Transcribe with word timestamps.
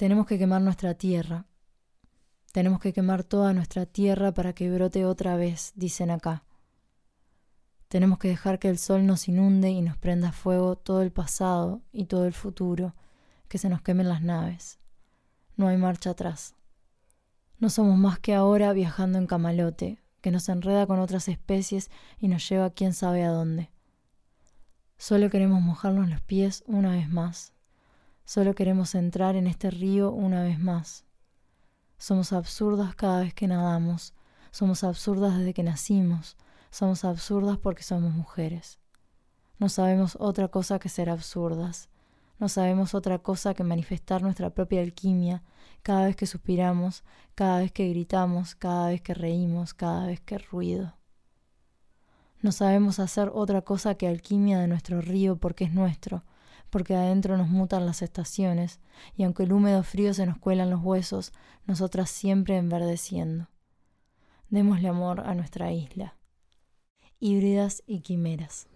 Tenemos 0.00 0.26
que 0.26 0.38
quemar 0.38 0.62
nuestra 0.62 0.94
tierra. 0.94 1.44
Tenemos 2.52 2.80
que 2.80 2.94
quemar 2.94 3.22
toda 3.22 3.52
nuestra 3.52 3.84
tierra 3.84 4.32
para 4.32 4.54
que 4.54 4.70
brote 4.70 5.04
otra 5.04 5.36
vez, 5.36 5.72
dicen 5.74 6.10
acá. 6.10 6.42
Tenemos 7.88 8.18
que 8.18 8.28
dejar 8.28 8.58
que 8.58 8.70
el 8.70 8.78
sol 8.78 9.04
nos 9.04 9.28
inunde 9.28 9.68
y 9.68 9.82
nos 9.82 9.98
prenda 9.98 10.32
fuego 10.32 10.74
todo 10.74 11.02
el 11.02 11.12
pasado 11.12 11.82
y 11.92 12.06
todo 12.06 12.24
el 12.24 12.32
futuro, 12.32 12.94
que 13.46 13.58
se 13.58 13.68
nos 13.68 13.82
quemen 13.82 14.08
las 14.08 14.22
naves. 14.22 14.78
No 15.58 15.68
hay 15.68 15.76
marcha 15.76 16.08
atrás. 16.08 16.54
No 17.58 17.68
somos 17.68 17.98
más 17.98 18.18
que 18.18 18.32
ahora 18.32 18.72
viajando 18.72 19.18
en 19.18 19.26
camalote, 19.26 19.98
que 20.22 20.30
nos 20.30 20.48
enreda 20.48 20.86
con 20.86 20.98
otras 20.98 21.28
especies 21.28 21.90
y 22.18 22.28
nos 22.28 22.48
lleva 22.48 22.70
quién 22.70 22.94
sabe 22.94 23.22
a 23.22 23.32
dónde. 23.32 23.70
Solo 24.96 25.28
queremos 25.28 25.60
mojarnos 25.60 26.08
los 26.08 26.22
pies 26.22 26.64
una 26.66 26.92
vez 26.92 27.10
más, 27.10 27.52
Solo 28.32 28.54
queremos 28.54 28.94
entrar 28.94 29.34
en 29.34 29.48
este 29.48 29.72
río 29.72 30.12
una 30.12 30.44
vez 30.44 30.60
más. 30.60 31.04
Somos 31.98 32.32
absurdas 32.32 32.94
cada 32.94 33.22
vez 33.22 33.34
que 33.34 33.48
nadamos. 33.48 34.14
Somos 34.52 34.84
absurdas 34.84 35.36
desde 35.36 35.52
que 35.52 35.64
nacimos. 35.64 36.36
Somos 36.70 37.04
absurdas 37.04 37.58
porque 37.58 37.82
somos 37.82 38.12
mujeres. 38.12 38.78
No 39.58 39.68
sabemos 39.68 40.16
otra 40.20 40.46
cosa 40.46 40.78
que 40.78 40.88
ser 40.88 41.10
absurdas. 41.10 41.88
No 42.38 42.48
sabemos 42.48 42.94
otra 42.94 43.18
cosa 43.18 43.52
que 43.52 43.64
manifestar 43.64 44.22
nuestra 44.22 44.50
propia 44.50 44.80
alquimia 44.80 45.42
cada 45.82 46.04
vez 46.04 46.14
que 46.14 46.26
suspiramos, 46.26 47.02
cada 47.34 47.58
vez 47.58 47.72
que 47.72 47.88
gritamos, 47.88 48.54
cada 48.54 48.90
vez 48.90 49.00
que 49.00 49.12
reímos, 49.12 49.74
cada 49.74 50.06
vez 50.06 50.20
que 50.20 50.38
ruido. 50.38 50.94
No 52.42 52.52
sabemos 52.52 53.00
hacer 53.00 53.32
otra 53.34 53.62
cosa 53.62 53.96
que 53.96 54.06
alquimia 54.06 54.60
de 54.60 54.68
nuestro 54.68 55.00
río 55.00 55.34
porque 55.34 55.64
es 55.64 55.74
nuestro, 55.74 56.22
porque 56.70 56.94
adentro 56.94 57.36
nos 57.36 57.48
mutan 57.48 57.84
las 57.84 58.00
estaciones, 58.00 58.80
y 59.16 59.24
aunque 59.24 59.42
el 59.42 59.52
húmedo 59.52 59.82
frío 59.82 60.14
se 60.14 60.24
nos 60.24 60.38
cuelan 60.38 60.70
los 60.70 60.82
huesos, 60.82 61.32
nosotras 61.66 62.08
siempre 62.10 62.56
enverdeciendo. 62.56 63.48
Démosle 64.48 64.88
amor 64.88 65.20
a 65.20 65.34
nuestra 65.34 65.72
isla. 65.72 66.16
Híbridas 67.18 67.82
y 67.86 68.00
quimeras. 68.00 68.69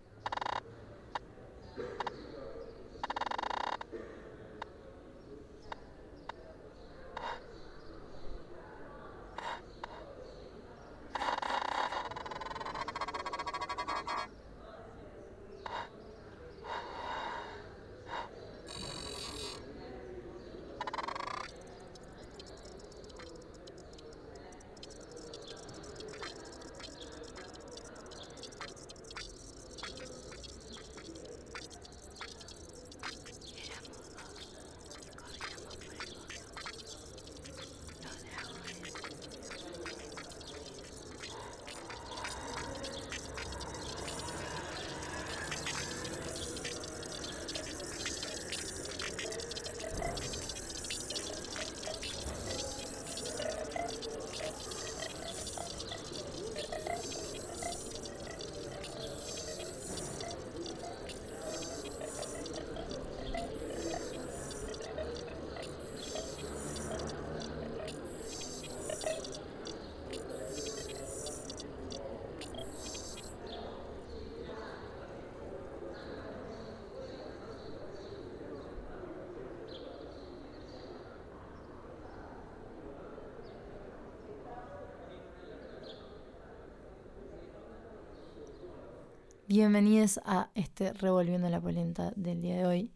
Bienvenidos 89.57 90.19
a 90.25 90.51
este 90.57 90.93
Revolviendo 90.95 91.49
la 91.49 91.61
Polenta 91.61 92.13
del 92.17 92.43
día 92.43 92.57
de 92.57 92.67
hoy. 92.67 92.91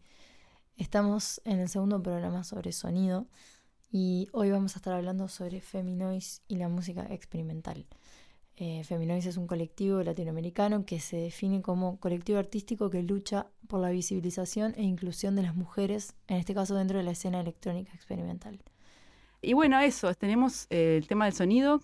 Estamos 0.75 1.39
en 1.45 1.61
el 1.61 1.69
segundo 1.69 2.03
programa 2.03 2.43
sobre 2.43 2.73
sonido 2.73 3.27
y 3.89 4.27
hoy 4.33 4.51
vamos 4.51 4.75
a 4.75 4.79
estar 4.79 4.93
hablando 4.93 5.29
sobre 5.29 5.61
Feminoise 5.61 6.41
y 6.49 6.57
la 6.57 6.67
música 6.67 7.07
experimental. 7.11 7.87
Eh, 8.57 8.81
es 8.81 9.37
un 9.37 9.47
colectivo 9.47 10.03
latinoamericano 10.03 10.85
que 10.85 10.99
se 10.99 11.15
define 11.15 11.61
como 11.61 11.97
colectivo 11.97 12.39
artístico 12.39 12.89
que 12.89 13.03
lucha 13.03 13.47
por 13.69 13.79
la 13.79 13.91
visibilización 13.91 14.73
e 14.75 14.83
inclusión 14.83 15.37
de 15.37 15.43
las 15.43 15.55
mujeres, 15.55 16.13
en 16.27 16.39
este 16.39 16.53
caso 16.53 16.75
dentro 16.75 16.97
de 16.97 17.05
la 17.05 17.11
escena 17.11 17.39
electrónica 17.39 17.93
experimental. 17.93 18.61
Y 19.41 19.53
bueno, 19.53 19.79
eso, 19.79 20.13
tenemos 20.13 20.67
eh, 20.69 20.97
el 20.97 21.07
tema 21.07 21.23
del 21.23 21.35
sonido, 21.35 21.81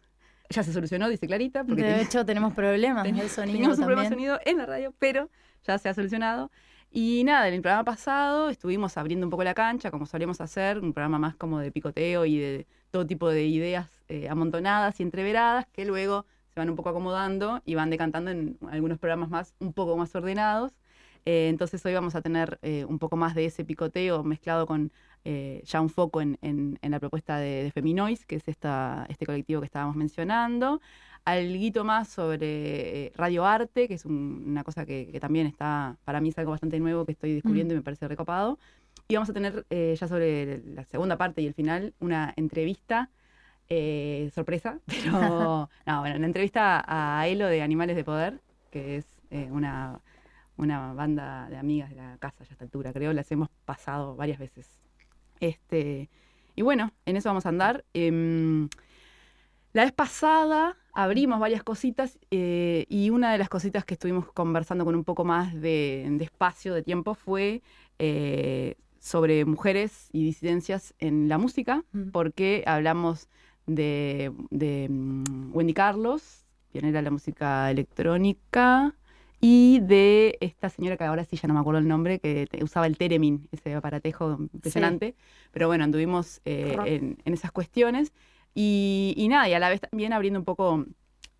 ya 0.50 0.64
se 0.64 0.74
solucionó, 0.74 1.10
dice 1.10 1.28
Clarita. 1.28 1.64
Porque 1.64 1.84
de 1.84 2.02
hecho, 2.02 2.26
tenemos 2.26 2.54
problemas 2.54 3.06
en 3.08 3.18
el 3.20 3.30
sonido. 3.30 3.58
Tenemos 3.58 3.80
un 3.80 3.86
problema 3.86 4.04
de 4.04 4.10
sonido 4.10 4.40
en 4.46 4.58
la 4.58 4.66
radio, 4.66 4.94
pero 5.00 5.30
ya 5.64 5.78
se 5.78 5.90
ha 5.90 5.94
solucionado. 5.94 6.52
Y 6.92 7.24
nada, 7.26 7.48
en 7.50 7.56
el 7.56 7.62
programa 7.62 7.84
pasado 7.84 8.50
estuvimos 8.50 8.98
abriendo 8.98 9.26
un 9.26 9.30
poco 9.30 9.44
la 9.44 9.54
cancha, 9.54 9.92
como 9.92 10.06
solemos 10.06 10.40
hacer, 10.40 10.80
un 10.80 10.94
programa 10.94 11.20
más 11.20 11.36
como 11.36 11.60
de 11.60 11.72
picoteo 11.72 12.26
y 12.26 12.38
de 12.38 12.68
todo 12.90 13.06
tipo 13.06 13.30
de 13.30 13.46
ideas 13.46 14.02
eh, 14.08 14.30
amontonadas 14.30 14.98
y 15.02 15.04
entreveradas, 15.04 15.68
que 15.74 15.84
luego 15.84 16.26
se 16.54 16.60
van 16.62 16.70
un 16.70 16.78
poco 16.78 16.90
acomodando 16.90 17.62
y 17.66 17.76
van 17.76 17.90
decantando 17.90 18.32
en 18.32 18.58
algunos 18.72 18.98
programas 18.98 19.30
más 19.30 19.56
un 19.60 19.74
poco 19.74 19.98
más 19.98 20.16
ordenados. 20.16 20.72
Eh, 21.26 21.50
entonces 21.50 21.86
hoy 21.86 21.94
vamos 21.94 22.16
a 22.16 22.22
tener 22.22 22.59
eh, 22.62 22.86
un 22.86 22.98
poco 22.98 23.18
más 23.18 23.36
de 23.36 23.46
ese 23.46 23.66
picoteo 23.66 24.24
mezclado 24.24 24.66
con 24.66 24.94
eh, 25.26 25.62
ya 25.66 25.82
un 25.82 25.90
foco 25.90 26.22
en, 26.22 26.80
la 26.82 27.00
propuesta 27.00 27.38
de, 27.38 27.72
Feminoise, 27.74 28.26
que 28.26 28.36
es 28.38 28.48
esta, 28.48 29.06
este 29.10 29.26
colectivo 29.26 29.60
que 29.62 29.66
estábamos 29.66 29.96
mencionando. 29.96 30.82
Algo 31.26 31.84
más 31.84 32.08
sobre 32.10 33.12
Radio 33.16 33.46
Arte, 33.46 33.88
que 33.88 33.96
es 33.96 34.06
una 34.06 34.64
cosa 34.64 34.86
que, 34.86 35.18
también 35.20 35.48
está, 35.48 35.98
para 36.06 36.22
mí 36.22 36.30
es 36.30 36.38
algo 36.38 36.52
bastante 36.52 36.80
nuevo 36.80 37.06
que 37.06 37.14
estoy 37.14 37.34
descubriendo 37.34 37.74
y 37.74 37.78
me 37.78 37.84
parece 37.84 38.08
recopado. 38.08 38.60
Y 39.08 39.16
vamos 39.16 39.30
a 39.30 39.34
tener 39.34 39.66
ya 39.70 40.08
sobre 40.08 40.62
la 40.66 40.86
segunda 40.86 41.18
parte 41.18 41.42
y 41.42 41.48
el 41.48 41.54
final 41.54 41.94
una 42.00 42.34
entrevista 42.38 43.10
sorpresa, 44.32 44.80
pero 44.86 45.12
no, 45.12 46.00
bueno, 46.00 46.16
una 46.18 46.28
entrevista 46.28 46.84
a 46.88 47.28
Elo 47.28 47.48
de 47.48 47.64
Animales 47.64 47.96
de 47.96 48.04
Poder, 48.04 48.40
que 48.72 48.98
es 48.98 49.08
una 49.52 50.00
una 50.58 50.94
banda 50.94 51.50
de 51.50 51.58
amigas 51.58 51.90
de 51.90 51.96
la 51.98 52.18
casa 52.18 52.44
ya 52.44 52.52
a 52.52 52.54
esta 52.54 52.66
altura, 52.66 52.94
creo, 52.94 53.14
las 53.14 53.32
hemos 53.32 53.50
pasado 53.66 54.16
varias 54.16 54.40
veces. 54.40 54.84
Este, 55.40 56.09
y 56.55 56.61
bueno, 56.61 56.91
en 57.05 57.17
eso 57.17 57.29
vamos 57.29 57.46
a 57.46 57.49
andar. 57.49 57.84
Em, 57.93 58.70
la 59.73 59.84
vez 59.84 59.91
pasada 59.91 60.78
abrimos 60.93 61.40
varias 61.40 61.64
cositas 61.64 62.17
eh, 62.32 62.85
y 62.87 63.09
una 63.09 63.34
de 63.34 63.37
las 63.37 63.49
cositas 63.49 63.84
que 63.84 63.96
estuvimos 63.96 64.32
conversando 64.32 64.85
con 64.85 64.96
un 64.96 65.03
poco 65.03 65.26
más 65.26 65.53
de, 65.53 66.05
espacio, 66.22 66.73
de 66.73 66.82
tiempo, 66.82 67.14
fue 67.14 67.61
eh, 67.99 68.76
sobre 68.99 69.43
mujeres 69.46 70.09
y 70.14 70.23
disidencias 70.23 70.93
en 70.99 71.28
la 71.28 71.38
música, 71.38 71.84
porque 72.14 72.64
hablamos 72.66 73.28
de, 73.67 74.31
de 74.49 74.88
mm, 74.90 75.53
Wendy 75.53 75.73
Carlos, 75.73 76.46
pionera 76.72 76.99
de 76.99 77.03
la 77.03 77.11
música 77.11 77.70
electrónica, 77.70 78.96
y 79.41 79.79
de 79.82 80.37
esta 80.41 80.70
señora 80.70 80.97
que 80.97 81.03
ahora 81.03 81.23
sí 81.26 81.35
ya 81.37 81.47
no 81.47 81.53
me 81.53 81.59
acuerdo 81.59 81.79
el 81.79 81.87
nombre, 81.87 82.20
que 82.20 82.47
usaba 82.61 82.87
el 82.87 82.97
Teremin, 82.97 83.47
ese 83.52 83.73
aparatejo 83.76 84.37
impresionante. 84.53 85.16
Pero 85.52 85.67
bueno, 85.67 85.84
anduvimos 85.84 86.41
eh, 86.46 86.76
en, 86.85 87.17
en 87.26 87.34
esas 87.34 87.52
cuestiones 87.52 88.11
y, 88.53 89.14
y 89.17 89.28
nada, 89.28 89.47
y 89.49 89.53
a 89.53 89.59
la 89.59 89.70
vez 89.70 89.82
también 89.82 90.14
abriendo 90.14 90.40
un 90.40 90.46
poco 90.46 90.85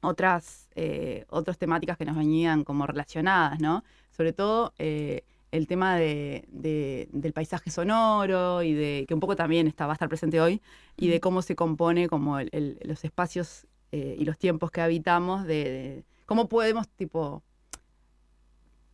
otras, 0.02 0.70
eh, 0.76 1.26
otras 1.30 1.58
temáticas 1.58 1.98
que 1.98 2.06
nos 2.06 2.16
venían 2.18 2.64
como 2.64 2.86
relacionadas, 2.86 3.60
¿no? 3.60 3.84
Sobre 4.12 4.34
todo 4.34 4.74
eh, 4.78 5.24
el 5.52 5.68
tema 5.68 5.96
de, 5.96 6.46
de- 6.50 7.08
del 7.12 7.34
paisaje 7.34 7.72
sonoro 7.72 8.62
y 8.62 8.74
de 8.74 9.06
que 9.08 9.14
un 9.14 9.20
poco 9.20 9.36
también 9.36 9.68
está, 9.68 9.86
va 9.88 9.94
a 9.94 9.96
estar 9.96 10.10
presente 10.10 10.40
hoy, 10.42 10.62
y 10.98 11.08
de 11.08 11.20
cómo 11.22 11.42
se 11.42 11.56
compone 11.56 12.08
como 12.08 12.38
el- 12.40 12.50
el- 12.52 12.78
los 12.84 13.04
espacios 13.06 13.66
eh, 13.92 14.16
y 14.20 14.26
los 14.26 14.38
tiempos 14.38 14.70
que 14.72 14.82
habitamos, 14.82 15.46
de, 15.46 15.64
de 15.64 16.04
cómo 16.26 16.50
podemos 16.50 16.88
tipo 16.90 17.42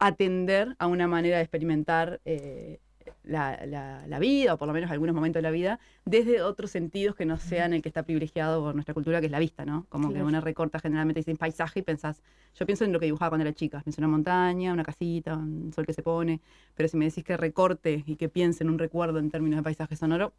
atender 0.02 0.76
a 0.80 0.88
una 0.88 1.08
manera 1.08 1.38
de 1.38 1.44
experimentar 1.44 2.20
eh, 2.26 2.80
la, 3.24 3.64
la- 3.68 4.06
la 4.08 4.20
vida, 4.20 4.56
o 4.56 4.58
por 4.58 4.68
lo 4.68 4.74
menos 4.74 4.90
algunos 4.90 5.14
momentos 5.14 5.38
de 5.38 5.44
la 5.44 5.52
vida, 5.52 5.80
desde 6.06 6.42
otros 6.42 6.72
sentidos 6.72 7.16
que 7.16 7.26
no 7.26 7.38
sean 7.38 7.72
el 7.74 7.84
que 7.84 7.90
está 7.90 8.02
privilegiado 8.02 8.62
por 8.64 8.74
nuestra 8.74 8.96
cultura, 8.96 9.20
que 9.20 9.28
es 9.28 9.32
la 9.32 9.38
vista, 9.38 9.64
¿no? 9.64 9.86
Como 9.90 10.12
que 10.12 10.24
una 10.24 10.42
recorta 10.42 10.80
generalmente 10.80 11.20
dice 11.20 11.36
paisaje 11.36 11.80
y 11.80 11.84
pensás, 11.84 12.24
yo 12.56 12.66
pienso 12.66 12.84
en 12.84 12.94
lo 12.94 13.00
que 13.00 13.06
dibujaba 13.06 13.30
cuando 13.30 13.44
era 13.48 13.54
chica, 13.54 13.80
pienso 13.84 14.02
en 14.02 14.06
una 14.06 14.12
montaña, 14.18 14.74
una 14.74 14.84
casita, 14.84 15.38
un 15.38 15.72
sol 15.72 15.86
que 15.86 15.94
se 15.94 16.02
pone, 16.02 16.42
pero 16.74 16.90
si 16.90 16.98
me 16.98 17.06
decís 17.06 17.24
que 17.24 17.38
recorte 17.38 18.04
y 18.08 18.16
que 18.16 18.28
piense 18.28 18.64
en 18.64 18.72
un 18.72 18.80
recuerdo 18.80 19.20
en 19.20 19.30
términos 19.30 19.58
de 19.58 19.64
paisaje 19.64 19.96
sonoro, 19.96 20.34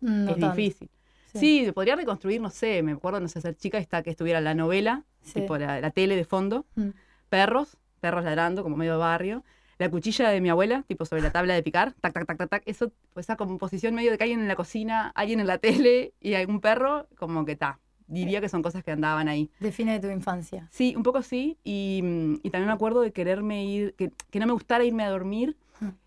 No 0.00 0.30
es 0.30 0.38
tanto. 0.38 0.54
difícil. 0.56 0.88
Sí. 1.34 1.68
podría 1.74 1.96
reconstruir, 1.96 2.40
no 2.40 2.50
sé, 2.50 2.82
me 2.84 2.92
acuerdo, 2.92 3.18
no 3.18 3.26
sé, 3.26 3.40
ser 3.40 3.56
chica, 3.56 3.78
está 3.78 4.02
que 4.04 4.10
estuviera 4.10 4.40
la 4.40 4.54
novela, 4.54 5.02
Sí. 5.22 5.40
tipo 5.40 5.58
la, 5.58 5.80
la 5.80 5.90
tele 5.90 6.14
de 6.14 6.24
fondo, 6.24 6.66
Mm. 6.76 6.90
perros, 7.30 7.78
perros 8.02 8.24
ladrando, 8.24 8.62
como 8.62 8.76
medio 8.76 8.92
de 8.92 8.98
barrio, 8.98 9.44
la 9.78 9.88
cuchilla 9.88 10.28
de 10.28 10.40
mi 10.40 10.50
abuela, 10.50 10.84
tipo 10.86 11.06
sobre 11.06 11.22
la 11.22 11.30
tabla 11.30 11.54
de 11.54 11.62
picar, 11.62 11.92
tac, 11.94 12.12
tac, 12.12 12.26
tac, 12.26 12.36
tac, 12.36 12.50
tac, 12.50 12.62
eso, 12.66 12.92
esa 13.16 13.36
composición 13.36 13.94
medio 13.94 14.10
de 14.10 14.18
que 14.18 14.24
alguien 14.24 14.40
en 14.40 14.48
la 14.48 14.56
cocina, 14.56 15.12
alguien 15.14 15.40
en 15.40 15.46
la 15.46 15.58
tele 15.58 16.12
y 16.20 16.34
algún 16.34 16.60
perro, 16.60 17.06
como 17.16 17.44
que 17.44 17.52
está. 17.52 17.78
Diría 18.06 18.40
que 18.42 18.48
son 18.48 18.62
cosas 18.62 18.84
que 18.84 18.90
andaban 18.90 19.28
ahí. 19.28 19.50
Define 19.58 19.98
tu 19.98 20.08
infancia. 20.08 20.68
Sí, 20.70 20.94
un 20.94 21.02
poco 21.02 21.22
sí, 21.22 21.56
y, 21.64 22.02
y 22.42 22.50
también 22.50 22.66
me 22.66 22.74
acuerdo 22.74 23.00
de 23.00 23.12
quererme 23.12 23.64
ir, 23.64 23.94
que, 23.94 24.10
que 24.30 24.38
no 24.38 24.46
me 24.46 24.52
gustara 24.52 24.84
irme 24.84 25.04
a 25.04 25.10
dormir 25.10 25.56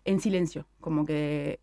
en 0.04 0.20
silencio, 0.20 0.66
como 0.80 1.04
que 1.04 1.58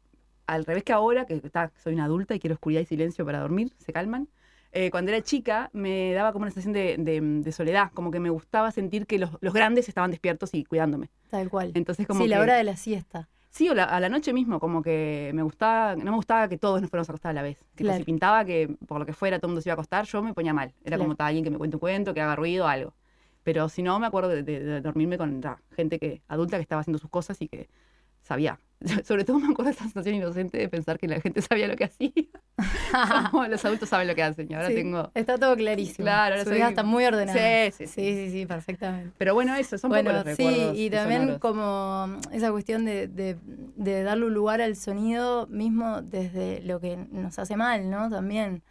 al 0.46 0.66
revés 0.66 0.84
que 0.84 0.94
ahora, 0.94 1.26
que 1.26 1.36
está, 1.36 1.72
soy 1.82 1.94
una 1.94 2.06
adulta 2.06 2.36
y 2.36 2.40
quiero 2.40 2.56
oscuridad 2.56 2.82
y 2.82 2.86
silencio 2.86 3.26
para 3.26 3.40
dormir, 3.40 3.74
se 3.78 3.94
calman. 3.94 4.28
Eh, 4.74 4.90
cuando 4.92 5.12
era 5.12 5.22
chica 5.22 5.70
me 5.72 6.14
daba 6.14 6.34
como 6.34 6.44
una 6.44 6.52
sensación 6.52 6.74
de, 6.74 6.96
de- 6.98 7.22
de 7.22 7.52
soledad, 7.52 7.92
como 7.94 8.12
que 8.12 8.20
me 8.20 8.30
gustaba 8.30 8.72
sentir 8.72 9.06
que 9.06 9.20
los, 9.20 9.30
los 9.40 9.54
grandes 9.54 9.88
estaban 9.88 10.12
despiertos 10.12 10.54
y 10.54 10.66
cuidándome. 10.66 11.10
Tal 11.30 11.50
cual. 11.50 11.72
Entonces 11.76 12.08
como 12.08 12.22
sí, 12.24 12.28
la 12.28 12.38
que- 12.38 12.42
hora 12.42 12.56
de 12.56 12.64
la 12.64 12.76
siesta. 12.76 13.30
Sí, 13.50 13.70
o 13.70 13.76
la- 13.76 13.84
a 13.84 14.00
la 14.00 14.10
noche 14.10 14.34
mismo, 14.34 14.60
como 14.60 14.82
que 14.82 15.30
me 15.36 15.44
gustaba, 15.44 15.96
no 15.96 16.06
me 16.12 16.18
gustaba 16.18 16.48
que 16.50 16.58
todos 16.58 16.82
nos 16.82 16.90
fuéramos 16.90 17.08
a 17.08 17.12
acostar 17.12 17.30
a 17.30 17.34
la 17.34 17.44
vez. 17.44 17.60
Tipo, 17.76 17.90
Claro. 17.90 18.00
si 18.00 18.04
pintaba 18.04 18.44
que 18.46 18.76
por 18.88 18.98
lo 19.00 19.06
que 19.06 19.14
fuera 19.14 19.38
todo 19.38 19.48
el 19.48 19.52
mundo 19.52 19.62
se 19.62 19.70
iba 19.70 19.74
a 19.74 19.76
acostar, 19.76 20.06
yo 20.06 20.24
me 20.24 20.34
ponía 20.34 20.54
mal. 20.54 20.70
Era 20.84 20.98
Claro. 20.98 21.04
como 21.04 21.16
"Ta, 21.16 21.28
alguien 21.28 21.44
que 21.44 21.52
me 21.52 21.58
cuente 21.60 21.76
un 21.76 21.80
cuento, 21.80 22.14
que 22.16 22.22
haga 22.22 22.36
ruido, 22.36 22.68
algo. 22.68 22.96
Pero 23.44 23.70
si 23.70 23.84
no, 23.84 24.00
me 24.00 24.08
acuerdo 24.08 24.30
de, 24.30 24.42
de- 24.42 24.60
de 24.64 24.82
dormirme 24.82 25.20
con 25.20 25.40
ta, 25.40 25.62
gente 25.76 26.00
que 26.00 26.24
adulta 26.28 26.58
que 26.58 26.64
estaba 26.64 26.82
haciendo 26.82 26.98
sus 26.98 27.12
cosas 27.12 27.40
y 27.42 27.48
que 27.48 27.70
sabía. 28.24 28.58
Sobre 29.06 29.24
todo 29.24 29.40
me 29.40 29.48
acuerdo 29.52 29.66
de 29.66 29.76
esa 29.76 29.84
sensación 29.84 30.16
inocente 30.16 30.58
de 30.58 30.70
pensar 30.70 31.00
que 31.00 31.08
la 31.08 31.20
gente 31.22 31.42
sabía 31.42 31.68
lo 31.68 31.76
que 31.76 31.86
hacía. 31.86 32.12
como 33.32 33.46
los 33.48 33.64
adultos 33.66 33.90
saben 33.90 34.08
lo 34.08 34.16
que 34.16 34.24
hacen. 34.24 34.48
Y 34.50 34.54
ahora 34.54 34.68
Sí, 34.68 34.76
tengo... 34.76 35.12
Está 35.14 35.38
todo 35.38 35.56
clarísimo. 35.56 36.06
Claro, 36.06 36.34
ahora 36.36 36.44
Su 36.44 36.50
soy- 36.50 36.58
vida 36.58 36.70
está 36.70 36.84
muy 36.84 37.06
ordenada. 37.06 37.40
Sí, 37.40 37.72
sí, 37.72 37.88
sí. 37.88 37.94
sí, 37.94 38.16
sí, 38.28 38.32
sí, 38.32 38.46
perfectamente. 38.46 39.12
Pero 39.18 39.34
bueno, 39.34 39.56
eso, 39.56 39.78
son 39.78 39.90
bueno, 39.90 40.12
pocos 40.12 40.26
los 40.26 40.36
sí, 40.38 40.44
recuerdos 40.44 40.78
y 40.78 40.90
también 40.90 41.22
sonoros. 41.22 41.40
como 41.42 42.20
esa 42.32 42.52
cuestión 42.52 42.86
de, 42.86 43.08
de- 43.08 43.38
de 43.44 44.04
darle 44.04 44.26
un 44.26 44.34
lugar 44.34 44.62
al 44.62 44.76
sonido 44.76 45.48
mismo 45.48 46.02
desde 46.02 46.62
lo 46.62 46.80
que 46.80 46.98
nos 47.12 47.40
hace 47.40 47.56
mal, 47.56 47.90
¿no? 47.90 48.10
También, 48.10 48.62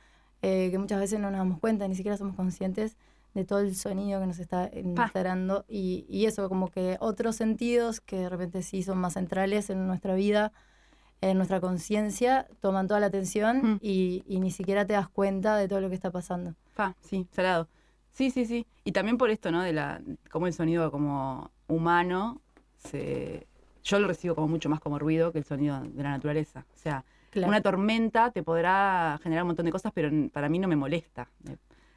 eh, 0.43 0.69
que 0.71 0.79
muchas 0.79 1.01
veces 1.01 1.21
no 1.21 1.31
nos 1.31 1.39
damos 1.39 1.59
cuenta, 1.59 1.89
ni 1.89 1.95
siquiera 1.95 2.17
somos 2.17 2.37
conscientes 2.37 2.97
de 3.35 3.45
todo 3.45 3.61
el 3.61 3.75
sonido 3.75 4.21
que 4.21 4.27
nos 4.27 4.39
está 4.39 4.69
entrando 4.73 5.65
y, 5.69 6.05
y 6.09 6.27
eso, 6.27 6.49
como 6.49 6.69
que 6.71 6.97
otros 7.01 7.37
sentidos 7.37 8.01
que 8.01 8.17
de 8.19 8.29
repente 8.29 8.63
sí 8.63 8.83
son 8.83 8.99
más 8.99 9.15
centrales 9.15 9.71
en 9.71 9.87
nuestra 9.87 10.15
vida, 10.15 10.53
en 11.21 11.37
nuestra 11.37 11.61
conciencia, 11.61 12.47
toman 12.61 12.89
toda 12.89 13.01
la 13.01 13.07
atención 13.07 13.59
Mm. 13.63 13.79
y, 13.81 14.23
y 14.27 14.41
ni 14.41 14.51
siquiera 14.51 14.85
te 14.87 14.93
das 14.95 15.09
cuenta 15.09 15.57
de 15.57 15.69
todo 15.69 15.81
lo 15.81 15.89
que 15.89 15.95
está 15.95 16.11
pasando. 16.11 16.55
Pa, 16.75 16.95
sí, 17.01 17.27
salado. 17.33 17.69
Sí, 18.11 18.31
sí, 18.31 18.45
sí. 18.45 18.67
Y 18.85 18.93
también 18.93 19.17
por 19.17 19.31
esto, 19.31 19.51
¿no? 19.51 19.63
De 19.63 19.73
la, 19.73 20.03
cómo 20.31 20.47
el 20.47 20.53
sonido 20.53 20.91
como 20.91 21.51
humano 21.69 22.41
se, 22.77 23.47
yo 23.83 23.99
lo 23.99 24.09
recibo 24.09 24.35
como 24.35 24.49
mucho 24.49 24.69
más 24.69 24.81
como 24.81 24.99
ruido 24.99 25.33
que 25.33 25.39
el 25.39 25.45
sonido 25.45 25.81
de 25.81 26.03
la 26.03 26.11
naturaleza. 26.11 26.67
O 26.75 26.79
sea, 26.79 27.05
Claro. 27.31 27.49
una 27.49 27.63
tormenta 27.63 28.31
te 28.31 28.43
podrá 28.43 29.19
generar 29.23 29.45
un 29.45 29.49
montón 29.49 29.65
de 29.65 29.73
cosas, 29.73 29.91
pero 29.95 30.11
para 30.31 30.51
mí 30.51 30.59
no 30.59 30.69
me 30.69 30.77
molesta. 30.77 31.29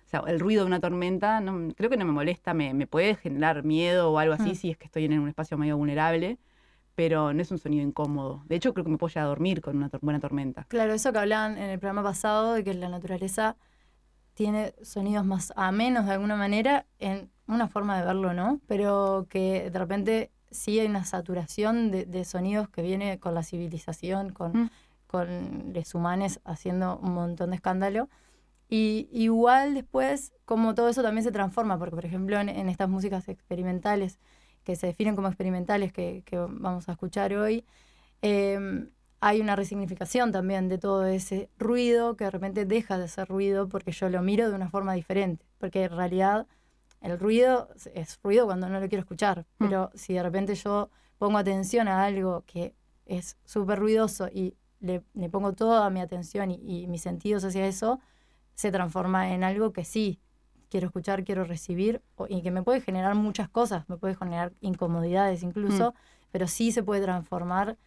Me- 0.05 0.19
O 0.19 0.23
sea, 0.23 0.31
el 0.31 0.39
ruido 0.39 0.61
de 0.63 0.67
una 0.67 0.79
tormenta 0.79 1.39
no, 1.41 1.73
creo 1.75 1.89
que 1.89 1.97
no 1.97 2.05
me 2.05 2.11
molesta, 2.11 2.53
me, 2.53 2.73
me 2.73 2.87
puede 2.87 3.15
generar 3.15 3.63
miedo 3.63 4.11
o 4.11 4.19
algo 4.19 4.33
así 4.35 4.51
Mm. 4.51 4.55
si 4.55 4.71
es 4.71 4.77
que 4.77 4.85
estoy 4.85 5.05
en 5.05 5.19
un 5.19 5.27
espacio 5.29 5.57
medio 5.57 5.77
vulnerable, 5.77 6.37
pero 6.95 7.33
no 7.33 7.41
es 7.41 7.51
un 7.51 7.57
sonido 7.57 7.83
incómodo. 7.85 8.43
De 8.47 8.55
hecho, 8.55 8.73
creo 8.73 8.85
que 8.85 8.91
me 8.91 8.97
puedo 8.97 9.09
llegar 9.09 9.25
a 9.25 9.29
dormir 9.29 9.61
con 9.61 9.75
una 9.75 9.89
tor- 9.89 9.99
buena 10.01 10.19
tormenta. 10.19 10.65
Claro, 10.69 10.93
eso 10.93 11.11
que 11.11 11.19
hablaban 11.19 11.57
en 11.57 11.69
el 11.69 11.79
programa 11.79 12.03
pasado, 12.03 12.53
de 12.53 12.63
que 12.63 12.73
la 12.73 12.87
naturaleza 12.89 13.57
tiene 14.33 14.73
sonidos 14.81 15.25
más 15.25 15.51
amenos 15.55 16.05
de 16.05 16.11
alguna 16.13 16.35
manera, 16.35 16.85
en 16.99 17.29
una 17.47 17.67
forma 17.67 17.97
de 17.99 18.05
verlo, 18.05 18.33
¿no? 18.33 18.59
Pero 18.67 19.25
que 19.29 19.69
de 19.71 19.79
repente 19.79 20.31
sí 20.51 20.79
hay 20.79 20.87
una 20.87 21.03
saturación 21.05 21.89
de, 21.91 22.05
de 22.05 22.25
sonidos 22.25 22.69
que 22.69 22.81
viene 22.81 23.19
con 23.19 23.33
la 23.33 23.43
civilización, 23.43 24.31
con, 24.31 24.51
Mm. 24.53 24.69
con 25.07 25.73
los 25.73 25.95
humanos 25.95 26.39
haciendo 26.45 26.97
un 26.97 27.13
montón 27.13 27.49
de 27.51 27.55
escándalo. 27.57 28.07
Y 28.69 29.07
igual 29.11 29.73
después, 29.75 30.33
como 30.45 30.73
todo 30.75 30.89
eso 30.89 31.03
también 31.03 31.23
se 31.23 31.31
transforma, 31.31 31.77
porque 31.77 31.95
por 31.95 32.05
ejemplo 32.05 32.39
en, 32.39 32.49
en 32.49 32.69
estas 32.69 32.89
músicas 32.89 33.27
experimentales, 33.29 34.19
que 34.63 34.75
se 34.75 34.87
definen 34.87 35.15
como 35.15 35.27
experimentales, 35.27 35.93
que, 35.93 36.23
que 36.25 36.37
vamos 36.37 36.89
a 36.89 36.93
escuchar 36.93 37.33
hoy, 37.35 37.63
eh, 38.21 38.87
hay 39.19 39.41
una 39.41 39.55
resignificación 39.55 40.31
también 40.31 40.69
de 40.69 40.77
todo 40.77 41.05
ese 41.05 41.49
ruido 41.57 42.15
que 42.15 42.25
de 42.25 42.31
repente 42.31 42.65
deja 42.65 42.97
de 42.97 43.07
ser 43.07 43.27
ruido 43.27 43.69
porque 43.69 43.91
yo 43.91 44.09
lo 44.09 44.21
miro 44.21 44.49
de 44.49 44.55
una 44.55 44.69
forma 44.69 44.93
diferente. 44.93 45.45
Porque 45.57 45.83
en 45.85 45.95
realidad 45.95 46.47
el 47.01 47.19
ruido 47.19 47.69
es- 47.93 48.19
ruido 48.23 48.45
cuando 48.45 48.67
no 48.69 48.79
lo 48.79 48.87
quiero 48.89 49.01
escuchar. 49.01 49.45
Mm. 49.59 49.65
Pero 49.65 49.91
si 49.93 50.13
de 50.13 50.23
repente 50.23 50.55
yo 50.55 50.89
pongo 51.17 51.37
atención 51.37 51.87
a 51.87 52.03
algo 52.03 52.43
que 52.45 52.73
es 53.05 53.37
súper 53.45 53.79
ruidoso 53.79 54.27
y 54.27 54.55
le, 54.79 55.03
le 55.13 55.29
pongo 55.29 55.53
toda 55.53 55.89
mi 55.89 56.01
atención 56.01 56.51
y, 56.51 56.55
y 56.83 56.87
mis 56.87 57.01
sentidos 57.01 57.43
hacia 57.45 57.65
eso, 57.67 57.99
se 58.55 58.71
transforma 58.71 59.33
en 59.33 59.43
algo 59.43 59.71
que 59.73 59.85
sí 59.85 60.19
quiero 60.69 60.87
escuchar, 60.87 61.23
quiero 61.23 61.43
recibir 61.43 62.01
y 62.29 62.41
que 62.41 62.51
me 62.51 62.63
puede 62.63 62.81
generar 62.81 63.15
muchas 63.15 63.49
cosas, 63.49 63.87
me 63.89 63.97
puede 63.97 64.15
generar 64.15 64.53
incomodidades 64.61 65.43
incluso, 65.43 65.93
pero 66.31 66.47
sí 66.47 66.71
se 66.71 66.83
puede 66.83 67.01
transformar 67.01 67.77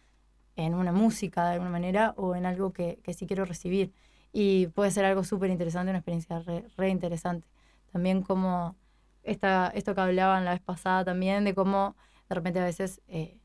en 0.55 0.73
una 0.73 0.91
música 0.91 1.45
de 1.47 1.53
alguna 1.53 1.69
manera 1.71 2.13
o 2.17 2.35
en 2.35 2.45
algo 2.45 2.73
que, 2.73 2.99
que 3.03 3.13
sí 3.13 3.25
quiero 3.27 3.45
recibir. 3.45 3.93
Y 4.31 4.67
puede 4.67 4.91
ser 4.91 5.05
algo 5.05 5.23
súper 5.23 5.49
interesante, 5.49 5.89
una 5.89 5.99
experiencia 5.99 6.39
re, 6.39 6.65
re 6.77 6.89
interesante. 6.89 7.47
También 7.91 8.21
como 8.21 8.75
esta, 9.23 9.71
esto 9.73 9.95
que 9.95 10.01
hablaban 10.01 10.45
la 10.45 10.51
vez 10.51 10.61
pasada 10.61 11.03
también, 11.05 11.45
de 11.45 11.53
cómo 11.55 11.95
de 12.27 12.35
repente 12.35 12.59
a 12.59 12.65
veces 12.65 13.01
eh, 13.07 13.37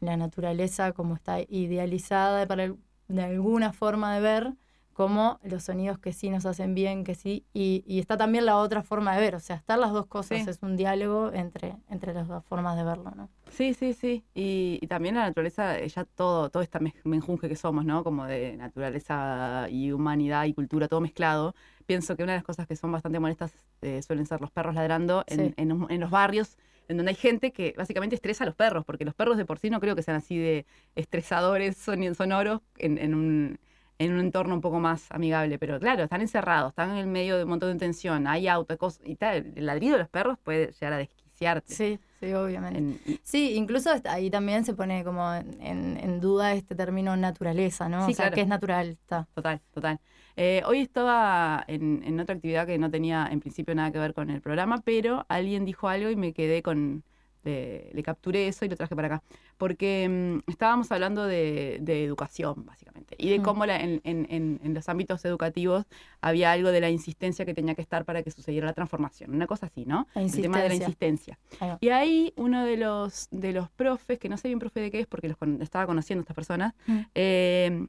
la 0.00 0.16
naturaleza 0.16 0.92
como 0.92 1.14
está 1.14 1.40
idealizada 1.40 2.46
para 2.46 2.64
el- 2.64 2.78
de 3.08 3.22
alguna 3.22 3.72
forma 3.72 4.14
de 4.14 4.20
ver, 4.20 4.54
como 4.98 5.38
los 5.44 5.62
sonidos 5.62 6.00
que 6.00 6.12
sí 6.12 6.28
nos 6.28 6.44
hacen 6.44 6.74
bien, 6.74 7.04
que 7.04 7.14
sí, 7.14 7.44
y, 7.54 7.84
y 7.86 8.00
está 8.00 8.16
también 8.16 8.44
la 8.44 8.56
otra 8.56 8.82
forma 8.82 9.14
de 9.14 9.20
ver, 9.20 9.36
o 9.36 9.38
sea, 9.38 9.54
están 9.54 9.80
las 9.80 9.92
dos 9.92 10.06
cosas, 10.06 10.42
Sí. 10.42 10.50
es 10.50 10.58
un 10.60 10.76
diálogo 10.76 11.30
entre, 11.32 11.76
entre 11.88 12.12
las 12.12 12.26
dos 12.26 12.44
formas 12.44 12.76
de 12.76 12.82
verlo, 12.82 13.12
¿no? 13.14 13.28
Sí, 13.48 13.74
sí, 13.74 13.92
sí. 13.94 14.24
Y, 14.34 14.80
y 14.82 14.86
también 14.88 15.14
la 15.14 15.20
naturaleza, 15.22 15.78
eh, 15.78 15.88
ya 15.88 16.04
todo, 16.04 16.50
todo 16.50 16.64
esta 16.64 16.80
mez- 16.80 17.00
menjunje 17.04 17.48
que 17.48 17.54
somos, 17.54 17.84
¿no? 17.84 18.02
Como 18.02 18.26
de 18.26 18.56
naturaleza 18.56 19.68
y 19.70 19.92
humanidad 19.92 20.46
y 20.46 20.52
cultura, 20.52 20.88
todo 20.88 21.00
mezclado. 21.00 21.54
Pienso 21.86 22.16
que 22.16 22.24
una 22.24 22.32
de 22.32 22.38
las 22.38 22.44
cosas 22.44 22.66
que 22.66 22.74
son 22.74 22.90
bastante 22.90 23.20
molestas 23.20 23.52
eh, 23.82 24.02
suelen 24.02 24.26
ser 24.26 24.40
los 24.40 24.50
perros 24.50 24.74
ladrando 24.74 25.22
en, 25.28 25.38
Sí. 25.48 25.54
en 25.58 25.86
en 25.88 26.00
los 26.00 26.10
barrios 26.10 26.56
en 26.88 26.96
donde 26.96 27.10
hay 27.10 27.16
gente 27.16 27.52
que 27.52 27.72
básicamente 27.76 28.16
estresa 28.16 28.42
a 28.44 28.46
los 28.46 28.56
perros, 28.56 28.84
porque 28.84 29.04
los 29.04 29.14
perros 29.14 29.36
de 29.36 29.44
por 29.44 29.58
sí 29.60 29.68
no 29.70 29.78
creo 29.78 29.94
que 29.94 30.02
sean 30.02 30.16
así 30.16 30.38
de 30.38 30.64
estresadores 30.96 31.76
soni- 31.86 32.14
sonoros 32.14 32.62
en, 32.78 32.98
en 32.98 33.14
un, 33.14 33.58
en 33.98 34.12
un 34.12 34.20
entorno 34.20 34.54
un 34.54 34.60
poco 34.60 34.80
más 34.80 35.06
amigable. 35.10 35.58
Pero 35.58 35.78
claro, 35.80 36.04
están 36.04 36.20
encerrados, 36.20 36.70
están 36.70 36.90
en 36.90 36.96
el 36.98 37.06
medio 37.06 37.36
de 37.36 37.44
un 37.44 37.50
montón 37.50 37.72
de 37.72 37.78
tensión, 37.78 38.26
hay 38.26 38.48
autos, 38.48 38.76
cosas, 38.76 39.02
y 39.04 39.16
tal. 39.16 39.52
El 39.56 39.66
ladrido 39.66 39.94
de 39.94 39.98
los 40.00 40.08
perros 40.08 40.38
puede 40.42 40.72
llegar 40.72 40.92
a 40.92 40.98
desquiciarte. 40.98 41.72
Sí, 41.74 41.98
sí, 42.20 42.32
obviamente. 42.32 42.78
En- 42.78 43.00
y- 43.06 43.20
Sí, 43.22 43.54
incluso 43.54 43.90
ahí 44.04 44.30
también 44.30 44.64
se 44.64 44.74
pone 44.74 45.04
como 45.04 45.32
en, 45.34 45.60
en- 45.62 45.96
en 45.98 46.20
duda 46.20 46.52
este 46.54 46.74
término 46.74 47.16
naturaleza, 47.16 47.88
¿no? 47.88 48.06
Sí, 48.06 48.12
o 48.12 48.14
sea, 48.14 48.24
claro. 48.26 48.34
que 48.34 48.40
es 48.42 48.48
natural, 48.48 48.88
está. 48.90 49.26
Total, 49.34 49.60
total. 49.72 50.00
Eh, 50.36 50.62
hoy 50.66 50.78
estaba 50.80 51.64
en, 51.66 52.02
en 52.04 52.20
otra 52.20 52.36
actividad 52.36 52.64
que 52.66 52.78
no 52.78 52.90
tenía 52.90 53.28
en 53.30 53.40
principio 53.40 53.74
nada 53.74 53.90
que 53.90 53.98
ver 53.98 54.14
con 54.14 54.30
el 54.30 54.40
programa, 54.40 54.80
pero 54.84 55.26
alguien 55.28 55.64
dijo 55.64 55.88
algo 55.88 56.10
y 56.10 56.16
me 56.16 56.32
quedé 56.32 56.62
con 56.62 57.02
le, 57.48 57.90
le 57.92 58.02
capturé 58.02 58.48
eso 58.48 58.64
y 58.64 58.68
lo 58.68 58.76
traje 58.76 58.94
para 58.94 59.06
acá. 59.08 59.22
Porque 59.56 60.06
mm, 60.08 60.50
estábamos 60.50 60.92
hablando 60.92 61.24
de, 61.26 61.78
de 61.80 62.04
educación, 62.04 62.64
básicamente, 62.66 63.16
y 63.18 63.30
de 63.30 63.42
cómo 63.42 63.66
la- 63.66 63.80
en, 63.80 64.00
en- 64.04 64.26
en- 64.62 64.74
los 64.74 64.88
ámbitos 64.88 65.24
educativos 65.24 65.84
había 66.20 66.52
algo 66.52 66.70
de 66.70 66.80
la 66.80 66.90
insistencia 66.90 67.44
que 67.44 67.54
tenía 67.54 67.74
que 67.74 67.82
estar 67.82 68.04
para 68.04 68.22
que 68.22 68.30
sucediera 68.30 68.66
la 68.66 68.72
transformación. 68.74 69.34
Una 69.34 69.46
cosa 69.46 69.66
así, 69.66 69.84
¿no? 69.84 70.06
El 70.14 70.30
tema 70.42 70.58
de 70.62 70.68
la 70.68 70.74
insistencia. 70.84 71.38
Y 71.80 71.88
ahí 71.88 72.32
uno 72.36 72.64
de 72.64 72.76
los, 72.76 73.28
de 73.30 73.52
los 73.52 73.70
profes, 73.70 74.18
que 74.18 74.28
no 74.28 74.36
sé 74.36 74.48
bien 74.48 74.58
profe 74.58 74.80
de 74.80 74.90
qué 74.90 75.00
es 75.00 75.06
porque 75.06 75.28
los 75.28 75.36
con- 75.36 75.60
estaba 75.62 75.86
conociendo 75.86 76.20
a 76.20 76.24
estas 76.24 76.34
personas, 76.36 76.74
Mm. 76.86 76.98
eh, 77.14 77.86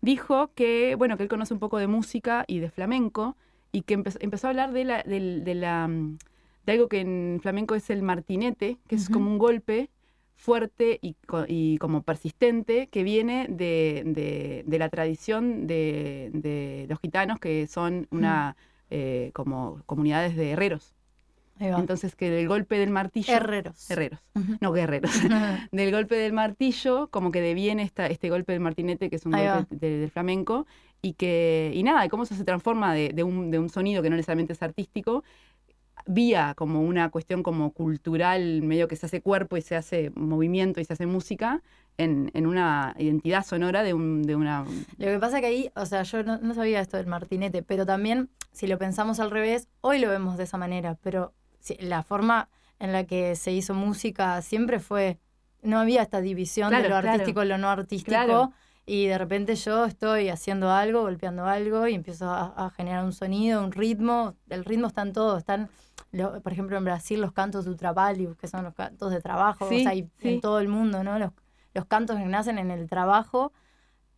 dijo 0.00 0.50
que, 0.54 0.94
bueno, 0.96 1.16
que 1.16 1.22
él 1.22 1.28
conoce 1.28 1.54
un 1.54 1.60
poco 1.60 1.78
de 1.78 1.86
música 1.86 2.44
y 2.48 2.58
de 2.58 2.70
flamenco 2.70 3.36
y 3.70 3.82
que 3.82 3.96
empe- 3.98 4.16
empezó 4.20 4.46
a 4.48 4.50
hablar 4.50 4.72
de, 4.72 4.84
la, 4.84 5.02
del- 5.02 5.44
de, 5.44 5.54
la, 5.54 5.86
mm, 5.88 6.18
de 6.66 6.72
algo 6.72 6.88
que 6.88 7.00
en 7.00 7.38
flamenco 7.42 7.74
es 7.74 7.90
el 7.90 8.02
martinete, 8.02 8.78
que 8.88 8.96
es 8.96 9.04
Ujú. 9.04 9.14
como 9.14 9.30
un 9.30 9.38
golpe 9.38 9.90
fuerte 10.36 10.98
y, 11.02 11.16
y 11.48 11.78
como 11.78 12.02
persistente 12.02 12.88
que 12.88 13.02
viene 13.04 13.46
de, 13.48 14.02
de- 14.06 14.64
de 14.66 14.78
la 14.78 14.88
tradición 14.88 15.66
de, 15.66 16.30
de 16.32 16.86
los 16.88 16.98
gitanos 17.00 17.38
que 17.38 17.66
son 17.66 18.08
una 18.10 18.56
eh, 18.90 19.30
como 19.34 19.82
comunidades 19.86 20.36
de 20.36 20.50
herreros. 20.50 20.94
Entonces 21.60 22.16
que 22.16 22.28
del 22.28 22.48
golpe 22.48 22.76
del 22.76 22.90
martillo... 22.90 23.32
Herreros. 23.32 23.88
Herreros, 23.88 24.18
Ujú. 24.34 24.56
no 24.60 24.72
guerreros. 24.72 25.12
del 25.70 25.92
golpe 25.92 26.16
del 26.16 26.32
martillo, 26.32 27.08
como 27.10 27.30
que 27.30 27.40
deviene 27.40 27.84
esta, 27.84 28.06
este 28.08 28.30
golpe 28.30 28.52
del 28.52 28.60
martinete, 28.60 29.08
que 29.10 29.16
es 29.16 29.26
un 29.26 29.34
Ahí 29.34 29.46
golpe 29.46 29.76
de- 29.76 29.98
del 29.98 30.10
flamenco, 30.10 30.66
y 31.02 31.12
que, 31.14 31.70
y 31.74 31.84
nada, 31.84 32.08
cómo 32.08 32.24
eso 32.24 32.34
se 32.34 32.44
transforma 32.44 32.92
de, 32.94 33.10
de 33.10 33.22
un, 33.22 33.50
de 33.52 33.60
un 33.60 33.68
sonido 33.68 34.02
que 34.02 34.10
no 34.10 34.16
necesariamente 34.16 34.54
es 34.54 34.62
artístico, 34.62 35.22
vía 36.06 36.54
como 36.56 36.82
una 36.82 37.10
cuestión 37.10 37.42
como 37.42 37.72
cultural, 37.72 38.62
medio 38.62 38.88
que 38.88 38.96
se 38.96 39.06
hace 39.06 39.20
cuerpo 39.20 39.56
y 39.56 39.62
se 39.62 39.76
hace 39.76 40.10
movimiento 40.14 40.80
y 40.80 40.84
se 40.84 40.92
hace 40.92 41.06
música, 41.06 41.62
en, 41.98 42.30
en 42.34 42.46
una 42.46 42.94
identidad 42.98 43.44
sonora 43.44 43.82
de, 43.82 43.92
un, 43.94 44.22
de 44.22 44.34
una... 44.34 44.64
Lo 44.96 45.06
que 45.06 45.18
pasa 45.18 45.40
que 45.40 45.46
ahí, 45.46 45.70
o 45.76 45.84
sea, 45.86 46.02
yo 46.04 46.22
no, 46.22 46.38
no 46.38 46.54
sabía 46.54 46.80
esto 46.80 46.96
del 46.96 47.06
martinete, 47.06 47.62
pero 47.62 47.84
también, 47.84 48.30
si 48.50 48.66
lo 48.66 48.78
pensamos 48.78 49.20
al 49.20 49.30
revés, 49.30 49.68
hoy 49.82 49.98
lo 49.98 50.08
vemos 50.08 50.38
de 50.38 50.44
esa 50.44 50.56
manera, 50.56 50.96
pero 51.02 51.34
si- 51.60 51.76
la 51.76 52.02
forma 52.02 52.48
en 52.78 52.92
la 52.92 53.04
que 53.04 53.36
se 53.36 53.52
hizo 53.52 53.74
música 53.74 54.40
siempre 54.42 54.80
fue, 54.80 55.18
no 55.62 55.78
había 55.78 56.02
esta 56.02 56.20
división 56.20 56.70
de 56.70 56.78
lo 56.80 56.86
claro. 56.88 57.08
artístico 57.10 57.42
y 57.44 57.46
lo 57.46 57.58
no 57.58 57.68
artístico, 57.68 58.10
Claro. 58.10 58.52
Y 58.86 59.06
de 59.06 59.18
repente 59.18 59.54
yo 59.56 59.84
estoy 59.84 60.28
haciendo 60.28 60.70
algo, 60.70 61.02
golpeando 61.02 61.46
algo, 61.46 61.86
y 61.88 61.94
empiezo 61.94 62.28
a, 62.30 62.46
a 62.66 62.70
generar 62.70 63.04
un 63.04 63.12
sonido, 63.12 63.62
un 63.64 63.72
ritmo, 63.72 64.36
el 64.50 64.64
ritmo 64.64 64.88
está 64.88 65.02
en 65.02 65.12
todo, 65.12 65.38
están, 65.38 65.70
lo- 66.12 66.40
por 66.42 66.52
ejemplo, 66.52 66.76
en 66.76 66.84
Brasil 66.84 67.20
los 67.20 67.32
cantos 67.32 67.64
de 67.64 67.70
Ultrapalio, 67.70 68.36
que 68.36 68.48
son 68.48 68.64
los 68.64 68.74
cantos 68.74 69.10
de 69.12 69.20
trabajo, 69.20 69.66
Sí, 69.68 69.76
o 69.76 69.80
sea, 69.80 69.94
y 69.94 70.10
sí. 70.18 70.28
en 70.28 70.40
todo 70.40 70.58
el 70.60 70.68
mundo, 70.68 71.04
¿no? 71.04 71.18
Los, 71.18 71.32
los 71.74 71.86
cantos 71.86 72.16
que 72.18 72.24
nacen 72.26 72.58
en 72.58 72.70
el 72.70 72.88
trabajo, 72.88 73.52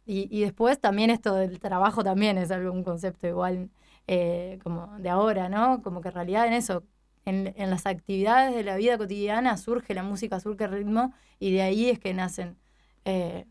y, 0.06 0.28
y 0.36 0.42
después 0.42 0.80
también 0.80 1.10
esto 1.10 1.34
del 1.34 1.58
trabajo 1.60 2.04
también 2.04 2.36
es 2.38 2.50
algo, 2.50 2.72
un 2.72 2.84
concepto 2.84 3.26
igual 3.26 3.70
eh, 4.06 4.58
como 4.62 4.98
de 4.98 5.08
ahora, 5.08 5.48
¿no? 5.48 5.82
Como 5.82 6.00
que 6.00 6.08
en 6.08 6.14
realidad 6.14 6.46
en 6.46 6.52
eso, 6.54 6.84
en, 7.24 7.54
en 7.56 7.70
las 7.70 7.86
actividades 7.86 8.54
de 8.54 8.64
la 8.64 8.76
vida 8.76 8.98
cotidiana 8.98 9.56
surge 9.56 9.94
la 9.94 10.02
música, 10.02 10.40
surge 10.40 10.64
el 10.64 10.72
ritmo 10.72 11.14
y 11.38 11.52
de 11.52 11.62
ahí 11.62 11.88
es 11.90 11.98
que 11.98 12.12
nacen 12.14 12.58
eh, 13.06 13.46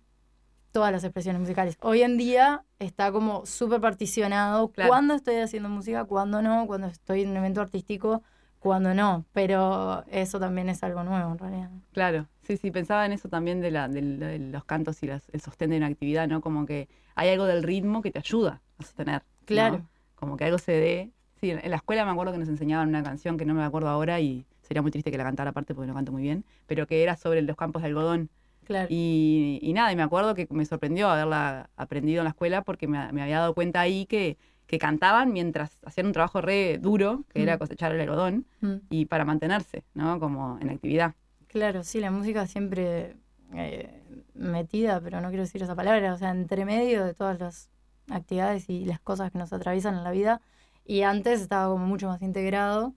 todas 0.74 0.92
las 0.92 1.04
expresiones 1.06 1.40
musicales. 1.40 1.78
Hoy 1.82 2.02
en 2.02 2.18
día 2.18 2.66
está 2.80 3.12
como 3.14 3.46
súper 3.46 3.80
particionado 3.80 4.70
Claro. 4.72 4.90
cuándo 4.90 5.14
estoy 5.14 5.36
haciendo 5.36 5.70
música, 5.70 6.04
cuándo 6.04 6.42
no, 6.42 6.66
cuándo 6.68 6.88
estoy 6.88 7.22
en 7.22 7.30
un 7.30 7.38
evento 7.38 7.62
artístico, 7.62 8.24
cuándo 8.60 8.94
no, 8.96 9.24
pero 9.34 10.04
eso 10.08 10.40
también 10.40 10.70
es 10.70 10.84
algo 10.84 11.04
nuevo 11.04 11.32
en 11.32 11.38
realidad. 11.38 11.70
Claro, 11.94 12.28
sí, 12.42 12.58
sí, 12.58 12.72
pensaba 12.72 13.06
en 13.06 13.12
eso 13.14 13.30
también 13.30 13.62
de, 13.62 13.70
la, 13.72 13.88
del- 13.88 14.20
de 14.20 14.40
los 14.40 14.66
cantos 14.66 15.02
y 15.04 15.08
las- 15.08 15.30
el 15.32 15.42
sostén 15.42 15.70
de 15.70 15.78
una 15.78 15.88
actividad, 15.88 16.28
¿no? 16.28 16.42
Como 16.42 16.66
que 16.66 16.90
hay 17.16 17.30
algo 17.30 17.46
del 17.46 17.62
ritmo 17.62 18.02
que 18.02 18.10
te 18.12 18.20
ayuda 18.20 18.62
a 18.80 18.84
sostener. 18.84 19.22
¿no? 19.22 19.46
Claro. 19.46 19.82
Como 20.16 20.38
que 20.38 20.46
algo 20.46 20.58
se 20.58 20.72
dé. 20.72 21.12
Sí, 21.40 21.52
en 21.52 21.70
la 21.70 21.76
escuela 21.78 22.04
me 22.04 22.12
acuerdo 22.12 22.32
que 22.32 22.40
nos 22.40 22.48
enseñaban 22.50 22.90
una 22.90 23.04
canción 23.04 23.38
que 23.38 23.46
no 23.46 23.54
me 23.54 23.64
acuerdo 23.64 23.90
ahora 23.90 24.20
y 24.22 24.46
sería 24.64 24.82
muy 24.82 24.90
triste 24.90 25.12
que 25.12 25.18
la 25.18 25.26
cantara 25.26 25.52
aparte 25.52 25.76
porque 25.76 25.88
no 25.88 25.94
canto 25.94 26.12
muy 26.14 26.24
bien, 26.24 26.46
pero 26.66 26.88
que 26.88 27.04
era 27.04 27.16
sobre 27.18 27.42
los 27.44 27.58
campos 27.58 27.82
de 27.84 27.90
algodón. 27.90 28.30
Claro. 28.66 28.88
Y, 28.90 29.60
y 29.62 29.74
nada, 29.74 29.92
y 29.92 29.96
me 29.96 30.04
acuerdo 30.04 30.34
que 30.36 30.48
me 30.52 30.66
sorprendió 30.66 31.10
haberla 31.10 31.70
aprendido 31.76 32.20
en 32.22 32.26
la 32.26 32.30
escuela 32.32 32.62
porque 32.64 32.88
me, 32.88 33.12
me 33.12 33.22
había 33.22 33.40
dado 33.40 33.54
cuenta 33.54 33.82
ahí 33.82 34.06
que, 34.06 34.38
que 34.68 34.78
cantaban 34.80 35.34
mientras 35.34 35.78
hacían 35.86 36.08
un 36.08 36.14
trabajo 36.14 36.42
re 36.42 36.78
duro, 36.80 37.24
que 37.30 37.44
era 37.44 37.56
Mm. 37.56 37.60
cosechar 37.60 37.92
el 37.94 38.02
algodón, 38.02 38.46
Mm. 38.62 38.76
y 38.90 39.06
para 39.06 39.26
mantenerse, 39.26 39.84
¿no? 39.94 40.20
Como 40.20 40.58
en 40.62 40.70
actividad. 40.70 41.14
Claro, 41.48 41.84
sí, 41.84 42.00
la 42.00 42.10
música 42.12 42.48
siempre 42.48 43.16
eh, 43.56 44.02
metida, 44.34 45.00
pero 45.02 45.22
no 45.22 45.28
quiero 45.28 45.44
decir 45.44 45.62
esa 45.62 45.76
palabra, 45.76 46.14
o 46.14 46.18
sea, 46.18 46.32
entre 46.32 46.66
medio 46.66 47.06
de 47.06 47.14
todas 47.14 47.40
las 47.40 47.70
actividades 48.10 48.68
y 48.70 48.86
las 48.86 49.00
cosas 49.00 49.32
que 49.32 49.38
nos 49.38 49.54
atraviesan 49.54 49.96
en 49.96 50.04
la 50.04 50.10
vida. 50.12 50.42
Y 50.86 51.02
antes 51.04 51.40
estaba 51.42 51.72
como 51.72 51.86
mucho 51.86 52.08
más 52.08 52.22
integrado 52.24 52.94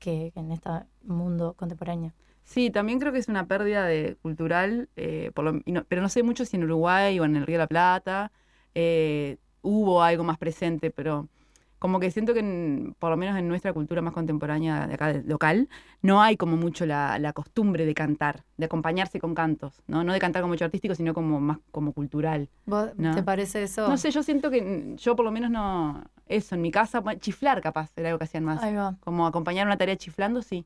que, 0.00 0.32
que 0.34 0.40
en 0.40 0.50
este 0.50 0.68
mundo 1.04 1.54
contemporáneo. 1.54 2.12
Sí, 2.44 2.70
también 2.70 2.98
creo 2.98 3.12
que 3.12 3.18
es 3.18 3.28
una 3.28 3.46
pérdida 3.46 3.84
de 3.86 4.16
cultural, 4.20 4.88
eh, 4.96 5.30
por 5.34 5.44
lo- 5.44 5.60
y 5.64 5.72
no- 5.72 5.84
pero 5.88 6.02
no 6.02 6.08
sé 6.08 6.22
mucho 6.22 6.44
si 6.44 6.56
en 6.56 6.64
Uruguay 6.64 7.18
o 7.20 7.24
en 7.24 7.36
el 7.36 7.46
Río 7.46 7.54
de 7.54 7.64
la 7.64 7.66
Plata 7.68 8.32
eh, 8.74 9.36
hubo 9.62 10.02
algo 10.02 10.24
más 10.24 10.38
presente, 10.38 10.90
pero 10.90 11.28
como 11.78 11.98
que 12.00 12.10
siento 12.10 12.32
que 12.32 12.40
en- 12.40 12.94
por 12.98 13.10
lo 13.10 13.16
menos 13.16 13.36
en 13.36 13.48
nuestra 13.48 13.72
cultura 13.72 14.00
más 14.02 14.12
contemporánea 14.12 14.86
de 14.86 14.94
acá 14.94 15.12
de- 15.12 15.22
local, 15.24 15.68
no 16.00 16.22
hay 16.22 16.36
como 16.36 16.56
mucho 16.56 16.86
la, 16.86 17.18
la 17.18 17.32
costumbre 17.32 17.84
de 17.86 17.94
cantar, 17.94 18.44
de 18.56 18.66
acompañarse 18.66 19.18
con 19.20 19.34
cantos, 19.34 19.82
¿no? 19.86 20.04
No 20.04 20.12
de 20.12 20.18
cantar 20.20 20.42
como 20.42 20.54
hecho 20.54 20.64
artístico, 20.64 20.94
sino 20.94 21.12
como 21.14 21.40
más 21.40 21.58
como 21.70 21.92
cultural. 21.92 22.48
¿Vos, 22.66 22.90
No. 22.96 23.14
¿Te 23.14 23.22
parece 23.22 23.64
eso? 23.64 23.88
No 23.88 23.96
sé, 23.96 24.10
yo 24.10 24.22
siento 24.22 24.50
que 24.50 24.94
yo 24.96 25.16
por 25.16 25.24
lo 25.24 25.30
menos 25.32 25.50
no, 25.50 26.02
eso, 26.26 26.54
en 26.54 26.62
mi 26.62 26.70
casa, 26.70 27.02
chiflar 27.18 27.60
capaz 27.60 27.90
era 27.96 28.08
algo 28.08 28.18
que 28.18 28.24
hacían 28.24 28.44
más. 28.44 28.62
Ahí 28.62 28.74
va. 28.74 28.96
Como 29.00 29.26
acompañar 29.26 29.66
una 29.66 29.76
tarea 29.76 29.96
chiflando, 29.96 30.40
sí. 30.42 30.64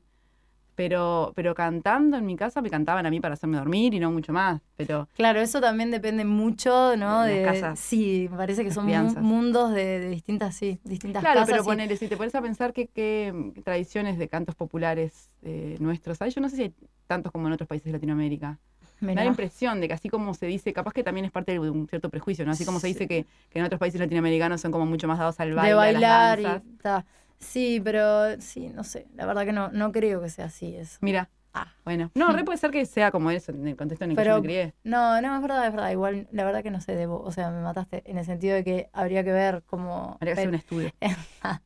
Pero, 0.77 1.33
pero 1.35 1.55
cantando 1.55 2.17
en 2.17 2.25
mi 2.25 2.35
casa 2.35 2.61
me 2.61 2.69
cantaban 2.69 3.05
a 3.05 3.09
mí 3.09 3.19
para 3.19 3.33
hacerme 3.33 3.57
dormir 3.57 3.93
y 3.95 3.99
no 3.99 4.11
mucho 4.11 4.31
más. 4.31 4.61
Pero 4.77 5.07
Claro, 5.15 5.41
eso 5.41 5.59
también 5.59 5.89
depende 5.89 6.23
mucho, 6.23 6.95
¿no? 6.95 7.23
De 7.23 7.31
De, 7.33 7.43
las 7.43 7.61
casas, 7.61 7.79
sí, 7.79 8.27
me 8.31 8.37
parece 8.37 8.63
que 8.63 8.71
son 8.71 8.85
mu- 8.85 9.15
mundos 9.21 9.71
de, 9.73 9.99
de 9.99 10.09
distintas, 10.09 10.55
sí, 10.55 10.79
distintas 10.83 11.23
claro, 11.23 11.39
casas. 11.39 11.49
pero 11.49 11.63
y- 11.63 11.65
ponele, 11.65 11.97
si 11.97 12.07
te 12.07 12.15
pones 12.15 12.35
a 12.35 12.41
pensar 12.43 12.73
que 12.73 12.87
qué 12.87 13.31
mm, 13.33 13.61
tradiciones 13.63 14.19
de 14.19 14.27
cantos 14.29 14.53
populares 14.55 15.31
eh, 15.41 15.77
nuestros 15.79 16.21
hay, 16.21 16.29
yo 16.29 16.41
no 16.41 16.49
sé 16.49 16.55
si 16.57 16.61
hay 16.63 16.73
tantos 17.07 17.31
como 17.31 17.47
en 17.47 17.53
otros 17.53 17.67
países 17.67 17.85
de 17.85 17.93
Latinoamérica. 17.93 18.59
Me 18.99 19.15
da 19.15 19.21
la 19.23 19.27
impresión 19.29 19.79
de 19.81 19.87
que 19.87 19.93
así 19.93 20.09
como 20.09 20.33
se 20.33 20.47
dice, 20.47 20.73
capaz 20.73 20.91
que 20.93 21.03
también 21.03 21.25
es 21.25 21.31
parte 21.31 21.51
de 21.53 21.59
un 21.59 21.87
cierto 21.87 22.09
prejuicio, 22.09 22.45
¿no? 22.45 22.51
Así 22.51 22.65
como 22.65 22.79
se 22.79 22.87
dice 22.87 23.07
que, 23.07 23.25
que 23.49 23.59
en 23.59 23.65
otros 23.65 23.79
países 23.79 23.99
latinoamericanos 24.01 24.61
son 24.61 24.71
como 24.71 24.85
mucho 24.85 25.07
más 25.07 25.19
dados 25.19 25.39
al 25.39 25.53
baile, 25.53 25.69
de 25.69 25.73
a 25.87 25.91
las 25.91 26.05
bailar 26.05 26.39
y 26.39 26.43
danzas. 26.43 26.63
ta. 26.81 27.05
Sí, 27.39 27.79
pero 27.83 28.39
sí, 28.41 28.69
no 28.69 28.83
sé. 28.83 29.07
La 29.15 29.25
verdad 29.25 29.45
que 29.45 29.53
no, 29.53 29.69
no 29.69 29.91
creo 29.91 30.21
que 30.21 30.29
sea 30.29 30.45
así 30.45 30.75
eso. 30.75 30.97
Mira, 31.01 31.29
Ah. 31.53 31.73
bueno. 31.85 32.11
No, 32.13 32.31
re 32.33 32.43
puede 32.43 32.59
ser 32.59 32.69
que 32.69 32.85
sea 32.85 33.09
como 33.09 33.31
eso, 33.31 33.51
en 33.51 33.67
el 33.67 33.75
contexto 33.75 34.05
en 34.05 34.11
el 34.11 34.17
que 34.17 34.25
yo 34.25 34.35
me 34.35 34.41
crié. 34.43 34.75
No, 34.83 35.19
no, 35.21 35.35
es 35.35 35.41
verdad, 35.41 35.65
es 35.65 35.71
verdad. 35.73 35.89
Igual, 35.91 36.27
la 36.31 36.43
verdad 36.43 36.61
que 36.61 36.69
no 36.69 36.81
sé, 36.81 36.95
debo. 36.95 37.19
O 37.21 37.31
sea, 37.31 37.49
me 37.49 37.61
mataste 37.61 38.03
en 38.05 38.19
el 38.19 38.25
sentido 38.25 38.53
de 38.53 38.63
que 38.63 38.89
habría 38.93 39.23
que 39.23 39.31
ver 39.31 39.63
como. 39.65 40.17
Habría 40.21 40.35
que 40.35 40.41
hacer 40.41 40.49
un 40.49 40.55
estudio. 40.55 40.91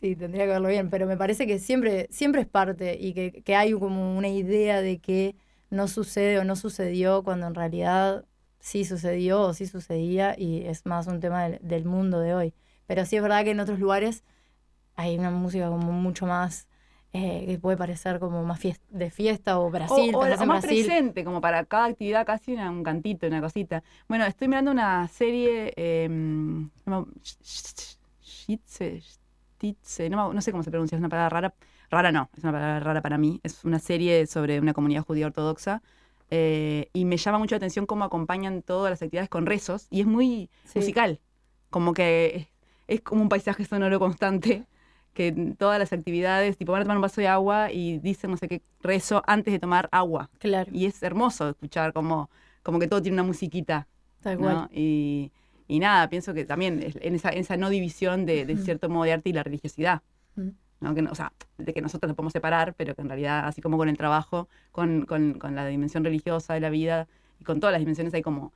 Sí, 0.00 0.16
tendría 0.16 0.44
que 0.46 0.52
verlo 0.52 0.68
bien, 0.68 0.88
pero 0.88 1.06
me 1.06 1.18
parece 1.18 1.46
que 1.46 1.58
siempre, 1.58 2.08
siempre 2.10 2.40
es 2.40 2.46
parte 2.46 2.96
y 2.98 3.12
que, 3.12 3.42
que 3.42 3.54
hay 3.54 3.72
como 3.74 4.16
una 4.16 4.28
idea 4.28 4.80
de 4.80 4.98
que 4.98 5.36
no 5.68 5.88
sucede 5.88 6.38
o 6.38 6.44
no 6.44 6.56
sucedió 6.56 7.22
cuando 7.22 7.46
en 7.46 7.54
realidad 7.54 8.24
sí 8.60 8.86
sucedió 8.86 9.42
o 9.42 9.52
sí 9.52 9.66
sucedía 9.66 10.34
y 10.38 10.62
es 10.64 10.86
más 10.86 11.06
un 11.06 11.20
tema 11.20 11.42
del, 11.46 11.58
del 11.60 11.84
mundo 11.84 12.18
de 12.18 12.32
hoy. 12.34 12.54
Pero 12.86 13.04
sí 13.04 13.16
es 13.16 13.22
verdad 13.22 13.44
que 13.44 13.50
en 13.50 13.60
otros 13.60 13.78
lugares 13.78 14.24
hay 15.00 15.18
una 15.18 15.30
música 15.30 15.68
como 15.68 15.92
mucho 15.92 16.26
más 16.26 16.66
eh, 17.12 17.44
que 17.46 17.58
puede 17.58 17.76
parecer 17.76 18.20
como 18.20 18.44
más 18.44 18.60
fies- 18.62 18.78
de 18.88 19.10
fiesta 19.10 19.58
o 19.58 19.68
Brasil, 19.70 20.14
o, 20.14 20.18
o- 20.18 20.22
o 20.24 20.46
más 20.46 20.62
Brasil. 20.62 20.84
presente, 20.86 21.24
como 21.24 21.40
para 21.40 21.64
cada 21.64 21.86
actividad 21.86 22.24
casi 22.24 22.52
una- 22.52 22.70
un 22.70 22.84
cantito, 22.84 23.26
una 23.26 23.40
cosita. 23.40 23.82
Bueno, 24.08 24.24
estoy 24.26 24.46
mirando 24.46 24.70
una 24.70 25.08
serie, 25.08 25.72
eh, 25.76 26.08
no, 26.08 27.08
sé 30.40 30.52
cómo 30.52 30.62
se 30.62 30.70
pronuncia, 30.70 30.96
es 30.96 31.00
una 31.00 31.08
palabra 31.08 31.28
rara. 31.28 31.54
Rara 31.90 32.12
no, 32.12 32.30
es 32.36 32.44
una 32.44 32.52
palabra 32.52 32.80
rara 32.80 33.02
para 33.02 33.18
mí. 33.18 33.40
Es 33.42 33.64
una 33.64 33.78
serie 33.80 34.26
sobre 34.26 34.60
una 34.60 34.72
comunidad 34.72 35.04
judía 35.04 35.26
ortodoxa. 35.26 35.82
eh, 36.32 36.90
y 36.92 37.06
me 37.06 37.16
llama 37.16 37.38
mucho 37.40 37.54
la 37.54 37.56
atención 37.56 37.86
cómo 37.86 38.04
acompañan 38.04 38.62
todas 38.62 38.88
las 38.90 39.02
actividades 39.02 39.28
con 39.28 39.46
rezos. 39.46 39.88
Y 39.90 40.02
es 40.02 40.06
muy 40.06 40.48
Sí. 40.64 40.78
musical. 40.78 41.18
Como 41.70 41.92
que 41.92 42.46
es 42.86 43.00
como 43.00 43.22
un 43.22 43.28
paisaje 43.28 43.64
sonoro 43.64 43.98
constante. 43.98 44.64
Que 45.14 45.32
todas 45.58 45.78
las 45.78 45.92
actividades, 45.92 46.56
tipo, 46.56 46.72
van 46.72 46.82
a 46.82 46.84
tomar 46.84 46.96
un 46.96 47.02
vaso 47.02 47.20
de 47.20 47.28
agua 47.28 47.72
y 47.72 47.98
dicen 47.98 48.30
no 48.30 48.36
sé 48.36 48.46
qué 48.48 48.62
rezo 48.82 49.22
antes 49.26 49.52
de 49.52 49.58
tomar 49.58 49.88
agua. 49.92 50.30
Claro, 50.38 50.70
Y 50.72 50.86
es 50.86 51.02
hermoso 51.02 51.50
escuchar 51.50 51.92
como, 51.92 52.30
como 52.62 52.78
que 52.78 52.86
todo 52.86 53.02
tiene 53.02 53.14
una 53.16 53.24
musiquita. 53.24 53.86
tal 54.22 54.36
¿no? 54.40 54.42
cual. 54.42 54.68
Y, 54.72 55.32
y 55.66 55.78
nada, 55.80 56.08
pienso 56.08 56.32
que 56.32 56.44
también 56.44 56.80
en 57.00 57.14
esa, 57.14 57.30
en 57.30 57.38
esa 57.38 57.56
no 57.56 57.70
división 57.70 58.24
de, 58.26 58.56
cierto 58.56 58.88
modo 58.88 59.04
de 59.04 59.12
arte 59.12 59.30
y 59.30 59.32
la 59.32 59.42
religiosidad. 59.42 60.02
Mm. 60.36 60.48
¿no? 60.80 60.94
Que, 60.94 61.02
o 61.02 61.14
sea, 61.14 61.32
de 61.58 61.74
que 61.74 61.82
nosotros 61.82 62.08
nos 62.08 62.16
podemos 62.16 62.32
separar, 62.32 62.74
pero 62.74 62.94
que 62.94 63.02
en 63.02 63.08
realidad, 63.08 63.46
así 63.46 63.60
como 63.60 63.76
con 63.76 63.88
el 63.88 63.96
trabajo, 63.98 64.48
con, 64.72 65.04
con- 65.06 65.34
con 65.38 65.54
la 65.56 65.66
dimensión 65.66 66.04
religiosa 66.04 66.54
de 66.54 66.60
la 66.60 66.70
vida 66.70 67.06
y 67.38 67.44
con 67.44 67.58
todas 67.60 67.72
las 67.72 67.80
dimensiones 67.80 68.14
hay 68.14 68.22
como 68.22 68.52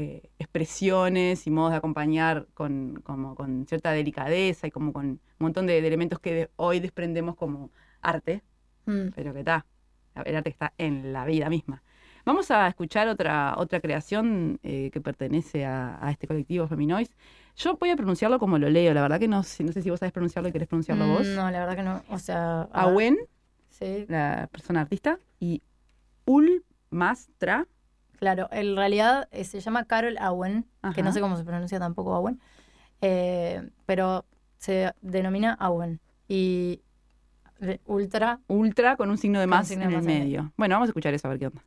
eh, 0.00 0.30
expresiones 0.38 1.46
y 1.46 1.50
modos 1.50 1.72
de 1.72 1.76
acompañar 1.78 2.46
con, 2.54 3.00
como 3.02 3.34
con 3.34 3.66
cierta 3.66 3.90
delicadeza 3.92 4.66
y 4.66 4.70
como 4.70 4.92
con 4.92 5.06
un 5.06 5.20
montón 5.38 5.66
de, 5.66 5.80
de 5.80 5.86
elementos 5.88 6.18
que 6.20 6.34
de- 6.34 6.50
hoy 6.56 6.78
desprendemos 6.80 7.34
como 7.36 7.70
arte, 8.00 8.42
Mm. 8.86 9.10
pero 9.14 9.32
que 9.34 9.40
está, 9.40 9.66
el 10.24 10.36
arte 10.36 10.50
está 10.50 10.72
en 10.78 11.12
la 11.12 11.24
vida 11.26 11.48
misma. 11.50 11.82
Vamos 12.24 12.50
a 12.50 12.66
escuchar 12.68 13.08
otra, 13.08 13.54
otra 13.58 13.80
creación 13.80 14.58
eh, 14.62 14.90
que 14.92 15.00
pertenece 15.00 15.64
a, 15.66 15.98
a 16.00 16.10
este 16.10 16.26
colectivo 16.26 16.66
Feminois. 16.68 17.10
Yo 17.56 17.76
voy 17.76 17.90
a 17.90 17.96
pronunciarlo 17.96 18.38
como 18.38 18.56
lo 18.58 18.68
leo, 18.70 18.94
la 18.94 19.02
verdad 19.02 19.18
que 19.18 19.28
no, 19.28 19.38
no 19.38 19.42
sé 19.72 19.82
si 19.82 19.90
vos 19.90 19.98
sabés 20.00 20.12
pronunciarlo 20.12 20.48
y 20.48 20.52
querés 20.52 20.68
pronunciarlo 20.68 21.06
Mm, 21.06 21.12
vos. 21.12 21.26
No, 21.26 21.50
la 21.50 21.58
verdad 21.60 21.76
que 21.76 21.82
no. 21.82 22.02
O 22.10 22.18
sea. 22.18 22.68
Awen, 22.72 23.16
Sí, 23.70 24.06
la 24.08 24.48
persona 24.52 24.80
artista, 24.80 25.18
y 25.40 25.62
Ulmastra, 26.26 27.66
claro. 28.18 28.48
En 28.50 28.76
realidad 28.76 29.28
eh, 29.30 29.44
se 29.44 29.60
llama 29.60 29.84
Carol 29.84 30.16
Awen, 30.18 30.66
que 30.94 31.02
no 31.02 31.12
sé 31.12 31.20
cómo 31.20 31.36
se 31.36 31.44
pronuncia 31.44 31.78
tampoco 31.78 32.14
Awen. 32.14 32.40
eh, 33.00 33.68
pero 33.86 34.24
se 34.58 34.92
denomina 35.00 35.54
Awen. 35.54 36.00
Y 36.28 36.82
Ultra. 37.86 38.38
ultra 38.46 38.96
con 38.96 39.10
un 39.10 39.18
signo 39.18 39.40
de 39.40 39.46
Con 39.46 39.50
más 39.50 39.66
signo 39.68 39.84
en 39.84 39.90
de 39.90 39.94
el 39.96 40.02
más 40.02 40.12
el 40.12 40.20
medio. 40.20 40.52
Bueno, 40.56 40.74
vamos 40.76 40.88
a 40.88 40.90
escuchar 40.90 41.12
eso 41.14 41.26
a 41.26 41.30
ver 41.30 41.38
qué 41.40 41.46
onda. 41.48 41.64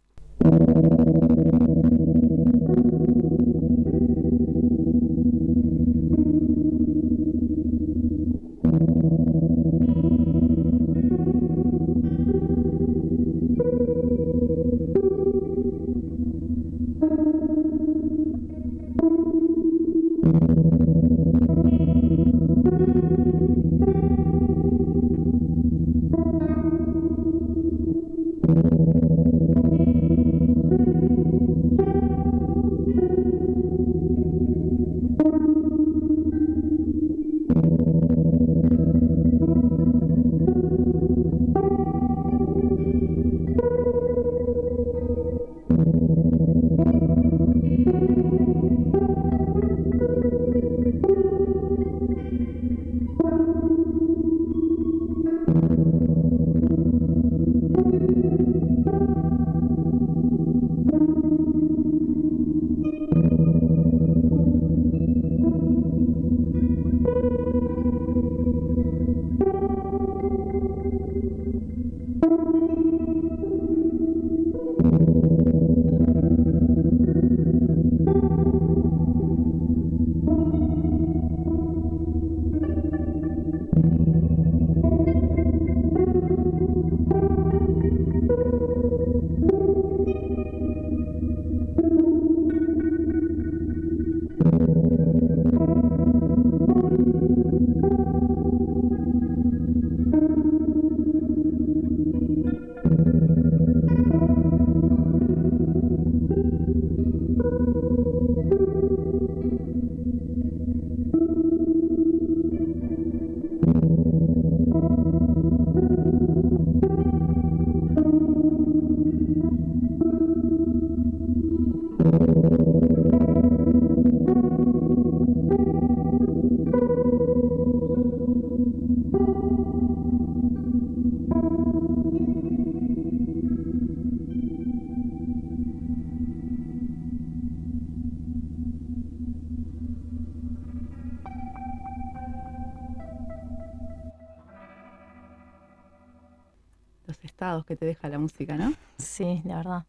Que 147.66 147.76
te 147.76 147.86
deja 147.86 148.08
la 148.08 148.18
música, 148.18 148.56
¿no? 148.56 148.74
Sí, 148.98 149.42
la 149.46 149.58
verdad. 149.58 149.86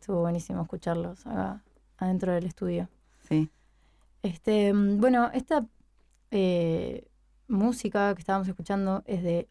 Estuvo 0.00 0.20
buenísimo 0.20 0.62
escucharlos 0.62 1.26
acá 1.26 1.62
adentro 1.98 2.32
del 2.32 2.46
estudio. 2.46 2.88
Sí. 3.28 3.48
Este, 4.22 4.72
mm, 4.72 5.00
bueno, 5.00 5.30
esta 5.32 5.64
eh, 6.30 7.06
música 7.48 8.14
que 8.14 8.20
estábamos 8.20 8.48
escuchando 8.48 9.02
es 9.06 9.22
de 9.22 9.48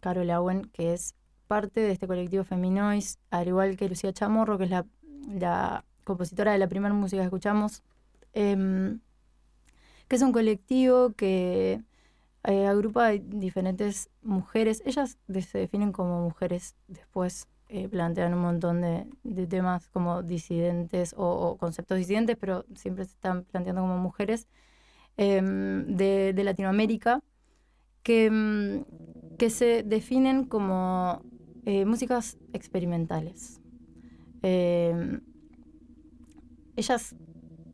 Carol 0.00 0.30
Awen, 0.30 0.64
que 0.72 0.92
es 0.92 1.14
parte 1.46 1.80
de 1.80 1.92
este 1.92 2.06
colectivo 2.06 2.44
Feminois, 2.44 3.18
al 3.30 3.48
igual 3.48 3.76
que 3.76 3.88
Lucía 3.88 4.12
Chamorro, 4.12 4.58
que 4.58 4.64
es 4.64 4.70
la, 4.70 4.86
la 5.28 5.84
compositora 6.04 6.52
de 6.52 6.58
la 6.58 6.68
primera 6.68 6.94
música 6.94 7.22
que 7.22 7.26
escuchamos, 7.26 7.82
em, 8.32 9.00
que 10.08 10.16
es 10.16 10.22
un 10.22 10.32
colectivo 10.32 11.12
que 11.12 11.82
eh, 12.44 12.66
agrupa 12.66 13.10
diferentes 13.12 14.10
mujeres. 14.22 14.82
Ellas 14.84 15.18
se 15.28 15.58
definen 15.58 15.92
como 15.92 16.22
mujeres, 16.22 16.76
después 16.88 17.48
eh, 17.68 17.88
plantean 17.88 18.34
un 18.34 18.40
montón 18.40 18.80
de, 18.80 19.46
temas 19.46 19.88
como 19.90 20.22
disidentes 20.22 21.14
o, 21.16 21.56
conceptos 21.58 21.98
disidentes, 21.98 22.36
pero 22.36 22.64
siempre 22.74 23.04
se 23.04 23.12
están 23.12 23.44
planteando 23.44 23.82
como 23.82 23.98
mujeres 23.98 24.48
em, 25.16 25.86
de, 25.96 26.34
Latinoamérica 26.42 27.22
que, 28.02 28.26
em, 28.26 28.84
que 29.38 29.50
se 29.50 29.82
definen 29.84 30.46
como 30.46 31.22
eh, 31.64 31.84
músicas 31.84 32.38
experimentales. 32.52 33.60
Em, 34.42 35.20
ellas, 36.76 37.14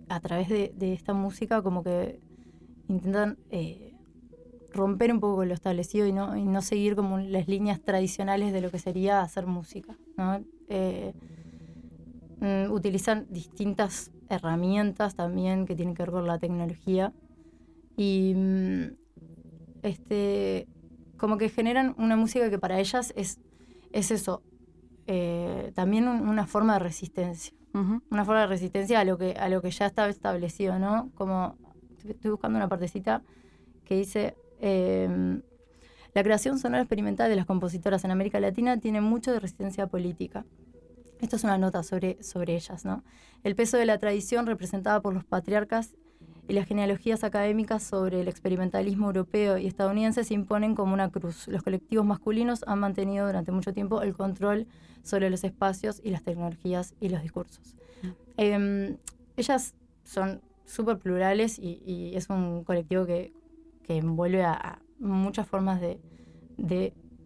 a 0.08 0.20
través 0.20 0.48
de, 0.48 0.92
esta 0.92 1.14
música, 1.14 1.62
como 1.62 1.82
que 1.82 2.20
intentan 2.88 3.38
romper 4.76 5.12
un 5.12 5.20
poco 5.20 5.36
con 5.36 5.48
lo 5.48 5.54
establecido 5.54 6.06
y 6.06 6.12
no, 6.12 6.36
y 6.36 6.44
no 6.44 6.62
seguir 6.62 6.94
como 6.96 7.18
las 7.18 7.48
líneas 7.48 7.80
tradicionales 7.80 8.52
de 8.52 8.60
lo 8.60 8.70
que 8.70 8.78
sería 8.78 9.20
hacer 9.22 9.46
música. 9.46 9.96
¿no? 10.16 10.40
Eh, 10.68 11.12
mm, 12.40 12.70
utilizan 12.72 13.26
distintas 13.30 14.10
herramientas 14.28 15.14
también 15.14 15.66
que 15.66 15.74
tienen 15.76 15.94
que 15.94 16.02
ver 16.02 16.10
con 16.12 16.26
la 16.26 16.38
tecnología 16.38 17.12
y 17.96 18.34
mm, 18.36 18.84
este 19.82 20.66
como 21.16 21.38
que 21.38 21.48
generan 21.48 21.94
una 21.98 22.16
música 22.16 22.50
que 22.50 22.58
para 22.58 22.78
ellas 22.78 23.12
es, 23.16 23.38
es 23.92 24.10
eso, 24.10 24.42
eh, 25.06 25.72
también 25.74 26.08
un- 26.08 26.28
una 26.28 26.46
forma 26.46 26.74
de 26.74 26.80
resistencia 26.80 27.52
una 28.10 28.24
forma 28.24 28.40
de 28.40 28.46
resistencia 28.46 29.00
a 29.00 29.04
lo 29.04 29.18
que 29.18 29.32
a 29.32 29.50
lo 29.50 29.60
que 29.60 29.70
ya 29.70 29.84
estaba 29.84 30.08
establecido, 30.08 30.78
¿no? 30.78 31.10
Como 31.14 31.58
estoy 32.08 32.30
buscando 32.30 32.56
una 32.56 32.68
partecita 32.68 33.22
que 33.84 33.96
dice 33.96 34.34
em, 34.60 35.42
la 36.14 36.22
creación 36.22 36.58
sonora 36.58 36.82
experimental 36.82 37.28
de 37.28 37.36
las 37.36 37.46
compositoras 37.46 38.04
en 38.04 38.10
América 38.10 38.40
Latina 38.40 38.78
tiene 38.78 39.00
mucho 39.00 39.32
de 39.32 39.40
resistencia 39.40 39.86
política. 39.86 40.44
Esto 41.20 41.36
es 41.36 41.44
una 41.44 41.58
nota 41.58 41.82
sobre, 41.82 42.22
sobre 42.22 42.54
ellas, 42.54 42.84
¿no? 42.84 43.04
El 43.42 43.54
peso 43.54 43.76
de 43.76 43.86
la 43.86 43.98
tradición 43.98 44.46
representada 44.46 45.00
por 45.00 45.14
los 45.14 45.24
patriarcas 45.24 45.94
y 46.48 46.52
las 46.52 46.66
genealogías 46.66 47.24
académicas 47.24 47.82
sobre 47.82 48.20
el 48.20 48.28
experimentalismo 48.28 49.06
europeo 49.06 49.58
y 49.58 49.66
estadounidense 49.66 50.24
se 50.24 50.34
imponen 50.34 50.74
como 50.74 50.94
una 50.94 51.10
cruz. 51.10 51.48
Los 51.48 51.62
colectivos 51.62 52.06
masculinos 52.06 52.64
han 52.66 52.78
mantenido 52.78 53.26
durante 53.26 53.52
mucho 53.52 53.72
tiempo 53.72 54.02
el 54.02 54.14
control 54.14 54.66
sobre 55.02 55.30
los 55.30 55.44
espacios 55.44 56.00
y 56.04 56.10
las 56.10 56.22
tecnologías 56.22 56.94
y 57.00 57.08
los 57.08 57.22
discursos. 57.22 57.74
Mm. 58.02 58.08
Em, 58.36 58.96
ellas 59.36 59.74
son 60.04 60.40
súper 60.64 60.98
plurales 60.98 61.58
y, 61.58 62.12
es 62.14 62.28
un 62.28 62.64
colectivo 62.64 63.06
que, 63.06 63.32
envuelve 63.88 64.44
a, 64.44 64.80
muchas 64.98 65.46
formas 65.46 65.80
de, 65.80 65.98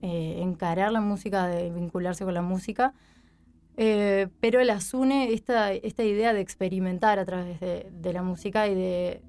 eh, 0.03 0.39
encarar 0.43 0.91
la 0.93 1.01
música, 1.01 1.47
de 1.47 1.71
vincularse 1.71 2.25
con 2.25 2.35
la 2.35 2.43
música. 2.43 2.95
Eh, 3.77 4.29
pero 4.41 4.63
las 4.65 4.93
une 4.93 5.33
esta, 5.33 5.73
esta 5.73 6.03
idea 6.05 6.35
de 6.35 6.41
experimentar 6.41 7.19
a 7.19 7.25
través 7.25 7.61
de, 7.61 8.13
la 8.13 8.23
música 8.23 8.69
y 8.69 8.75
de, 8.75 9.23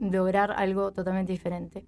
lograr 0.00 0.52
algo 0.52 0.92
totalmente 0.92 1.32
diferente. 1.32 1.84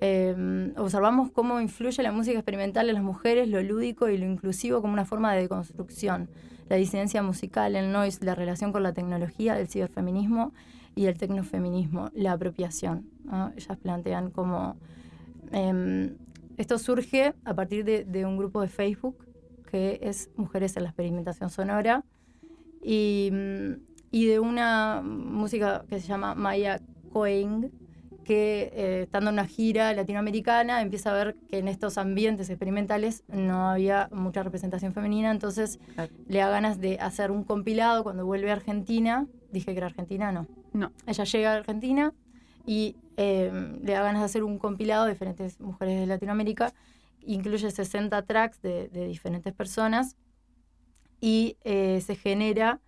Eh, 0.00 0.72
observamos 0.76 1.30
cómo 1.30 1.60
influye 1.60 2.02
la 2.02 2.10
música 2.10 2.36
experimental 2.36 2.88
en 2.88 2.94
las 2.96 3.04
mujeres, 3.04 3.48
lo 3.48 3.62
lúdico 3.62 4.08
y 4.08 4.18
lo 4.18 4.26
inclusivo 4.26 4.80
como 4.80 4.92
una 4.92 5.04
forma 5.04 5.32
de 5.32 5.42
deconstrucción, 5.42 6.28
la 6.68 6.76
disidencia 6.76 7.22
musical, 7.22 7.76
el 7.76 7.92
noise, 7.92 8.24
la 8.24 8.34
relación 8.34 8.72
con 8.72 8.82
la 8.82 8.92
tecnología, 8.92 9.58
el 9.60 9.68
ciberfeminismo 9.68 10.52
y 10.94 11.06
el 11.06 11.18
tecnofeminismo, 11.18 12.10
la 12.14 12.32
apropiación. 12.32 13.08
Ellas 13.56 13.78
plantean 13.78 14.30
cómo 14.30 14.76
em, 15.50 16.16
esto 16.56 16.78
surge 16.78 17.34
a 17.44 17.54
partir 17.54 17.84
de, 17.84 18.26
un 18.26 18.36
grupo 18.36 18.60
de 18.60 18.68
Facebook 18.68 19.16
que 19.70 19.98
es 20.02 20.30
Mujeres 20.36 20.76
en 20.76 20.82
la 20.82 20.90
Experimentación 20.90 21.48
Sonora 21.48 22.04
y, 22.82 23.30
de 24.10 24.38
una 24.38 25.02
música 25.02 25.84
que 25.88 25.98
se 25.98 26.06
llama 26.06 26.34
Maya 26.34 26.80
Coing, 27.10 27.70
que 28.24 28.70
eh, 28.74 29.02
estando 29.04 29.30
en 29.30 29.34
una 29.34 29.46
gira 29.46 29.92
latinoamericana 29.94 30.82
empieza 30.82 31.10
a 31.10 31.14
ver 31.14 31.36
que 31.48 31.58
en 31.58 31.68
estos 31.68 31.98
ambientes 31.98 32.50
experimentales 32.50 33.24
no 33.28 33.70
había 33.70 34.08
mucha 34.12 34.42
representación 34.42 34.92
femenina, 34.92 35.30
entonces 35.30 35.80
le 36.28 36.38
da 36.38 36.50
ganas 36.50 36.78
de 36.78 36.98
hacer 37.00 37.30
un 37.30 37.42
compilado 37.42 38.04
cuando 38.04 38.26
vuelve 38.26 38.50
a 38.50 38.54
Argentina. 38.54 39.26
Dije 39.50 39.72
que 39.72 39.78
era 39.78 39.86
Argentina, 39.86 40.30
no. 40.32 40.46
No. 40.72 40.92
Ella 41.06 41.24
llega 41.24 41.52
a 41.52 41.56
Argentina 41.56 42.14
y 42.66 42.96
em, 43.16 43.80
le 43.82 43.92
da 43.92 44.02
ganas 44.02 44.22
de 44.22 44.26
hacer 44.26 44.44
un 44.44 44.58
compilado 44.58 45.04
de 45.04 45.12
diferentes 45.12 45.60
mujeres 45.60 46.00
de 46.00 46.06
Latinoamérica. 46.06 46.72
Incluye 47.24 47.70
60 47.70 48.22
tracks 48.26 48.60
de, 48.62 48.88
diferentes 48.88 49.52
personas 49.52 50.16
y 51.20 51.56
eh, 51.62 52.00
se 52.04 52.16
genera 52.16 52.80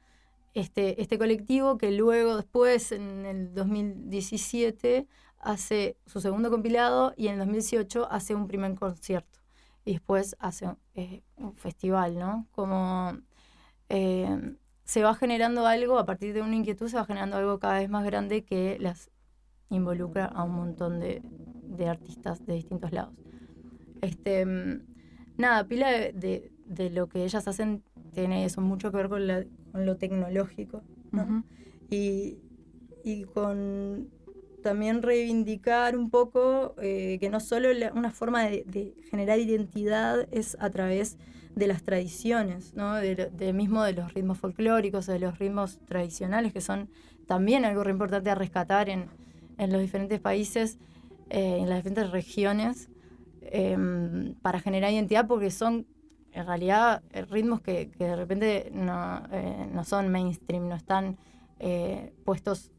este, 0.55 1.01
este 1.01 1.19
colectivo 1.19 1.79
que 1.79 1.93
luego, 1.93 2.37
después, 2.37 2.93
en 2.93 3.27
el 3.27 3.55
2017, 3.55 5.07
hace 5.39 5.97
su 6.07 6.21
segundo 6.21 6.51
compilado 6.51 7.13
y 7.17 7.27
en 7.27 7.35
el 7.35 7.39
2018 7.41 8.11
hace 8.11 8.35
un 8.35 8.49
primer 8.49 8.75
concierto. 8.75 9.41
Y 9.85 9.93
después 9.93 10.35
hace 10.39 10.75
eh, 10.95 11.23
un 11.37 11.55
festival, 11.57 12.19
¿no? 12.19 12.47
Como 12.53 13.19
se 14.85 15.03
va 15.03 15.15
generando 15.15 15.67
algo, 15.67 15.99
a 15.99 16.05
partir 16.05 16.35
de 16.35 16.43
una 16.43 16.57
inquietud 16.57 16.89
se 16.89 16.97
va 16.97 17.05
generando 17.05 17.37
algo 17.37 17.59
cada 17.59 17.79
vez 17.79 17.89
más 17.89 18.05
grande 18.05 18.45
que 18.45 18.79
las 18.79 19.11
involucra 19.71 20.27
a 20.27 20.45
un 20.45 20.53
montón 20.53 21.01
de, 21.01 21.23
artistas 21.89 22.45
de 22.47 22.55
distintos 22.55 22.93
lados. 22.93 23.15
Este, 24.03 24.45
mm, 24.45 24.83
nada, 25.39 25.67
pila 25.67 25.91
de, 25.91 26.51
lo 26.93 27.09
que 27.09 27.25
ellas 27.25 27.49
hacen 27.49 27.83
tiene 28.13 28.45
eso 28.45 28.61
mucho 28.61 28.91
que 28.91 28.99
ver 28.99 29.09
con, 29.09 29.27
lo 29.87 29.97
tecnológico, 29.97 30.83
y, 31.91 32.39
con 33.33 34.09
también 34.65 35.03
reivindicar 35.03 35.95
un 35.95 36.09
poco 36.09 36.75
eh, 36.81 37.19
que 37.21 37.29
no 37.29 37.39
solo 37.39 37.69
una 37.95 38.11
forma 38.11 38.45
de, 38.45 38.95
generar 39.11 39.39
identidad 39.39 40.27
es 40.33 40.57
a 40.59 40.71
través 40.71 41.19
de 41.55 41.67
las 41.67 41.83
tradiciones, 41.83 42.75
¿no? 42.75 42.95
de, 42.95 43.53
mismo 43.53 43.85
de 43.85 43.93
los 43.93 44.15
ritmos 44.15 44.39
folclóricos, 44.39 45.07
de 45.07 45.19
los 45.19 45.39
ritmos 45.39 45.79
tradicionales, 45.85 46.55
que 46.55 46.63
son 46.63 46.89
también 47.27 47.67
algo 47.67 47.85
re 47.85 47.93
importante 47.93 48.31
a 48.31 48.35
rescatar 48.35 48.89
en, 48.89 49.11
los 49.59 49.81
diferentes 49.81 50.19
países, 50.19 50.79
eh, 51.29 51.59
en 51.61 51.69
las 51.69 51.85
diferentes 51.85 52.11
regiones, 52.11 52.89
em, 53.43 54.35
para 54.41 54.61
generar 54.61 54.91
identidad, 54.93 55.27
porque 55.27 55.51
son 55.51 55.87
en 56.33 56.47
realidad 56.47 57.03
ritmos 57.31 57.61
que, 57.61 57.91
de 57.99 58.17
repente 58.17 58.71
no, 58.73 59.23
eh, 59.31 59.69
no, 59.71 59.85
son 59.85 60.09
mainstream, 60.09 60.69
no 60.69 60.75
están 60.75 61.19
eh, 61.61 62.15
puestos 62.25 62.73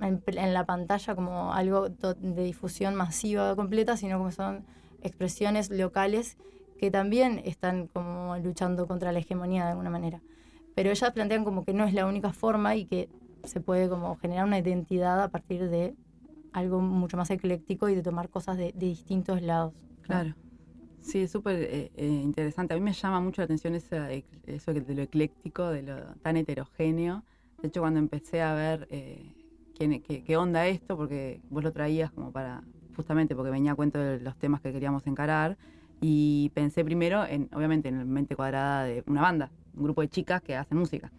en, 0.00 0.22
en, 0.26 0.54
la 0.54 0.64
pantalla 0.64 1.14
como 1.14 1.52
algo 1.52 1.88
de 1.88 2.44
difusión 2.44 2.94
masiva 2.94 3.54
completa, 3.56 3.96
sino 3.96 4.18
como 4.18 4.30
son 4.30 4.64
expresiones 5.02 5.70
locales 5.70 6.36
que 6.78 6.90
también 6.90 7.42
están 7.44 7.88
como 7.88 8.36
luchando 8.38 8.86
contra 8.86 9.12
la 9.12 9.18
hegemonía 9.18 9.64
de 9.64 9.70
alguna 9.70 9.90
manera. 9.90 10.22
Pero 10.74 10.90
ellas 10.90 11.12
plantean 11.12 11.44
como 11.44 11.64
que 11.64 11.74
no 11.74 11.84
es 11.84 11.92
la 11.92 12.06
única 12.06 12.32
forma 12.32 12.76
y 12.76 12.84
que 12.86 13.08
se 13.44 13.60
puede 13.60 13.88
como 13.88 14.16
generar 14.16 14.46
una 14.46 14.58
identidad 14.58 15.22
a 15.22 15.28
partir 15.28 15.68
de 15.68 15.94
algo 16.52 16.80
mucho 16.80 17.16
más 17.16 17.30
ecléctico 17.30 17.88
y 17.88 17.94
de 17.94 18.02
tomar 18.02 18.28
cosas 18.28 18.56
de, 18.56 18.72
distintos 18.76 19.42
lados. 19.42 19.74
Claro. 20.02 20.34
Sí, 21.00 21.20
es 21.20 21.30
súper 21.30 21.62
eh, 21.62 21.90
eh, 21.96 22.06
interesante. 22.06 22.74
A 22.74 22.76
mí 22.76 22.82
me 22.82 22.92
llama 22.92 23.20
mucho 23.20 23.40
la 23.40 23.44
atención 23.46 23.74
eso 23.74 23.96
de 23.96 24.94
lo 24.94 25.02
ecléctico, 25.02 25.68
de 25.68 25.82
lo 25.82 26.14
tan 26.22 26.36
heterogéneo. 26.36 27.24
De 27.62 27.68
hecho, 27.68 27.80
cuando 27.80 27.98
empecé 27.98 28.42
a 28.42 28.54
ver 28.54 28.86
eh, 28.90 29.32
qué, 29.78 30.22
qué, 30.24 30.36
onda 30.36 30.66
esto, 30.66 30.96
porque 30.96 31.40
vos 31.50 31.62
lo 31.62 31.72
traías 31.72 32.10
como 32.10 32.32
para, 32.32 32.62
justamente 32.96 33.34
porque 33.34 33.50
venía 33.50 33.72
a 33.72 33.74
cuento 33.74 33.98
de 33.98 34.20
los 34.20 34.36
temas 34.36 34.60
que 34.60 34.72
queríamos 34.72 35.06
encarar, 35.06 35.56
y 36.00 36.50
pensé 36.54 36.84
primero, 36.84 37.24
en, 37.24 37.48
obviamente, 37.52 37.88
en 37.88 37.98
la 37.98 38.04
mente 38.04 38.36
cuadrada 38.36 38.84
de 38.84 39.02
una 39.06 39.22
banda, 39.22 39.50
un 39.74 39.84
grupo 39.84 40.00
de 40.00 40.08
chicas 40.08 40.42
que 40.42 40.56
hacen 40.56 40.78
música. 40.78 41.10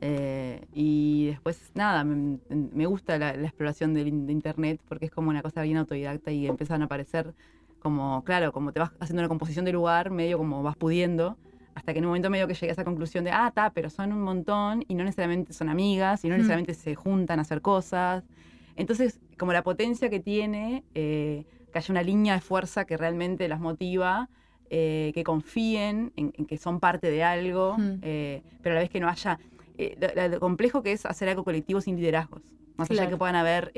Eh, 0.00 0.66
y 0.74 1.26
después, 1.26 1.72
nada, 1.74 2.04
me, 2.04 2.86
gusta 2.86 3.18
la, 3.18 3.34
exploración 3.34 3.94
de, 3.94 4.02
Internet 4.02 4.80
porque 4.88 5.06
es 5.06 5.10
como 5.10 5.30
una 5.30 5.42
cosa 5.42 5.62
bien 5.62 5.76
autodidacta 5.76 6.30
y 6.30 6.46
empiezan 6.46 6.82
a 6.82 6.86
aparecer 6.86 7.34
como, 7.80 8.24
claro, 8.24 8.52
como 8.52 8.72
te 8.72 8.80
vas 8.80 8.92
haciendo 9.00 9.20
una 9.20 9.28
composición 9.28 9.64
de 9.64 9.72
lugar, 9.72 10.10
medio 10.10 10.38
como 10.38 10.62
vas 10.62 10.76
pudiendo, 10.76 11.36
hasta 11.74 11.92
que 11.92 11.98
en 11.98 12.04
un 12.04 12.10
momento 12.10 12.30
medio 12.30 12.46
que 12.46 12.54
llegué 12.54 12.68
a 12.68 12.72
esa 12.72 12.84
conclusión 12.84 13.24
de, 13.24 13.30
ah, 13.30 13.48
está, 13.48 13.70
pero 13.70 13.90
son 13.90 14.12
un 14.12 14.22
montón 14.22 14.84
y 14.88 14.94
no 14.94 15.04
necesariamente 15.04 15.52
son 15.52 15.68
amigas 15.68 16.24
y 16.24 16.28
no 16.28 16.36
necesariamente 16.36 16.74
se 16.74 16.94
juntan 16.94 17.38
a 17.38 17.42
hacer 17.42 17.60
cosas. 17.60 18.24
Entonces, 18.76 19.20
como 19.38 19.52
la 19.52 19.62
potencia 19.62 20.10
que 20.10 20.20
tiene... 20.20 20.84
Eh, 20.94 21.44
que 21.74 21.78
haya 21.78 21.92
una 21.92 22.02
línea 22.04 22.34
de 22.34 22.40
fuerza 22.40 22.84
que 22.84 22.96
realmente 22.96 23.48
las 23.48 23.58
motiva, 23.58 24.30
eh, 24.70 25.10
que 25.12 25.24
confíen 25.24 26.12
en, 26.14 26.30
que 26.30 26.56
son 26.56 26.78
parte 26.78 27.10
de 27.10 27.24
algo, 27.24 27.76
eh, 28.00 28.42
pero 28.62 28.74
a 28.74 28.76
la 28.76 28.80
vez 28.82 28.90
que 28.90 29.00
no 29.00 29.08
haya... 29.08 29.38
Eh, 29.76 29.98
lo, 30.30 30.38
complejo 30.38 30.84
que 30.84 30.92
es 30.92 31.04
hacer 31.04 31.28
algo 31.28 31.42
colectivo 31.42 31.80
sin 31.80 31.96
liderazgos. 31.96 32.42
Más 32.76 32.90
allá 32.90 33.02
de 33.02 33.08
que 33.08 33.16
puedan 33.16 33.36
haber 33.36 33.72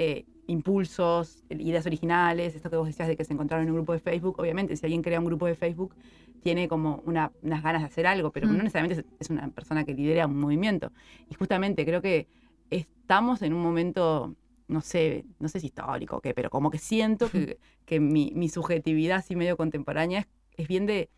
impulsos, 0.47 1.43
ideas 1.51 1.87
originales, 1.87 2.55
esto 2.55 2.71
que 2.71 2.77
vos 2.77 2.87
decías 2.87 3.09
de 3.09 3.17
que 3.17 3.25
se 3.25 3.33
encontraron 3.33 3.67
en 3.67 3.71
un 3.71 3.77
grupo 3.77 3.93
de 3.93 3.99
Facebook, 3.99 4.39
obviamente 4.39 4.77
si 4.77 4.87
alguien 4.87 5.03
crea 5.03 5.19
un 5.19 5.27
grupo 5.27 5.47
de 5.47 5.55
Facebook 5.55 5.95
tiene 6.43 6.69
como 6.69 7.03
unas 7.05 7.33
ganas 7.43 7.83
de 7.83 7.87
hacer 7.87 8.07
algo, 8.07 8.31
pero 8.31 8.47
no 8.47 8.55
necesariamente 8.55 9.05
es 9.19 9.31
una 9.31 9.49
persona 9.49 9.85
que 9.85 9.95
lidera 9.95 10.27
un 10.27 10.39
movimiento. 10.39 10.93
Y 11.29 11.35
justamente 11.35 11.85
creo 11.85 12.01
que 12.01 12.29
estamos 12.71 13.43
en 13.43 13.53
un 13.53 13.63
momento 13.63 14.37
no 14.69 14.81
sé, 14.81 15.25
no 15.39 15.49
sé 15.49 15.61
si 15.61 15.67
histórico 15.67 16.17
o 16.17 16.21
qué, 16.21 16.35
pero 16.35 16.51
como 16.51 16.71
que 16.71 16.79
siento 16.79 17.31
que, 17.31 17.59
que 17.85 18.01
mi, 18.01 18.33
mi, 18.35 18.49
subjetividad 18.49 19.19
así 19.19 19.37
medio 19.37 19.57
contemporánea 19.57 20.27
es, 20.57 20.69
bien 20.69 20.87
de, 20.87 21.09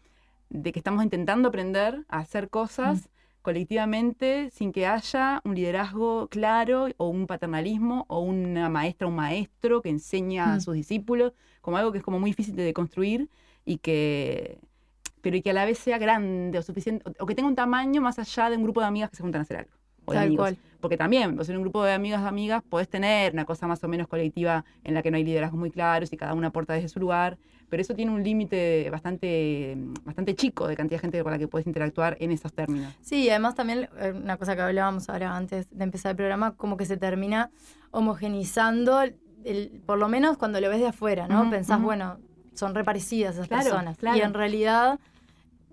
de, 0.51 0.73
que 0.73 0.79
estamos 0.79 1.03
intentando 1.03 1.49
aprender 1.49 2.05
a 2.09 2.19
hacer 2.19 2.51
cosas 2.51 3.09
colectivamente 3.43 4.51
sin 4.51 4.73
que 4.73 4.87
haya 4.87 5.41
un 5.45 5.55
liderazgo 5.55 6.29
claro 6.29 6.89
o 6.97 7.09
un 7.09 7.27
paternalismo 7.27 8.05
o 8.09 8.21
una 8.21 8.69
maestra 8.69 9.07
o 9.07 9.11
un 9.11 9.17
maestro 9.17 9.83
que 9.83 9.91
enseña 9.91 10.55
a 10.55 10.61
sus 10.61 10.75
discípulos, 10.75 11.33
como 11.61 11.77
algo 11.77 11.93
que 11.93 11.99
es 11.99 12.05
como 12.05 12.19
muy 12.19 12.31
difícil 12.31 12.57
de 12.57 12.73
construir 12.73 13.29
y 13.65 13.79
que 13.79 14.59
pero 15.21 15.37
y 15.37 15.43
que 15.43 15.51
a 15.51 15.53
la 15.53 15.65
vez 15.65 15.79
sea 15.79 15.99
grande 15.99 16.59
o 16.59 16.63
suficiente 16.63 17.05
o 17.19 17.27
que 17.27 17.35
tenga 17.35 17.49
un 17.49 17.57
tamaño 17.57 18.01
más 18.01 18.19
allá 18.19 18.51
de 18.51 18.57
un 18.57 18.63
grupo 18.63 18.81
de 18.81 18.87
amigas 18.87 19.11
que 19.11 19.17
se 19.17 19.23
juntan 19.23 19.41
a 19.41 19.43
hacer 19.43 19.59
algo. 19.59 19.78
Tal 20.13 20.37
Cual. 20.37 20.57
Porque 20.81 20.97
también, 20.97 21.37
vos 21.37 21.49
en 21.49 21.57
un 21.57 21.63
grupo 21.63 21.83
de 21.83 21.93
amigas, 21.93 22.23
amigas, 22.23 22.63
podés 22.63 22.89
tener 22.89 23.33
una 23.33 23.45
cosa 23.45 23.67
más 23.67 23.83
o 23.83 23.89
menos 23.89 24.07
colectiva 24.07 24.65
en 24.85 24.95
la 24.95 25.03
que 25.03 25.11
no 25.11 25.17
hay 25.17 25.25
liderazgos 25.25 25.59
muy 25.59 25.71
claros 25.71 26.13
y 26.13 26.17
cada 26.17 26.35
una 26.35 26.49
aporta 26.49 26.75
desde 26.75 26.89
su 26.89 27.01
lugar, 27.01 27.37
pero 27.69 27.81
eso 27.81 27.95
tiene 27.95 28.13
un 28.13 28.23
límite 28.23 28.89
bastante, 28.91 29.77
bastante 30.05 30.35
chico 30.37 30.69
de 30.69 30.77
cantidad 30.77 30.99
de 30.99 31.01
gente 31.01 31.23
con 31.23 31.33
la 31.33 31.39
que 31.39 31.49
puedes 31.49 31.67
interactuar 31.67 32.17
en 32.21 32.31
esos 32.31 32.53
términos. 32.53 32.95
Sí, 33.03 33.25
y 33.25 33.31
además 33.31 33.57
también, 33.57 33.89
eh, 33.99 34.13
una 34.15 34.37
cosa 34.37 34.55
que 34.55 34.63
hablábamos 34.63 35.09
ahora 35.09 35.37
antes 35.37 35.67
de 35.71 35.85
empezar 35.85 36.11
el 36.11 36.17
programa, 36.17 36.55
como 36.55 36.77
que 36.77 36.87
se 36.87 36.97
termina 36.97 37.51
homogenizando, 37.91 39.03
el, 39.45 39.83
por 39.85 39.99
lo 39.99 40.09
menos 40.09 40.39
cuando 40.39 40.61
lo 40.61 40.69
ves 40.69 40.81
de 40.81 40.87
afuera, 40.87 41.27
¿no? 41.27 41.51
Pensás, 41.51 41.83
bueno, 41.83 42.19
son 42.55 42.75
reparecidas 42.75 43.35
esas 43.35 43.49
personas. 43.49 43.99
Y 44.15 44.21
en 44.21 44.33
realidad... 44.33 45.01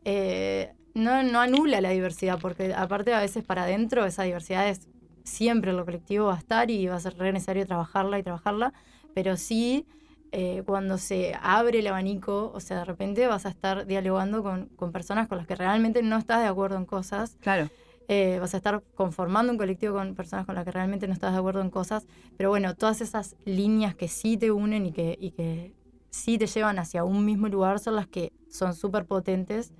Eh, 0.07 0.71
no, 0.95 1.21
no 1.23 1.41
anula 1.41 1.81
la 1.81 1.89
diversidad, 1.89 2.39
porque 2.41 2.73
aparte 2.73 3.13
a 3.13 3.19
veces 3.19 3.43
para 3.43 3.63
adentro 3.63 4.05
esa 4.05 4.23
diversidad 4.23 4.67
es 4.67 4.87
siempre 5.23 5.73
lo 5.73 5.85
colectivo 5.85 6.27
va 6.27 6.35
a 6.35 6.39
estar 6.39 6.71
y 6.71 6.87
va 6.87 6.95
a 6.95 6.99
ser 6.99 7.17
re 7.17 7.33
necesario 7.33 7.65
trabajarla 7.65 8.17
y 8.17 8.23
trabajarla, 8.23 8.73
pero 9.13 9.37
sí 9.37 9.85
eh, 10.31 10.63
cuando 10.65 10.97
se 10.97 11.35
abre 11.41 11.79
el 11.79 11.87
abanico, 11.87 12.51
o 12.53 12.59
sea, 12.59 12.79
de 12.79 12.85
repente 12.85 13.27
vas 13.27 13.45
a 13.45 13.49
estar 13.49 13.85
dialogando 13.85 14.41
con, 14.41 14.67
con 14.75 14.91
personas 14.91 15.27
con 15.27 15.37
las 15.37 15.47
que 15.47 15.55
realmente 15.55 16.01
no 16.01 16.17
estás 16.17 16.41
de 16.41 16.47
acuerdo 16.47 16.77
en 16.77 16.85
cosas. 16.85 17.37
Claro. 17.41 17.69
Eh, 18.07 18.37
vas 18.39 18.53
a 18.53 18.57
estar 18.57 18.83
conformando 18.93 19.51
un 19.51 19.57
colectivo 19.57 19.95
con 19.95 20.13
personas 20.13 20.45
con 20.45 20.55
las 20.55 20.63
que 20.63 20.71
realmente 20.71 21.07
no 21.07 21.13
estás 21.13 21.33
de 21.33 21.39
acuerdo 21.39 21.61
en 21.61 21.71
cosas, 21.71 22.05
pero 22.37 22.49
bueno, 22.49 22.75
todas 22.75 23.01
esas 23.01 23.35
líneas 23.45 23.95
que 23.95 24.07
sí 24.07 24.37
te 24.37 24.51
unen 24.51 24.85
y 24.85 24.91
que, 24.91 25.17
y 25.19 25.31
que 25.31 25.73
sí 26.11 26.37
te 26.37 26.45
llevan 26.45 26.79
hacia 26.79 27.03
un 27.03 27.25
mismo 27.25 27.47
lugar 27.47 27.79
son 27.79 27.95
las 27.95 28.07
que 28.07 28.31
son 28.47 28.75
súper 28.75 29.05
potentes 29.05 29.73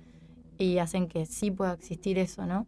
y 0.58 0.78
hacen 0.78 1.08
que 1.08 1.26
sí 1.26 1.50
pueda 1.50 1.72
existir 1.74 2.18
eso, 2.18 2.46
¿no? 2.46 2.66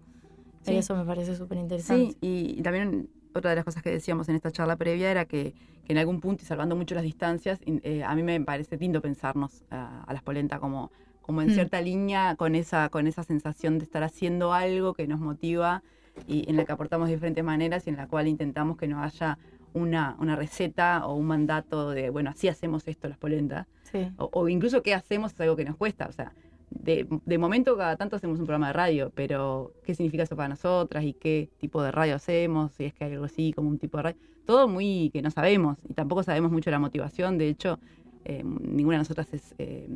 Sí. 0.63 0.77
Eso 0.77 0.97
me 0.97 1.05
parece 1.05 1.35
súper 1.37 1.59
interesante. 1.59 2.13
Sí, 2.13 2.19
y, 2.21 2.59
y 2.59 2.63
también 2.63 3.09
otra 3.35 3.51
de 3.51 3.57
las 3.57 3.65
cosas 3.65 3.83
que 3.83 3.91
decíamos 3.91 4.29
en 4.29 4.35
esta 4.37 4.51
charla 4.51 4.77
previa 4.77 5.11
era 5.11 5.25
que, 5.25 5.55
que 5.85 5.93
en 5.93 5.99
algún 5.99 6.21
punto, 6.21 6.43
y 6.43 6.47
salvando 6.47 6.77
mucho 6.77 6.95
las 6.95 7.05
distancias, 7.05 7.61
eh, 7.67 8.03
a 8.05 8.15
mí 8.15 8.23
me 8.23 8.41
parece 8.41 8.77
lindo 8.77 9.01
pensarnos 9.01 9.65
a, 9.71 10.03
a 10.03 10.13
las 10.13 10.23
polenta 10.23 10.59
como, 10.59 10.91
como 11.23 11.41
en 11.43 11.49
Mm. 11.49 11.55
cierta 11.55 11.81
línea 11.81 12.35
con 12.37 12.55
esa, 12.55 12.89
con 12.89 13.07
esa 13.07 13.23
sensación 13.23 13.79
de 13.79 13.85
estar 13.85 14.03
haciendo 14.03 14.53
algo 14.53 14.95
que 14.95 15.07
nos 15.07 15.21
motiva 15.21 15.83
y 16.27 16.49
en 16.51 16.57
la 16.57 16.65
que 16.65 16.73
aportamos 16.73 17.09
de 17.09 17.15
diferentes 17.15 17.45
maneras 17.45 17.87
y 17.87 17.91
en 17.91 17.97
la 17.97 18.09
cual 18.09 18.27
intentamos 18.27 18.77
que 18.77 18.89
no 18.89 19.03
haya 19.03 19.39
una, 19.75 20.17
una 20.19 20.35
receta 20.35 21.07
o 21.07 21.15
un 21.15 21.27
mandato 21.27 21.91
de, 21.91 22.11
bueno, 22.11 22.31
así 22.31 22.49
hacemos 22.49 22.89
esto 22.89 23.07
las 23.09 23.19
polentas, 23.19 23.67
Sí. 23.85 24.11
o, 24.19 24.29
o 24.33 24.49
incluso 24.49 24.83
qué 24.83 24.95
hacemos 24.95 25.33
es 25.33 25.41
algo 25.41 25.55
que 25.57 25.65
nos 25.65 25.77
cuesta. 25.77 26.07
O 26.09 26.13
sea, 26.13 26.33
de, 26.71 27.07
de 27.25 27.39
momento 27.39 27.77
cada 27.77 27.97
tanto 27.97 28.17
hacemos 28.17 28.39
un 28.39 28.47
programa 28.47 28.69
de 28.69 28.73
radio, 28.73 29.13
pero 29.15 29.73
¿qué 29.85 29.95
significa 29.95 30.23
eso 30.23 30.37
para 30.37 30.49
nosotras? 30.49 31.05
¿Y 31.05 31.15
qué 31.15 31.51
tipo 31.59 31.83
de 31.83 31.91
radio 31.91 32.15
hacemos? 32.15 32.73
Si 32.73 32.85
es 32.85 32.95
que 32.95 33.05
hay 33.05 33.13
algo 33.13 33.25
así 33.25 33.53
como 33.53 33.69
un 33.69 33.79
tipo 33.79 33.97
de 33.99 34.03
radio. 34.05 34.21
Todo 34.45 34.69
muy 34.69 35.11
que 35.13 35.23
no 35.23 35.31
sabemos 35.31 35.79
y 35.89 35.95
tampoco 35.95 36.23
sabemos 36.23 36.51
mucho 36.53 36.71
la 36.71 36.79
motivación. 36.79 37.39
De 37.39 37.49
hecho, 37.49 37.79
eh, 38.25 38.43
ninguna 38.45 38.97
de 38.97 38.99
nosotras 38.99 39.33
es 39.33 39.55
eh, 39.59 39.89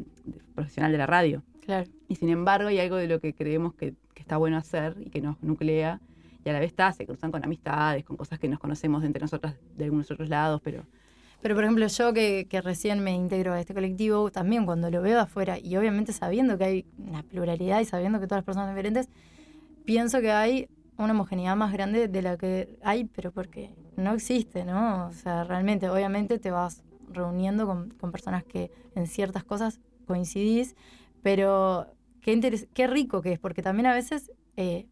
profesional 0.54 0.92
de 0.92 0.98
la 0.98 1.06
radio. 1.06 1.42
Claro. 1.64 1.88
Y 2.08 2.16
sin 2.16 2.28
embargo 2.28 2.68
hay 2.68 2.78
algo 2.78 2.96
de 2.96 3.06
lo 3.06 3.20
que 3.20 3.34
creemos 3.34 3.74
que, 3.74 3.94
que 4.14 4.20
está 4.20 4.36
bueno 4.36 4.56
hacer 4.56 4.96
y 5.00 5.10
que 5.10 5.20
nos 5.20 5.42
nuclea. 5.42 6.00
Y 6.44 6.48
a 6.48 6.52
la 6.52 6.60
vez 6.60 6.70
está, 6.70 6.92
se 6.92 7.06
cruzan 7.06 7.30
con 7.30 7.44
amistades, 7.44 8.04
con 8.04 8.16
cosas 8.16 8.38
que 8.38 8.48
nos 8.48 8.58
conocemos 8.58 9.04
entre 9.04 9.20
nosotras 9.20 9.54
de 9.76 9.84
algunos 9.84 10.10
otros 10.10 10.28
lados, 10.28 10.60
pero 10.64 10.84
Pero 11.42 11.56
por 11.56 11.64
ejemplo, 11.64 11.86
yo 11.88 12.14
que, 12.14 12.46
recién 12.62 13.02
me 13.02 13.12
integro 13.12 13.52
a 13.52 13.60
este 13.60 13.74
colectivo, 13.74 14.30
también 14.30 14.64
cuando 14.64 14.90
lo 14.90 15.02
veo 15.02 15.18
afuera, 15.18 15.58
y 15.58 15.76
obviamente 15.76 16.12
sabiendo 16.12 16.56
que 16.56 16.64
hay 16.64 16.86
una 16.96 17.24
pluralidad 17.24 17.80
y 17.80 17.84
sabiendo 17.84 18.20
que 18.20 18.26
todas 18.26 18.38
las 18.38 18.44
personas 18.44 18.68
son 18.68 18.76
diferentes, 18.76 19.08
pienso 19.84 20.20
que 20.20 20.30
hay 20.30 20.68
una 20.96 21.12
homogeneidad 21.12 21.56
más 21.56 21.72
grande 21.72 22.06
de 22.06 22.22
la 22.22 22.36
que 22.36 22.78
hay, 22.82 23.06
pero 23.06 23.32
porque 23.32 23.74
no 23.96 24.14
existe, 24.14 24.64
¿no? 24.64 25.08
O 25.08 25.12
sea, 25.12 25.42
realmente, 25.42 25.90
obviamente 25.90 26.38
te 26.38 26.52
vas 26.52 26.84
reuniendo 27.10 27.66
con, 27.66 28.12
personas 28.12 28.44
que 28.44 28.70
en 28.94 29.08
ciertas 29.08 29.42
cosas 29.42 29.80
coincidís, 30.06 30.76
pero 31.22 31.88
qué, 32.20 32.68
qué 32.72 32.86
rico 32.86 33.20
que 33.20 33.32
es, 33.32 33.40
porque 33.40 33.62
también 33.62 33.86
a 33.86 33.94
veces 33.94 34.30
eh, 34.56 34.86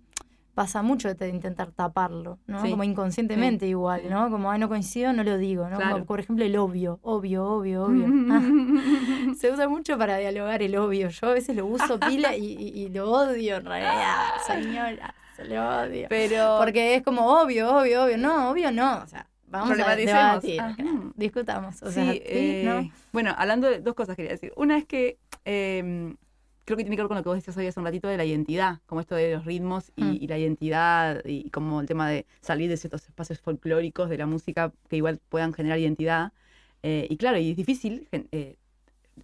pasa 0.60 0.82
mucho 0.82 1.14
de 1.14 1.28
intentar 1.30 1.70
taparlo, 1.72 2.38
¿no? 2.46 2.60
Sí, 2.62 2.70
Como 2.70 2.84
inconscientemente 2.84 3.66
igual, 3.66 4.02
¿no? 4.10 4.28
Como, 4.30 4.50
ay, 4.50 4.58
no 4.58 4.68
coincido, 4.68 5.10
no 5.14 5.24
lo 5.24 5.38
digo, 5.38 5.70
¿no? 5.70 5.78
Claro. 5.78 5.92
Como, 5.94 6.04
por 6.04 6.20
ejemplo, 6.20 6.44
el 6.44 6.54
obvio, 6.58 6.98
obvio, 7.02 7.46
obvio, 7.46 7.84
obvio. 7.86 8.06
Ah, 8.30 8.42
se 9.38 9.50
usa 9.50 9.68
mucho 9.70 9.96
para 9.96 10.18
dialogar 10.18 10.62
el 10.62 10.76
obvio. 10.76 11.08
Yo 11.08 11.28
a 11.28 11.32
veces 11.32 11.56
lo 11.56 11.64
uso 11.64 11.98
pila 11.98 12.36
y, 12.36 12.44
y- 12.58 12.82
y 12.82 12.88
lo 12.90 13.10
odio 13.10 13.56
en 13.56 13.64
realidad, 13.64 14.18
señora. 14.46 15.14
Se 15.34 15.46
lo 15.46 15.66
odio. 15.80 16.06
pero 16.10 16.56
Porque 16.58 16.94
es 16.96 17.02
como 17.02 17.40
obvio, 17.40 17.74
obvio, 17.78 18.04
obvio. 18.04 18.18
No, 18.18 18.50
obvio 18.50 18.70
no. 18.70 18.98
O 19.02 19.06
sea, 19.06 19.26
vamos 19.48 19.70
a 19.70 19.76
debatir, 19.76 20.04
claro, 20.10 20.40
discutamos. 21.16 21.82
O 21.82 21.86
sí, 21.86 21.92
sea, 21.94 22.12
sí, 22.12 22.20
eh, 22.22 22.62
¿no? 22.66 22.90
bueno, 23.12 23.34
hablando 23.38 23.66
de 23.70 23.80
dos 23.80 23.94
cosas 23.94 24.14
quería 24.14 24.32
decir. 24.32 24.52
Una 24.56 24.76
es 24.76 24.84
que 24.84 25.16
eh, 25.46 26.14
creo 26.70 26.76
que 26.76 26.84
tiene 26.84 26.94
que 26.94 27.02
ver 27.02 27.08
con 27.08 27.16
lo 27.16 27.24
que 27.24 27.28
vos 27.28 27.36
decías 27.38 27.56
hoy 27.56 27.66
hace 27.66 27.80
un 27.80 27.86
ratito 27.86 28.06
de 28.06 28.16
la 28.16 28.24
identidad, 28.24 28.78
como 28.86 29.00
esto 29.00 29.16
de 29.16 29.34
los 29.34 29.44
ritmos 29.44 29.90
y, 29.96 30.04
Mm. 30.04 30.18
y 30.20 30.26
la 30.28 30.38
identidad 30.38 31.20
y 31.24 31.50
como 31.50 31.80
el 31.80 31.88
tema 31.88 32.08
de 32.08 32.26
salir 32.40 32.68
de 32.70 32.76
ciertos 32.76 33.04
espacios 33.08 33.40
folclóricos 33.40 34.08
de 34.08 34.16
la 34.18 34.26
música 34.26 34.72
que 34.88 34.94
igual 34.96 35.18
puedan 35.30 35.52
generar 35.52 35.80
identidad. 35.80 36.32
Eh, 36.84 37.08
y 37.10 37.16
claro, 37.16 37.38
y 37.38 37.50
es 37.50 37.56
difícil 37.56 38.06
eh, 38.12 38.54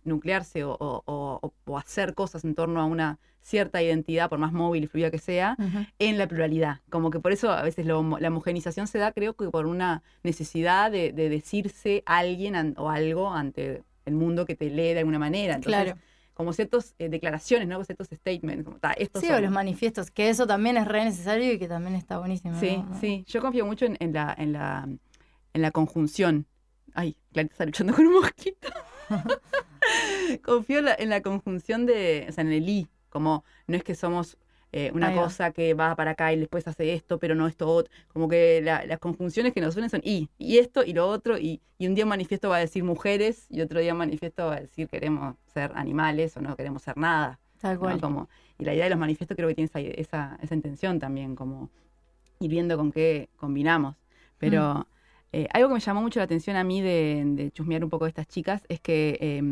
nuclearse 0.04 0.64
o, 0.64 0.72
o- 0.72 1.02
o- 1.06 1.52
o 1.66 1.78
hacer 1.78 2.14
cosas 2.14 2.44
en 2.44 2.56
torno 2.56 2.80
a 2.80 2.84
una 2.84 3.18
cierta 3.42 3.80
identidad, 3.80 4.28
por 4.28 4.40
más 4.40 4.52
móvil 4.52 4.82
y 4.82 4.86
fluida 4.88 5.12
que 5.12 5.18
sea, 5.18 5.54
Ujú. 5.60 5.86
en 6.00 6.18
la 6.18 6.26
pluralidad. 6.26 6.80
Como 6.90 7.10
que 7.12 7.20
por 7.20 7.30
eso 7.30 7.52
a 7.52 7.62
veces 7.62 7.86
lo 7.86 8.18
la 8.18 8.26
homogenización 8.28 8.88
se 8.88 8.98
da, 8.98 9.12
creo 9.12 9.34
que 9.34 9.48
por 9.50 9.66
una 9.66 10.02
necesidad 10.24 10.90
de, 10.90 11.12
de 11.12 11.28
decirse 11.28 12.02
alguien 12.06 12.56
an- 12.56 12.74
o 12.76 12.90
algo 12.90 13.32
ante 13.32 13.84
el 14.04 14.14
mundo 14.14 14.46
que 14.46 14.56
te 14.56 14.68
lee 14.68 14.94
de 14.94 14.98
alguna 14.98 15.20
manera. 15.20 15.54
Entonces, 15.54 15.80
Claro. 15.84 15.98
Como 16.36 16.52
ciertas 16.52 16.94
declaraciones, 16.98 17.66
¿no? 17.66 17.82
Ciertos 17.82 18.08
statements, 18.12 18.62
como, 18.64 18.78
"Ta, 18.78 18.92
estos 18.92 19.22
Sí, 19.22 19.26
o 19.28 19.30
somos". 19.30 19.42
los 19.42 19.50
manifiestos, 19.52 20.10
que 20.10 20.28
eso 20.28 20.46
también 20.46 20.76
es 20.76 20.86
re 20.86 21.02
necesario 21.04 21.50
y 21.50 21.58
que 21.58 21.66
también 21.66 21.94
está 21.96 22.18
buenísimo. 22.18 22.60
Sí, 22.60 22.76
¿no? 22.76 23.00
sí. 23.00 23.24
Yo 23.26 23.40
confío 23.40 23.64
mucho 23.64 23.86
en, 23.86 23.96
en 24.00 24.12
la, 24.12 24.34
en, 24.36 24.52
la, 24.52 24.86
en 25.54 25.62
la 25.62 25.70
conjunción. 25.70 26.46
Ay, 26.92 27.16
Clarita 27.32 27.54
está 27.54 27.64
luchando 27.64 27.94
con 27.94 28.06
un 28.06 28.12
mosquito. 28.20 28.68
confío 30.44 30.80
en 30.80 30.84
la, 30.84 30.94
en 30.98 31.08
la 31.08 31.22
conjunción 31.22 31.86
de, 31.86 32.26
o 32.28 32.32
sea, 32.32 32.42
en 32.42 32.52
el 32.52 32.68
I, 32.68 32.88
como 33.08 33.44
no 33.66 33.76
es 33.76 33.82
que 33.84 33.94
somos 33.94 34.36
eh, 34.76 34.90
una 34.94 35.08
Ahí 35.08 35.16
va. 35.16 35.22
cosa 35.24 35.52
que 35.52 35.74
va 35.74 35.94
para 35.96 36.12
acá 36.12 36.32
y 36.32 36.38
después 36.38 36.66
hace 36.68 36.92
esto, 36.94 37.18
pero 37.18 37.34
no 37.34 37.46
esto 37.46 37.68
otro. 37.68 37.92
Como 38.12 38.28
que 38.28 38.60
la- 38.62 38.84
las 38.86 38.98
conjunciones 38.98 39.52
que 39.52 39.60
nos 39.60 39.74
suelen 39.74 39.90
son 39.90 40.00
I, 40.04 40.28
y 40.38 40.58
esto 40.58 40.82
y 40.84 40.92
lo 40.92 41.06
otro, 41.08 41.38
y, 41.38 41.60
y 41.78 41.86
un 41.86 41.94
día 41.94 42.04
un 42.04 42.10
manifiesto 42.10 42.48
va 42.48 42.56
a 42.56 42.60
decir 42.60 42.84
mujeres, 42.84 43.46
y 43.50 43.60
otro 43.62 43.80
día 43.80 43.92
un 43.92 43.98
manifiesto 43.98 44.46
va 44.46 44.56
a 44.56 44.60
decir 44.60 44.88
queremos 44.88 45.36
ser 45.52 45.72
animales 45.74 46.36
o 46.36 46.40
no 46.40 46.56
queremos 46.56 46.82
ser 46.82 46.96
nada. 46.96 47.38
Tal 47.60 47.74
¿no? 47.74 47.80
cual. 47.80 48.00
Como, 48.00 48.28
y 48.58 48.64
la 48.64 48.74
idea 48.74 48.84
de 48.84 48.90
los 48.90 48.98
manifiestos 48.98 49.36
creo 49.36 49.48
que 49.48 49.54
tiene 49.54 49.66
esa, 49.74 49.80
esa, 49.80 50.38
esa 50.42 50.54
intención 50.54 50.98
también, 50.98 51.34
como 51.36 51.70
ir 52.40 52.50
viendo 52.50 52.76
con 52.76 52.92
qué 52.92 53.28
combinamos. 53.36 53.96
Pero 54.38 54.86
eh, 55.32 55.48
algo 55.52 55.68
que 55.68 55.74
me 55.74 55.80
llamó 55.80 56.02
mucho 56.02 56.20
la 56.20 56.24
atención 56.24 56.56
a 56.56 56.64
mí 56.64 56.80
de, 56.82 57.22
de 57.26 57.50
chusmear 57.50 57.82
un 57.84 57.90
poco 57.90 58.04
de 58.04 58.10
estas 58.10 58.28
chicas 58.28 58.62
es 58.68 58.80
que 58.80 59.18
eh, 59.20 59.42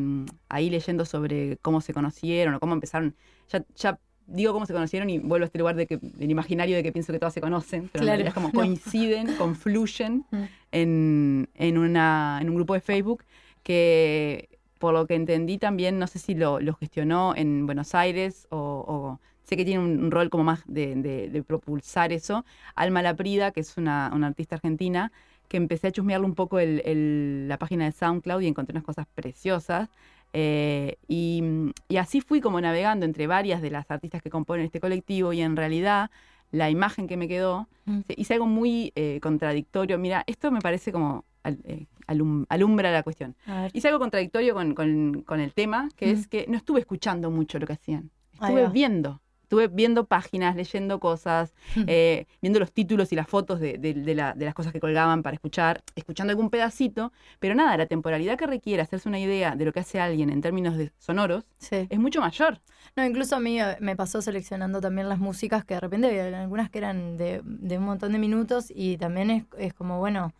ahí 0.48 0.70
leyendo 0.70 1.04
sobre 1.04 1.56
cómo 1.58 1.80
se 1.80 1.94
conocieron 1.94 2.54
o 2.54 2.60
cómo 2.60 2.74
empezaron, 2.74 3.14
ya, 3.48 3.64
ya 3.74 3.98
digo 4.26 4.52
cómo 4.52 4.66
se 4.66 4.72
conocieron 4.72 5.10
y 5.10 5.18
vuelvo 5.18 5.44
a 5.44 5.46
este 5.46 5.58
lugar 5.58 5.76
de 5.76 5.86
que, 5.86 5.98
del 5.98 6.30
imaginario 6.30 6.76
de 6.76 6.82
que 6.82 6.92
pienso 6.92 7.12
que 7.12 7.18
todas 7.18 7.34
se 7.34 7.40
conocen, 7.40 7.88
pero 7.92 8.02
en 8.02 8.06
Claro. 8.06 8.16
realidad 8.22 8.28
es 8.28 8.34
como 8.34 8.48
No. 8.52 8.60
coinciden, 8.60 9.26
confluyen 9.38 10.24
Mm. 10.30 10.42
en, 10.72 11.48
en, 11.54 11.78
una, 11.78 12.38
en 12.40 12.48
un 12.48 12.54
grupo 12.56 12.74
de 12.74 12.80
Facebook 12.80 13.24
que, 13.62 14.48
por 14.78 14.94
lo 14.94 15.06
que 15.06 15.14
entendí 15.14 15.58
también, 15.58 15.98
no 15.98 16.06
sé 16.06 16.18
si 16.18 16.34
lo, 16.34 16.60
lo 16.60 16.74
gestionó 16.74 17.34
en 17.36 17.66
Buenos 17.66 17.94
Aires 17.94 18.46
o, 18.50 18.58
o 18.86 19.20
sé 19.44 19.56
que 19.56 19.64
tiene 19.64 19.82
un, 19.82 20.04
un 20.04 20.10
rol 20.10 20.30
como 20.30 20.44
más 20.44 20.62
de, 20.66 20.94
de- 20.96 21.28
de 21.30 21.42
propulsar 21.42 22.12
eso. 22.12 22.44
Alma 22.74 23.02
Laprida, 23.02 23.50
que 23.52 23.60
es 23.60 23.76
una, 23.76 24.10
una 24.14 24.26
artista 24.28 24.56
argentina, 24.56 25.12
que 25.48 25.56
empecé 25.58 25.88
a 25.88 25.92
chusmearle 25.92 26.26
un 26.26 26.34
poco 26.34 26.58
el- 26.58 26.82
el- 26.84 27.48
la 27.48 27.58
página 27.58 27.84
de 27.84 27.92
SoundCloud 27.92 28.40
y 28.42 28.46
encontré 28.48 28.72
unas 28.72 28.84
cosas 28.84 29.06
preciosas. 29.14 29.88
Eh, 30.36 30.96
y, 31.06 31.42
y 31.88 31.96
así 31.96 32.20
fui 32.20 32.40
como 32.40 32.60
navegando 32.60 33.06
entre 33.06 33.28
varias 33.28 33.62
de 33.62 33.70
las 33.70 33.88
artistas 33.90 34.20
que 34.20 34.30
componen 34.30 34.66
este 34.66 34.80
colectivo 34.80 35.32
y 35.32 35.40
en 35.40 35.54
realidad 35.56 36.10
la 36.50 36.70
imagen 36.70 37.06
que 37.06 37.16
me 37.16 37.28
quedó, 37.28 37.68
Mm. 37.86 38.00
hice 38.16 38.34
algo 38.34 38.46
muy 38.46 38.92
eh, 38.96 39.20
contradictorio. 39.22 39.98
Mira, 39.98 40.24
esto 40.26 40.50
me 40.50 40.60
parece 40.60 40.90
como 40.90 41.24
al- 41.42 41.60
eh, 41.64 41.86
alum- 42.08 42.46
alumbra 42.48 42.90
la 42.90 43.02
cuestión. 43.02 43.36
Hice 43.74 43.88
algo 43.88 44.00
contradictorio 44.00 44.54
con, 44.54 44.74
con- 44.74 45.22
con 45.22 45.38
el 45.40 45.52
tema, 45.52 45.88
que 45.96 46.06
Mm. 46.06 46.10
es 46.18 46.26
que 46.28 46.46
no 46.48 46.56
estuve 46.56 46.80
escuchando 46.80 47.30
mucho 47.30 47.58
lo 47.58 47.66
que 47.66 47.74
hacían. 47.74 48.10
Estuve 48.32 48.68
viendo. 48.70 49.20
Estuve 49.54 49.68
viendo 49.68 50.06
páginas, 50.06 50.56
leyendo 50.56 50.98
cosas, 50.98 51.54
eh, 51.86 52.26
viendo 52.42 52.58
los 52.58 52.72
títulos 52.72 53.12
y 53.12 53.14
las 53.14 53.28
fotos 53.28 53.60
de, 53.60 53.78
de- 53.78 53.94
de 53.94 54.14
la- 54.16 54.32
de 54.32 54.44
las 54.46 54.52
cosas 54.52 54.72
que 54.72 54.80
colgaban 54.80 55.22
para 55.22 55.34
escuchar, 55.34 55.84
escuchando 55.94 56.32
algún 56.32 56.50
pedacito, 56.50 57.12
pero 57.38 57.54
nada, 57.54 57.76
la 57.76 57.86
temporalidad 57.86 58.36
que 58.36 58.48
requiere 58.48 58.82
hacerse 58.82 59.08
una 59.08 59.20
idea 59.20 59.54
de 59.54 59.64
lo 59.64 59.72
que 59.72 59.78
hace 59.78 60.00
alguien 60.00 60.30
en 60.30 60.40
términos 60.40 60.76
de 60.76 60.90
sonoros 60.98 61.44
Sí. 61.58 61.86
es 61.88 61.98
mucho 62.00 62.20
mayor. 62.20 62.60
No, 62.96 63.06
incluso 63.06 63.36
a 63.36 63.40
mí 63.40 63.60
eh, 63.60 63.76
me 63.78 63.94
pasó 63.94 64.20
seleccionando 64.22 64.80
también 64.80 65.08
las 65.08 65.20
músicas 65.20 65.64
que 65.64 65.74
de 65.74 65.80
repente 65.80 66.08
había 66.08 66.40
algunas 66.42 66.68
que 66.68 66.78
eran 66.78 67.16
de, 67.16 67.40
un 67.44 67.84
montón 67.84 68.10
de 68.10 68.18
minutos 68.18 68.72
y 68.74 68.96
también 68.96 69.30
es, 69.30 69.44
es 69.56 69.72
como, 69.72 70.00
bueno, 70.00 70.32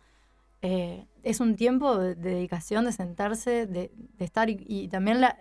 eh, 0.61 1.05
es 1.23 1.39
un 1.39 1.55
tiempo 1.55 1.97
de, 1.97 2.15
de 2.15 2.31
dedicación, 2.31 2.83
de 2.83 2.91
sentarse, 2.91 3.65
de, 3.65 3.91
de 3.95 4.25
estar 4.25 4.49
y, 4.49 4.57
y 4.67 4.89
también 4.89 5.21
la, 5.21 5.37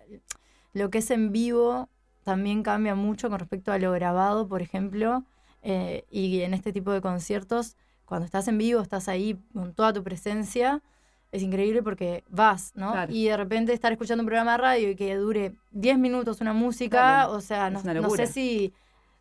lo 0.74 0.90
que 0.90 0.98
es 0.98 1.10
en 1.10 1.32
vivo 1.32 1.88
también 2.24 2.62
cambia 2.62 2.94
mucho 2.94 3.30
con 3.30 3.38
respecto 3.38 3.70
a 3.72 3.78
lo 3.78 3.92
grabado, 3.92 4.48
por 4.48 4.62
ejemplo, 4.62 5.24
eh, 5.62 6.04
y 6.10 6.40
en 6.40 6.54
este 6.54 6.72
tipo 6.72 6.92
de 6.92 7.00
conciertos, 7.00 7.76
cuando 8.04 8.26
estás 8.26 8.48
en 8.48 8.58
vivo, 8.58 8.80
estás 8.80 9.08
ahí 9.08 9.38
con 9.52 9.72
toda 9.74 9.92
tu 9.92 10.02
presencia. 10.02 10.82
Es 11.32 11.42
increíble 11.42 11.82
porque 11.82 12.22
vas, 12.28 12.72
¿no? 12.76 12.92
Claro. 12.92 13.12
Y 13.12 13.24
de 13.26 13.36
repente 13.36 13.72
estar 13.72 13.90
escuchando 13.90 14.22
un 14.22 14.26
programa 14.26 14.52
de 14.52 14.58
radio 14.58 14.90
y 14.90 14.96
que 14.96 15.16
dure 15.16 15.54
10 15.72 15.98
minutos 15.98 16.40
una 16.40 16.52
música, 16.52 16.98
Claro, 16.98 17.32
o 17.32 17.40
sea, 17.40 17.70
no, 17.70 17.82
no 17.82 18.10
sé 18.10 18.26
si 18.26 18.72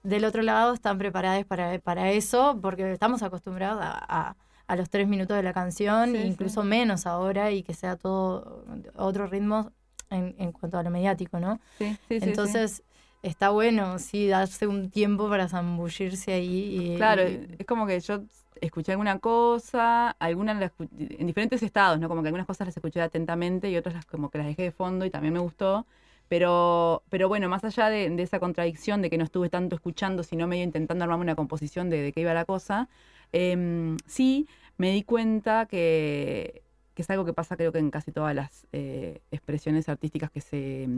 del 0.04 0.26
otro 0.26 0.42
lado 0.42 0.74
están 0.74 0.98
preparadas 0.98 1.46
para, 1.46 1.80
para 1.80 2.12
eso, 2.12 2.60
porque 2.62 2.92
estamos 2.92 3.24
acostumbrados 3.24 3.80
a, 3.82 4.36
a, 4.68 4.76
los 4.76 4.90
tres 4.90 5.08
minutos 5.08 5.38
de 5.38 5.44
la 5.44 5.54
canción, 5.54 6.16
incluso 6.16 6.64
menos 6.64 7.06
ahora, 7.06 7.52
y 7.52 7.64
que 7.64 7.74
sea 7.74 7.96
todo 7.96 8.66
otro 8.96 9.28
ritmo 9.28 9.72
en, 10.10 10.36
en 10.38 10.52
cuanto 10.52 10.78
a 10.78 10.84
lo 10.84 10.90
mediático, 10.90 11.40
¿no? 11.40 11.60
Sí, 11.78 11.98
sí, 12.08 12.20
Entonces, 12.22 12.84
está 13.24 13.50
bueno, 13.50 13.98
sí, 14.00 14.28
darse 14.28 14.68
un 14.68 14.92
tiempo 14.92 15.30
para 15.30 15.48
zambullirse 15.48 16.34
ahí. 16.34 16.94
Y, 16.94 16.98
claro, 16.98 17.24
es 17.24 17.66
como 17.66 17.88
que 17.88 18.00
yo 18.00 18.22
escuché 18.62 18.92
alguna 18.92 19.20
cosa, 19.20 20.12
algunas 20.12 20.72
en 21.00 21.28
diferentes 21.28 21.64
estados, 21.64 22.00
¿no? 22.00 22.08
Como 22.10 22.22
que 22.22 22.28
algunas 22.28 22.46
cosas 22.46 22.68
las 22.68 22.78
escuché 22.78 23.02
atentamente 23.02 23.70
y 23.70 23.78
otras 23.78 23.96
las 23.96 24.06
como 24.06 24.30
que 24.30 24.38
las 24.38 24.48
dejé 24.48 24.64
de 24.64 24.72
fondo 24.72 25.06
y 25.06 25.10
también 25.10 25.34
me 25.34 25.40
gustó. 25.40 25.88
Pero, 26.30 27.04
pero 27.10 27.28
bueno, 27.28 27.50
más 27.50 27.64
allá 27.64 27.90
de, 27.90 28.22
esa 28.22 28.40
contradicción 28.40 29.02
de 29.02 29.10
que 29.10 29.18
no 29.18 29.24
estuve 29.24 29.50
tanto 29.50 29.76
escuchando, 29.76 30.24
sino 30.24 30.48
medio 30.48 30.64
intentando 30.64 31.04
armarme 31.04 31.24
una 31.24 31.36
composición 31.36 31.90
de, 31.90 32.02
de 32.02 32.12
qué 32.12 32.22
iba 32.22 32.34
la 32.34 32.46
cosa, 32.46 32.90
em, 33.32 33.98
sí 34.06 34.48
me 34.78 34.92
di 34.92 35.04
cuenta 35.04 35.66
que, 35.68 36.64
que, 36.94 37.02
es 37.02 37.10
algo 37.10 37.26
que 37.26 37.34
pasa 37.34 37.56
creo 37.56 37.72
que 37.72 37.80
en 37.80 37.92
casi 37.92 38.12
todas 38.12 38.34
las 38.34 38.68
eh, 38.72 39.22
expresiones 39.32 39.90
artísticas 39.90 40.32
que 40.32 40.42
se... 40.42 40.90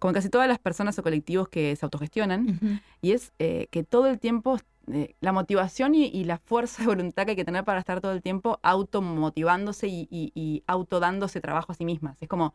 Como 0.00 0.12
casi 0.12 0.28
todas 0.28 0.48
las 0.48 0.58
personas 0.58 0.98
o 0.98 1.02
colectivos 1.04 1.48
que 1.48 1.76
se 1.76 1.86
autogestionan, 1.86 2.82
y 3.00 3.12
es 3.12 3.32
eh, 3.38 3.68
que 3.70 3.84
todo 3.84 4.08
el 4.08 4.18
tiempo 4.18 4.58
eh, 4.92 5.14
la 5.20 5.32
motivación 5.32 5.94
y, 5.94 6.24
la 6.24 6.38
fuerza 6.38 6.82
de 6.82 6.88
voluntad 6.94 7.24
que 7.24 7.30
hay 7.30 7.36
que 7.36 7.44
tener 7.44 7.62
para 7.64 7.78
estar 7.78 8.00
todo 8.00 8.12
el 8.12 8.22
tiempo 8.22 8.58
automotivándose 8.62 9.86
y, 9.86 10.08
y, 10.10 10.64
autodándose 10.66 11.40
trabajo 11.40 11.70
a 11.70 11.74
sí 11.76 11.84
mismas. 11.84 12.20
Es 12.20 12.28
como, 12.28 12.54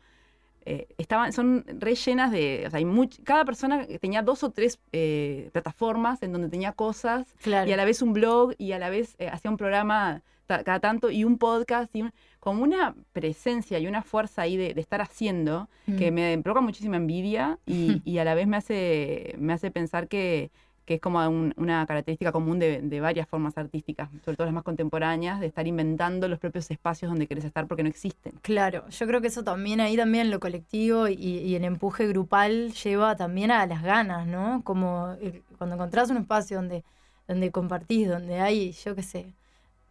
eh, 0.67 0.87
estaban, 0.97 1.31
son 1.31 1.63
rellenas 1.67 2.31
de, 2.31 2.63
o 2.65 2.69
sea, 2.71 2.79
hay 2.79 3.09
cada 3.23 3.45
persona 3.45 3.85
tenía 4.01 4.23
dos 4.23 4.43
o 4.43 4.49
tres 4.49 4.79
eh, 4.93 5.51
plataformas 5.53 6.23
en 6.23 6.31
donde 6.31 6.49
tenía 6.49 6.71
cosas 6.71 7.35
y 7.45 7.53
a 7.53 7.77
la 7.77 7.85
vez 7.85 8.01
un 8.01 8.13
blog 8.13 8.53
y 8.57 8.71
a 8.71 8.79
la 8.79 8.89
vez 8.89 9.15
eh, 9.19 9.27
hacía 9.27 9.51
un 9.51 9.57
programa 9.57 10.23
cada 10.47 10.79
tanto 10.79 11.11
y 11.11 11.23
un 11.23 11.37
podcast 11.37 11.95
y 11.95 12.05
como 12.45 12.61
una 12.61 12.93
presencia 13.11 13.79
y 13.79 13.87
una 13.87 14.03
fuerza 14.03 14.43
ahí 14.43 14.55
de, 14.55 14.79
estar 14.79 15.01
haciendo 15.01 15.67
que 15.97 16.11
mm. 16.11 16.13
me 16.13 16.39
provoca 16.43 16.61
muchísima 16.61 16.95
envidia 16.95 17.57
y, 17.65 18.01
y, 18.05 18.19
a 18.19 18.23
la 18.23 18.35
vez 18.35 18.45
me 18.45 18.55
hace, 18.55 19.33
me 19.39 19.51
hace 19.51 19.71
pensar 19.71 20.07
que, 20.07 20.51
que 20.85 20.95
es 20.95 21.01
como 21.01 21.19
una 21.57 21.87
característica 21.87 22.31
común 22.31 22.59
de, 22.59 22.99
varias 23.01 23.27
formas 23.27 23.57
artísticas, 23.57 24.11
sobre 24.23 24.37
todo 24.37 24.45
las 24.45 24.53
más 24.53 24.63
contemporáneas, 24.63 25.39
de 25.39 25.47
estar 25.47 25.65
inventando 25.65 26.27
los 26.27 26.37
propios 26.37 26.69
espacios 26.69 27.09
donde 27.09 27.25
querés 27.25 27.45
estar 27.45 27.65
porque 27.65 27.81
no 27.81 27.89
existen. 27.89 28.33
Claro, 28.43 28.87
yo 28.89 29.07
creo 29.07 29.21
que 29.21 29.27
eso 29.27 29.43
también, 29.43 29.81
ahí 29.81 29.97
también 29.97 30.29
lo 30.29 30.39
colectivo 30.39 31.07
y, 31.07 31.55
el 31.55 31.65
empuje 31.65 32.07
grupal 32.07 32.73
lleva 32.73 33.15
también 33.15 33.49
a 33.49 33.65
las 33.65 33.81
ganas, 33.81 34.27
¿no? 34.27 34.61
Como 34.63 35.15
cuando 35.57 35.75
encontrás 35.75 36.11
un 36.11 36.17
espacio 36.17 36.57
donde, 36.57 36.83
donde 37.27 37.49
compartís, 37.49 38.07
donde 38.07 38.39
hay, 38.39 38.71
yo 38.71 38.93
qué 38.93 39.01
sé, 39.01 39.33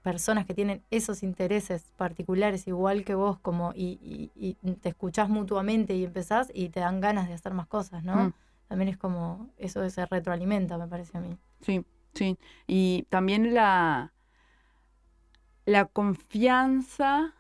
personas 0.05 0.47
que 0.47 0.55
tienen 0.55 0.83
esos 0.93 1.25
intereses 1.25 1.91
particulares 1.97 2.69
igual 2.69 3.05
que 3.05 3.17
vos, 3.17 3.41
como 3.41 3.73
y, 3.75 4.31
te 4.81 4.91
escuchás 4.91 5.29
mutuamente 5.29 5.97
y 5.97 6.05
empezás 6.05 6.53
y 6.55 6.69
te 6.69 6.79
dan 6.79 7.01
ganas 7.01 7.27
de 7.27 7.35
hacer 7.35 7.55
más 7.55 7.67
cosas, 7.67 8.05
¿no? 8.05 8.15
Mm 8.15 8.33
también 8.69 8.89
es 8.89 8.97
como 8.97 9.51
eso 9.59 9.89
se 9.89 10.07
retroalimenta, 10.07 10.79
me 10.79 10.89
parece 10.89 11.17
a 11.19 11.21
mí. 11.21 11.37
Sí, 11.61 11.85
sí. 12.15 12.37
Y 12.67 13.07
también 13.09 13.55
la, 13.55 14.13
la 15.65 15.85
confianza 15.87 17.35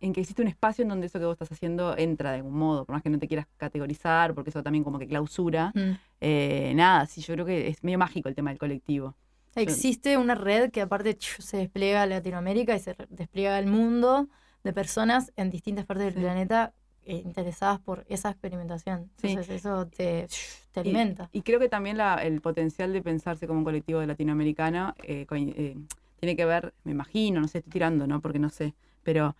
en 0.00 0.12
que 0.12 0.20
existe 0.20 0.42
un 0.42 0.48
espacio 0.48 0.82
en 0.82 0.88
donde 0.88 1.06
eso 1.06 1.18
que 1.18 1.26
vos 1.26 1.34
estás 1.34 1.52
haciendo 1.52 1.96
entra 1.96 2.30
de 2.30 2.38
algún 2.38 2.54
modo, 2.54 2.84
por 2.84 2.94
más 2.94 3.02
que 3.02 3.10
no 3.10 3.18
te 3.18 3.28
quieras 3.28 3.46
categorizar, 3.56 4.34
porque 4.34 4.50
eso 4.50 4.62
también 4.62 4.82
como 4.82 4.98
que 4.98 5.06
clausura. 5.06 5.72
Mm. 5.74 5.98
Eh, 6.20 6.72
nada, 6.74 7.06
sí, 7.06 7.20
yo 7.20 7.34
creo 7.34 7.46
que 7.46 7.68
es 7.68 7.84
medio 7.84 7.98
mágico 7.98 8.28
el 8.28 8.34
tema 8.34 8.50
del 8.50 8.58
colectivo. 8.58 9.14
Existe 9.54 10.16
una 10.16 10.34
red 10.34 10.70
que 10.70 10.80
aparte 10.80 11.16
se 11.20 11.56
despliega 11.58 12.02
a 12.02 12.06
Latinoamérica 12.06 12.74
y 12.74 12.80
se 12.80 12.96
despliega 13.10 13.56
al 13.56 13.66
mundo 13.66 14.28
de 14.64 14.72
personas 14.72 15.32
en 15.36 15.50
distintas 15.50 15.84
partes 15.84 16.14
del 16.14 16.22
planeta 16.22 16.72
eh, 17.04 17.20
interesadas 17.24 17.80
por 17.80 18.04
esa 18.08 18.30
experimentación. 18.30 19.10
Entonces 19.22 19.48
eso 19.48 19.88
te, 19.88 20.28
alimenta. 20.74 21.28
Y, 21.32 21.42
creo 21.42 21.58
que 21.58 21.68
también 21.68 21.98
el 22.00 22.40
potencial 22.40 22.92
de 22.92 23.02
pensarse 23.02 23.46
como 23.48 23.58
un 23.58 23.64
colectivo 23.64 23.98
de 23.98 24.06
latinoamericano 24.06 24.94
eh, 25.02 25.26
eh, 25.28 25.76
tiene 26.20 26.36
que 26.36 26.44
ver, 26.44 26.72
me 26.84 26.92
imagino, 26.92 27.40
no 27.40 27.48
sé, 27.48 27.58
estoy 27.58 27.72
tirando, 27.72 28.06
¿no? 28.06 28.20
Porque 28.20 28.38
no 28.38 28.50
sé, 28.50 28.74
pero 29.02 29.34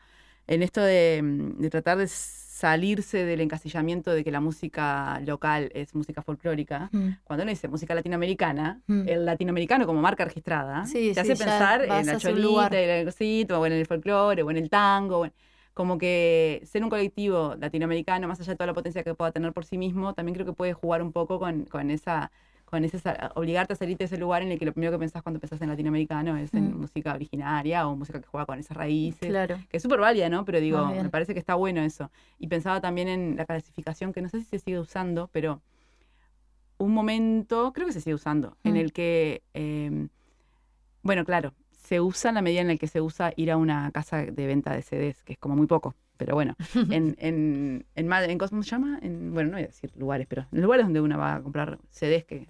en 0.46 0.62
esto 0.62 0.81
de, 0.81 1.68
tratar 1.70 1.98
de 1.98 2.09
salirse 2.09 3.24
del 3.24 3.40
encasillamiento 3.40 4.12
de 4.12 4.22
que 4.22 4.31
la 4.31 4.40
música 4.40 5.20
local 5.20 5.70
es 5.74 5.94
música 5.94 6.22
folclórica, 6.22 6.88
mm. 6.92 7.09
cuando 7.24 7.42
uno 7.42 7.50
dice 7.50 7.68
música 7.68 7.94
latinoamericana, 7.94 8.81
mm. 8.87 9.09
el 9.09 9.24
latinoamericano 9.24 9.87
como 9.87 10.00
marca 10.00 10.24
registrada, 10.24 10.85
te 10.85 11.18
hace 11.18 11.37
pensar 11.37 11.83
en 11.83 12.07
la 12.07 12.16
cholita, 12.18 12.81
en 12.81 12.90
el 12.90 13.05
cosito, 13.05 13.61
o 13.61 13.66
en 13.66 13.72
el 13.72 13.87
folclore, 13.87 14.42
o 14.42 14.50
en 14.50 14.57
el 14.59 14.70
tango, 14.70 15.26
como 15.74 15.98
que 15.98 16.62
ser 16.64 16.85
un 16.85 16.90
colectivo 16.90 17.57
latinoamericano, 17.59 18.28
más 18.28 18.40
allá 18.40 18.52
de 18.52 18.57
toda 18.57 18.66
la 18.66 18.74
potencia 18.74 19.02
que 19.02 19.14
pueda 19.14 19.33
tener 19.33 19.52
por 19.52 19.64
sí 19.64 19.78
mismo, 19.78 20.14
también 20.14 20.35
creo 20.35 20.46
que 20.46 20.52
puede 20.52 20.74
jugar 20.74 21.02
un 21.02 21.12
poco 21.12 21.38
con, 21.38 21.64
con 21.64 21.90
esa 21.90 22.31
con 22.72 22.87
ese 22.87 22.98
obligarte 23.35 23.74
a 23.74 23.76
salir 23.76 23.98
de 23.98 24.06
ese 24.06 24.16
lugar 24.16 24.40
en 24.40 24.50
el 24.50 24.58
que 24.58 24.64
lo 24.64 24.72
primero 24.72 24.92
que 24.92 24.98
pensás 24.98 25.22
cuando 25.22 25.38
pensás 25.38 25.61
en 25.61 25.68
latinoamericano 25.68 26.38
es 26.38 26.54
en 26.54 26.72
mm. 26.72 26.80
música 26.80 27.12
originaria 27.12 27.87
o 27.87 27.94
música 27.94 28.18
que 28.18 28.26
juega 28.26 28.46
con 28.46 28.58
esas 28.58 28.74
raíces. 28.74 29.28
Claro. 29.28 29.58
Que 29.68 29.76
es 29.76 29.82
súper 29.82 30.00
válida, 30.00 30.30
¿no? 30.30 30.46
Pero 30.46 30.58
digo, 30.58 30.87
me 30.87 31.11
parece 31.11 31.35
que 31.35 31.38
está 31.38 31.54
bueno 31.54 31.82
eso. 31.82 32.11
Y 32.38 32.46
pensaba 32.46 32.80
también 32.80 33.08
en 33.08 33.37
la 33.37 33.44
clasificación, 33.44 34.14
que 34.14 34.22
no 34.22 34.30
sé 34.30 34.38
si 34.38 34.46
se 34.46 34.58
sigue 34.58 34.78
usando, 34.78 35.28
pero 35.32 35.61
un 36.78 36.94
momento, 36.94 37.74
creo 37.74 37.87
que 37.87 37.92
se 37.92 38.00
sigue 38.00 38.14
usando, 38.14 38.56
en 38.64 38.72
mm. 38.72 38.76
el 38.76 38.92
que, 38.94 39.42
em, 39.52 40.08
bueno, 41.02 41.26
claro, 41.26 41.52
se 41.72 42.00
usa 42.00 42.30
en 42.30 42.37
la 42.37 42.42
medida 42.42 42.62
en 42.62 42.68
la 42.68 42.76
que 42.78 42.87
se 42.87 43.02
usa 43.02 43.35
ir 43.37 43.50
a 43.50 43.58
una 43.58 43.90
casa 43.90 44.24
de 44.24 44.46
venta 44.46 44.74
de 44.74 44.80
CDs, 44.80 45.22
que 45.24 45.35
es 45.35 45.38
como 45.38 45.56
muy 45.56 45.66
poco. 45.66 45.94
Pero 46.16 46.35
bueno, 46.35 46.56
en, 46.90 47.16
en, 47.18 47.85
en, 47.94 48.12
en 48.12 48.38
¿cómo 48.38 48.62
se 48.62 48.70
llama? 48.70 48.98
En, 49.02 49.35
bueno, 49.35 49.50
no 49.50 49.56
voy 49.56 49.64
a 49.64 49.66
decir 49.66 49.92
lugares, 49.94 50.26
pero 50.26 50.46
en 50.50 50.62
lugares 50.62 50.87
donde 50.87 51.02
uno 51.02 51.18
va 51.18 51.35
a 51.35 51.42
comprar 51.42 51.78
CDs, 51.90 52.24
que 52.24 52.48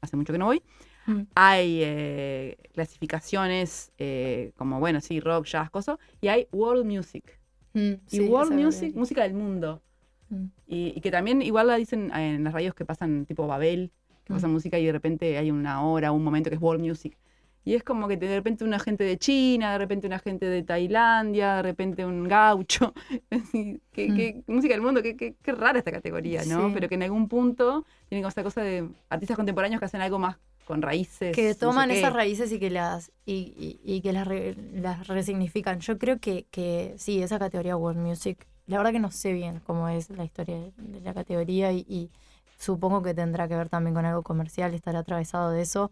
hace 0.00 0.16
mucho 0.16 0.32
que 0.32 0.38
no 0.38 0.46
voy, 0.46 0.62
mm. 1.06 1.20
hay 1.34 1.80
eh, 1.82 2.56
clasificaciones 2.72 3.92
eh, 3.98 4.52
como, 4.56 4.80
bueno, 4.80 5.00
sí, 5.00 5.20
rock, 5.20 5.46
jazz, 5.46 5.70
cosas, 5.70 5.98
y 6.20 6.28
hay 6.28 6.48
world 6.52 6.86
music. 6.86 7.38
Mm, 7.74 7.92
y 8.10 8.20
world 8.20 8.52
music, 8.52 8.94
música 8.94 9.22
del 9.22 9.34
mundo. 9.34 9.82
Mm. 10.28 10.44
Y, 10.66 11.00
que 11.00 11.10
también 11.10 11.42
igual 11.42 11.66
la 11.66 11.76
dicen 11.76 12.10
en 12.14 12.44
las 12.44 12.52
radios 12.52 12.74
que 12.74 12.84
pasan 12.84 13.26
tipo 13.26 13.46
Babel, 13.46 13.90
que 14.24 14.32
pasan 14.32 14.52
música 14.52 14.78
y 14.78 14.86
de 14.86 14.92
repente 14.92 15.38
hay 15.38 15.50
una 15.50 15.84
hora, 15.84 16.12
un 16.12 16.24
momento 16.24 16.50
que 16.50 16.56
es 16.56 16.62
world 16.62 16.84
music. 16.84 17.16
Y 17.64 17.74
es 17.74 17.84
como 17.84 18.08
que 18.08 18.16
de 18.16 18.34
repente 18.34 18.64
una 18.64 18.78
gente 18.78 19.04
de 19.04 19.18
China, 19.18 19.72
de 19.72 19.78
repente 19.78 20.06
una 20.06 20.18
gente 20.18 20.46
de 20.46 20.62
Tailandia, 20.62 21.56
de 21.56 21.62
repente 21.62 22.06
un 22.06 22.26
gaucho. 22.26 22.94
¿Qué, 23.92 24.42
mm. 24.46 24.52
música 24.52 24.74
del 24.74 24.82
mundo, 24.82 25.02
qué, 25.02 25.16
qué, 25.16 25.34
qué, 25.42 25.52
rara 25.52 25.78
esta 25.78 25.92
categoría, 25.92 26.44
¿no? 26.46 26.72
Pero 26.72 26.88
que 26.88 26.94
en 26.94 27.02
algún 27.02 27.28
punto 27.28 27.84
tiene 28.08 28.22
como 28.22 28.30
esa 28.30 28.42
cosa 28.42 28.62
de 28.62 28.88
artistas 29.10 29.36
contemporáneos 29.36 29.78
que 29.78 29.84
hacen 29.84 30.00
algo 30.00 30.18
más 30.18 30.38
con 30.64 30.82
raíces. 30.82 31.34
Que 31.34 31.54
toman 31.54 31.90
esas 31.90 32.12
raíces 32.12 32.50
y 32.52 32.58
que 32.58 32.70
las 32.70 33.10
y, 33.26 33.80
y, 33.84 34.00
que 34.00 34.12
las, 34.12 34.26
las 34.72 35.08
resignifican. 35.08 35.80
Yo 35.80 35.98
creo 35.98 36.18
que, 36.18 36.46
que 36.50 36.94
sí, 36.96 37.22
esa 37.22 37.38
categoría 37.38 37.76
World 37.76 38.00
Music, 38.00 38.46
la 38.66 38.78
verdad 38.78 38.92
que 38.92 39.00
no 39.00 39.10
sé 39.10 39.32
bien 39.32 39.60
cómo 39.66 39.88
es 39.88 40.10
la 40.10 40.24
historia 40.24 40.70
de 40.76 41.00
la 41.00 41.12
categoría 41.12 41.72
y, 41.72 41.84
y 41.88 42.10
supongo 42.56 43.02
que 43.02 43.14
tendrá 43.14 43.48
que 43.48 43.56
ver 43.56 43.68
también 43.68 43.94
con 43.94 44.04
algo 44.04 44.22
comercial, 44.22 44.72
estar 44.72 44.94
atravesado 44.94 45.50
de 45.50 45.62
eso 45.62 45.90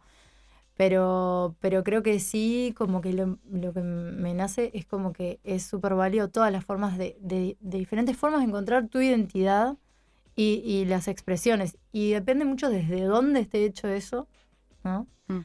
pero, 0.79 1.57
pero 1.59 1.83
creo 1.83 2.05
que 2.05 2.21
sí, 2.21 2.73
como 2.79 3.01
que 3.01 3.13
lo, 3.13 3.37
que 3.75 3.83
me 3.83 4.33
nace 4.33 4.71
es 4.75 4.87
como 4.87 5.13
que 5.13 5.41
es 5.43 5.65
súper 5.65 5.95
válido 5.95 6.29
todas 6.31 6.53
las 6.53 6.65
formas 6.65 6.97
de, 6.97 7.17
de, 7.21 7.57
diferentes 7.61 8.17
formas 8.17 8.43
de 8.43 8.47
encontrar 8.47 8.87
tu 8.87 9.01
identidad 9.01 9.77
y, 10.37 10.63
y, 10.65 10.85
las 10.85 11.09
expresiones. 11.09 11.77
Y 11.91 12.13
depende 12.13 12.45
mucho 12.45 12.71
desde 12.71 13.03
dónde 13.03 13.41
esté 13.41 13.65
hecho 13.65 13.89
eso, 13.89 14.29
¿no? 14.85 15.09
Mm. 15.27 15.41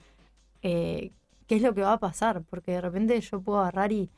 Eh, 0.62 1.12
¿Qué 1.48 1.56
es 1.56 1.64
lo 1.64 1.74
que 1.74 1.82
va 1.82 1.94
a 1.94 2.00
pasar? 2.00 2.44
Porque 2.44 2.74
de 2.74 2.82
repente 2.82 3.20
yo 3.20 3.42
puedo 3.42 3.60
agarrar 3.62 3.92
y, 3.92 4.12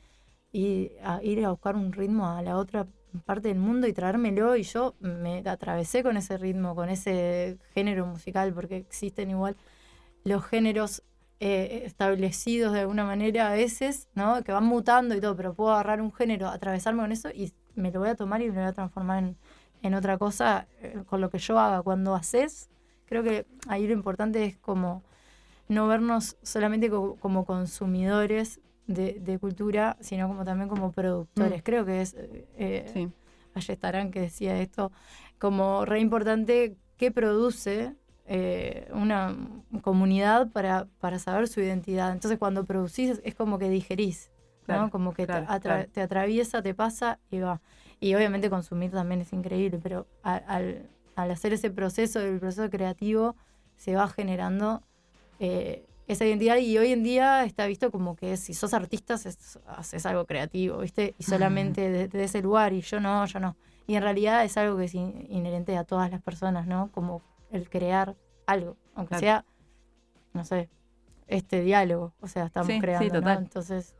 y 0.52 0.92
ir 1.22 1.46
a 1.46 1.50
buscar 1.50 1.76
un 1.76 1.94
ritmo 1.94 2.28
a 2.28 2.42
la 2.42 2.58
otra 2.58 2.86
parte 3.24 3.48
del 3.48 3.58
mundo 3.58 3.86
y 3.86 3.94
traérmelo 3.94 4.54
y 4.54 4.64
yo 4.64 4.94
me 5.00 5.38
atravesé 5.46 6.02
con 6.02 6.18
ese 6.18 6.36
ritmo, 6.36 6.74
con 6.74 6.90
ese 6.90 7.56
género 7.72 8.04
musical, 8.04 8.52
porque 8.52 8.76
existen 8.76 9.30
igual 9.30 9.56
los 10.26 10.44
géneros 10.44 11.04
eh, 11.38 11.82
establecidos 11.84 12.72
de 12.72 12.80
alguna 12.80 13.04
manera 13.04 13.52
a 13.52 13.54
veces, 13.54 14.08
¿no? 14.14 14.42
Que 14.42 14.50
van 14.50 14.64
mutando 14.64 15.14
y 15.14 15.20
todo, 15.20 15.36
pero 15.36 15.54
puedo 15.54 15.70
agarrar 15.70 16.02
un 16.02 16.12
género, 16.12 16.48
atravesarme 16.48 17.02
con 17.02 17.12
eso 17.12 17.30
y 17.30 17.52
me 17.76 17.92
lo 17.92 18.00
voy 18.00 18.08
a 18.08 18.16
tomar 18.16 18.42
y 18.42 18.48
me 18.48 18.56
lo 18.56 18.60
voy 18.62 18.70
a 18.70 18.72
transformar 18.72 19.34
en, 19.82 19.94
otra 19.94 20.18
cosa 20.18 20.66
eh, 20.80 21.04
con 21.06 21.20
lo 21.20 21.30
que 21.30 21.38
yo 21.38 21.60
haga. 21.60 21.80
Cuando 21.82 22.16
haces, 22.16 22.68
creo 23.04 23.22
que 23.22 23.46
ahí 23.68 23.86
lo 23.86 23.92
importante 23.92 24.44
es 24.44 24.56
como 24.56 25.04
no 25.68 25.86
vernos 25.86 26.36
solamente 26.42 26.90
como, 26.90 27.44
consumidores 27.44 28.58
de, 28.88 29.38
cultura, 29.40 29.96
sino 30.00 30.26
como 30.26 30.44
también 30.44 30.68
como 30.68 30.90
productores. 30.90 31.60
Mm. 31.60 31.64
Creo 31.64 31.84
que 31.84 32.00
es, 32.00 32.16
eh, 32.18 32.90
sí. 32.92 33.72
estarán 33.72 34.10
que 34.10 34.22
decía 34.22 34.58
esto, 34.60 34.90
como 35.38 35.84
re 35.84 36.00
importante 36.00 36.76
qué 36.96 37.12
produce 37.12 37.94
eh, 38.28 38.88
una 38.92 39.36
comunidad 39.82 40.48
para, 40.50 40.86
para 41.00 41.18
saber 41.18 41.48
su 41.48 41.60
identidad. 41.60 42.12
Entonces 42.12 42.38
cuando 42.38 42.64
producís 42.64 43.20
es 43.24 43.34
como 43.34 43.58
que 43.58 43.68
digerís, 43.68 44.30
¿no? 44.62 44.64
Claro, 44.66 44.90
como 44.90 45.14
que 45.14 45.26
te 45.26 45.32
claro, 45.32 45.46
atra- 45.46 45.60
claro. 45.60 45.88
te 45.92 46.00
atraviesa, 46.02 46.62
te 46.62 46.74
pasa 46.74 47.18
y 47.30 47.38
va. 47.40 47.60
Y 48.00 48.14
obviamente 48.14 48.50
consumir 48.50 48.90
también 48.90 49.20
es 49.20 49.32
increíble, 49.32 49.78
pero 49.82 50.06
a- 50.22 50.36
al, 50.36 50.88
al 51.14 51.30
hacer 51.30 51.52
ese 51.52 51.70
proceso, 51.70 52.20
el 52.20 52.38
proceso 52.40 52.68
creativo, 52.68 53.36
se 53.76 53.94
va 53.94 54.08
generando 54.08 54.82
eh, 55.38 55.84
esa 56.08 56.24
identidad 56.24 56.56
y 56.56 56.78
hoy 56.78 56.92
en 56.92 57.02
día 57.02 57.44
está 57.44 57.66
visto 57.66 57.90
como 57.90 58.16
que 58.16 58.36
si 58.36 58.54
sos 58.54 58.72
artista 58.74 59.14
es- 59.14 59.58
haces 59.66 60.06
algo 60.06 60.24
creativo, 60.24 60.78
¿viste? 60.78 61.14
Y 61.18 61.24
solamente 61.24 61.90
desde 61.90 62.24
ese 62.24 62.42
lugar 62.42 62.72
y 62.72 62.80
yo 62.80 63.00
no, 63.00 63.24
yo 63.26 63.40
no. 63.40 63.56
Y 63.86 63.94
en 63.96 64.02
realidad 64.02 64.44
es 64.44 64.56
algo 64.56 64.76
que 64.78 64.84
es 64.84 64.94
in- 64.94 65.26
inherente 65.30 65.76
a 65.76 65.84
todas 65.84 66.10
las 66.10 66.22
personas, 66.22 66.66
¿no? 66.66 66.90
Como 66.92 67.22
el 67.50 67.68
crear 67.70 68.16
algo, 68.46 68.76
aunque 68.94 69.10
Claro. 69.16 69.20
sea, 69.20 69.44
no 70.32 70.44
sé, 70.44 70.68
este 71.26 71.60
diálogo, 71.62 72.14
o 72.20 72.28
sea, 72.28 72.46
estamos 72.46 72.68
Sí, 72.68 72.74
sí, 72.74 72.80
creando. 72.80 73.20
Entonces, 73.30 73.94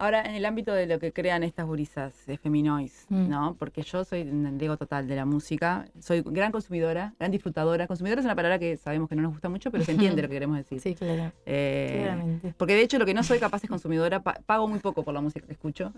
Ahora, 0.00 0.22
en 0.22 0.36
el 0.36 0.44
ámbito 0.44 0.72
de 0.72 0.86
lo 0.86 1.00
que 1.00 1.12
crean 1.12 1.42
estas 1.42 1.66
gurisas 1.66 2.24
de 2.26 2.38
Feminois, 2.38 3.06
Mm. 3.08 3.28
¿no? 3.28 3.56
Porque 3.58 3.82
yo 3.82 4.04
soy 4.04 4.20
ego 4.60 4.76
total 4.76 5.08
de 5.08 5.16
la 5.16 5.24
música, 5.24 5.86
soy 5.98 6.22
gran 6.24 6.52
consumidora, 6.52 7.14
gran 7.18 7.32
disfrutadora. 7.32 7.88
Consumidora 7.88 8.20
es 8.20 8.24
una 8.24 8.36
palabra 8.36 8.60
que 8.60 8.76
sabemos 8.76 9.08
que 9.08 9.16
no 9.16 9.22
nos 9.22 9.32
gusta 9.32 9.48
mucho, 9.48 9.72
pero 9.72 9.84
se 9.84 9.90
entiende 9.92 10.22
lo 10.22 10.28
que 10.28 10.34
queremos 10.36 10.56
decir. 10.56 10.80
sí, 10.80 10.94
claro, 10.94 11.32
Eh, 11.46 12.02
claramente. 12.04 12.54
porque 12.56 12.74
de 12.74 12.82
hecho 12.82 12.98
lo 13.00 13.06
que 13.06 13.14
no 13.14 13.24
soy 13.24 13.40
capaz 13.40 13.64
es 13.64 13.68
consumidora, 13.70 14.22
pa- 14.22 14.38
pago 14.46 14.68
muy 14.68 14.78
poco 14.78 15.02
por 15.02 15.14
la 15.14 15.20
música 15.20 15.44
que 15.46 15.52
escucho, 15.52 15.92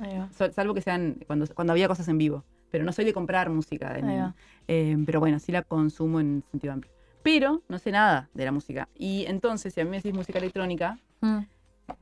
salvo 0.52 0.72
que 0.72 0.80
sean 0.80 1.16
cuando, 1.26 1.46
cuando 1.54 1.72
había 1.74 1.86
cosas 1.86 2.08
en 2.08 2.16
vivo. 2.16 2.42
Pero 2.70 2.84
no 2.84 2.92
soy 2.92 3.04
de 3.04 3.12
comprar 3.12 3.50
música. 3.50 3.98
va. 4.02 4.34
eh, 4.66 4.96
pero 5.04 5.20
bueno, 5.20 5.38
sí 5.40 5.52
la 5.52 5.60
consumo 5.62 6.20
en 6.20 6.42
sentido 6.50 6.72
amplio. 6.72 6.90
Pero 7.22 7.60
no 7.68 7.78
sé 7.78 7.90
nada 7.92 8.30
de 8.32 8.44
la 8.46 8.52
música. 8.52 8.88
Y 8.96 9.26
entonces, 9.26 9.74
si 9.74 9.80
a 9.82 9.84
mí 9.84 9.90
me 9.90 9.96
decís 9.98 10.14
música 10.14 10.38
electrónica, 10.38 10.98
Mm. 11.20 11.40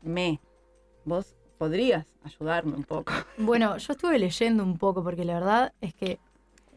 me, 0.03 0.39
vos 1.05 1.35
podrías 1.59 2.07
ayudarme 2.25 2.75
un 2.75 2.85
poco. 2.85 3.13
Bueno, 3.39 3.77
yo 3.77 3.93
estuve 3.93 4.19
leyendo 4.19 4.63
un 4.63 4.79
poco 4.79 5.03
porque 5.05 5.25
la 5.25 5.35
verdad 5.35 5.73
es 5.81 5.95
que, 5.95 6.19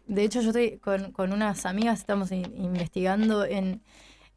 de 0.08 0.24
hecho, 0.24 0.42
yo 0.42 0.50
estoy 0.50 0.78
con, 0.78 1.12
con 1.12 1.32
unas 1.34 1.66
amigas, 1.66 2.00
estamos 2.00 2.32
in- 2.32 2.54
investigando 2.58 3.46
en, 3.46 3.82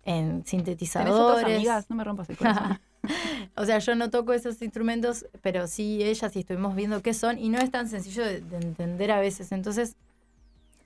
en 0.05 0.43
¿Tenés 0.43 0.49
sintetizadores. 0.49 1.15
otras 1.15 1.45
amigas? 1.45 1.91
No 1.91 1.97
me 1.97 2.05
rompas 2.05 2.29
el 2.31 2.37
corazón. 2.37 2.79
o 3.57 3.65
sea, 3.65 3.79
yo 3.79 3.95
no 3.95 4.11
toco 4.11 4.33
esos 4.33 4.61
instrumentos, 4.63 5.27
pero 5.43 5.67
sí 5.67 6.03
ellas 6.03 6.35
y 6.37 6.41
estuvimos 6.41 6.75
viendo 6.75 7.03
qué 7.03 7.13
son 7.15 7.39
y 7.39 7.49
no 7.49 7.59
es 7.59 7.71
tan 7.71 7.89
sencillo 7.89 8.25
de, 8.25 8.41
de 8.41 8.57
entender 8.57 9.11
a 9.11 9.21
veces. 9.21 9.53
Entonces, 9.53 9.97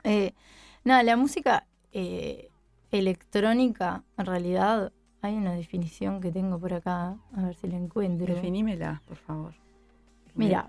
eh, 0.05 0.33
nada, 0.85 1.03
la 1.03 1.17
música 1.17 1.67
eh, 1.93 2.51
electrónica, 2.91 4.03
en 4.17 4.27
realidad, 4.27 4.93
hay 5.21 5.37
una 5.37 5.53
definición 5.53 6.21
que 6.21 6.31
tengo 6.31 6.59
por 6.59 6.75
acá, 6.75 7.17
a 7.35 7.43
ver 7.43 7.55
si 7.55 7.67
la 7.67 7.77
encuentro. 7.77 8.35
Definímela, 8.35 9.03
por 9.07 9.17
favor. 9.17 9.55
Mira, 10.35 10.69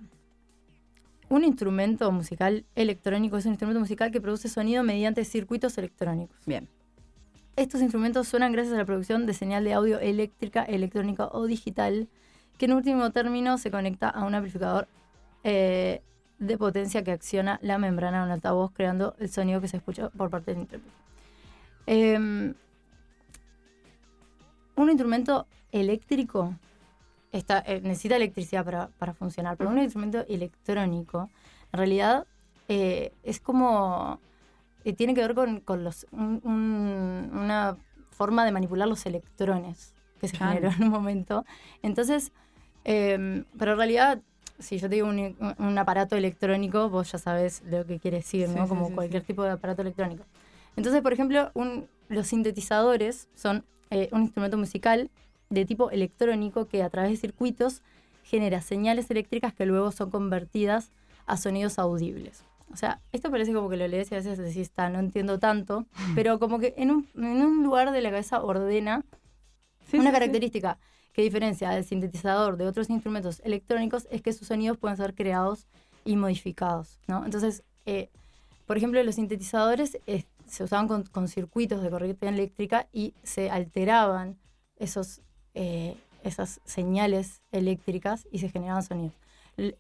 un 1.30 1.44
instrumento 1.44 2.12
musical 2.12 2.66
electrónico 2.76 3.38
es 3.38 3.46
un 3.46 3.52
instrumento 3.52 3.80
musical 3.80 4.12
que 4.12 4.20
produce 4.20 4.50
sonido 4.50 4.84
mediante 4.84 5.24
circuitos 5.26 5.78
electrónicos. 5.78 6.38
Bien. 6.46 6.68
Estos 7.56 7.82
instrumentos 7.82 8.28
suenan 8.28 8.52
gracias 8.52 8.74
a 8.74 8.78
la 8.78 8.86
producción 8.86 9.26
de 9.26 9.34
señal 9.34 9.64
de 9.64 9.74
audio 9.74 10.00
eléctrica, 10.00 10.64
electrónica 10.64 11.28
o 11.32 11.46
digital, 11.46 12.08
que 12.58 12.66
en 12.66 12.74
último 12.74 13.12
término 13.12 13.58
se 13.58 13.70
conecta 13.70 14.10
a 14.10 14.26
un 14.26 14.34
amplificador 14.34 14.88
eh, 15.44 16.02
de 16.40 16.58
potencia 16.58 17.04
que 17.04 17.12
acciona 17.12 17.60
la 17.62 17.78
membrana 17.78 18.20
de 18.20 18.26
un 18.26 18.32
altavoz, 18.32 18.72
creando 18.72 19.16
el 19.20 19.30
sonido 19.30 19.62
que 19.62 19.68
se 19.68 19.78
escucha 19.78 20.10
por 20.10 20.30
parte 20.30 20.52
del 20.52 20.62
intérprete. 20.62 20.96
Em, 21.86 22.54
un 24.84 24.90
instrumento 24.90 25.48
eléctrico 25.72 26.56
está, 27.32 27.64
eh, 27.66 27.82
necesita 27.82 28.16
electricidad 28.16 28.66
para, 28.66 28.88
para 28.98 29.14
funcionar, 29.14 29.58
pero 29.58 29.70
un 29.70 29.78
instrumento 29.78 30.26
electrónico, 30.28 31.30
en 31.72 31.78
realidad, 31.78 32.26
eh, 32.68 33.14
es 33.24 33.40
como 33.40 34.20
eh, 34.86 34.94
tiene 34.94 35.14
que 35.14 35.22
ver 35.22 35.36
con, 35.36 35.60
con 35.60 35.84
los, 35.84 36.08
un- 36.12 36.40
un- 36.44 37.30
una 37.34 37.78
forma 38.12 38.46
de 38.46 38.52
manipular 38.52 38.88
los 38.88 39.06
electrones 39.06 39.94
que 40.20 40.28
se 40.30 40.38
Claro. 40.38 40.54
generó 40.56 40.72
en 40.76 40.84
un 40.84 40.90
momento. 40.90 41.46
Entonces, 41.82 42.32
eh, 42.86 43.44
pero 43.58 43.74
en 43.74 43.78
realidad, 43.78 44.22
si 44.58 44.78
yo 44.78 44.90
te 44.90 44.96
digo 44.96 45.08
un, 45.08 45.36
un 45.60 45.78
aparato 45.78 46.16
electrónico, 46.16 46.90
vos 46.90 47.12
ya 47.12 47.18
sabes 47.18 47.62
lo 47.66 47.86
que 47.86 48.00
quiere 48.00 48.18
decir, 48.18 48.48
Sí, 48.48 48.56
¿no? 48.56 48.64
sí, 48.64 48.70
Como 48.70 48.88
sí, 48.88 48.94
cualquier 48.94 49.24
tipo 49.24 49.44
de 49.44 49.52
aparato 49.52 49.82
electrónico. 49.82 50.24
Entonces, 50.76 51.02
por 51.02 51.14
ejemplo, 51.14 51.52
un- 51.54 51.88
los 52.08 52.28
sintetizadores 52.28 53.28
son 53.36 53.66
eh, 53.92 54.10
un 54.12 54.22
instrumento 54.24 54.58
musical 54.58 55.10
de 55.50 55.66
tipo 55.66 55.90
electrónico 55.92 56.68
que 56.68 56.84
a 56.84 56.90
través 56.90 57.12
de 57.12 57.18
circuitos 57.18 57.82
genera 58.24 58.62
señales 58.62 59.10
eléctricas 59.10 59.54
que 59.54 59.66
luego 59.66 59.92
son 59.92 60.12
convertidas 60.12 60.92
a 61.26 61.38
sonidos 61.38 61.80
audibles. 61.80 62.44
O 62.72 62.76
sea, 62.78 63.02
esto 63.12 63.32
parece 63.32 63.52
como 63.54 63.68
que 63.70 63.78
lo 63.78 63.88
lees 63.88 64.12
y 64.12 64.16
a 64.16 64.20
veces 64.20 64.38
decís, 64.38 64.58
está, 64.58 64.90
no 64.90 65.00
entiendo 65.00 65.40
tanto, 65.40 65.86
pero 66.16 66.40
como 66.40 66.60
que 66.60 66.76
en 66.78 66.92
un, 66.92 67.08
en 67.16 67.42
un 67.44 67.64
lugar 67.64 67.92
de 67.92 68.02
la 68.02 68.12
cabeza 68.12 68.44
ordena 68.44 69.04
Sí, 69.90 69.98
una 69.98 70.06
sí, 70.06 70.10
sí. 70.10 70.14
característica 70.14 70.78
que 71.14 71.24
diferencia 71.24 71.72
al 71.72 71.84
sintetizador 71.84 72.58
de 72.58 72.68
otros 72.68 72.92
instrumentos 72.92 73.42
electrónicos 73.44 74.08
es 74.12 74.22
que 74.22 74.34
sus 74.34 74.48
sonidos 74.48 74.78
pueden 74.78 74.98
ser 74.98 75.16
creados 75.16 75.66
y 76.06 76.16
modificados, 76.16 77.00
¿no? 77.08 77.26
Entonces, 77.26 77.64
eh, 77.88 78.10
por 78.68 78.78
ejemplo, 78.78 79.02
los 79.04 79.16
sintetizadores 79.16 79.98
se 80.50 80.64
usaban 80.64 80.88
con, 80.88 81.04
con 81.04 81.28
circuitos 81.28 81.82
de 81.82 81.90
corriente 81.90 82.28
eléctrica 82.28 82.88
y 82.92 83.14
se 83.24 83.50
alteraban 83.50 84.38
esos, 84.78 85.22
eh, 85.54 85.96
esas 86.24 86.62
señales 86.66 87.42
eléctricas 87.52 88.28
y 88.32 88.40
se 88.40 88.50
generaban 88.50 88.84
sonidos. 88.84 89.14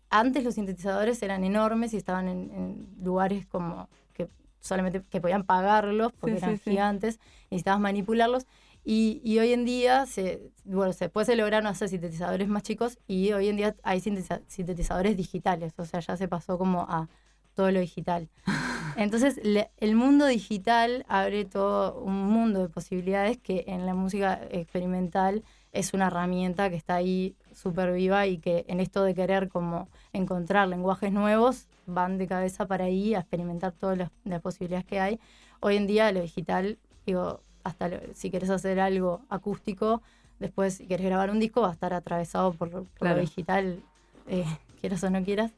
Antes 0.09 0.43
los 0.43 0.55
sintetizadores 0.55 1.21
eran 1.23 1.43
enormes 1.43 1.93
y 1.93 1.97
estaban 1.97 2.27
en, 2.27 2.51
en 2.51 2.87
lugares 3.01 3.45
como 3.45 3.87
que 4.13 4.27
solamente 4.59 5.01
que 5.09 5.21
podían 5.21 5.43
pagarlos 5.45 6.11
porque 6.13 6.35
Sí, 6.35 6.37
eran 6.39 6.57
sí, 6.57 6.63
sí. 6.65 6.71
gigantes, 6.71 7.19
necesitabas 7.49 7.79
manipularlos 7.79 8.45
y, 8.83 9.21
y 9.23 9.39
hoy 9.39 9.53
en 9.53 9.65
día, 9.65 10.05
se, 10.05 10.51
bueno, 10.65 10.91
después 10.97 11.27
se 11.27 11.35
lograron 11.35 11.67
hacer 11.67 11.87
sintetizadores 11.89 12.47
más 12.49 12.63
chicos 12.63 12.97
y 13.07 13.31
hoy 13.31 13.47
en 13.49 13.57
día 13.57 13.75
hay 13.83 13.99
sintetiza- 14.01 14.41
sintetizadores 14.47 15.15
digitales, 15.15 15.73
o 15.77 15.85
sea, 15.85 15.99
ya 16.01 16.17
se 16.17 16.27
pasó 16.27 16.57
como 16.57 16.81
a 16.81 17.07
todo 17.55 17.71
lo 17.71 17.79
digital. 17.79 18.29
Entonces, 19.03 19.39
le- 19.43 19.71
el 19.77 19.95
mundo 19.95 20.25
digital 20.25 21.05
abre 21.07 21.45
todo 21.45 22.01
un 22.01 22.25
mundo 22.27 22.59
de 22.63 22.67
posibilidades 22.67 23.37
que 23.37 23.63
en 23.67 23.85
la 23.85 23.93
música 23.93 24.41
experimental 24.51 25.41
es 25.71 25.93
una 25.93 26.07
herramienta 26.07 26.69
que 26.69 26.75
está 26.75 26.95
ahí 26.95 27.33
súper 27.53 27.93
viva 27.93 28.27
y 28.27 28.39
que 28.39 28.65
en 28.67 28.81
esto 28.81 29.03
de 29.05 29.15
querer 29.15 29.47
como 29.47 29.87
encontrar 30.11 30.67
lenguajes 30.67 31.13
nuevos 31.13 31.67
van 31.85 32.17
de 32.17 32.27
cabeza 32.27 32.67
para 32.67 32.85
ahí 32.85 33.13
a 33.15 33.19
experimentar 33.19 33.71
todas 33.71 33.97
las, 33.97 34.11
las 34.25 34.41
posibilidades 34.41 34.85
que 34.85 34.99
hay. 34.99 35.19
Hoy 35.61 35.77
en 35.77 35.87
día 35.87 36.11
lo 36.11 36.21
digital, 36.21 36.77
digo, 37.05 37.39
hasta 37.63 37.87
lo- 37.87 37.99
si 38.13 38.29
quieres 38.29 38.49
hacer 38.49 38.81
algo 38.81 39.21
acústico, 39.29 40.01
después 40.39 40.73
si 40.73 40.87
quieres 40.87 41.05
grabar 41.05 41.31
un 41.31 41.39
disco 41.39 41.61
va 41.61 41.69
a 41.69 41.73
estar 41.73 41.93
atravesado 41.93 42.51
por, 42.51 42.69
lo- 42.69 42.83
por 42.83 42.99
Claro. 42.99 43.15
lo 43.15 43.21
digital, 43.21 43.81
eh, 44.27 44.43
quieras 44.81 45.01
o 45.05 45.09
no 45.09 45.23
quieras. 45.23 45.53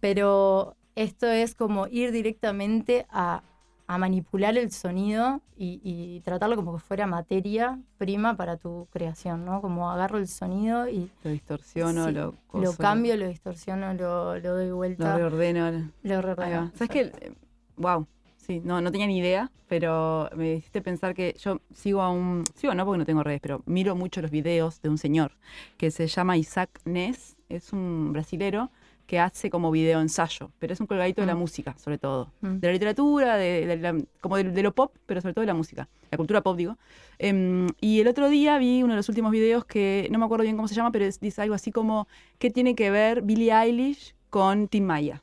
Pero 0.00 0.74
esto 0.94 1.26
es 1.26 1.54
como 1.54 1.86
ir 1.88 2.12
directamente 2.12 3.06
a, 3.10 3.42
a 3.86 3.98
manipular 3.98 4.56
el 4.56 4.70
sonido 4.72 5.40
y, 5.56 5.80
y 5.82 6.20
tratarlo 6.20 6.56
como 6.56 6.74
que 6.74 6.80
fuera 6.80 7.06
materia 7.06 7.78
prima 7.98 8.36
para 8.36 8.56
tu 8.56 8.86
creación, 8.92 9.44
¿no? 9.44 9.60
Como 9.60 9.90
agarro 9.90 10.18
el 10.18 10.28
sonido 10.28 10.88
y 10.88 11.10
Lo 11.24 11.30
distorsiono, 11.30 12.06
Sí, 12.06 12.12
lo, 12.12 12.24
lo 12.26 12.34
coso, 12.46 12.76
cambio, 12.78 13.16
lo 13.16 13.26
distorsiono, 13.28 13.92
lo, 13.94 14.38
lo 14.38 14.54
doy 14.56 14.68
Lo 14.68 14.76
vuelta, 14.76 15.16
reordeno. 15.16 15.90
lo 16.02 16.22
reordeno. 16.22 16.70
¿Sabes 16.74 16.90
qué? 16.90 17.32
Wow. 17.76 18.06
Sí, 18.36 18.60
no, 18.64 18.80
no 18.80 18.90
tenía 18.90 19.06
ni 19.06 19.18
idea, 19.18 19.52
pero 19.68 20.28
me 20.34 20.54
hiciste 20.54 20.82
pensar 20.82 21.14
que 21.14 21.36
yo 21.38 21.60
sigo 21.72 22.02
a 22.02 22.10
un. 22.10 22.42
Sigo 22.56 22.74
no 22.74 22.84
porque 22.84 22.98
no 22.98 23.06
tengo 23.06 23.22
redes, 23.22 23.40
pero 23.40 23.62
miro 23.66 23.94
mucho 23.94 24.20
los 24.20 24.32
videos 24.32 24.82
de 24.82 24.88
un 24.88 24.98
señor 24.98 25.30
que 25.76 25.92
se 25.92 26.08
llama 26.08 26.36
Isaac 26.36 26.80
Ness. 26.84 27.36
Es 27.48 27.72
un 27.72 28.12
brasilero 28.12 28.70
que 29.06 29.18
hace 29.18 29.50
como 29.50 29.70
video 29.70 30.00
ensayo, 30.00 30.50
pero 30.58 30.72
es 30.72 30.80
un 30.80 30.86
colgadito 30.86 31.20
de 31.20 31.26
la 31.26 31.34
Mm. 31.34 31.38
música, 31.38 31.76
sobre 31.78 31.98
todo. 31.98 32.30
Mm. 32.40 32.56
De 32.58 32.66
la 32.68 32.72
literatura, 32.72 33.36
de, 33.36 33.66
de 33.66 33.76
la- 33.76 33.98
como 34.20 34.36
de, 34.36 34.44
de 34.44 34.62
lo 34.62 34.72
pop, 34.74 34.94
pero 35.06 35.20
sobre 35.20 35.34
todo 35.34 35.42
de 35.42 35.46
la 35.48 35.54
música. 35.54 35.88
La 36.10 36.16
cultura 36.16 36.40
pop, 36.40 36.56
digo. 36.56 36.78
Em, 37.18 37.66
y 37.80 38.00
el 38.00 38.08
otro 38.08 38.28
día 38.28 38.56
vi 38.58 38.82
uno 38.82 38.92
de 38.94 38.96
los 38.96 39.08
últimos 39.08 39.30
videos 39.32 39.64
que 39.64 40.08
no 40.10 40.18
me 40.18 40.24
acuerdo 40.24 40.44
bien 40.44 40.56
cómo 40.56 40.68
se 40.68 40.74
llama, 40.74 40.92
pero 40.92 41.04
es- 41.04 41.20
dice 41.20 41.42
algo 41.42 41.54
así 41.54 41.72
como: 41.72 42.06
¿Qué 42.38 42.50
tiene 42.50 42.74
que 42.74 42.90
ver 42.90 43.22
Billie 43.22 43.52
Eilish 43.52 44.14
con 44.30 44.68
Tim 44.68 44.84
Maya? 44.84 45.22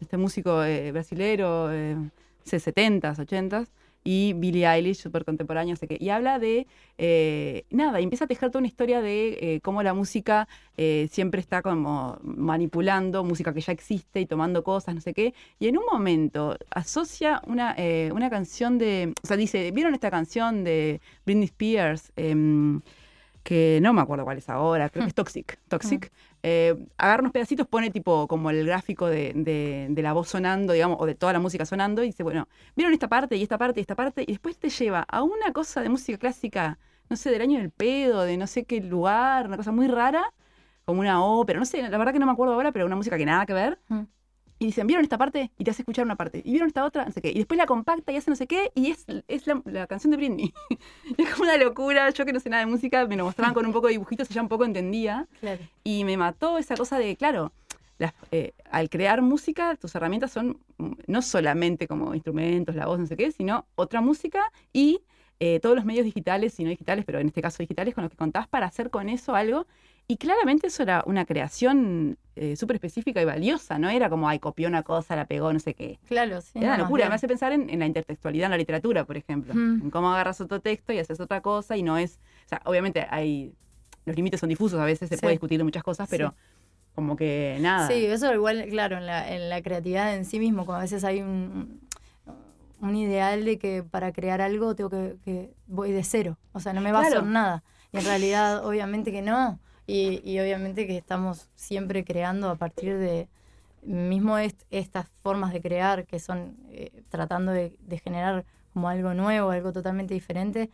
Este 0.00 0.16
músico 0.18 0.62
eh, 0.64 0.92
brasilero, 0.92 1.72
eh, 1.72 1.96
70s, 2.44 3.18
80s, 3.18 3.68
y 4.04 4.34
Billie 4.34 4.66
Eilish, 4.66 4.98
súper 4.98 5.24
contemporáneo, 5.24 5.72
no 5.72 5.76
sé 5.76 5.88
qué. 5.88 5.96
Y 5.98 6.10
habla 6.10 6.38
de, 6.38 6.66
eh, 6.98 7.64
nada, 7.70 8.00
y 8.00 8.04
empieza 8.04 8.26
a 8.26 8.28
tejer 8.28 8.50
toda 8.50 8.60
una 8.60 8.68
historia 8.68 9.00
de 9.00 9.38
eh, 9.40 9.60
cómo 9.62 9.82
la 9.82 9.94
música 9.94 10.46
eh, 10.76 11.08
siempre 11.10 11.40
está 11.40 11.62
como 11.62 12.18
manipulando 12.22 13.24
música 13.24 13.54
que 13.54 13.62
ya 13.62 13.72
existe 13.72 14.20
y 14.20 14.26
tomando 14.26 14.62
cosas, 14.62 14.94
no 14.94 15.00
sé 15.00 15.14
qué. 15.14 15.32
Y 15.58 15.68
en 15.68 15.78
un 15.78 15.84
momento 15.90 16.56
asocia 16.70 17.40
una, 17.46 17.74
una 18.12 18.28
canción 18.28 18.76
de, 18.76 19.14
o 19.22 19.26
sea, 19.26 19.38
dice, 19.38 19.70
¿vieron 19.70 19.94
esta 19.94 20.10
canción 20.10 20.64
de 20.64 21.00
Britney 21.24 21.46
Spears? 21.46 22.12
Em, 22.16 22.82
que 23.42 23.78
no 23.82 23.92
me 23.92 24.00
acuerdo 24.00 24.24
cuál 24.24 24.38
es 24.38 24.48
ahora, 24.48 24.88
creo 24.88 25.04
que 25.04 25.08
es 25.08 25.14
Toxic. 25.14 25.58
Toxic. 25.68 26.10
Eh, 26.46 26.76
agarra 26.98 27.22
unos 27.22 27.32
pedacitos, 27.32 27.66
pone 27.66 27.90
tipo 27.90 28.28
como 28.28 28.50
el 28.50 28.66
gráfico 28.66 29.06
de, 29.06 29.94
la 29.96 30.12
voz 30.12 30.28
sonando, 30.28 30.74
digamos, 30.74 30.98
o 31.00 31.06
de 31.06 31.14
toda 31.14 31.32
la 31.32 31.40
música 31.40 31.64
sonando, 31.64 32.02
y 32.02 32.08
dice, 32.08 32.22
bueno, 32.22 32.48
vieron 32.76 32.92
esta 32.92 33.08
parte 33.08 33.36
y 33.36 33.42
esta 33.42 33.56
parte 33.56 33.80
y 33.80 33.82
esta 33.82 33.94
parte, 33.94 34.24
y 34.24 34.32
después 34.32 34.58
te 34.58 34.68
lleva 34.68 35.06
a 35.08 35.22
una 35.22 35.54
cosa 35.54 35.80
de 35.80 35.88
música 35.88 36.18
clásica, 36.18 36.78
no 37.08 37.16
sé, 37.16 37.30
del 37.30 37.40
año 37.40 37.58
del 37.58 37.70
pedo, 37.70 38.24
de 38.24 38.36
no 38.36 38.46
sé 38.46 38.66
qué 38.66 38.82
lugar, 38.82 39.46
una 39.46 39.56
cosa 39.56 39.72
muy 39.72 39.88
rara, 39.88 40.34
como 40.84 41.00
una 41.00 41.24
ópera, 41.24 41.58
no 41.58 41.64
sé, 41.64 41.80
la 41.80 41.96
verdad 41.96 42.12
que 42.12 42.18
no 42.18 42.26
me 42.26 42.32
acuerdo 42.32 42.52
ahora, 42.52 42.72
pero 42.72 42.84
una 42.84 42.96
música 42.96 43.16
que 43.16 43.24
nada 43.24 43.46
que 43.46 43.54
ver 43.54 43.78
y 44.58 44.66
dicen, 44.66 44.86
¿vieron 44.86 45.04
esta 45.04 45.18
parte? 45.18 45.50
Y 45.58 45.64
te 45.64 45.70
hace 45.70 45.82
escuchar 45.82 46.04
una 46.04 46.16
parte. 46.16 46.40
Y 46.44 46.50
vieron 46.52 46.68
esta 46.68 46.84
otra, 46.84 47.04
no 47.04 47.12
sé 47.12 47.20
qué. 47.20 47.30
Y 47.30 47.38
después 47.38 47.58
la 47.58 47.66
compacta 47.66 48.12
y 48.12 48.16
hace 48.16 48.30
no 48.30 48.36
sé 48.36 48.46
qué. 48.46 48.70
Y 48.74 48.90
es, 48.90 49.04
es 49.28 49.46
la, 49.46 49.86
canción 49.86 50.10
de 50.10 50.16
Britney. 50.16 50.54
es 51.18 51.30
como 51.30 51.44
una 51.44 51.56
locura. 51.56 52.08
Yo 52.10 52.24
que 52.24 52.32
no 52.32 52.40
sé 52.40 52.50
nada 52.50 52.64
de 52.64 52.70
música, 52.70 53.06
me 53.06 53.16
lo 53.16 53.24
mostraban 53.24 53.54
con 53.54 53.66
un 53.66 53.72
poco 53.72 53.88
de 53.88 53.92
dibujitos 53.92 54.30
y 54.30 54.34
ya 54.34 54.42
un 54.42 54.48
poco 54.48 54.64
entendía. 54.64 55.26
Y 55.82 56.04
me 56.04 56.16
mató 56.16 56.58
esa 56.58 56.76
cosa 56.76 56.98
de, 56.98 57.16
claro, 57.16 57.52
eh, 58.32 58.52
al 58.70 58.90
crear 58.90 59.22
música, 59.22 59.76
tus 59.76 59.94
herramientas 59.94 60.32
son 60.32 60.58
mm, 60.78 60.92
no 61.06 61.22
solamente 61.22 61.86
como 61.86 62.14
instrumentos, 62.14 62.74
la 62.74 62.86
voz, 62.86 62.98
no 62.98 63.06
sé 63.06 63.16
qué, 63.16 63.30
sino 63.32 63.66
otra 63.76 64.00
música 64.00 64.52
y 64.72 65.00
eh, 65.40 65.60
todos 65.60 65.76
los 65.76 65.84
medios 65.84 66.04
digitales 66.04 66.58
y 66.58 66.64
no 66.64 66.70
digitales, 66.70 67.04
pero 67.04 67.18
en 67.20 67.28
este 67.28 67.42
caso 67.42 67.58
digitales, 67.58 67.94
con 67.94 68.02
los 68.02 68.10
que 68.10 68.16
contás 68.16 68.48
para 68.48 68.66
hacer 68.66 68.90
con 68.90 69.08
eso 69.08 69.34
algo 69.34 69.66
y 70.06 70.16
claramente 70.18 70.66
eso 70.66 70.82
era 70.82 71.02
una 71.06 71.24
creación 71.24 72.18
eh, 72.36 72.56
súper 72.56 72.76
específica 72.76 73.22
y 73.22 73.24
valiosa, 73.24 73.78
no 73.78 73.88
era 73.88 74.10
como, 74.10 74.28
ay, 74.28 74.38
copió 74.38 74.68
una 74.68 74.82
cosa, 74.82 75.16
la 75.16 75.26
pegó, 75.26 75.52
no 75.52 75.60
sé 75.60 75.74
qué. 75.74 75.98
Claro, 76.08 76.40
sí. 76.40 76.58
Era 76.58 76.74
una 76.74 76.78
locura. 76.78 77.08
Me 77.08 77.14
hace 77.14 77.28
pensar 77.28 77.52
en, 77.52 77.78
la 77.78 77.86
intertextualidad 77.86 78.46
en 78.46 78.50
la 78.50 78.58
literatura, 78.58 79.04
por 79.04 79.16
ejemplo. 79.16 79.54
En 79.54 79.90
cómo 79.90 80.12
agarras 80.12 80.40
otro 80.40 80.60
texto 80.60 80.92
y 80.92 80.98
haces 80.98 81.20
otra 81.20 81.40
cosa 81.40 81.76
y 81.76 81.82
no 81.82 81.96
es. 81.96 82.18
O 82.44 82.48
sea, 82.48 82.60
obviamente 82.64 83.06
hay. 83.08 83.54
Los 84.04 84.16
límites 84.16 84.40
son 84.40 84.50
difusos, 84.50 84.78
a 84.78 84.84
veces 84.84 85.08
se 85.08 85.16
puede 85.16 85.32
discutir 85.32 85.56
de 85.56 85.64
muchas 85.64 85.82
cosas, 85.82 86.06
pero 86.10 86.34
como 86.94 87.16
que 87.16 87.56
nada. 87.60 87.88
Sí, 87.88 88.04
eso 88.04 88.32
igual, 88.34 88.66
claro, 88.68 88.98
en 88.98 89.06
la, 89.06 89.32
en 89.34 89.48
la 89.48 89.62
creatividad 89.62 90.14
en 90.14 90.26
sí 90.26 90.38
mismo, 90.38 90.66
como 90.66 90.76
a 90.76 90.82
veces 90.82 91.04
hay 91.04 91.22
un, 91.22 91.80
un 92.80 92.96
ideal 92.96 93.46
de 93.46 93.58
que 93.58 93.82
para 93.82 94.12
crear 94.12 94.42
algo 94.42 94.74
tengo 94.74 94.90
que, 94.90 95.16
que 95.24 95.54
voy 95.66 95.92
de 95.92 96.04
cero. 96.04 96.36
O 96.52 96.60
sea, 96.60 96.74
no 96.74 96.82
me 96.82 96.92
baso 96.92 97.20
en 97.20 97.32
nada. 97.32 97.64
Y 97.92 97.98
en 97.98 98.04
realidad, 98.04 98.66
obviamente 98.66 99.10
que 99.10 99.22
no. 99.22 99.58
Y, 99.86 100.38
obviamente 100.38 100.86
que 100.86 100.96
estamos 100.96 101.50
siempre 101.54 102.04
creando 102.04 102.48
a 102.48 102.56
partir 102.56 102.96
de 102.96 103.28
mismo 103.82 104.38
estas 104.38 105.08
formas 105.22 105.52
de 105.52 105.60
crear 105.60 106.06
que 106.06 106.18
son 106.18 106.56
eh, 106.70 107.02
tratando 107.10 107.52
de, 107.52 107.76
generar 108.02 108.46
como 108.72 108.88
algo 108.88 109.12
nuevo, 109.14 109.50
algo 109.50 109.72
totalmente 109.72 110.14
diferente. 110.14 110.70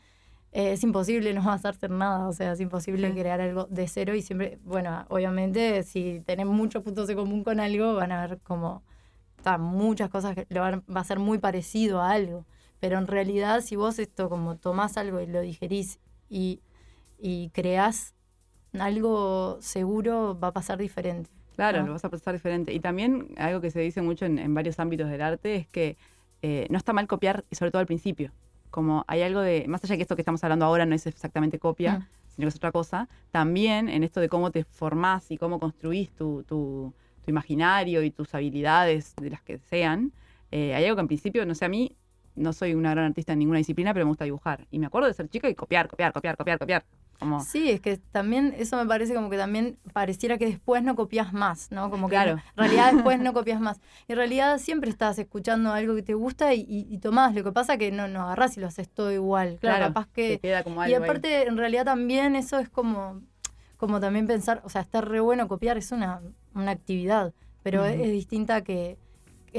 Eh, 0.53 0.73
es 0.73 0.85
imposible 0.85 1.35
no 1.35 1.43
hacer 1.53 1.91
nada, 1.91 2.29
o 2.29 2.33
sea, 2.33 2.53
es 2.53 2.61
imposible 2.61 3.13
crear 3.13 3.41
algo 3.41 3.67
de 3.67 3.89
cero 3.89 4.15
y 4.15 4.23
siempre, 4.23 4.59
bueno, 4.65 5.07
obviamente 5.09 5.83
si 5.83 6.23
tenés 6.25 6.47
muchos 6.47 6.83
puntos 6.83 7.09
en 7.11 7.17
común 7.17 7.45
con 7.45 7.61
algo, 7.61 7.95
van 7.95 8.13
a 8.13 8.27
ver 8.27 8.39
como 8.43 8.83
muchas 9.59 10.11
cosas 10.11 10.35
que 10.35 10.47
le 10.49 10.61
van, 10.61 10.85
va 10.95 11.01
a 11.01 11.05
ser 11.05 11.19
muy 11.19 11.39
parecido 11.39 12.01
a 12.01 12.11
algo, 12.13 12.45
pero 12.79 12.99
en 12.99 13.07
realidad 13.07 13.61
si 13.63 13.77
vos 13.77 13.99
esto 13.99 14.29
como 14.29 14.57
tomás 14.57 14.97
algo 14.97 15.21
y 15.21 15.27
lo 15.27 15.41
digerís 15.41 15.99
y, 16.29 16.61
y 17.19 17.51
creás 17.51 18.15
algo 18.79 19.59
seguro 19.61 20.39
va 20.39 20.49
a 20.49 20.53
pasar 20.53 20.79
diferente. 20.79 21.31
Claro, 21.57 21.85
lo 21.85 21.93
vas 21.93 22.05
a 22.05 22.09
pasar 22.09 22.35
diferente. 22.35 22.73
Y 22.73 22.81
también 22.81 23.35
algo 23.37 23.61
que 23.61 23.71
se 23.71 23.81
dice 23.81 24.01
mucho 24.01 24.25
en, 24.25 24.55
varios 24.55 24.79
ámbitos 24.79 25.11
del 25.11 25.21
arte 25.21 25.57
es 25.57 25.67
que 25.69 25.99
eh, 26.43 26.67
no 26.71 26.79
está 26.79 26.93
mal 26.93 27.07
copiar, 27.07 27.45
y 27.51 27.57
sobre 27.57 27.71
todo 27.71 27.81
al 27.81 27.87
principio. 27.87 28.33
Como 28.71 29.05
hay 29.09 29.23
algo 29.23 29.41
de, 29.41 29.67
más 29.69 29.85
allá 29.85 29.97
que 29.97 30.03
esto 30.03 30.17
que 30.17 30.23
estamos 30.23 30.43
hablando 30.45 30.65
ahora 30.65 30.87
no 30.87 30.95
es 30.95 31.07
exactamente 31.07 31.59
copia, 31.59 31.99
mm. 31.99 32.07
sino 32.29 32.45
que 32.47 32.49
es 32.49 32.57
otra 32.57 32.73
cosa, 32.73 33.09
también 33.31 33.89
en 33.89 34.05
esto 34.05 34.21
de 34.21 34.29
cómo 34.29 34.51
te 34.51 34.65
formás 34.65 35.31
y 35.31 35.37
cómo 35.37 35.59
construís 35.59 36.11
tu, 36.13 36.45
tu, 36.45 36.95
imaginario 37.27 38.03
y 38.03 38.11
tus 38.11 38.35
habilidades 38.35 39.15
de 39.15 39.31
las 39.31 39.43
que 39.43 39.59
sean, 39.59 40.13
eh, 40.51 40.75
hay 40.75 40.85
algo 40.85 40.97
que 40.97 41.03
en 41.03 41.07
principio, 41.07 41.47
no 41.47 41.55
sé, 41.55 41.65
a 41.65 41.69
mí 41.69 41.95
no 42.35 42.53
soy 42.53 42.75
una 42.75 42.91
gran 42.91 43.05
artista 43.05 43.35
en 43.35 43.39
ninguna 43.39 43.59
disciplina, 43.59 43.93
pero 43.93 44.05
me 44.05 44.09
gusta 44.09 44.25
dibujar. 44.25 44.67
Y 44.71 44.81
me 44.81 44.87
acuerdo 44.87 45.07
de 45.07 45.15
ser 45.15 45.29
chica 45.29 45.49
y 45.49 45.55
copiar, 45.55 45.89
copiar, 45.89 46.13
copiar, 46.13 46.37
copiar, 46.37 46.59
copiar. 46.59 46.85
Sí, 47.47 47.71
es 47.71 47.81
que 47.81 47.99
también 47.99 48.55
eso 48.57 48.77
me 48.77 48.87
parece 48.87 49.15
como 49.15 49.29
que 49.29 49.37
también 49.37 49.77
pareciera 49.93 50.39
que 50.39 50.47
después 50.47 50.83
no 50.83 50.97
copias 50.97 51.33
más, 51.33 51.71
¿no? 51.71 51.91
Como 51.91 52.09
que 52.09 52.17
en 52.17 52.41
realidad 52.57 52.93
después 52.95 53.21
no 53.21 53.33
copias 53.33 53.61
más. 53.61 53.81
En 54.09 54.17
realidad 54.17 54.59
siempre 54.59 54.91
estás 54.91 55.19
escuchando 55.19 55.73
algo 55.73 55.95
que 55.95 56.03
te 56.03 56.15
gusta 56.15 56.55
y, 56.55 56.65
y, 56.67 56.99
tomás. 56.99 57.35
Lo 57.35 57.45
que 57.45 57.53
pasa 57.53 57.77
que 57.77 57.93
no, 57.93 58.09
no 58.09 58.23
agarrás 58.23 58.57
y 58.57 58.61
lo 58.61 58.67
haces 58.67 58.89
todo 58.89 59.13
igual. 59.13 59.59
Claro, 59.61 59.87
capaz 59.87 60.09
que. 60.09 60.41
y 60.43 60.95
aparte, 60.95 61.47
en 61.47 61.57
realidad 61.57 61.85
también 61.85 62.37
eso 62.37 62.59
es 62.59 62.69
como, 62.69 63.21
como 63.77 64.01
también 64.01 64.27
pensar, 64.27 64.63
o 64.65 64.71
sea, 64.71 64.81
está 64.81 65.01
re 65.01 65.21
bueno 65.21 65.47
copiar, 65.47 65.77
es 65.77 65.93
una, 65.93 66.21
una 66.55 66.71
actividad, 66.71 67.35
pero 67.63 67.85
es, 67.85 68.01
distinta 68.01 68.63
que. 68.63 68.97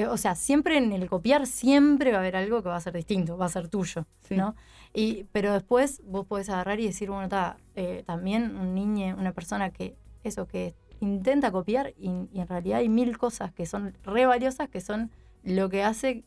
o 0.09 0.17
sea, 0.17 0.33
siempre 0.33 0.77
en 0.77 0.91
el 0.93 1.07
copiar 1.07 1.45
siempre 1.45 2.11
va 2.11 2.17
a 2.17 2.21
haber 2.21 2.35
algo 2.35 2.63
que 2.63 2.69
va 2.69 2.77
a 2.77 2.81
ser 2.81 2.93
distinto, 2.93 3.37
va 3.37 3.45
a 3.45 3.49
ser 3.49 3.67
tuyo, 3.67 4.05
¿no? 4.31 4.55
Y, 4.93 5.25
pero 5.31 5.53
después 5.53 6.01
vos 6.05 6.25
podés 6.25 6.49
agarrar 6.49 6.79
y 6.79 6.85
decir, 6.85 7.09
bueno, 7.09 7.23
está, 7.23 7.57
eh, 7.75 8.03
también 8.05 8.57
un 8.57 8.75
niño, 8.75 9.15
una 9.17 9.31
persona 9.31 9.69
que, 9.71 9.95
eso, 10.23 10.47
que 10.47 10.75
intenta 10.99 11.51
copiar 11.51 11.93
y, 11.97 12.07
en 12.07 12.47
realidad 12.47 12.79
hay 12.79 12.89
mil 12.89 13.17
cosas 13.17 13.51
que 13.51 13.65
son 13.65 13.95
re 14.03 14.25
valiosas, 14.25 14.69
que 14.69 14.81
son 14.81 15.11
lo 15.43 15.69
que 15.69 15.83
hace, 15.83 16.23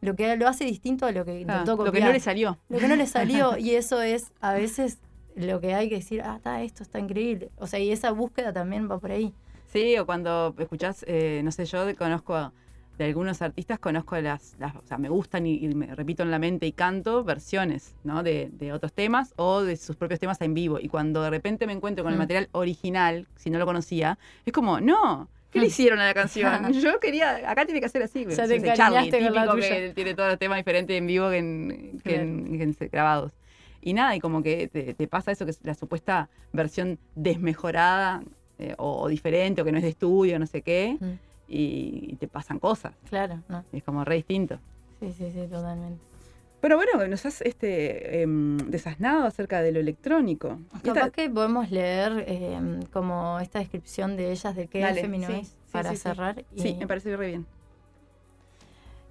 lo 0.00 0.16
que 0.16 0.36
lo 0.36 0.48
hace 0.48 0.64
distinto 0.64 1.06
a 1.06 1.12
lo 1.12 1.24
que 1.24 1.40
intentó 1.40 1.76
copiar. 1.76 1.86
Lo 1.86 1.92
que 1.92 2.04
no 2.04 2.12
le 2.12 2.20
salió. 2.20 2.58
Lo 2.68 2.78
que 2.78 2.88
no 2.88 2.96
le 2.96 3.06
salió, 3.06 3.58
y 3.58 3.72
eso 3.74 4.00
es 4.02 4.32
a 4.40 4.52
veces 4.54 4.98
lo 5.34 5.60
que 5.60 5.74
hay 5.74 5.88
que 5.88 5.96
decir, 5.96 6.22
ah, 6.22 6.36
está, 6.36 6.62
esto 6.62 6.82
está 6.82 6.98
increíble. 6.98 7.50
O 7.56 7.66
sea, 7.66 7.78
y 7.78 7.90
esa 7.90 8.10
búsqueda 8.10 8.52
también 8.52 8.90
va 8.90 8.98
por 8.98 9.12
ahí. 9.12 9.34
Sí, 9.66 9.98
o 9.98 10.06
cuando 10.06 10.54
escuchás, 10.58 11.04
eh, 11.06 11.42
no 11.44 11.52
sé, 11.52 11.66
yo 11.66 11.84
conozco 11.96 12.34
a 12.34 12.52
de 12.98 13.04
algunos 13.04 13.42
artistas 13.42 13.78
conozco 13.78 14.16
las, 14.16 14.56
las 14.58 14.74
o 14.74 14.82
sea, 14.86 14.98
me 14.98 15.08
gustan 15.08 15.46
y, 15.46 15.68
me 15.68 15.94
repito 15.94 16.22
en 16.22 16.30
la 16.30 16.38
mente 16.38 16.66
y 16.66 16.72
canto 16.72 17.24
versiones, 17.24 17.94
¿no? 18.04 18.22
De, 18.22 18.48
de, 18.52 18.72
otros 18.72 18.92
temas 18.92 19.34
o 19.36 19.62
de 19.62 19.76
sus 19.76 19.96
propios 19.96 20.18
temas 20.18 20.40
en 20.40 20.54
vivo. 20.54 20.78
Y 20.80 20.88
cuando 20.88 21.22
de 21.22 21.30
repente 21.30 21.66
me 21.66 21.72
encuentro 21.72 22.04
con 22.04 22.12
el 22.12 22.18
mm. 22.18 22.22
material 22.22 22.48
original, 22.52 23.26
si 23.36 23.50
no 23.50 23.58
lo 23.58 23.66
conocía, 23.66 24.18
es 24.46 24.52
como, 24.52 24.80
no, 24.80 25.28
¿qué 25.50 25.58
le 25.58 25.66
mm. 25.66 25.68
hicieron 25.68 25.98
a 26.00 26.06
la 26.06 26.14
canción? 26.14 26.72
Yo 26.80 26.98
quería, 26.98 27.50
acá 27.50 27.66
tiene 27.66 27.80
que 27.80 27.88
ser 27.88 28.02
así. 28.02 28.24
O 28.24 28.30
sea, 28.30 28.46
te 28.48 28.62
Charlie, 28.74 29.10
típico 29.10 29.56
que 29.56 29.92
tiene 29.94 30.14
todos 30.14 30.30
los 30.30 30.38
temas 30.38 30.56
diferentes 30.58 30.96
en 30.96 31.06
vivo 31.06 31.28
que 31.30 31.38
en, 31.38 32.00
que 32.02 32.88
grabados. 32.88 33.32
Y 33.82 33.92
nada, 33.92 34.16
y 34.16 34.20
como 34.20 34.42
que 34.42 34.68
te, 34.68 35.06
pasa 35.06 35.30
eso, 35.32 35.44
que 35.44 35.52
es 35.52 35.60
la 35.62 35.74
supuesta 35.74 36.28
versión 36.52 36.98
desmejorada 37.14 38.24
eh, 38.58 38.74
o, 38.78 39.06
diferente 39.06 39.62
o 39.62 39.64
que 39.64 39.70
no 39.70 39.78
es 39.78 39.84
de 39.84 39.90
estudio, 39.90 40.38
no 40.38 40.46
sé 40.46 40.62
qué. 40.62 40.96
Mm 40.98 41.25
y, 41.48 42.16
te 42.16 42.28
pasan 42.28 42.58
cosas. 42.58 42.94
Claro, 43.08 43.42
¿no? 43.48 43.64
Es 43.72 43.82
como 43.82 44.04
re 44.04 44.16
distinto. 44.16 44.58
Sí, 45.00 45.12
sí, 45.12 45.30
sí, 45.30 45.46
totalmente. 45.48 46.02
Pero 46.60 46.76
bueno, 46.76 47.06
nos 47.06 47.26
has 47.26 47.42
este, 47.42 48.22
em, 48.22 48.56
desasnado 48.56 49.24
acerca 49.24 49.60
de 49.60 49.72
lo 49.72 49.78
electrónico. 49.78 50.58
Capaz 50.82 51.10
que 51.10 51.28
podemos 51.30 51.70
leer 51.70 52.24
em, 52.26 52.82
como 52.92 53.38
esta 53.40 53.58
descripción 53.58 54.16
de 54.16 54.32
ellas 54.32 54.56
de 54.56 54.66
qué 54.66 54.82
es 54.82 55.00
Feminois 55.00 55.56
para 55.70 55.94
cerrar. 55.94 56.44
Sí, 56.56 56.74
me 56.78 56.86
parece 56.86 57.16
re 57.16 57.28
bien. 57.28 57.46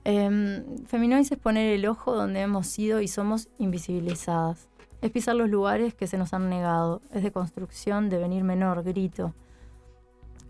Eh, 0.03 0.63
Feminois 0.87 1.31
es 1.31 1.37
poner 1.37 1.73
el 1.73 1.85
ojo 1.85 2.15
donde 2.15 2.41
hemos 2.41 2.67
sido 2.67 2.99
y 2.99 3.07
somos 3.07 3.47
invisibilizadas. 3.57 4.67
Es 5.01 5.11
pisar 5.11 5.35
los 5.35 5.49
lugares 5.49 5.93
que 5.93 6.07
se 6.07 6.17
nos 6.17 6.33
han 6.33 6.49
negado. 6.49 7.01
Es 7.13 7.23
de 7.23 7.31
construcción, 7.31 8.09
de 8.09 8.17
venir 8.17 8.43
menor, 8.43 8.83
grito 8.83 9.33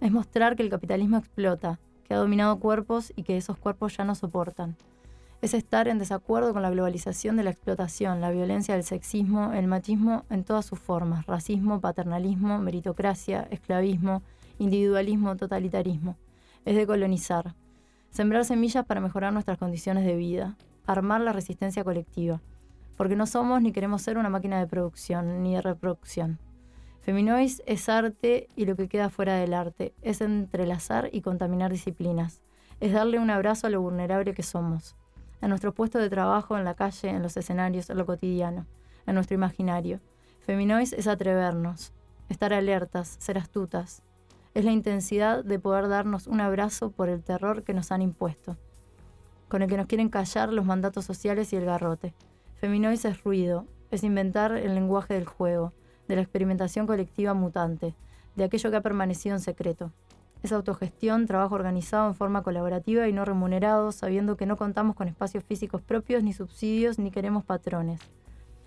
es 0.05 0.11
mostrar 0.11 0.55
que 0.55 0.61
el 0.61 0.69
capitalismo 0.69 1.17
explota, 1.17 1.79
que 2.03 2.13
ha 2.13 2.17
dominado 2.17 2.59
cuerpos 2.59 3.11
y 3.15 3.23
que 3.23 3.37
esos 3.37 3.57
cuerpos 3.57 3.97
ya 3.97 4.03
no 4.03 4.13
soportan. 4.13 4.75
Es 5.41 5.55
estar 5.55 5.87
en 5.87 5.97
desacuerdo 5.97 6.53
con 6.53 6.61
la 6.61 6.69
globalización 6.69 7.37
de 7.37 7.43
la 7.43 7.49
explotación, 7.49 8.21
la 8.21 8.29
violencia 8.29 8.75
del 8.75 8.83
sexismo, 8.83 9.53
el 9.53 9.65
machismo 9.65 10.23
en 10.29 10.43
todas 10.43 10.65
sus 10.65 10.79
formas, 10.79 11.25
racismo, 11.25 11.81
paternalismo, 11.81 12.59
meritocracia, 12.59 13.47
esclavismo, 13.49 14.21
individualismo, 14.59 15.35
totalitarismo. 15.35 16.17
Es 16.65 16.75
de 16.75 16.85
colonizar, 16.85 17.55
sembrar 18.11 18.45
semillas 18.45 18.85
para 18.85 19.01
mejorar 19.01 19.33
nuestras 19.33 19.57
condiciones 19.57 20.05
de 20.05 20.15
vida, 20.15 20.55
armar 20.85 21.21
la 21.21 21.33
resistencia 21.33 21.83
colectiva, 21.83 22.41
porque 22.95 23.15
no 23.15 23.25
somos 23.25 23.59
ni 23.59 23.71
queremos 23.71 24.03
ser 24.03 24.19
una 24.19 24.29
máquina 24.29 24.59
de 24.59 24.67
producción 24.67 25.41
ni 25.41 25.55
de 25.55 25.61
reproducción. 25.61 26.37
Feminois 27.05 27.61
es 27.67 27.87
arte 27.87 28.47
y 28.55 28.65
lo 28.65 28.75
que 28.75 28.87
queda 28.87 29.11
fuera 29.11 29.35
del 29.35 29.53
arte, 29.53 29.93
es 30.01 30.21
entrelazar 30.21 31.09
y 31.11 31.21
contaminar 31.21 31.71
disciplinas, 31.71 32.41
es 32.79 32.93
darle 32.93 33.19
un 33.19 33.29
abrazo 33.29 33.67
a 33.67 33.69
lo 33.69 33.79
vulnerable 33.79 34.33
que 34.33 34.41
somos. 34.41 34.95
en 35.39 35.49
nuestro 35.49 35.71
puesto 35.71 35.99
de 35.99 36.09
trabajo, 36.09 36.57
en 36.57 36.63
la 36.63 36.73
calle, 36.73 37.09
en 37.09 37.21
los 37.21 37.37
escenarios, 37.37 37.91
en 37.91 37.97
lo 37.97 38.07
cotidiano, 38.07 38.65
en 39.05 39.13
nuestro 39.13 39.35
imaginario. 39.35 39.99
Feminois 40.39 40.93
es 40.93 41.05
atrevernos, 41.05 41.93
estar 42.27 42.53
alertas, 42.53 43.17
ser 43.19 43.37
astutas. 43.37 44.01
Es 44.55 44.65
la 44.65 44.71
intensidad 44.71 45.43
de 45.43 45.59
poder 45.59 45.87
darnos 45.87 46.25
un 46.25 46.41
abrazo 46.41 46.89
por 46.89 47.09
el 47.09 47.21
terror 47.21 47.61
que 47.61 47.75
nos 47.75 47.91
han 47.91 48.01
impuesto, 48.01 48.57
con 49.47 49.61
el 49.61 49.69
que 49.69 49.77
nos 49.77 49.85
quieren 49.85 50.09
callar 50.09 50.51
los 50.51 50.65
mandatos 50.65 51.05
sociales 51.05 51.53
y 51.53 51.57
el 51.57 51.65
garrote. 51.65 52.15
Feminois 52.55 53.05
es 53.05 53.23
ruido, 53.23 53.67
es 53.91 54.03
inventar 54.03 54.53
el 54.53 54.73
lenguaje 54.73 55.13
del 55.13 55.25
juego, 55.25 55.71
de 56.07 56.15
la 56.15 56.21
experimentación 56.21 56.87
colectiva 56.87 57.33
mutante, 57.33 57.95
de 58.35 58.43
aquello 58.43 58.71
que 58.71 58.77
ha 58.77 58.81
permanecido 58.81 59.35
en 59.35 59.41
secreto. 59.41 59.91
Es 60.43 60.51
autogestión, 60.51 61.25
trabajo 61.25 61.55
organizado 61.55 62.07
en 62.07 62.15
forma 62.15 62.43
colaborativa 62.43 63.07
y 63.07 63.13
no 63.13 63.25
remunerado, 63.25 63.91
sabiendo 63.91 64.37
que 64.37 64.45
no 64.45 64.57
contamos 64.57 64.95
con 64.95 65.07
espacios 65.07 65.43
físicos 65.43 65.81
propios, 65.81 66.23
ni 66.23 66.33
subsidios, 66.33 66.99
ni 66.99 67.09
queremos 67.09 67.43
patrones. 67.43 67.99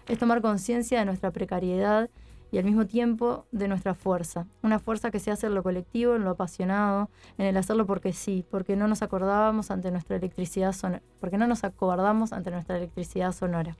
Es 0.08 0.18
tomar 0.18 0.40
conciencia 0.40 0.98
de 0.98 1.04
nuestra 1.04 1.30
precariedad 1.30 2.10
y 2.50 2.58
al 2.58 2.64
mismo 2.64 2.86
tiempo 2.86 3.46
de 3.52 3.68
nuestra 3.68 3.94
fuerza. 3.94 4.46
Una 4.62 4.78
fuerza 4.78 5.10
que 5.10 5.20
se 5.20 5.30
hace 5.30 5.46
en 5.46 5.54
lo 5.54 5.62
colectivo, 5.62 6.16
en 6.16 6.24
lo 6.24 6.30
apasionado, 6.30 7.10
en 7.36 7.46
el 7.46 7.56
hacerlo 7.56 7.86
porque 7.86 8.12
sí, 8.12 8.44
porque 8.50 8.74
no 8.74 8.88
nos 8.88 9.02
acordábamos 9.02 9.70
ante 9.70 9.90
nuestra 9.90 10.16
electricidad 10.16 10.72
sonora, 10.72 11.02
porque 11.20 11.38
no 11.38 11.46
nos 11.46 11.62
acobardamos 11.64 12.32
ante 12.32 12.50
nuestra 12.50 12.78
electricidad 12.78 13.32
sonora. 13.32 13.76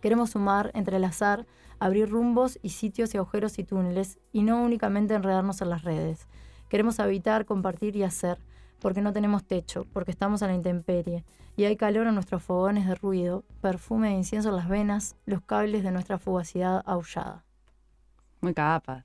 Queremos 0.00 0.30
sumar, 0.30 0.70
entrelazar, 0.74 1.46
abrir 1.82 2.08
rumbos 2.08 2.60
y 2.62 2.68
sitios 2.68 3.12
y 3.12 3.18
agujeros 3.18 3.58
y 3.58 3.64
túneles, 3.64 4.20
y 4.32 4.44
no 4.44 4.62
únicamente 4.62 5.14
enredarnos 5.14 5.62
en 5.62 5.70
las 5.70 5.82
redes. 5.82 6.28
Queremos 6.68 7.00
habitar, 7.00 7.44
compartir 7.44 7.96
y 7.96 8.04
hacer, 8.04 8.38
porque 8.78 9.02
no 9.02 9.12
tenemos 9.12 9.44
techo, 9.44 9.84
porque 9.92 10.12
estamos 10.12 10.44
a 10.44 10.46
la 10.46 10.54
intemperie, 10.54 11.24
y 11.56 11.64
hay 11.64 11.76
calor 11.76 12.06
en 12.06 12.14
nuestros 12.14 12.40
fogones 12.40 12.86
de 12.86 12.94
ruido, 12.94 13.44
perfume 13.60 14.10
de 14.10 14.14
incienso 14.14 14.50
en 14.50 14.56
las 14.56 14.68
venas, 14.68 15.16
los 15.26 15.42
cables 15.42 15.82
de 15.82 15.90
nuestra 15.90 16.18
fugacidad 16.18 16.84
aullada. 16.86 17.44
Muy 18.40 18.54
capaz. 18.54 19.04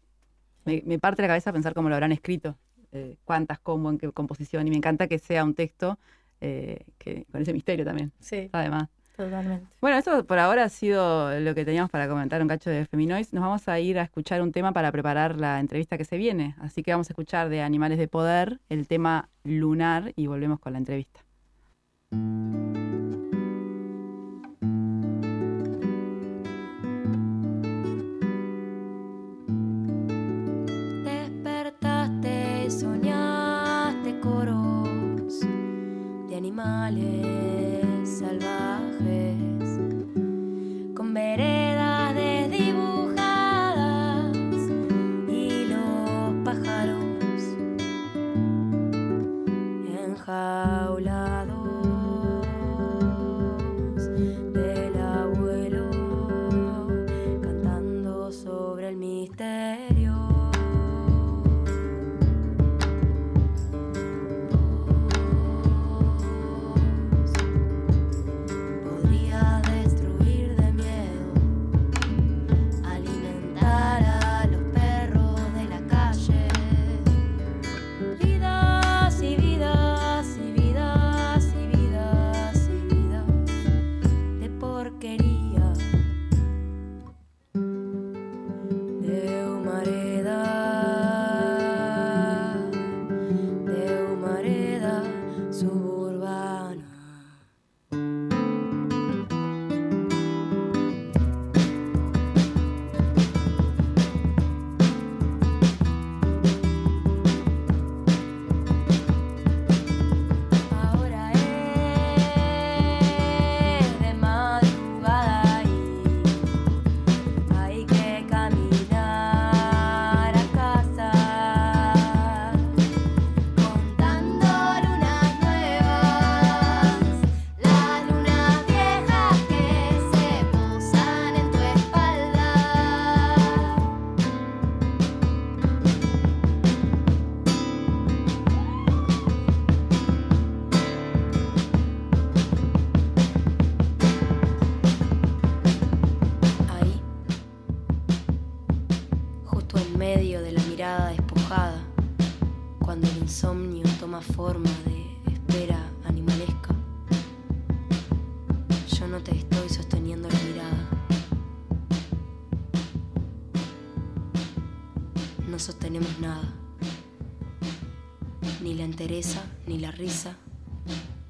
Me, 0.63 0.83
me 0.85 0.99
parte 0.99 1.23
la 1.23 1.29
cabeza 1.29 1.51
pensar 1.51 1.73
cómo 1.73 1.89
lo 1.89 1.95
habrán 1.95 2.11
escrito, 2.11 2.59
eh, 2.91 3.17
cuántas, 3.25 3.57
cómo, 3.57 3.89
en 3.89 3.97
qué 3.97 4.11
composición, 4.11 4.67
y 4.67 4.69
me 4.69 4.77
encanta 4.77 5.07
que 5.07 5.17
sea 5.17 5.43
un 5.43 5.55
texto 5.55 5.97
eh, 6.41 6.85
que, 6.99 7.25
con 7.31 7.41
ese 7.41 7.53
misterio 7.53 7.83
también, 7.83 8.11
Sí, 8.19 8.49
además. 8.51 8.89
Totalmente. 9.17 9.67
Bueno, 9.81 9.97
eso 9.97 10.23
por 10.25 10.39
ahora 10.39 10.63
ha 10.63 10.69
sido 10.69 11.37
lo 11.39 11.53
que 11.53 11.65
teníamos 11.65 11.91
para 11.91 12.07
comentar 12.07 12.41
un 12.41 12.47
cacho 12.47 12.69
de 12.69 12.85
Feminois. 12.85 13.33
Nos 13.33 13.43
vamos 13.43 13.67
a 13.67 13.79
ir 13.79 13.99
a 13.99 14.03
escuchar 14.03 14.41
un 14.41 14.51
tema 14.53 14.71
para 14.71 14.91
preparar 14.91 15.35
la 15.35 15.59
entrevista 15.59 15.97
que 15.97 16.05
se 16.05 16.17
viene. 16.17 16.55
Así 16.59 16.83
que 16.83 16.91
vamos 16.91 17.09
a 17.09 17.13
escuchar 17.13 17.49
de 17.49 17.61
Animales 17.61 17.97
de 17.97 18.07
Poder 18.07 18.59
el 18.69 18.87
tema 18.87 19.29
lunar 19.43 20.13
y 20.15 20.27
volvemos 20.27 20.59
con 20.59 20.73
la 20.73 20.79
entrevista. 20.79 21.19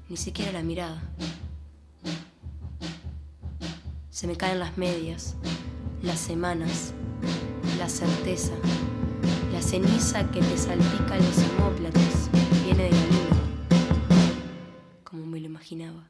Ni 0.08 0.16
siquiera 0.16 0.52
la 0.52 0.62
mirada. 0.62 1.02
Se 4.10 4.26
me 4.28 4.36
caen 4.36 4.60
las 4.60 4.78
medias, 4.78 5.36
las 6.02 6.20
semanas, 6.20 6.94
la 7.76 7.88
certeza, 7.88 8.52
la 9.52 9.60
ceniza 9.62 10.30
que 10.30 10.40
te 10.40 10.56
salpica 10.56 11.16
en 11.16 11.24
los 11.24 11.38
homóplatos 11.38 12.30
viene 12.64 12.84
de 12.84 12.90
la 12.90 13.06
luna, 13.06 13.36
como 15.02 15.26
me 15.26 15.40
lo 15.40 15.46
imaginaba. 15.46 16.08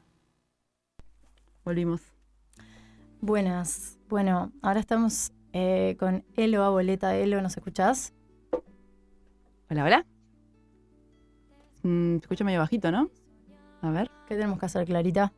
Volvimos. 1.65 2.01
Buenas. 3.19 3.97
Bueno, 4.09 4.51
ahora 4.61 4.79
estamos 4.79 5.31
eh, 5.53 5.97
con 5.99 6.23
Elo 6.35 6.63
a 6.63 6.69
boleta. 6.69 7.15
Elo, 7.17 7.41
¿nos 7.41 7.57
escuchás? 7.57 8.13
Hola, 9.69 9.85
hola. 9.85 10.18
Mm, 11.83 12.13
se 12.17 12.21
escucha 12.21 12.43
medio 12.43 12.59
bajito, 12.59 12.91
¿no? 12.91 13.09
A 13.81 13.89
ver, 13.91 14.11
¿Qué 14.27 14.35
tenemos 14.35 14.59
que 14.59 14.65
hacer, 14.65 14.85
Clarita? 14.85 15.31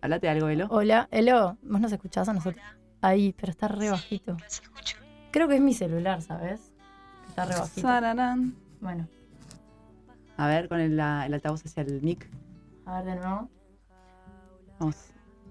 hablate 0.00 0.28
algo, 0.28 0.48
Elo. 0.48 0.66
Hola, 0.70 1.08
Elo, 1.10 1.58
¿vos 1.62 1.80
nos 1.80 1.90
escuchás 1.92 2.28
a 2.28 2.32
nosotros? 2.32 2.62
Ahí, 3.02 3.34
pero 3.38 3.50
está 3.50 3.66
re 3.68 3.90
bajito. 3.90 4.36
Creo 5.32 5.48
que 5.48 5.56
es 5.56 5.60
mi 5.60 5.74
celular, 5.74 6.22
¿sabes? 6.22 6.72
Está 7.28 7.44
re 7.44 7.54
bajito. 7.56 7.80
Sararán. 7.80 8.54
Bueno, 8.80 9.08
A 10.36 10.46
ver, 10.48 10.68
con 10.68 10.80
el, 10.80 10.96
la- 10.96 11.26
el 11.26 11.34
altavoz 11.34 11.64
hacia 11.66 11.82
el 11.82 12.00
mic. 12.02 12.28
a 12.84 13.02
ver 13.02 13.04
de 13.14 13.20
nuevo. 13.20 13.48
Vamos. 14.78 14.96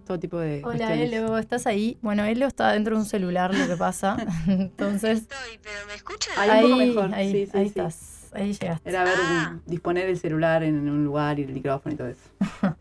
Todo 0.06 0.20
tipo 0.20 0.38
de. 0.38 0.62
Hola, 0.64 0.78
cuestiones. 0.78 1.12
Elo, 1.14 1.38
¿estás 1.40 1.66
ahí? 1.68 1.98
Bueno, 2.02 2.24
Elo 2.24 2.46
está 2.46 2.72
dentro 2.72 2.96
de 2.96 3.02
un 3.02 3.08
celular, 3.08 3.54
lo 3.54 3.68
que 3.68 3.76
pasa. 3.76 4.16
Entonces, 4.48 5.22
Estoy, 5.24 5.60
pero 5.64 5.80
¿me 5.88 5.96
escuchan? 5.96 6.34
Ahí 6.38 6.50
un 6.64 6.70
poco 6.70 6.82
ahí, 6.82 6.88
mejor. 6.88 7.14
ahí, 7.16 7.32
Sí, 7.32 7.46
sí, 7.48 7.58
ahí 7.58 7.64
sí. 7.66 7.70
estás. 7.70 8.15
Ahí 8.36 8.54
llegaste. 8.54 8.90
Era 8.90 9.04
ver, 9.04 9.14
Ah. 9.18 9.58
disponer 9.66 10.10
el 10.10 10.18
celular 10.20 10.64
en 10.64 10.90
un 10.90 11.04
lugar 11.06 11.40
y 11.40 11.44
el 11.44 11.54
micrófono 11.54 11.94
y 11.96 11.98
todo 11.98 12.08
eso. 12.10 12.30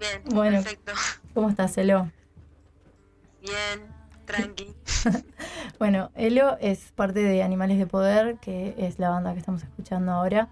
Bien, 0.00 0.22
Bueno. 0.34 0.62
perfecto. 0.62 0.92
¿Cómo 1.34 1.50
estás, 1.50 1.76
Elo? 1.78 2.10
Bien, 3.40 3.80
tranqui. 4.24 4.74
Bueno, 5.78 6.10
Elo 6.14 6.56
es 6.60 6.92
parte 6.92 7.20
de 7.20 7.42
Animales 7.42 7.76
de 7.78 7.86
Poder, 7.86 8.36
que 8.40 8.74
es 8.78 8.98
la 9.00 9.10
banda 9.10 9.32
que 9.32 9.40
estamos 9.40 9.62
escuchando 9.64 10.12
ahora. 10.12 10.48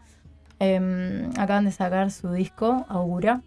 Em, 0.58 1.30
acaban 1.38 1.64
de 1.64 1.72
sacar 1.72 2.10
su 2.10 2.32
disco, 2.32 2.84
Augura, 2.88 3.42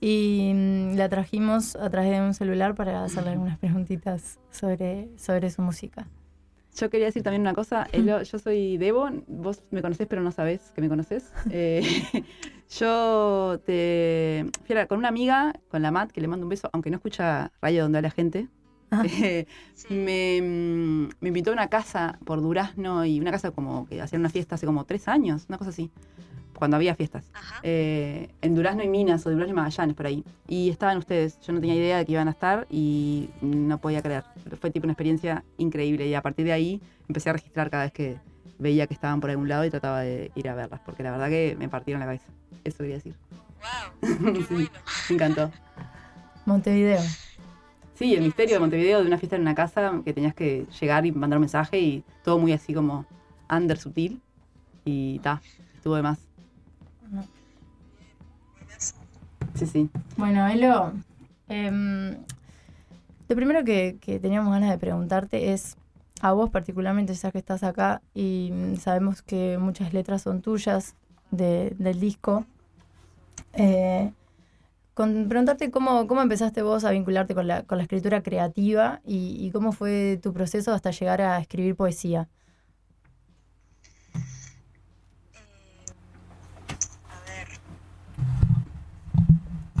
y 0.00 0.52
mm, 0.54 0.96
la 0.96 1.08
trajimos 1.08 1.76
a 1.76 1.88
través 1.88 2.10
de 2.10 2.20
un 2.20 2.34
celular 2.34 2.74
para 2.74 3.02
hacerle 3.04 3.30
algunas 3.30 3.58
preguntitas 3.58 4.38
sobre, 4.50 5.08
sobre 5.16 5.50
su 5.50 5.62
música. 5.62 6.06
Yo 6.78 6.90
quería 6.90 7.06
decir 7.06 7.22
también 7.22 7.40
una 7.42 7.54
cosa. 7.54 7.86
Elo, 7.92 8.22
yo 8.22 8.38
soy 8.38 8.76
Debo, 8.78 9.08
vos 9.26 9.62
me 9.70 9.82
conocés 9.82 10.06
pero 10.06 10.22
no 10.22 10.30
sabés 10.32 10.70
que 10.74 10.80
me 10.80 10.88
conoces. 10.88 11.32
Eh, 11.50 11.82
yo 12.78 13.60
te 13.64 14.44
fui 14.66 14.74
a 14.76 14.80
la- 14.80 14.86
con 14.86 14.98
una 14.98 15.08
amiga, 15.08 15.54
con 15.70 15.82
la 15.82 15.90
Mat, 15.90 16.10
que 16.12 16.20
le 16.20 16.28
mando 16.28 16.44
un 16.46 16.50
beso, 16.50 16.68
aunque 16.72 16.90
no 16.90 16.96
escucha 16.96 17.50
radio 17.62 17.82
donde 17.84 17.98
habla 17.98 18.10
gente. 18.10 18.48
Ah. 18.90 19.02
Eh, 19.22 19.46
Sí. 19.74 19.92
me, 19.94 20.40
mm, 20.42 21.08
me 21.20 21.28
invitó 21.28 21.50
a 21.50 21.52
una 21.54 21.68
casa 21.68 22.18
por 22.24 22.40
Durazno 22.40 23.04
y 23.04 23.20
una 23.20 23.30
casa 23.30 23.50
como 23.50 23.86
que 23.86 24.00
hacían 24.00 24.20
una 24.20 24.30
fiesta 24.30 24.54
hace 24.54 24.66
como 24.66 24.84
tres 24.84 25.08
años, 25.08 25.44
una 25.48 25.58
cosa 25.58 25.70
así, 25.70 25.90
cuando 26.58 26.76
había 26.76 26.96
fiestas. 26.96 27.30
Eh, 27.62 28.30
en 28.42 28.54
Durazno 28.56 28.82
y 28.82 28.88
Minas 28.88 29.24
o 29.24 29.30
Durazno 29.30 29.52
y 29.52 29.56
Magallanes, 29.56 29.94
por 29.94 30.06
ahí. 30.06 30.24
Y 30.48 30.70
estaban 30.70 30.98
ustedes. 30.98 31.38
Yo 31.40 31.52
no 31.52 31.60
tenía 31.60 31.76
idea 31.76 31.98
de 31.98 32.04
que 32.04 32.12
iban 32.12 32.26
a 32.26 32.32
estar 32.32 32.66
y 32.68 33.30
no 33.40 33.78
podía 33.78 34.02
creer. 34.02 34.24
Fue 34.60 34.72
tipo 34.72 34.84
una 34.84 34.92
experiencia 34.92 35.44
increíble. 35.56 36.08
Y 36.08 36.14
a 36.14 36.20
partir 36.22 36.44
de 36.46 36.52
ahí 36.52 36.80
empecé 37.06 37.30
a 37.30 37.34
registrar 37.34 37.70
cada 37.70 37.84
vez 37.84 37.92
que 37.92 38.18
veía 38.58 38.88
que 38.88 38.94
estaban 38.94 39.20
por 39.20 39.30
algún 39.30 39.48
lado 39.48 39.64
y 39.64 39.70
trataba 39.70 40.00
de 40.00 40.32
ir 40.34 40.48
a 40.48 40.56
verlas, 40.56 40.80
porque 40.84 41.04
la 41.04 41.12
verdad 41.12 41.28
que 41.28 41.54
me 41.56 41.68
partieron 41.68 42.00
la 42.00 42.06
cabeza. 42.06 42.26
Eso 42.64 42.78
quería 42.78 42.96
decir. 42.96 43.14
Wow, 44.02 44.34
qué 44.34 44.42
Sí, 44.48 44.54
bueno. 44.54 44.70
me 45.10 45.14
encantó. 45.14 45.50
Montevideo. 46.44 47.00
Sí, 47.94 48.14
el 48.14 48.22
misterio 48.22 48.54
de 48.56 48.60
Montevideo 48.60 49.00
de 49.00 49.06
una 49.06 49.18
fiesta 49.18 49.36
en 49.36 49.42
una 49.42 49.54
casa 49.54 50.02
que 50.04 50.12
tenías 50.12 50.34
que 50.34 50.66
llegar 50.80 51.06
y 51.06 51.12
mandar 51.12 51.38
un 51.38 51.42
mensaje 51.42 51.78
y 51.78 52.04
todo 52.24 52.38
muy 52.38 52.52
así 52.52 52.74
como 52.74 53.06
under 53.48 53.78
sutil. 53.78 54.20
Y 54.84 55.18
ta, 55.20 55.40
estuvo 55.76 55.94
de 55.94 56.02
más. 56.02 56.27
Bueno, 60.16 60.46
Elo, 60.48 60.92
em, 61.48 62.16
lo 63.28 63.36
primero 63.36 63.64
que, 63.64 63.98
teníamos 64.22 64.52
ganas 64.52 64.70
de 64.70 64.78
preguntarte 64.78 65.52
es, 65.52 65.76
a 66.20 66.32
vos 66.32 66.50
particularmente, 66.50 67.14
ya 67.14 67.30
que 67.30 67.38
estás 67.38 67.62
acá 67.62 68.00
y 68.14 68.50
mm, 68.52 68.76
sabemos 68.76 69.22
que 69.22 69.58
muchas 69.58 69.92
letras 69.92 70.22
son 70.22 70.42
tuyas 70.42 70.94
de- 71.30 71.74
del 71.78 72.00
disco, 72.00 72.44
eh, 73.52 74.12
preguntarte 74.94 75.70
cómo, 75.70 76.06
cómo 76.08 76.22
empezaste 76.22 76.62
vos 76.62 76.84
a 76.84 76.90
vincularte 76.90 77.34
con 77.34 77.46
la, 77.46 77.62
con 77.62 77.78
la 77.78 77.84
escritura 77.84 78.22
creativa 78.22 79.00
y 79.06 79.48
cómo 79.52 79.70
fue 79.72 80.18
tu 80.22 80.32
proceso 80.32 80.72
hasta 80.72 80.90
llegar 80.90 81.20
a 81.22 81.38
escribir 81.38 81.76
poesía. 81.76 82.28
A 87.08 87.20
ver. 87.30 87.48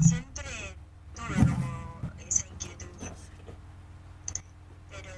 Siempre 0.02 0.44
tuve 1.14 1.36
como 1.44 2.00
esa 2.26 2.46
inquietud. 2.48 2.88
Pero, 4.90 5.12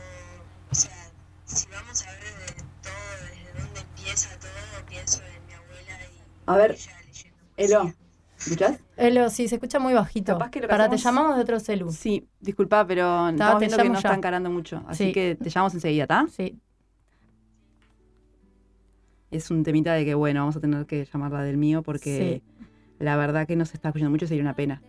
o 0.71 0.75
sea, 0.75 1.11
si 1.45 1.67
vamos 1.69 2.03
a 2.07 2.11
ver 2.13 2.23
de 2.23 2.63
todo, 2.83 3.15
desde 3.29 3.63
dónde 3.63 3.81
empieza 3.81 4.29
todo, 4.39 4.87
pienso 4.89 5.21
en 5.23 5.47
mi 5.47 5.53
abuela 5.53 5.97
y 6.17 6.40
A 6.53 6.57
ver, 6.57 6.77
Elo. 7.57 7.93
¿escuchás? 8.39 8.79
Elo, 8.97 9.29
sí, 9.31 9.49
se 9.49 9.57
escucha 9.57 9.79
muy 9.79 9.93
bajito. 9.95 10.33
Capaz 10.33 10.51
que 10.51 10.61
lo 10.61 10.67
que 10.67 10.71
Para, 10.71 10.89
te 10.89 10.97
llamamos 10.97 11.37
de 11.37 11.43
otro 11.43 11.61
celu. 11.61 11.91
Sí, 11.93 12.27
disculpa, 12.41 12.87
pero 12.87 13.03
Ta, 13.05 13.31
estamos 13.31 13.55
te 13.55 13.59
viendo 13.67 13.77
que 13.77 13.83
llamo 13.85 13.95
no 13.95 14.01
ya. 14.01 14.09
está 14.09 14.17
encarando 14.17 14.51
mucho. 14.51 14.83
Así 14.89 15.07
Sí. 15.07 15.13
que 15.13 15.37
te 15.41 15.51
llamamos 15.51 15.75
enseguida, 15.75 16.05
¿está? 16.05 16.27
Sí, 16.31 16.59
Es 19.31 19.51
un 19.51 19.63
temita 19.63 19.93
de 19.95 20.05
que, 20.05 20.15
bueno, 20.15 20.41
vamos 20.41 20.57
a 20.57 20.61
tener 20.61 20.87
que 20.87 21.05
llamarla 21.05 21.43
del 21.43 21.57
mío 21.57 21.83
porque 21.83 22.43
la 22.99 23.17
verdad 23.17 23.47
que 23.47 23.55
no 23.57 23.65
se 23.65 23.77
está 23.77 23.91
escuchando 23.91 24.11
mucho 24.11 24.25
y 24.25 24.29
sería 24.29 24.43
una 24.43 24.57
pena. 24.57 24.83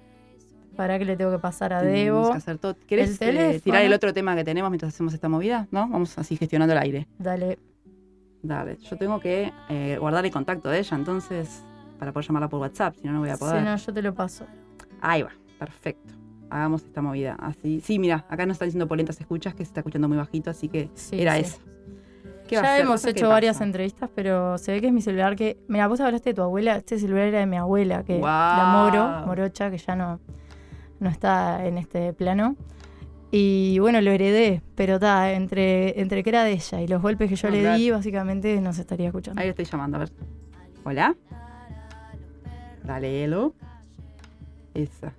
para 0.76 0.98
que 0.98 1.06
le 1.06 1.16
tengo 1.18 1.32
que 1.32 1.38
pasar 1.38 1.74
a 1.74 1.82
Tenemos 1.82 2.24
Debo. 2.24 2.32
que 2.32 2.38
hacer 2.38 2.58
todo. 2.58 2.76
¿Querés 2.88 3.22
el 3.22 3.28
eh, 3.28 3.32
teléfono. 3.38 3.60
tirar 3.62 3.82
el 3.84 3.94
otro 3.94 4.14
tema 4.14 4.36
que 4.36 4.44
tenemos 4.44 4.72
mientras 4.72 4.94
hacemos 4.94 5.14
esta 5.14 5.30
movida? 5.30 5.68
¿No? 5.70 5.82
Vamos 5.90 6.18
así 6.18 6.38
gestionando 6.38 6.74
el 6.74 6.80
aire. 6.80 7.08
Dale. 7.20 7.60
Dale, 8.44 8.78
yo 8.78 8.98
tengo 8.98 9.20
que 9.20 9.52
eh, 9.70 9.98
guardar 10.00 10.26
el 10.26 10.32
contacto 10.32 10.70
de 10.70 10.80
ella, 10.80 10.98
entonces, 10.98 11.64
para 12.00 12.12
poder 12.12 12.28
llamarla 12.28 12.50
por 12.50 12.60
WhatsApp, 12.60 12.96
si 12.96 13.06
no, 13.08 13.14
no 13.14 13.20
voy 13.20 13.30
a 13.30 13.38
poder. 13.38 13.60
Si 13.60 13.66
no, 13.66 13.76
yo 13.76 13.94
te 13.94 14.02
lo 14.02 14.14
paso. 14.14 14.46
Ahí 15.00 15.22
va, 15.22 15.32
perfecto. 15.60 16.14
Hagamos 16.50 16.84
esta 16.84 17.02
movida 17.02 17.36
así. 17.40 17.80
Sí, 17.82 18.00
mira, 18.00 18.26
acá 18.30 18.46
nos 18.46 18.56
están 18.56 18.68
diciendo 18.68 18.88
polentas 18.88 19.20
escuchas 19.22 19.54
que 19.54 19.64
se 19.64 19.70
está 19.70 19.80
escuchando 19.82 20.08
muy 20.08 20.18
bajito, 20.18 20.50
así 20.50 20.68
que 20.68 20.90
Sí, 20.96 21.22
era 21.22 21.36
sí. 21.36 21.42
eso. 21.42 21.60
¿Qué 22.48 22.58
va 22.58 22.64
a 22.64 22.66
Ya 22.66 22.80
hemos 22.80 23.06
hecho 23.06 23.30
varias 23.30 23.62
entrevistas, 23.62 24.10
pero 24.14 24.58
se 24.58 24.74
ve 24.74 24.82
que 24.82 24.88
es 24.88 24.94
mi 24.94 25.02
celular 25.02 25.36
que. 25.38 25.58
Mira, 25.70 25.88
vos 25.88 26.02
hablaste 26.02 26.32
de 26.32 26.34
tu 26.34 26.42
abuela, 26.42 26.76
este 26.76 27.00
celular 27.00 27.28
era 27.28 27.40
de 27.40 27.46
mi 27.46 27.56
abuela, 27.58 28.04
que 28.04 28.20
la. 28.20 28.72
Moro, 28.74 29.26
Morocha, 29.28 29.72
que 29.72 29.78
ya 29.78 29.96
no, 29.96 30.20
no 31.00 31.10
está 31.10 31.66
en 31.66 31.78
este 31.78 32.12
plano. 32.12 32.58
Y 33.34 33.80
bueno, 33.80 34.02
lo 34.02 34.12
heredé, 34.12 34.62
pero 34.76 34.96
está, 34.96 35.32
entre, 35.32 36.00
entre 36.02 36.22
que 36.24 36.30
era 36.30 36.44
de 36.44 36.52
ella 36.52 36.82
y 36.82 36.88
los 36.88 37.02
golpes 37.02 37.30
que 37.30 37.36
yo 37.38 37.48
No, 37.50 37.56
le 37.56 37.62
claro. 37.62 37.78
di, 37.78 37.92
básicamente 37.92 38.60
no 38.60 38.74
se 38.74 38.82
estaría 38.82 39.08
escuchando. 39.08 39.40
Ahí 39.40 39.48
lo 39.48 39.52
estoy 39.52 39.66
llamando, 39.66 39.98
a 39.98 40.00
ver. 40.02 40.12
¿Hola? 40.84 41.16
Dale, 42.84 43.24
Elo. 43.24 43.54
Esa. 44.74 45.14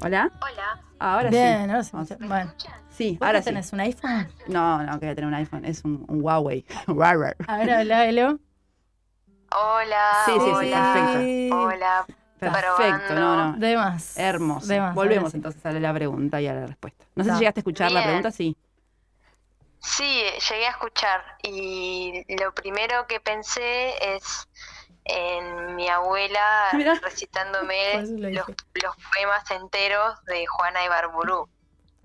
¿Hola? 0.00 0.30
Hola. 0.40 0.80
Ahora 1.00 1.30
Bien, 1.30 1.64
sí. 1.64 1.70
ahora 1.70 1.82
sí. 2.06 2.14
Bueno, 2.20 2.52
Sí, 2.90 3.16
¿vos 3.18 3.26
ahora 3.26 3.40
sí. 3.40 3.46
tenés 3.46 3.72
un 3.72 3.80
iPhone? 3.80 4.28
No, 4.46 4.82
no, 4.84 4.92
que 5.00 5.06
voy 5.06 5.12
a 5.12 5.14
tener 5.16 5.26
un 5.28 5.34
iPhone. 5.34 5.64
Es 5.64 5.84
un, 5.84 6.04
un 6.08 6.22
Huawei. 6.22 6.64
A 6.86 7.56
ver, 7.58 7.70
habla, 7.70 8.06
Elo. 8.06 8.38
Hola. 9.50 9.98
Sí, 10.26 10.32
sí, 10.34 10.40
sí, 10.44 10.50
hola. 10.52 10.92
perfecto. 10.94 11.56
Hola. 11.60 12.06
Perfecto, 12.52 13.14
no, 13.14 13.52
no. 13.52 13.58
De 13.58 13.76
más. 13.76 14.16
Hermoso. 14.16 14.66
De 14.66 14.80
más, 14.80 14.94
Volvemos 14.94 15.32
sí. 15.32 15.36
entonces 15.36 15.64
a 15.64 15.72
la 15.72 15.92
pregunta 15.94 16.40
y 16.40 16.46
a 16.46 16.54
la 16.54 16.66
respuesta. 16.66 17.04
No 17.14 17.24
sé 17.24 17.30
si 17.32 17.38
llegaste 17.38 17.60
a 17.60 17.62
escuchar 17.62 17.92
la 17.92 18.02
pregunta, 18.02 18.30
sí. 18.30 18.56
Sí, 19.80 20.24
llegué 20.50 20.66
a 20.66 20.70
escuchar 20.70 21.22
y 21.42 22.24
lo 22.40 22.54
primero 22.54 23.06
que 23.06 23.20
pensé 23.20 24.14
es 24.14 24.48
en 25.04 25.76
mi 25.76 25.88
abuela 25.88 26.68
Mirá. 26.72 26.94
recitándome 27.02 28.00
los, 28.06 28.46
los 28.48 28.96
poemas 28.96 29.50
enteros 29.50 30.24
de 30.24 30.46
Juana 30.46 30.80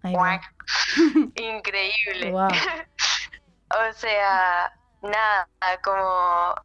va. 0.03 0.41
Increíble. 1.35 2.33
O 3.71 3.93
sea, 3.93 4.73
nada, 5.03 5.47
como, 5.83 6.55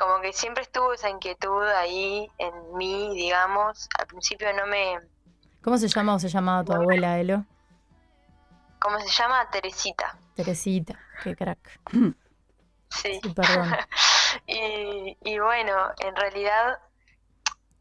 como 0.00 0.20
que 0.22 0.32
siempre 0.32 0.62
estuvo 0.62 0.94
esa 0.94 1.10
inquietud 1.10 1.62
ahí 1.62 2.26
en 2.38 2.74
mí, 2.74 3.14
digamos. 3.14 3.86
Al 3.98 4.06
principio 4.06 4.50
no 4.54 4.66
me... 4.66 4.98
¿Cómo 5.62 5.76
se 5.76 5.88
llama 5.88 6.14
o 6.14 6.18
se 6.18 6.30
llamaba 6.30 6.64
tu 6.64 6.72
abuela, 6.72 7.18
Elo? 7.18 7.44
¿Cómo 8.78 8.98
se 9.00 9.08
llama? 9.10 9.50
Teresita. 9.50 10.16
Teresita, 10.34 10.98
qué 11.22 11.36
crack. 11.36 11.58
Sí. 12.92 13.20
Sí, 13.22 13.28
perdón. 13.28 13.70
Y, 14.46 15.16
y 15.22 15.38
bueno, 15.38 15.92
en 15.98 16.16
realidad 16.16 16.80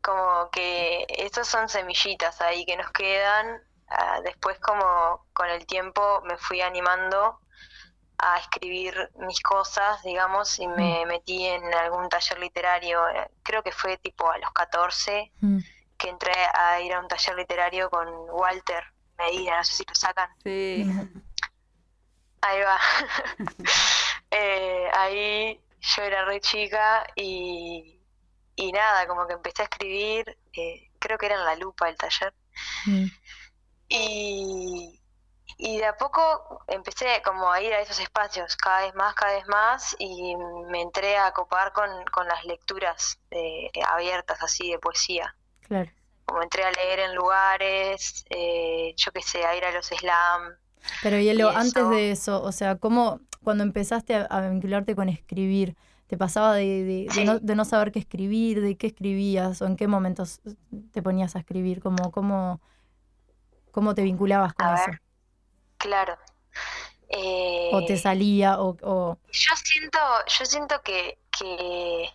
como 0.03 0.51
que 0.51 1.05
estos 1.09 1.47
son 1.47 1.67
semillitas 1.67 2.41
ahí 2.41 2.63
que 2.65 2.77
nos 2.77 2.91
quedan. 2.91 3.59
Ah, 3.87 4.19
después 4.23 4.59
como 4.59 5.25
con 5.33 5.49
el 5.49 5.65
tiempo 5.65 6.21
me 6.25 6.37
fui 6.37 6.61
animando 6.61 7.39
a 8.21 8.37
escribir 8.39 9.09
mis 9.19 9.39
cosas, 9.41 10.01
digamos, 10.03 10.59
y 10.59 10.67
me 10.67 11.05
metí 11.05 11.45
en 11.45 11.73
algún 11.73 12.09
taller 12.09 12.39
literario. 12.39 13.07
eh, 13.09 13.29
Creo 13.43 13.63
que 13.63 13.71
fue 13.71 13.97
tipo 13.97 14.29
a 14.29 14.37
los 14.37 14.51
14 14.51 15.31
Mm. 15.41 15.59
que 15.97 16.09
entré 16.09 16.33
a 16.53 16.79
ir 16.81 16.93
a 16.93 16.99
un 16.99 17.07
taller 17.07 17.35
literario 17.35 17.89
con 17.89 18.07
Walter 18.31 18.83
Medina, 19.17 19.57
no 19.57 19.63
sé 19.63 19.75
si 19.75 19.83
lo 19.87 19.95
sacan. 19.95 20.29
Sí. 20.43 20.83
Ahí 22.41 22.61
va. 22.61 22.79
Eh, 24.31 24.87
ahí 24.93 25.59
yo 25.79 26.03
era 26.03 26.23
re 26.23 26.39
chica 26.39 27.03
y, 27.15 27.99
y 28.55 28.71
nada, 28.71 29.07
como 29.07 29.25
que 29.25 29.33
empecé 29.33 29.63
a 29.63 29.65
escribir, 29.65 30.37
eh, 30.53 30.91
creo 30.99 31.17
que 31.17 31.25
era 31.25 31.33
en 31.35 31.45
La 31.45 31.55
Lupa 31.55 31.89
el 31.89 31.97
taller, 31.97 32.31
Mm. 32.85 33.05
y, 33.89 35.01
y 35.61 35.77
de 35.77 35.85
a 35.85 35.97
poco 35.97 36.63
empecé 36.67 37.21
como 37.23 37.51
a 37.51 37.61
ir 37.61 37.73
a 37.73 37.81
esos 37.81 37.99
espacios 37.99 38.55
cada 38.55 38.85
vez 38.85 38.95
más, 38.95 39.13
cada 39.13 39.33
vez 39.33 39.45
más, 39.49 39.93
y 39.99 40.33
me 40.71 40.81
entré 40.81 41.17
a 41.17 41.33
copar 41.33 41.73
con, 41.73 41.89
con 42.13 42.25
las 42.29 42.45
lecturas 42.45 43.19
eh, 43.29 43.69
abiertas 43.85 44.41
así 44.41 44.71
de 44.71 44.79
poesía. 44.79 45.35
Claro. 45.67 45.91
Como 46.23 46.41
entré 46.41 46.63
a 46.63 46.71
leer 46.71 46.99
en 46.99 47.13
lugares, 47.13 48.25
eh, 48.29 48.93
yo 48.95 49.11
qué 49.11 49.21
sé, 49.21 49.43
a 49.43 49.57
ir 49.57 49.65
a 49.65 49.71
los 49.73 49.87
slam, 49.87 50.55
Pero 51.03 51.19
Hielo, 51.19 51.51
Y 51.51 51.55
antes 51.55 51.89
de 51.89 52.11
eso, 52.11 52.41
o 52.41 52.53
sea, 52.53 52.77
¿cómo 52.77 53.19
cuando 53.43 53.65
empezaste 53.65 54.15
a, 54.15 54.21
a 54.29 54.49
vincularte 54.49 54.95
con 54.95 55.09
escribir, 55.09 55.75
¿Te 56.07 56.17
pasaba 56.17 56.55
de, 56.55 57.07
de, 57.43 57.55
no, 57.55 57.65
saber 57.65 57.91
qué 57.91 57.99
escribir, 57.99 58.61
de 58.61 58.75
qué 58.77 58.87
escribías 58.87 59.61
o 59.61 59.67
en 59.67 59.75
qué 59.75 59.87
momentos 59.87 60.41
te 60.91 61.03
ponías 61.03 61.35
a 61.35 61.39
escribir? 61.39 61.83
¿Cómo, 61.83 62.09
cómo, 62.09 62.59
cómo 63.69 63.93
te 63.93 64.01
vinculabas 64.01 64.53
con 64.53 64.73
eso? 64.73 64.91
Claro. 65.79 66.17
o 67.71 67.85
te 67.85 67.93
eh, 67.93 67.97
salía 67.97 68.59
o, 68.59 69.17
Yo 69.31 69.55
siento, 69.55 69.99
yo 70.27 70.45
siento 70.45 70.81
que, 70.83 71.17
que 71.37 72.09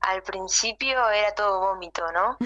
al 0.00 0.22
principio 0.22 1.08
era 1.10 1.34
todo 1.34 1.60
vómito, 1.60 2.02
¿no? 2.12 2.36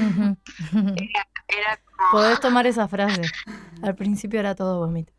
era, 1.48 1.80
como... 1.84 2.10
Podés 2.12 2.40
tomar 2.40 2.66
esa 2.66 2.88
frase. 2.88 3.22
Al 3.82 3.94
principio 3.94 4.40
era 4.40 4.54
todo 4.54 4.78
vómito. 4.78 5.12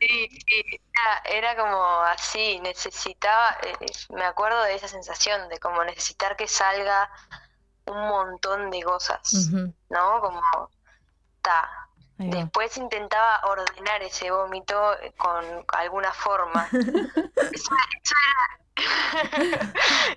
Sí, 0.00 0.28
sí, 0.30 0.80
era, 1.24 1.56
como 1.56 1.82
así, 2.02 2.60
necesitaba, 2.60 3.56
eh, 3.62 3.86
me 4.14 4.24
acuerdo 4.24 4.62
de 4.64 4.74
esa 4.74 4.88
sensación 4.88 5.48
de 5.48 5.58
como 5.58 5.84
necesitar 5.84 6.36
que 6.36 6.46
salga 6.46 7.10
un 7.86 8.08
montón 8.08 8.70
de 8.70 8.82
cosas, 8.82 9.50
¿no? 9.88 10.20
Como, 10.20 10.42
ta. 11.42 11.79
Después 12.28 12.76
intentaba 12.76 13.40
ordenar 13.44 14.02
ese 14.02 14.30
vómito 14.30 14.74
con 15.16 15.44
alguna 15.68 16.12
forma. 16.12 16.68
eso, 16.72 17.74
era, 18.76 18.86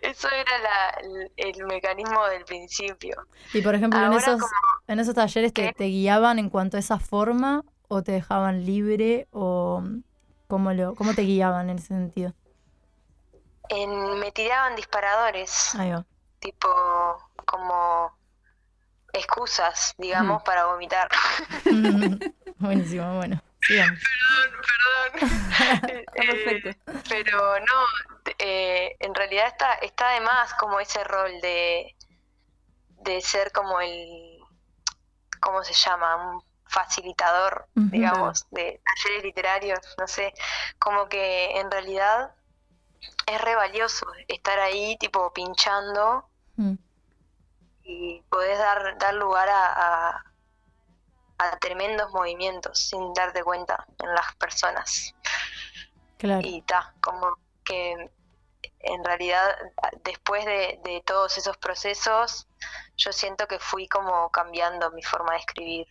eso 0.01 0.27
era 0.27 0.89
el, 1.37 1.65
mecanismo 1.65 2.25
del 2.25 2.43
principio. 2.43 3.15
Y 3.53 3.61
por 3.61 3.75
ejemplo, 3.75 4.05
en 4.05 4.13
esos, 4.13 4.41
en 4.87 4.99
esos 4.99 5.15
talleres 5.15 5.53
te, 5.53 5.71
te 5.71 5.85
guiaban 5.85 6.39
en 6.39 6.49
cuanto 6.49 6.75
a 6.75 6.81
esa 6.81 6.99
forma 6.99 7.63
o 7.87 8.03
te 8.03 8.11
dejaban 8.11 8.65
libre 8.65 9.27
o 9.31 9.81
cómo, 10.47 10.73
lo, 10.73 10.95
cómo 10.95 11.13
te 11.13 11.21
guiaban 11.21 11.69
en 11.69 11.77
ese 11.77 11.87
sentido? 11.87 12.33
En, 13.69 14.19
me 14.19 14.31
tiraban 14.31 14.75
disparadores. 14.75 15.71
Tipo, 16.39 16.67
como 17.45 18.11
excusas, 19.13 19.93
digamos, 19.97 20.43
para 20.43 20.65
vomitar. 20.65 21.07
Buenísimo, 22.57 23.15
bueno. 23.17 23.41
Perdón, 23.67 23.99
perdón. 25.11 25.31
Eh, 26.15 26.75
pero 27.09 27.59
no, 27.59 28.31
eh, 28.39 28.95
en 28.99 29.13
realidad 29.15 29.47
está, 29.47 29.73
está 29.75 30.09
de 30.09 30.21
más 30.21 30.53
como 30.55 30.79
ese 30.79 31.03
rol 31.03 31.31
de, 31.41 31.95
de 33.01 33.21
ser 33.21 33.51
como 33.51 33.79
el, 33.81 34.39
¿cómo 35.39 35.63
se 35.63 35.73
llama? 35.73 36.39
facilitador, 36.73 37.67
digamos, 37.75 38.47
de 38.49 38.81
talleres 38.83 39.23
literarios, 39.23 39.79
no 39.99 40.07
sé, 40.07 40.33
como 40.79 41.07
que 41.07 41.59
en 41.59 41.69
realidad 41.69 42.33
es 43.27 43.39
re 43.39 43.55
valioso 43.55 44.07
estar 44.27 44.59
ahí, 44.59 44.97
tipo, 44.97 45.31
pinchando 45.33 46.27
mm. 46.55 46.73
Y 47.83 48.21
podés 48.29 48.57
dar, 48.57 48.97
dar 48.97 49.13
lugar 49.13 49.49
a, 49.49 50.23
a, 51.37 51.57
tremendos 51.59 52.11
movimientos 52.11 52.79
sin 52.79 53.13
darte 53.13 53.43
cuenta 53.43 53.85
en 53.99 54.13
las 54.13 54.35
personas. 54.35 55.13
Claro. 56.17 56.47
Y 56.47 56.59
está, 56.59 56.93
como 57.01 57.37
que 57.63 58.11
en 58.79 59.03
realidad 59.03 59.55
después 60.03 60.45
de, 60.45 60.79
de 60.83 61.03
todos 61.05 61.37
esos 61.37 61.57
procesos, 61.57 62.47
yo 62.95 63.11
siento 63.11 63.47
que 63.47 63.59
fui 63.59 63.87
como 63.87 64.29
cambiando 64.29 64.91
mi 64.91 65.03
forma 65.03 65.33
de 65.33 65.39
escribir 65.39 65.87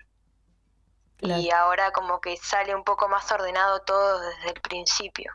y 1.23 1.51
ahora 1.53 1.93
como 1.93 2.21
que 2.21 2.37
sale 2.37 2.75
un 2.75 2.83
poco 2.83 3.09
más 3.09 3.31
ordenado 3.31 3.81
todo 3.83 4.21
desde 4.21 4.51
el 4.51 4.61
principio. 4.61 5.33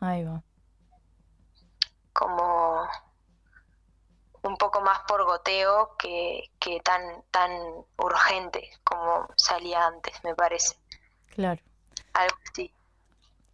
Ahí 0.00 0.24
va. 0.24 0.42
Como 2.12 2.88
un 4.44 4.56
poco 4.56 4.80
más 4.80 5.00
por 5.08 5.24
goteo 5.24 5.96
que, 5.98 6.50
que 6.60 6.80
tan, 6.80 7.00
tan 7.30 7.50
urgente 7.98 8.70
como 8.84 9.28
salía 9.36 9.86
antes, 9.86 10.12
me 10.22 10.34
parece. 10.34 10.76
Claro. 11.34 11.60
Algo 12.12 12.36
así. 12.50 12.72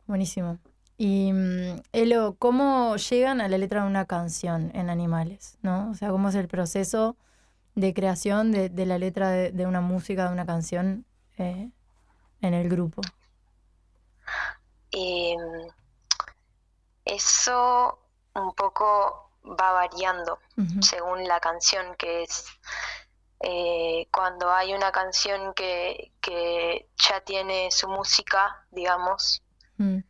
Buenísimo. 0.06 0.58
Y 0.98 1.32
mm, 1.32 1.82
Elo, 1.92 2.36
¿cómo 2.38 2.96
llegan 2.96 3.40
a 3.40 3.48
la 3.48 3.56
letra 3.56 3.82
de 3.82 3.86
una 3.86 4.04
canción 4.04 4.70
en 4.74 4.90
Animales? 4.90 5.56
¿No? 5.62 5.90
O 5.90 5.94
sea, 5.94 6.10
¿cómo 6.10 6.28
es 6.28 6.34
el 6.34 6.48
proceso 6.48 7.16
de 7.74 7.94
creación 7.94 8.52
de, 8.52 8.68
de 8.68 8.84
la 8.84 8.98
letra 8.98 9.30
de, 9.30 9.52
de, 9.52 9.66
una 9.66 9.80
música, 9.80 10.26
de 10.26 10.32
una 10.32 10.44
canción 10.44 11.06
eh, 11.38 11.70
en 12.42 12.54
el 12.54 12.68
grupo? 12.68 13.00
Em, 14.90 15.68
eso 17.04 17.98
un 18.34 18.52
poco 18.54 19.29
va 19.44 19.72
variando 19.72 20.38
según 20.80 21.26
la 21.26 21.40
canción 21.40 21.94
que 21.96 22.22
es. 22.22 22.46
Eh, 23.42 24.06
cuando 24.12 24.52
hay 24.52 24.74
una 24.74 24.92
canción 24.92 25.54
que, 25.54 26.12
ya 26.96 27.20
tiene 27.22 27.70
su 27.70 27.88
música, 27.88 28.66
digamos, 28.70 29.42
mm. 29.78 30.00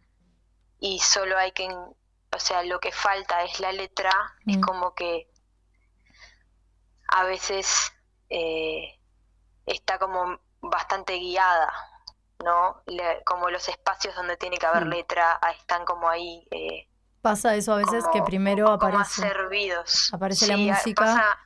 y 0.80 0.98
solo 0.98 1.38
hay 1.38 1.52
que, 1.52 1.68
o 1.68 2.38
sea, 2.38 2.64
lo 2.64 2.80
que 2.80 2.90
falta 2.90 3.44
es 3.44 3.60
la 3.60 3.70
letra, 3.70 4.10
es 4.46 4.58
mm. 4.58 4.60
como 4.60 4.94
que 4.94 5.30
a 7.06 7.22
veces 7.22 7.92
eh, 8.28 8.98
está 9.66 9.98
como 9.98 10.40
bastante 10.60 11.14
guiada, 11.18 11.72
¿no? 12.44 12.82
como 13.24 13.50
los 13.50 13.68
espacios 13.68 14.14
donde 14.14 14.36
tiene 14.36 14.58
que 14.58 14.66
haber 14.66 14.86
hmm. 14.86 14.90
letra 14.90 15.40
están 15.58 15.84
como 15.84 16.08
ahí. 16.08 16.46
Eh, 16.50 16.89
pasa 17.20 17.54
eso 17.54 17.74
a 17.74 17.76
veces 17.76 18.04
que 18.12 18.22
primero 18.22 18.68
aparece. 18.68 19.22
servidos. 19.22 20.10
Aparece 20.12 20.46
la 20.46 20.56
música. 20.56 21.38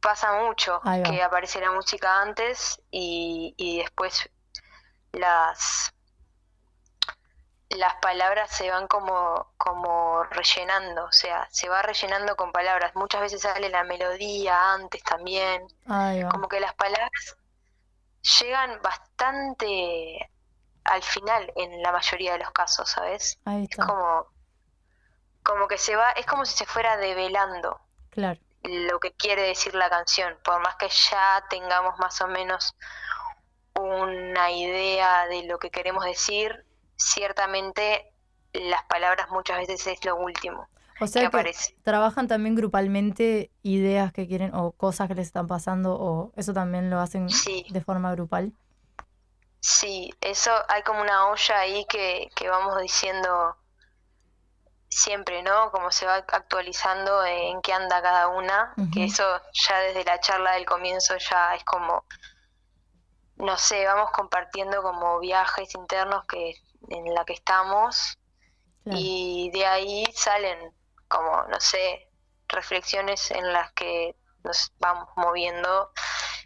Pasa, 0.00 0.38
mucho 0.42 0.82
que 0.82 1.22
aparece 1.22 1.60
la 1.60 1.70
música 1.70 2.20
antes 2.20 2.78
y, 2.90 3.54
y 3.56 3.78
después 3.78 4.28
las 5.12 5.94
las 7.76 7.94
palabras 7.96 8.50
se 8.50 8.70
van 8.70 8.86
como, 8.86 9.52
como 9.56 10.22
rellenando, 10.24 11.04
o 11.04 11.12
sea, 11.12 11.48
se 11.50 11.68
va 11.68 11.82
rellenando 11.82 12.36
con 12.36 12.52
palabras. 12.52 12.92
Muchas 12.94 13.20
veces 13.20 13.42
sale 13.42 13.68
la 13.68 13.84
melodía 13.84 14.74
antes 14.74 15.02
también. 15.02 15.66
Como 16.30 16.48
que 16.48 16.60
las 16.60 16.74
palabras 16.74 17.36
llegan 18.40 18.80
bastante 18.82 20.30
al 20.84 21.02
final 21.02 21.52
en 21.56 21.82
la 21.82 21.92
mayoría 21.92 22.32
de 22.32 22.38
los 22.40 22.50
casos, 22.52 22.90
¿sabes? 22.90 23.38
Ahí 23.44 23.64
está. 23.64 23.82
Es 23.82 23.88
como, 23.88 24.26
como 25.42 25.68
que 25.68 25.78
se 25.78 25.96
va, 25.96 26.10
es 26.12 26.26
como 26.26 26.44
si 26.44 26.56
se 26.56 26.66
fuera 26.66 26.96
develando. 26.96 27.80
Claro. 28.10 28.40
Lo 28.62 28.98
que 29.00 29.12
quiere 29.12 29.42
decir 29.42 29.74
la 29.74 29.90
canción, 29.90 30.36
por 30.44 30.60
más 30.62 30.76
que 30.76 30.88
ya 30.88 31.44
tengamos 31.50 31.98
más 31.98 32.20
o 32.20 32.28
menos 32.28 32.74
una 33.78 34.50
idea 34.50 35.26
de 35.26 35.44
lo 35.44 35.58
que 35.58 35.70
queremos 35.70 36.04
decir, 36.04 36.64
ciertamente 36.96 38.12
las 38.52 38.84
palabras 38.84 39.28
muchas 39.30 39.58
veces 39.58 39.86
es 39.86 40.04
lo 40.04 40.16
último. 40.16 40.68
O 41.00 41.06
sea 41.08 41.28
que, 41.28 41.54
trabajan 41.82 42.28
también 42.28 42.54
grupalmente 42.54 43.50
ideas 43.62 44.12
que 44.12 44.28
quieren 44.28 44.54
o 44.54 44.72
cosas 44.72 45.08
que 45.08 45.16
les 45.16 45.26
están 45.26 45.48
pasando 45.48 45.96
o 45.98 46.32
eso 46.36 46.52
también 46.52 46.88
lo 46.88 47.00
hacen 47.00 47.26
de 47.68 47.80
forma 47.80 48.12
grupal. 48.12 48.52
Sí, 49.66 50.12
eso 50.20 50.52
hay 50.68 50.82
como 50.82 51.00
una 51.00 51.28
olla 51.28 51.60
ahí 51.60 51.86
que, 51.86 52.28
que 52.36 52.50
vamos 52.50 52.78
diciendo 52.82 53.56
siempre, 54.90 55.42
¿no? 55.42 55.70
Como 55.70 55.90
se 55.90 56.04
va 56.04 56.16
actualizando 56.16 57.24
en 57.24 57.62
qué 57.62 57.72
anda 57.72 58.02
cada 58.02 58.28
una, 58.28 58.74
que 58.92 59.04
eso 59.04 59.24
ya 59.54 59.78
desde 59.78 60.04
la 60.04 60.20
charla 60.20 60.52
del 60.52 60.66
comienzo 60.66 61.16
ya 61.16 61.54
es 61.54 61.64
como, 61.64 62.04
no 63.36 63.56
sé, 63.56 63.86
vamos 63.86 64.10
compartiendo 64.10 64.82
como 64.82 65.18
viajes 65.20 65.74
internos 65.74 66.26
que 66.26 66.56
en 66.90 67.14
la 67.14 67.24
que 67.24 67.32
estamos 67.32 68.18
y 68.84 69.50
de 69.54 69.64
ahí 69.64 70.04
salen 70.14 70.58
como, 71.08 71.42
no 71.44 71.58
sé, 71.58 72.10
reflexiones 72.48 73.30
en 73.30 73.50
las 73.50 73.72
que 73.72 74.14
nos 74.42 74.74
vamos 74.78 75.08
moviendo. 75.16 75.90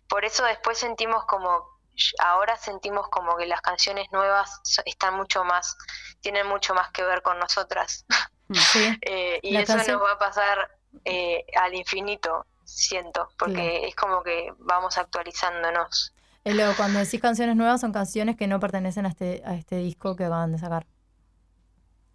Por 0.08 0.24
eso 0.24 0.44
después 0.44 0.78
sentimos 0.78 1.24
como, 1.24 1.77
ahora 2.18 2.56
sentimos 2.56 3.08
como 3.08 3.36
que 3.36 3.46
las 3.46 3.60
canciones 3.60 4.10
nuevas 4.12 4.60
están 4.84 5.14
mucho 5.14 5.44
más, 5.44 5.76
tienen 6.20 6.46
mucho 6.46 6.74
más 6.74 6.90
que 6.90 7.02
ver 7.02 7.22
con 7.22 7.38
nosotras. 7.38 8.04
Mm, 8.48 8.54
eh, 9.02 9.40
y 9.42 9.56
eso 9.56 9.76
nos 9.76 9.88
va 9.88 10.12
a 10.12 10.18
pasar 10.18 10.70
eh, 11.04 11.44
al 11.56 11.74
infinito, 11.74 12.46
siento, 12.64 13.28
porque 13.38 13.86
es 13.86 13.94
como 13.94 14.22
que 14.22 14.52
vamos 14.58 14.98
actualizándonos. 14.98 16.14
Y 16.44 16.52
luego, 16.52 16.72
cuando 16.76 16.98
decís 16.98 17.20
canciones 17.20 17.56
nuevas, 17.56 17.80
son 17.80 17.92
canciones 17.92 18.36
que 18.36 18.46
no 18.46 18.60
pertenecen 18.60 19.06
a 19.06 19.10
este, 19.10 19.42
a 19.44 19.54
este 19.54 19.76
disco 19.76 20.16
que 20.16 20.24
acaban 20.24 20.52
de 20.52 20.58
sacar. 20.58 20.86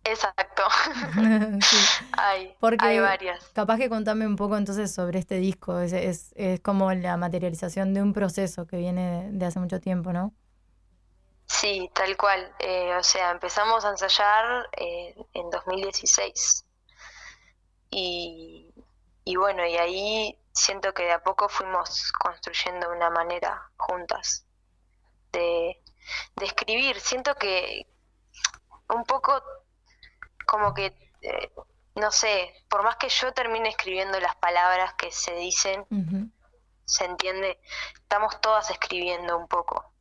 Exacto. 0.03 0.63
hay, 2.17 2.99
varias. 2.99 3.45
Capaz 3.53 3.77
que 3.77 3.89
contame 3.89 4.27
un 4.27 4.35
poco 4.35 4.57
entonces 4.57 4.93
sobre 4.93 5.19
este 5.19 5.35
disco. 5.35 5.79
Es, 5.79 5.93
es, 5.93 6.33
es, 6.35 6.59
como 6.59 6.91
la 6.93 7.15
materialización 7.17 7.93
de 7.93 8.01
un 8.01 8.13
proceso 8.13 8.67
que 8.67 8.77
viene 8.77 9.29
de 9.31 9.45
hace 9.45 9.59
mucho 9.59 9.79
tiempo, 9.79 10.11
¿no? 10.11 10.33
Sí, 11.45 11.89
tal 11.93 12.17
cual. 12.17 12.53
Eh, 12.59 12.93
o 12.97 13.03
sea, 13.03 13.31
empezamos 13.31 13.85
a 13.85 13.91
ensayar 13.91 14.69
eh, 14.77 15.15
en 15.33 15.49
2016. 15.49 16.65
y, 17.91 18.73
y 19.25 19.35
bueno, 19.37 19.65
y 19.65 19.77
ahí 19.77 20.37
siento 20.53 20.93
que 20.93 21.03
de 21.03 21.13
a 21.13 21.23
poco 21.23 21.49
fuimos 21.49 22.11
construyendo 22.13 22.91
una 22.91 23.09
manera 23.09 23.69
juntas 23.77 24.45
de, 25.31 25.81
de 26.35 26.45
escribir. 26.45 26.99
Siento 26.99 27.35
que 27.35 27.87
un 28.89 29.03
poco 29.05 29.41
como 30.45 30.73
que, 30.73 30.93
eh, 31.21 31.51
no 31.95 32.11
sé, 32.11 32.53
por 32.69 32.83
más 32.83 32.95
que 32.97 33.09
yo 33.09 33.33
termine 33.33 33.69
escribiendo 33.69 34.19
las 34.19 34.35
palabras 34.35 34.93
que 34.95 35.11
se 35.11 35.35
dicen, 35.35 35.85
se 36.85 37.05
entiende, 37.05 37.59
estamos 37.95 38.39
todas 38.41 38.69
escribiendo 38.69 39.37
un 39.37 39.47
poco, 39.47 39.91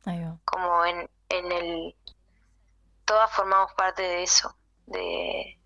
como 0.45 0.85
en, 0.85 1.09
en 1.29 1.51
el... 1.51 1.95
Todas 3.05 3.31
formamos 3.31 3.73
parte 3.73 4.01
de 4.01 4.23
eso, 4.23 4.55
de, 4.85 5.59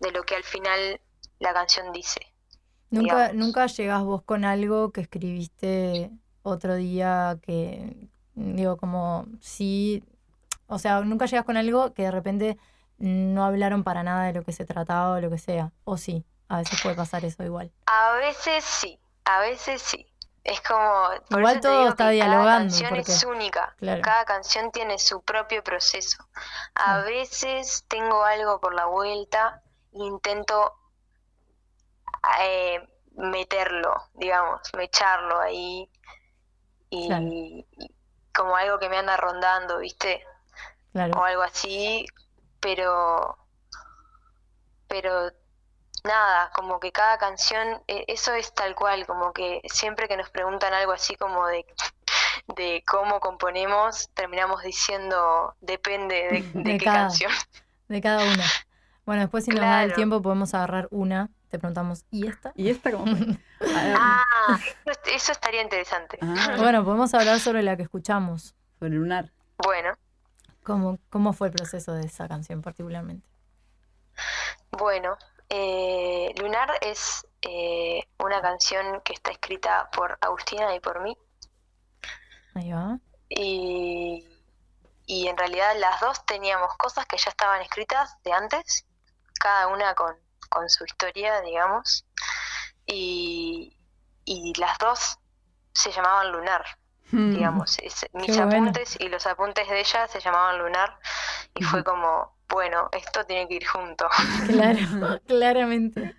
de 0.00 0.10
lo 0.10 0.24
que 0.24 0.34
al 0.34 0.44
final 0.44 1.00
la 1.38 1.54
canción 1.54 1.92
dice. 1.92 2.20
¿Nunca, 2.90 3.28
digamos. 3.28 3.34
nunca 3.34 3.66
llegás 3.66 4.02
vos 4.02 4.22
con 4.22 4.44
algo 4.44 4.90
que 4.90 5.00
escribiste 5.02 6.10
otro 6.42 6.74
día 6.74 7.38
que, 7.42 8.08
digo, 8.34 8.76
como 8.76 9.26
sí, 9.40 10.02
o 10.66 10.78
sea, 10.78 11.00
nunca 11.00 11.26
llegas 11.26 11.44
con 11.44 11.56
algo 11.56 11.92
que 11.94 12.02
de 12.02 12.10
repente 12.10 12.58
no 13.00 13.44
hablaron 13.44 13.82
para 13.82 14.02
nada 14.04 14.24
de 14.26 14.32
lo 14.34 14.44
que 14.44 14.52
se 14.52 14.64
trataba 14.64 15.12
o 15.16 15.20
lo 15.20 15.28
que 15.30 15.38
sea, 15.38 15.72
o 15.84 15.96
sí, 15.96 16.24
a 16.48 16.58
veces 16.58 16.80
puede 16.82 16.94
pasar 16.94 17.24
eso 17.24 17.42
igual. 17.42 17.72
A 17.86 18.12
veces 18.12 18.62
sí, 18.64 19.00
a 19.24 19.40
veces 19.40 19.82
sí. 19.82 20.06
Es 20.42 20.60
como... 20.62 21.08
Igual 21.30 21.60
todo 21.60 21.88
está 21.90 22.06
que 22.08 22.14
dialogando, 22.14 22.44
Cada 22.46 22.58
canción 22.60 22.88
porque- 22.90 23.12
es 23.12 23.24
única. 23.24 23.74
Claro. 23.78 24.00
Cada 24.02 24.24
canción 24.24 24.70
tiene 24.70 24.98
su 24.98 25.20
propio 25.22 25.62
proceso. 25.62 26.26
A 26.74 27.02
Sí. 27.02 27.10
veces 27.10 27.84
tengo 27.88 28.24
algo 28.24 28.58
por 28.58 28.74
la 28.74 28.86
vuelta 28.86 29.62
e 29.92 29.98
intento 29.98 30.74
eh, 32.40 32.80
meterlo, 33.16 33.94
digamos, 34.14 34.60
mecharlo 34.76 35.40
ahí. 35.40 35.90
Y, 36.88 37.06
Claro. 37.08 37.26
y 37.26 37.66
como 38.34 38.56
algo 38.56 38.78
que 38.78 38.88
me 38.88 38.96
anda 38.96 39.16
rondando, 39.16 39.78
¿viste? 39.78 40.24
Claro, 40.92 41.18
o 41.20 41.24
algo 41.24 41.42
así, 41.42 42.06
pero 42.60 43.36
pero 44.88 45.30
nada, 46.04 46.50
como 46.54 46.80
que 46.80 46.92
cada 46.92 47.18
canción, 47.18 47.82
eh, 47.86 48.04
eso 48.08 48.32
es 48.32 48.52
tal 48.54 48.74
cual, 48.74 49.06
como 49.06 49.32
que 49.32 49.60
siempre 49.66 50.08
que 50.08 50.16
nos 50.16 50.30
preguntan 50.30 50.72
algo 50.74 50.92
así 50.92 51.14
como 51.16 51.46
de, 51.46 51.64
de 52.56 52.82
cómo 52.86 53.20
componemos, 53.20 54.08
terminamos 54.14 54.62
diciendo 54.62 55.54
depende 55.60 56.14
de, 56.16 56.42
de 56.54 56.62
De 56.72 56.78
qué 56.78 56.84
cada- 56.84 56.98
canción. 57.02 57.32
de 57.88 58.00
cada 58.00 58.22
una. 58.24 58.44
Bueno, 59.06 59.22
después 59.22 59.44
si 59.44 59.50
nos 59.50 59.60
da 59.60 59.82
el 59.82 59.88
Claro. 59.88 59.96
tiempo 59.96 60.22
podemos 60.22 60.54
agarrar 60.54 60.88
una, 60.90 61.30
te 61.50 61.58
preguntamos, 61.58 62.04
¿y 62.10 62.26
esta? 62.26 62.52
¿Y 62.54 62.70
esta 62.70 62.90
cómo 62.92 63.06
fue? 63.16 63.26
Ah, 63.62 64.24
Ah, 64.42 64.58
eso, 64.86 65.00
eso 65.06 65.32
estaría 65.32 65.62
interesante. 65.62 66.18
ah, 66.22 66.56
Bueno, 66.58 66.84
podemos 66.84 67.12
hablar 67.14 67.38
sobre 67.40 67.62
la 67.62 67.76
que 67.76 67.82
escuchamos. 67.84 68.54
sobre 68.78 68.94
lunar. 68.94 69.30
Bueno, 69.58 69.94
¿Cómo, 70.62 70.98
cómo 71.10 71.32
fue 71.32 71.48
el 71.48 71.54
proceso 71.54 71.92
de 71.94 72.06
esa 72.06 72.28
canción 72.28 72.62
particularmente? 72.62 73.26
bueno, 74.72 75.16
eh, 75.48 76.32
Lunar 76.38 76.70
es 76.80 77.26
eh, 77.42 78.06
una 78.18 78.40
canción 78.40 79.00
que 79.02 79.12
está 79.14 79.30
escrita 79.30 79.88
por 79.92 80.18
Agustina 80.20 80.74
y 80.74 80.80
por 80.80 81.00
mí. 81.00 81.16
Ahí 82.54 82.72
va. 82.72 82.98
y, 83.28 84.26
y 85.06 85.28
en 85.28 85.36
realidad 85.36 85.74
las 85.78 86.00
dos 86.00 86.24
teníamos 86.26 86.76
cosas 86.76 87.06
que 87.06 87.16
ya 87.16 87.30
estaban 87.30 87.60
escritas 87.62 88.16
de 88.22 88.32
antes, 88.32 88.86
cada 89.40 89.68
una 89.68 89.94
con, 89.94 90.16
con 90.48 90.68
su 90.68 90.84
historia, 90.84 91.40
digamos, 91.40 92.04
y, 92.86 93.76
y 94.24 94.52
las 94.58 94.78
dos 94.78 95.18
se 95.72 95.92
llamaban 95.92 96.32
Lunar, 96.32 96.64
Mm. 97.12 97.30
digamos. 97.34 97.78
Es- 97.80 98.06
mis 98.12 98.26
bueno. 98.36 98.44
apuntes 98.44 98.96
y 99.00 99.08
los 99.08 99.26
apuntes 99.26 99.68
de 99.68 99.80
ella 99.80 100.06
se 100.08 100.20
llamaban 100.20 100.58
Lunar, 100.58 100.98
y 101.54 101.64
fue 101.64 101.82
como, 101.84 102.36
bueno, 102.48 102.88
esto 102.92 103.24
tiene 103.24 103.48
que 103.48 103.54
ir 103.54 103.66
junto. 103.66 104.06
Claro, 104.46 104.78
claramente. 105.26 106.14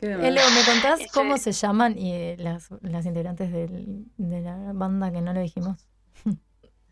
Leo, 0.00 0.50
¿me 0.50 0.64
contás 0.64 1.00
Ese- 1.00 1.10
cómo 1.12 1.36
se 1.36 1.52
llaman 1.52 1.98
y, 1.98 2.12
eh, 2.12 2.36
las, 2.38 2.68
las 2.80 3.04
integrantes 3.06 3.50
del- 3.52 4.04
de 4.16 4.40
la 4.40 4.56
banda 4.72 5.10
que 5.10 5.20
no 5.20 5.32
lo 5.32 5.40
dijimos? 5.40 5.86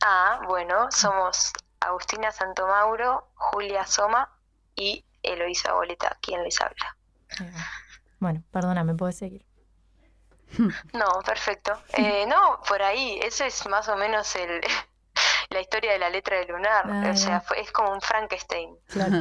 Ah, 0.04 0.40
bueno, 0.46 0.88
somos 0.90 1.52
Agustina 1.80 2.30
Santomauro, 2.30 3.30
Julia 3.34 3.86
Soma 3.86 4.30
y 4.74 5.04
Eloisa 5.22 5.72
Boleta, 5.72 6.18
quien 6.20 6.44
les 6.44 6.60
habla. 6.60 6.96
Bueno, 8.20 8.42
perdóname, 8.52 8.94
puedes 8.94 9.16
seguir. 9.16 9.44
No, 10.92 11.20
perfecto. 11.24 11.72
Eh, 11.94 12.26
no, 12.26 12.60
por 12.68 12.82
ahí, 12.82 13.18
eso 13.22 13.44
es 13.44 13.66
más 13.68 13.88
o 13.88 13.96
menos 13.96 14.34
el, 14.36 14.60
la 15.50 15.60
historia 15.60 15.92
de 15.92 15.98
la 15.98 16.10
letra 16.10 16.38
de 16.38 16.46
Lunar. 16.46 16.84
Ah, 16.90 17.10
o 17.12 17.16
sea, 17.16 17.40
fue- 17.40 17.60
es 17.60 17.70
como 17.72 17.92
un 17.92 18.00
Frankenstein 18.00 18.76
Claro. 18.88 19.14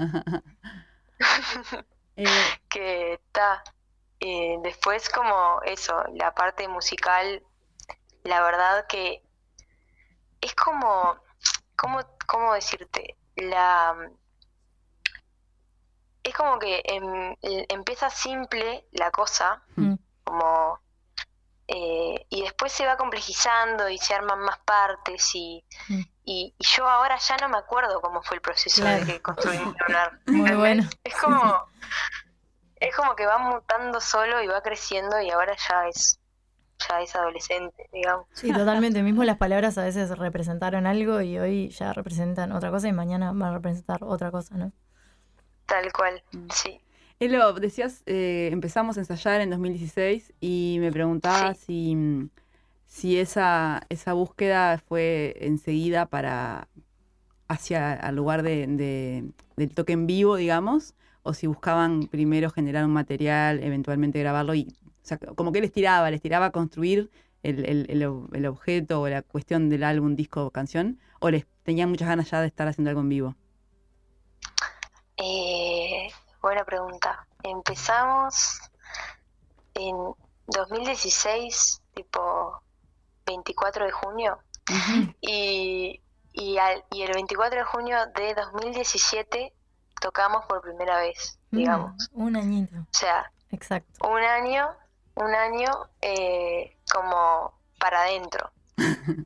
Eh, 2.18 2.26
que 2.70 3.14
está. 3.14 3.62
eh, 4.22 4.56
después 4.64 5.10
como 5.10 5.62
eso, 5.64 6.02
la 6.14 6.34
parte 6.34 6.66
musical, 6.70 7.44
la 8.24 8.42
verdad 8.42 8.86
que 8.88 9.22
es 10.40 10.56
como, 10.56 11.18
¿cómo, 11.76 12.00
cómo 12.26 12.54
decirte? 12.54 13.18
La, 13.36 13.96
es 16.24 16.34
como 16.34 16.58
que 16.58 16.82
em- 16.86 17.36
empieza 17.42 18.10
simple 18.10 18.88
la 18.92 19.12
cosa, 19.12 19.62
Mm. 19.76 19.96
como 20.24 20.80
eh, 21.68 22.26
y 22.30 22.42
después 22.44 22.72
se 22.72 22.86
va 22.86 22.96
complejizando 22.98 23.90
y 23.90 23.98
se 23.98 24.14
arman 24.14 24.40
más 24.40 24.60
partes 24.60 25.34
y, 25.34 25.64
Mm. 25.90 26.02
y, 26.26 26.54
y 26.58 26.66
yo 26.76 26.88
ahora 26.88 27.18
ya 27.18 27.38
no 27.38 27.50
me 27.50 27.58
acuerdo 27.58 28.02
cómo 28.02 28.22
fue 28.22 28.36
el 28.38 28.42
proceso 28.42 28.82
Claro. 28.82 29.06
de 29.06 29.14
que 29.14 29.22
construimos 29.22 29.76
Lunar. 29.88 30.20
Muy 30.28 30.52
bueno. 30.56 30.88
Es 31.04 31.16
como 31.16 31.68
es 32.78 32.96
como 32.96 33.16
que 33.16 33.26
va 33.26 33.38
mutando 33.38 34.00
solo 34.02 34.44
y 34.44 34.48
va 34.48 34.62
creciendo 34.62 35.20
y 35.22 35.30
ahora 35.32 35.56
ya 35.70 35.88
es 35.88 36.20
ya 36.90 37.02
es 37.02 37.16
adolescente, 37.16 37.90
digamos. 37.94 38.28
Sí, 38.34 38.52
totalmente. 38.52 39.02
Mismo 39.02 39.24
las 39.24 39.38
palabras 39.38 39.78
a 39.78 39.84
veces 39.84 40.10
representaron 40.18 40.86
algo 40.86 41.22
y 41.22 41.40
hoy 41.40 41.70
ya 41.70 41.94
representan 41.94 42.52
otra 42.52 42.70
cosa 42.70 42.90
y 42.90 42.92
mañana 42.92 43.32
van 43.32 43.44
a 43.44 43.54
representar 43.54 44.04
otra 44.04 44.30
cosa, 44.30 44.56
¿no? 44.56 44.72
Tal 45.66 45.92
cual, 45.94 46.22
Mm. 46.34 46.48
sí. 46.52 46.82
Elo, 47.20 47.54
decías, 47.54 48.04
eh, 48.08 48.50
empezamos 48.52 48.98
a 48.98 49.02
ensayar 49.02 49.40
en 49.42 49.50
2016 49.50 50.34
y 50.42 50.78
me 50.82 50.92
preguntaba 50.92 51.54
si, 51.54 51.96
si 52.86 53.18
esa, 53.20 53.84
esa 53.90 54.14
búsqueda 54.14 54.78
fue 54.80 55.36
enseguida 55.42 56.08
para 56.08 56.68
hacia 57.50 57.94
al 57.94 58.16
lugar 58.18 58.44
de, 58.44 58.68
de- 58.68 59.26
del 59.58 59.72
toque 59.76 59.94
en 59.94 60.08
vivo, 60.08 60.36
digamos, 60.38 60.96
o 61.24 61.34
si 61.34 61.48
buscaban 61.48 62.08
primero 62.08 62.50
generar 62.52 62.86
un 62.86 62.94
material, 62.94 63.64
eventualmente 63.64 64.20
grabarlo 64.20 64.56
y 64.56 64.68
o 65.04 65.08
sea, 65.08 65.18
como 65.20 65.52
que 65.54 65.62
les 65.62 65.72
tiraba, 65.72 66.12
les 66.12 66.22
tiraba 66.22 66.48
a 66.48 66.52
construir 66.52 67.12
el, 67.44 67.66
el- 67.66 67.88
el 67.92 68.04
el 68.34 68.46
objeto 68.48 69.02
o 69.02 69.10
la 69.10 69.22
cuestión 69.24 69.70
del 69.70 69.84
álbum, 69.84 70.16
disco 70.16 70.46
o 70.46 70.52
canción, 70.52 71.00
o 71.22 71.30
les 71.32 71.46
tenían 71.64 71.90
muchas 71.90 72.08
ganas 72.10 72.32
ya 72.32 72.42
de 72.42 72.48
estar 72.48 72.68
haciendo 72.68 72.90
algo 72.92 73.02
en 73.02 73.10
vivo. 73.10 73.36
Eh, 75.18 76.10
buena 76.46 76.64
pregunta. 76.64 77.26
Empezamos 77.42 78.60
en 79.74 79.96
2016, 80.46 81.82
tipo 81.96 82.62
24 83.26 83.86
de 83.86 83.92
junio, 83.92 84.38
y, 85.22 86.00
y, 86.34 86.58
al- 86.60 86.84
y 86.92 87.02
el 87.02 87.14
24 87.14 87.58
de 87.60 87.66
junio 87.66 87.98
de 88.16 88.36
2017 88.36 89.54
tocamos 90.00 90.46
por 90.46 90.62
primera 90.62 91.00
vez, 91.00 91.40
Mm, 91.50 91.58
digamos. 91.58 92.10
un 92.12 92.36
añito, 92.36 92.76
O 92.78 92.86
sea, 92.92 93.32
exacto. 93.50 94.08
un 94.08 94.22
año, 94.22 94.70
un 95.16 95.34
año 95.34 95.72
eh, 96.02 96.78
como 96.94 97.60
para 97.80 98.02
adentro. 98.04 98.52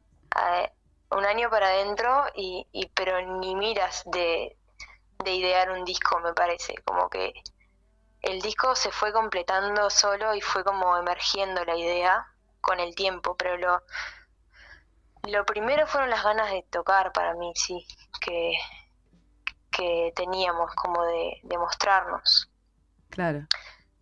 Un 1.12 1.26
año 1.26 1.50
para 1.50 1.70
adentro 1.70 2.26
y, 2.36 2.68
y 2.72 2.86
pero 2.94 3.20
ni 3.40 3.56
miras 3.56 4.04
de, 4.06 4.56
de 5.24 5.32
idear 5.34 5.72
un 5.72 5.86
disco, 5.86 6.20
me 6.20 6.34
parece. 6.34 6.76
Como 6.86 7.10
que 7.10 7.34
el 8.22 8.42
disco 8.42 8.76
se 8.76 8.92
fue 8.92 9.14
completando 9.14 9.90
solo 9.90 10.36
y 10.36 10.42
fue 10.42 10.64
como 10.64 10.98
emergiendo 10.98 11.66
la 11.66 11.78
idea 11.78 12.28
con 12.62 12.80
el 12.80 12.96
tiempo, 12.96 13.36
pero 13.38 13.58
lo, 13.58 13.84
lo 15.24 15.46
primero 15.46 15.88
fueron 15.88 16.10
las 16.10 16.24
ganas 16.26 16.52
de 16.52 16.64
tocar 16.70 17.14
para 17.14 17.34
mí, 17.36 17.54
sí, 17.56 17.88
que, 18.20 18.52
que 19.72 20.14
teníamos 20.16 20.74
como 20.76 21.04
de, 21.06 21.40
de 21.44 21.58
mostrarnos 21.58 22.50
Claro. 23.10 23.48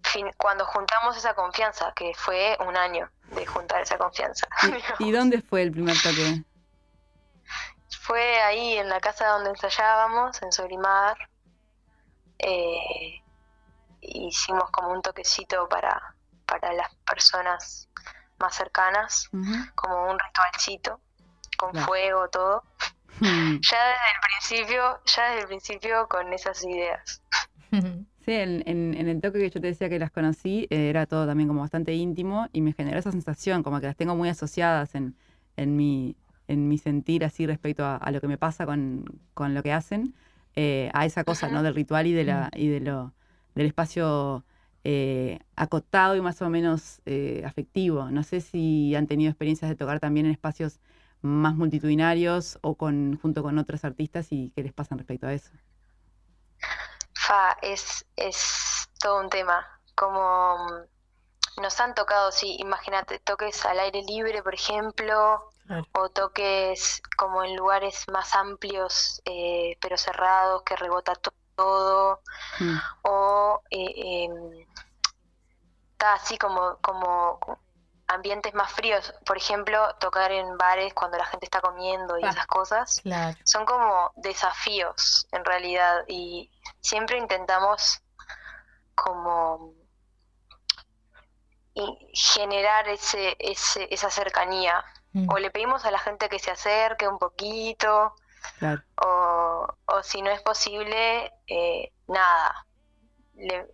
fin- 0.03 0.32
cuando 0.38 0.65
juntamos 0.65 1.18
esa 1.18 1.34
confianza, 1.34 1.93
que 1.95 2.13
fue 2.15 2.57
un 2.68 2.76
año 2.78 3.09
de 3.32 3.45
juntar 3.45 3.82
esa 3.82 3.97
confianza. 3.97 4.47
¿Y, 4.61 4.78
y 5.09 5.11
dónde 5.11 5.41
fue 5.41 5.63
el 5.63 5.72
primer 5.72 5.95
toque? 6.01 6.43
Fue 8.07 8.41
ahí 8.41 8.77
en 8.77 8.87
la 8.89 8.99
casa 9.01 9.27
donde 9.27 9.49
ensayábamos, 9.49 10.41
en 10.41 10.51
Solimar. 10.51 11.17
eh, 12.39 13.21
hicimos 14.01 14.69
como 14.71 14.89
un 14.93 15.01
toquecito 15.01 15.67
para, 15.67 16.01
para 16.45 16.71
las 16.73 16.93
personas 17.09 17.89
más 18.39 18.55
cercanas, 18.55 19.29
como 19.75 20.09
un 20.11 20.17
ritualcito, 20.19 21.01
con 21.57 21.71
Claro. 21.71 21.87
fuego, 21.87 22.29
todo. 22.29 22.63
Hmm. 23.19 23.57
Ya 23.71 23.87
desde 23.87 24.11
el 24.13 24.19
principio, 24.21 25.01
ya 25.05 25.23
desde 25.29 25.41
el 25.41 25.47
principio 25.47 26.07
con 26.07 26.31
esas 26.33 26.63
ideas. 26.63 27.21
Sí, 28.27 28.33
en, 28.33 28.61
en- 28.67 28.93
en 28.93 29.07
el 29.07 29.21
toque 29.21 29.39
que 29.39 29.49
yo 29.49 29.61
te 29.61 29.67
decía 29.67 29.87
que 29.87 29.99
las 29.99 30.11
conocí, 30.11 30.67
eh, 30.69 30.89
era 30.89 31.05
todo 31.05 31.25
también 31.25 31.47
como 31.47 31.61
bastante 31.61 31.93
íntimo 31.93 32.49
y 32.51 32.59
me 32.61 32.73
generó 32.73 32.99
esa 32.99 33.09
sensación, 33.11 33.63
como 33.63 33.79
que 33.79 33.87
las 33.87 33.95
tengo 33.95 34.15
muy 34.15 34.27
asociadas 34.27 34.95
en, 34.95 35.15
en 35.55 35.77
mi, 35.77 36.17
en 36.47 36.67
mi 36.67 36.77
sentir 36.77 37.23
así 37.25 37.45
respecto 37.47 37.85
a, 37.85 37.97
a 37.97 38.11
lo 38.11 38.21
que 38.21 38.27
me 38.27 38.37
pasa 38.37 38.65
con, 38.65 39.05
con 39.33 39.53
lo 39.53 39.63
que 39.63 39.73
hacen, 39.73 40.15
eh, 40.55 40.89
a 40.93 41.05
esa 41.05 41.23
cosa, 41.23 41.49
¿no? 41.49 41.61
Del 41.61 41.75
ritual 41.75 42.07
y 42.07 42.13
de 42.13 42.23
la, 42.23 42.49
y 42.55 42.67
de 42.67 42.79
lo, 42.79 43.13
del 43.53 43.67
espacio 43.67 44.43
eh, 44.83 45.39
acotado 45.55 46.15
y 46.15 46.21
más 46.21 46.41
o 46.41 46.49
menos 46.49 46.99
eh, 47.05 47.43
afectivo. 47.45 48.09
No 48.09 48.23
sé 48.23 48.41
si 48.41 48.95
han 48.95 49.05
tenido 49.05 49.29
experiencias 49.29 49.69
de 49.69 49.75
tocar 49.75 49.99
también 49.99 50.25
en 50.25 50.31
espacios 50.31 50.79
más 51.21 51.55
multitudinarios 51.55 52.57
o 52.61 52.75
con, 52.75 53.19
junto 53.21 53.43
con 53.43 53.59
otros 53.59 53.85
artistas 53.85 54.31
y 54.31 54.51
qué 54.55 54.63
les 54.63 54.73
pasa 54.73 54.95
respecto 54.95 55.27
a 55.27 55.33
eso. 55.33 55.51
Fa, 57.13 57.57
es, 57.61 58.05
es 58.15 58.89
todo 58.99 59.19
un 59.21 59.29
tema. 59.29 59.63
Como 59.93 60.57
mm, 60.57 61.61
nos 61.61 61.79
han 61.79 61.93
tocado, 61.93 62.31
sí, 62.31 62.57
imagínate, 62.59 63.19
toques 63.19 63.63
al 63.65 63.79
aire 63.79 64.01
libre, 64.03 64.41
por 64.41 64.55
ejemplo, 64.55 65.51
Claro. 65.68 65.86
o 65.93 66.09
toques 66.09 67.01
como 67.18 67.43
en 67.43 67.55
lugares 67.57 68.05
más 68.11 68.34
amplios, 68.36 69.22
eh, 69.26 69.78
pero 69.82 69.97
cerrados, 69.97 70.63
que 70.63 70.76
rebota 70.78 71.13
to- 71.15 71.34
todo, 71.55 72.22
Mm. 72.59 72.78
o 73.03 73.61
eh, 73.72 74.26
em, 74.26 74.68
así 75.99 76.38
como, 76.38 76.78
como 76.78 77.39
ambientes 78.07 78.53
más 78.53 78.72
fríos, 78.72 79.13
por 79.26 79.36
ejemplo, 79.38 79.93
tocar 79.99 80.32
en 80.32 80.57
bares 80.57 80.93
cuando 80.93 81.18
la 81.18 81.26
gente 81.26 81.45
está 81.47 81.59
comiendo 81.59 82.18
y 82.18 82.24
Ah. 82.24 82.30
esas 82.30 82.47
cosas 82.47 83.01
Claro. 83.03 83.38
son 83.43 83.65
como 83.65 84.11
desafíos 84.15 85.28
en 85.32 85.43
realidad 85.43 86.05
y 86.07 86.49
siempre 86.80 87.18
intentamos 87.18 87.99
como 88.95 89.74
generar 92.13 92.88
ese, 92.88 93.36
ese, 93.39 93.88
esa 93.93 94.09
cercanía 94.09 94.84
Mm. 95.18 95.30
o 95.32 95.38
le 95.39 95.49
pedimos 95.51 95.86
a 95.86 95.91
la 95.91 95.99
gente 95.99 96.30
que 96.30 96.39
se 96.39 96.51
acerque 96.51 97.07
un 97.07 97.18
poquito 97.18 98.13
Claro. 98.59 98.82
o, 99.03 99.68
o 99.86 100.03
si 100.03 100.22
no 100.22 100.30
es 100.32 100.41
posible 100.41 101.32
eh, 101.47 101.91
nada 102.07 102.65
Le- 103.36 103.68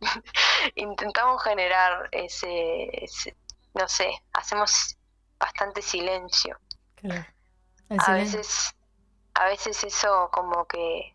intentamos 0.76 1.42
generar 1.42 2.08
ese, 2.12 3.04
ese 3.04 3.36
no 3.74 3.88
sé 3.88 4.10
hacemos 4.32 4.96
bastante 5.38 5.82
silencio 5.82 6.58
Claro. 6.96 7.24
El 7.88 7.98
a 8.00 8.04
silencio. 8.04 8.38
veces, 8.38 8.74
a 9.34 9.44
veces 9.46 9.84
eso 9.84 10.30
como 10.32 10.64
que 10.66 11.14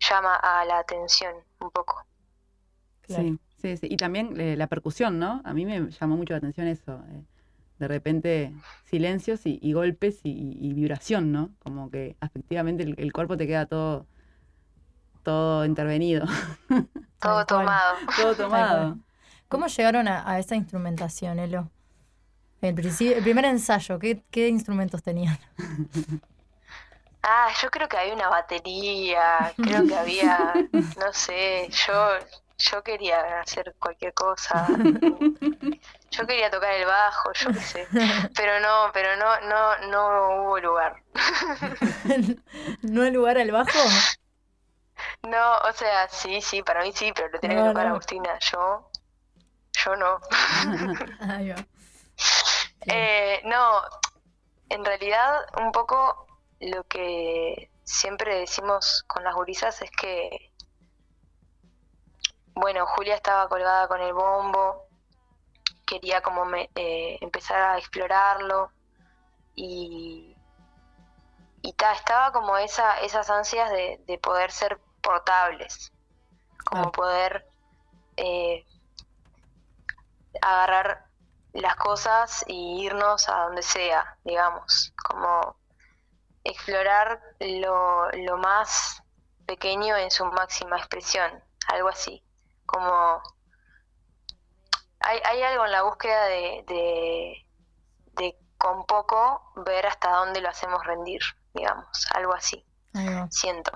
llama 0.00 0.36
a 0.36 0.64
la 0.64 0.78
atención 0.78 1.34
un 1.60 1.70
poco. 1.70 2.04
Claro. 3.02 3.22
Sí, 3.24 3.38
sí, 3.60 3.76
sí. 3.76 3.86
Y 3.90 3.96
también 3.96 4.38
eh, 4.40 4.56
la 4.56 4.66
percusión, 4.68 5.18
¿no? 5.18 5.42
A 5.44 5.52
mí 5.54 5.64
me 5.66 5.90
llamó 5.90 6.16
mucho 6.16 6.32
la 6.34 6.38
atención 6.38 6.68
eso. 6.68 6.92
eh, 7.08 7.24
de 7.78 7.88
repente 7.88 8.52
silencios 8.84 9.46
y, 9.46 9.58
y 9.62 9.72
golpes 9.72 10.20
y, 10.24 10.56
y 10.60 10.72
vibración, 10.74 11.32
¿no? 11.32 11.54
Como 11.60 11.90
que 11.90 12.16
afectivamente 12.20 12.82
el, 12.84 12.94
el 12.98 13.12
cuerpo 13.12 13.36
te 13.36 13.46
queda 13.46 13.66
todo, 13.66 14.06
todo 15.22 15.64
intervenido, 15.64 16.26
Todo 17.20 17.44
tomado. 17.46 17.98
todo 18.14 18.34
tomado. 18.36 18.98
¿Cómo 19.48 19.66
llegaron 19.66 20.08
a, 20.08 20.28
a 20.30 20.38
esa 20.38 20.56
instrumentación, 20.56 21.38
Elo? 21.38 21.70
El, 22.60 22.74
principio, 22.74 23.16
el 23.16 23.22
primer 23.22 23.44
ensayo, 23.46 23.98
¿qué, 23.98 24.24
qué 24.30 24.48
instrumentos 24.48 25.02
tenían? 25.02 25.38
Ah, 27.22 27.50
yo 27.60 27.70
creo 27.70 27.88
que 27.88 27.96
había 27.98 28.14
una 28.14 28.28
batería, 28.28 29.56
creo 29.60 29.84
que 29.86 29.96
había, 29.96 30.68
no 30.96 31.12
sé, 31.12 31.68
yo, 31.86 32.08
yo 32.58 32.82
quería 32.84 33.40
hacer 33.40 33.74
cualquier 33.80 34.14
cosa. 34.14 34.80
Yo 36.16 36.26
quería 36.26 36.50
tocar 36.50 36.72
el 36.72 36.86
bajo, 36.86 37.32
yo 37.34 37.52
qué 37.52 37.60
sé. 37.60 37.88
Pero 38.36 38.60
no, 38.60 38.90
pero 38.92 39.16
no, 39.16 39.40
no, 39.40 39.78
no 39.88 40.42
hubo 40.42 40.58
lugar. 40.60 41.02
¿No 42.82 43.02
hay 43.02 43.10
lugar 43.10 43.38
al 43.38 43.50
bajo? 43.50 43.78
No, 45.22 45.58
o 45.58 45.72
sea, 45.72 46.08
sí, 46.08 46.40
sí, 46.40 46.62
para 46.62 46.82
mí 46.82 46.92
sí, 46.92 47.12
pero 47.14 47.28
lo 47.28 47.38
tiene 47.38 47.56
No, 47.56 47.62
que 47.64 47.68
tocar 47.70 47.86
no. 47.86 47.90
Agustina. 47.92 48.38
Yo, 48.38 48.90
yo 49.72 49.96
no. 49.96 50.20
Eh, 52.88 53.40
no, 53.44 53.82
en 54.68 54.84
realidad 54.84 55.44
un 55.60 55.72
poco 55.72 56.26
lo 56.60 56.84
que 56.84 57.68
siempre 57.82 58.38
decimos 58.38 59.02
con 59.08 59.24
las 59.24 59.34
gurisas 59.34 59.82
es 59.82 59.90
que, 59.90 60.52
bueno, 62.54 62.86
Julia 62.86 63.16
estaba 63.16 63.48
colgada 63.48 63.88
con 63.88 64.00
el 64.00 64.12
bombo, 64.12 64.85
quería 65.86 66.22
como 66.22 66.44
me- 66.46 66.70
eh, 66.76 67.18
empezar 67.22 67.62
a 67.62 67.78
explorarlo 67.78 68.72
y, 69.54 70.38
y 71.62 71.72
ta, 71.74 71.92
estaba 71.92 72.32
como 72.32 72.56
esa, 72.58 73.00
esas 73.00 73.28
ansias 73.30 73.70
de, 73.70 74.02
de 74.06 74.18
poder 74.18 74.50
ser 74.52 74.80
portables, 75.02 75.92
como 76.70 76.92
poder 76.92 77.46
eh, 78.16 78.66
agarrar 80.42 81.06
las 81.52 81.76
cosas 81.76 82.44
y 82.46 82.84
irnos 82.84 83.28
a 83.28 83.44
donde 83.44 83.62
sea, 83.62 84.18
digamos, 84.24 84.92
como 85.08 85.58
explorar 86.44 87.22
lo, 87.40 88.10
lo 88.12 88.38
más 88.38 89.02
pequeño 89.46 89.96
en 89.96 90.10
su 90.10 90.24
máxima 90.26 90.78
expresión, 90.78 91.44
algo 91.68 91.88
así, 91.90 92.24
como 92.66 93.22
hay, 95.06 95.20
hay 95.24 95.42
algo 95.42 95.64
en 95.64 95.72
la 95.72 95.82
búsqueda 95.82 96.24
de, 96.26 96.64
de, 96.66 97.46
de 98.12 98.38
con 98.58 98.84
poco 98.86 99.42
ver 99.64 99.86
hasta 99.86 100.10
dónde 100.10 100.40
lo 100.40 100.48
hacemos 100.48 100.84
rendir, 100.84 101.20
digamos, 101.54 101.86
algo 102.14 102.34
así, 102.34 102.64
siento. 103.30 103.72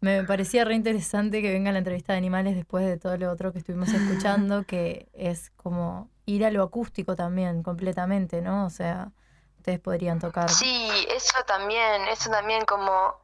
Me 0.00 0.22
parecía 0.22 0.64
re 0.64 0.74
interesante 0.74 1.42
que 1.42 1.52
venga 1.52 1.72
la 1.72 1.78
entrevista 1.78 2.12
de 2.12 2.18
animales 2.18 2.54
después 2.54 2.86
de 2.86 2.98
todo 2.98 3.16
lo 3.16 3.32
otro 3.32 3.52
que 3.52 3.58
estuvimos 3.58 3.88
escuchando, 3.88 4.64
que 4.66 5.08
es 5.12 5.50
como 5.56 6.08
ir 6.24 6.44
a 6.44 6.50
lo 6.50 6.62
acústico 6.62 7.16
también, 7.16 7.62
completamente, 7.62 8.40
¿no? 8.40 8.66
O 8.66 8.70
sea, 8.70 9.10
ustedes 9.56 9.80
podrían 9.80 10.20
tocar. 10.20 10.48
Sí, 10.50 10.88
eso 11.10 11.42
también, 11.46 12.06
eso 12.08 12.30
también 12.30 12.64
como, 12.64 13.16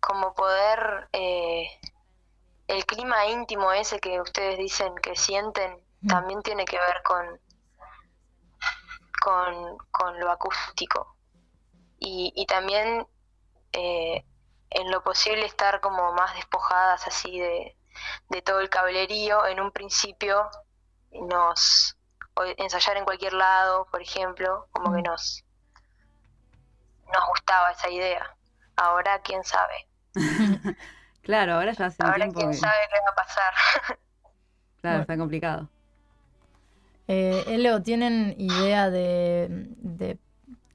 como 0.00 0.34
poder, 0.34 1.08
eh, 1.12 1.68
el 2.68 2.86
clima 2.86 3.26
íntimo 3.26 3.72
ese 3.72 3.98
que 3.98 4.20
ustedes 4.20 4.56
dicen 4.56 4.94
que 4.96 5.14
sienten, 5.16 5.78
También 6.08 6.42
tiene 6.42 6.64
que 6.64 6.78
ver 6.78 7.02
con, 7.02 7.40
con, 9.20 9.78
con 9.90 10.20
lo 10.20 10.30
acústico. 10.30 11.16
Y, 11.98 12.32
y 12.36 12.46
también 12.46 13.06
eh, 13.72 14.24
en 14.70 14.90
lo 14.90 15.02
posible 15.02 15.46
estar 15.46 15.80
como 15.80 16.12
más 16.12 16.34
despojadas 16.34 17.06
así 17.06 17.38
de, 17.38 17.76
de 18.28 18.42
todo 18.42 18.60
el 18.60 18.68
cablerío. 18.68 19.46
En 19.46 19.60
un 19.60 19.70
principio 19.70 20.50
nos 21.12 21.96
o 22.36 22.42
ensayar 22.58 22.96
en 22.96 23.04
cualquier 23.04 23.32
lado, 23.32 23.86
por 23.90 24.02
ejemplo, 24.02 24.66
como 24.72 24.92
que 24.94 25.02
nos 25.02 25.44
nos 27.12 27.28
gustaba 27.28 27.70
esa 27.70 27.88
idea. 27.90 28.36
Ahora 28.76 29.20
quién 29.22 29.44
sabe. 29.44 29.88
Claro, 31.22 31.54
ahora 31.54 31.72
ya 31.72 31.86
hace 31.86 32.02
un 32.02 32.08
Ahora 32.10 32.18
tiempo 32.18 32.38
quién 32.38 32.50
que, 32.50 32.56
sabe 32.58 32.86
qué 32.90 32.98
va 33.00 33.10
a 33.10 33.14
pasar. 33.14 33.54
claro, 34.82 34.98
Bueno. 34.98 35.00
está 35.00 35.16
complicado. 35.16 35.70
Eh, 37.06 37.44
Elo, 37.48 37.82
¿tienen 37.82 38.34
idea 38.38 38.90
de, 38.90 39.48
de 39.82 40.18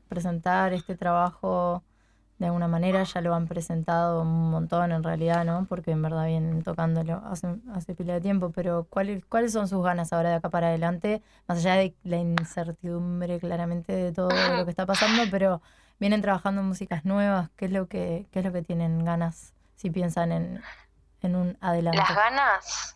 presentar 0.07 0.73
este 0.73 0.95
trabajo 0.95 1.83
de 2.37 2.45
alguna 2.47 2.67
manera? 2.67 3.03
Ya 3.03 3.21
lo 3.21 3.33
han 3.35 3.47
presentado 3.47 4.21
un 4.21 4.51
montón 4.51 4.91
en 4.91 5.03
realidad, 5.03 5.43
¿no? 5.45 5.65
Porque 5.67 5.91
en 5.91 6.01
verdad 6.01 6.27
vienen 6.27 6.63
tocándolo 6.63 7.21
hace, 7.25 7.47
hace 7.73 7.95
pila 7.95 8.13
de 8.13 8.21
tiempo, 8.21 8.51
pero 8.51 8.85
¿cuáles, 8.89 9.25
¿cuáles 9.25 9.53
son 9.53 9.67
sus 9.67 9.83
ganas 9.83 10.13
ahora 10.13 10.29
de 10.29 10.35
acá 10.35 10.49
para 10.49 10.67
adelante? 10.67 11.21
Más 11.47 11.59
allá 11.59 11.75
de 11.75 11.95
la 12.03 12.17
incertidumbre 12.17 13.39
claramente 13.39 13.93
de 13.93 14.11
todo 14.11 14.29
lo 14.55 14.65
que 14.65 14.71
está 14.71 14.85
pasando, 14.85 15.23
pero 15.31 15.61
vienen 15.99 16.21
trabajando 16.21 16.61
en 16.61 16.67
músicas 16.67 17.05
nuevas, 17.05 17.49
¿qué 17.55 17.65
es 17.65 17.71
lo 17.71 17.87
que, 17.87 18.27
qué 18.31 18.39
es 18.39 18.45
lo 18.45 18.53
que 18.53 18.61
tienen 18.61 19.03
ganas 19.03 19.53
si 19.75 19.89
piensan 19.89 20.31
en, 20.31 20.61
en 21.21 21.35
un 21.35 21.57
adelante? 21.59 21.99
Las 21.99 22.15
ganas, 22.15 22.95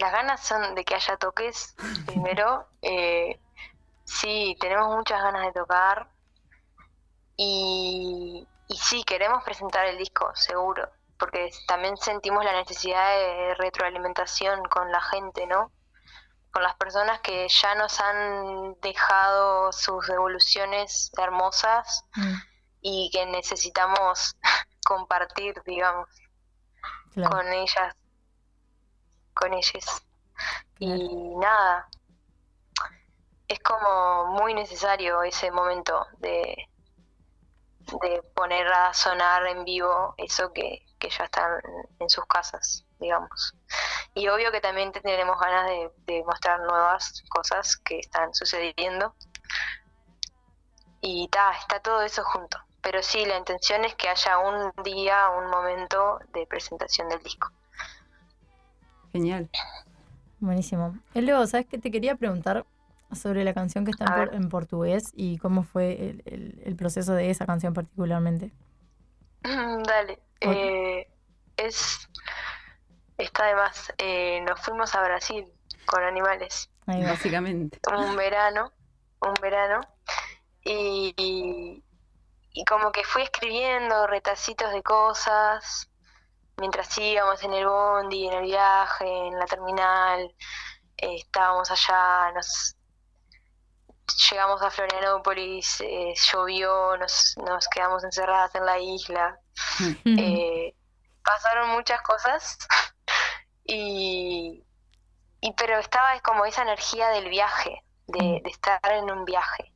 las 0.00 0.12
ganas 0.12 0.40
son 0.44 0.74
de 0.74 0.84
que 0.84 0.94
haya 0.94 1.16
toques 1.16 1.74
primero. 2.06 2.66
Eh, 2.82 3.40
sí, 4.04 4.56
tenemos 4.60 4.94
muchas 4.96 5.22
ganas 5.22 5.46
de 5.46 5.52
tocar 5.52 6.08
y, 7.36 8.46
y 8.68 8.76
sí, 8.76 9.02
queremos 9.04 9.42
presentar 9.44 9.86
el 9.86 9.98
disco, 9.98 10.30
seguro. 10.34 10.88
porque 11.18 11.50
también 11.66 11.96
sentimos 11.96 12.44
la 12.44 12.52
necesidad 12.52 13.16
de 13.16 13.54
retroalimentación 13.54 14.62
con 14.64 14.90
la 14.90 15.00
gente, 15.02 15.46
¿no? 15.46 15.72
Con 16.52 16.62
las 16.62 16.74
personas 16.76 17.20
que 17.20 17.48
ya 17.48 17.74
nos 17.76 18.00
han 18.00 18.74
dejado 18.80 19.72
sus 19.72 20.06
devoluciones 20.06 21.10
hermosas 21.16 22.04
Mm, 22.16 22.34
y 22.82 23.10
que 23.12 23.26
necesitamos 23.26 24.36
compartir, 24.84 25.54
digamos, 25.64 26.08
claro, 27.12 27.30
con 27.30 27.52
ellas, 27.52 27.94
con 29.40 29.50
claro. 29.50 30.00
Y 30.78 31.36
nada, 31.36 31.88
es 33.48 33.58
como 33.60 34.26
muy 34.38 34.54
necesario 34.54 35.22
ese 35.22 35.50
momento 35.50 36.06
de, 36.18 36.68
de 38.02 38.22
poner 38.34 38.66
a 38.68 38.94
sonar 38.94 39.46
en 39.46 39.64
vivo 39.64 40.14
eso 40.18 40.52
que, 40.52 40.86
que 40.98 41.10
ya 41.10 41.24
están 41.24 41.60
en 41.98 42.08
sus 42.08 42.24
casas, 42.26 42.84
digamos. 43.00 43.54
Y 44.14 44.28
obvio 44.28 44.52
que 44.52 44.60
también 44.60 44.92
tenemos 44.92 45.38
ganas 45.40 45.66
de, 45.66 45.90
de 46.06 46.24
mostrar 46.24 46.60
nuevas 46.60 47.22
cosas 47.28 47.76
que 47.78 47.98
están 47.98 48.32
sucediendo. 48.34 49.14
Y 51.00 51.28
ta, 51.28 51.52
está 51.52 51.80
todo 51.80 52.02
eso 52.02 52.22
junto. 52.22 52.58
Pero 52.82 53.02
sí, 53.02 53.24
la 53.26 53.36
intención 53.36 53.84
es 53.84 53.94
que 53.94 54.08
haya 54.08 54.38
un 54.38 54.72
día, 54.84 55.30
un 55.30 55.50
momento 55.50 56.18
de 56.32 56.46
presentación 56.46 57.08
del 57.08 57.22
disco. 57.22 57.50
Genial. 59.12 59.48
Buenísimo. 60.38 60.98
Luego, 61.14 61.46
¿sabes 61.46 61.66
qué? 61.66 61.78
Te 61.78 61.90
quería 61.90 62.14
preguntar 62.16 62.64
sobre 63.12 63.44
la 63.44 63.52
canción 63.52 63.84
que 63.84 63.90
está 63.90 64.28
en, 64.32 64.48
portugués 64.48 65.10
y 65.14 65.38
cómo 65.38 65.64
fue 65.64 65.92
el, 66.10 66.22
el- 66.26 66.62
el 66.64 66.76
proceso 66.76 67.12
de 67.14 67.30
esa 67.30 67.44
canción 67.44 67.74
particularmente. 67.74 68.52
Dale. 69.42 70.12
Ok. 70.14 70.52
Eh, 70.54 71.08
es. 71.56 72.08
Está 73.18 73.46
de 73.46 73.54
más. 73.54 73.92
Eh, 73.98 74.40
nos 74.48 74.60
fuimos 74.60 74.94
a 74.94 75.02
Brasil 75.02 75.44
con 75.86 76.02
animales. 76.02 76.70
Ahí. 76.86 77.02
Básicamente. 77.02 77.78
Un 77.96 78.16
verano. 78.16 78.72
Un 79.20 79.34
verano. 79.42 79.80
Y, 80.64 81.12
y, 81.16 81.82
y 82.52 82.64
como 82.64 82.92
que 82.92 83.02
fui 83.04 83.22
escribiendo 83.22 84.06
retacitos 84.06 84.72
de 84.72 84.82
cosas 84.82 85.90
mientras 86.60 86.96
íbamos 86.98 87.42
en 87.44 87.54
el 87.54 87.66
bondi, 87.66 88.28
en 88.28 88.34
el 88.34 88.42
viaje, 88.44 89.06
en 89.28 89.38
la 89.38 89.46
terminal. 89.46 90.34
eh, 90.98 91.16
estábamos 91.16 91.70
allá, 91.72 92.32
nos 92.34 92.76
llegamos 94.30 94.62
a 94.62 94.70
Florianópolis, 94.70 95.80
eh, 95.80 96.14
llovió, 96.32 96.96
nos, 96.96 97.34
nos 97.38 97.68
quedamos 97.68 98.04
encerradas 98.04 98.54
en 98.54 98.66
la 98.66 98.78
isla. 98.78 99.38
Eh, 100.16 100.74
pasaron 101.24 101.70
muchas 101.70 102.02
cosas 102.02 102.58
y, 103.64 104.64
y 105.40 105.52
pero 105.54 105.78
estaba 105.78 106.20
como 106.22 106.44
esa 106.46 106.62
energía 106.62 107.10
del 107.10 107.28
viaje, 107.30 107.84
de, 108.06 108.40
de 108.44 108.50
estar 108.50 108.80
en 108.92 109.10
un 109.10 109.24
viaje, 109.24 109.72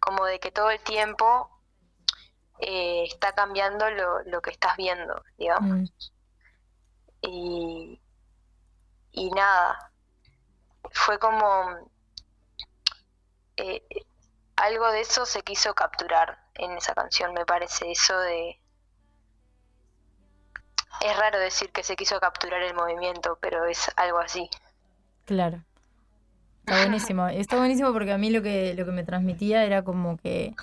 como 0.00 0.26
de 0.26 0.40
que 0.40 0.52
todo 0.52 0.70
el 0.70 0.80
tiempo 0.82 1.50
eh, 2.58 3.04
está 3.06 3.32
cambiando 3.34 3.90
lo, 3.90 4.22
lo 4.24 4.40
que 4.42 4.50
estás 4.50 4.76
viendo, 4.76 5.22
digamos. 5.38 6.09
Y, 7.22 8.00
y 9.12 9.30
nada, 9.30 9.92
fue 10.92 11.18
como 11.18 11.90
eh, 13.56 13.82
algo 14.56 14.90
de 14.92 15.00
eso 15.00 15.26
se 15.26 15.42
quiso 15.42 15.74
capturar 15.74 16.38
en 16.54 16.72
esa 16.72 16.94
canción, 16.94 17.32
me 17.34 17.44
parece, 17.44 17.90
eso 17.90 18.18
de... 18.18 18.58
Es 21.00 21.16
raro 21.16 21.38
decir 21.38 21.70
que 21.70 21.82
se 21.82 21.96
quiso 21.96 22.20
capturar 22.20 22.62
el 22.62 22.74
movimiento, 22.74 23.38
pero 23.40 23.64
es 23.64 23.90
algo 23.96 24.18
así. 24.18 24.50
Claro. 25.24 25.64
Está 26.60 26.76
buenísimo. 26.82 27.28
Está 27.28 27.56
buenísimo 27.56 27.92
porque 27.92 28.12
a 28.12 28.18
mí 28.18 28.30
lo 28.30 28.42
que, 28.42 28.74
lo 28.74 28.84
que 28.84 28.92
me 28.92 29.04
transmitía 29.04 29.64
era 29.64 29.82
como 29.82 30.18
que 30.18 30.54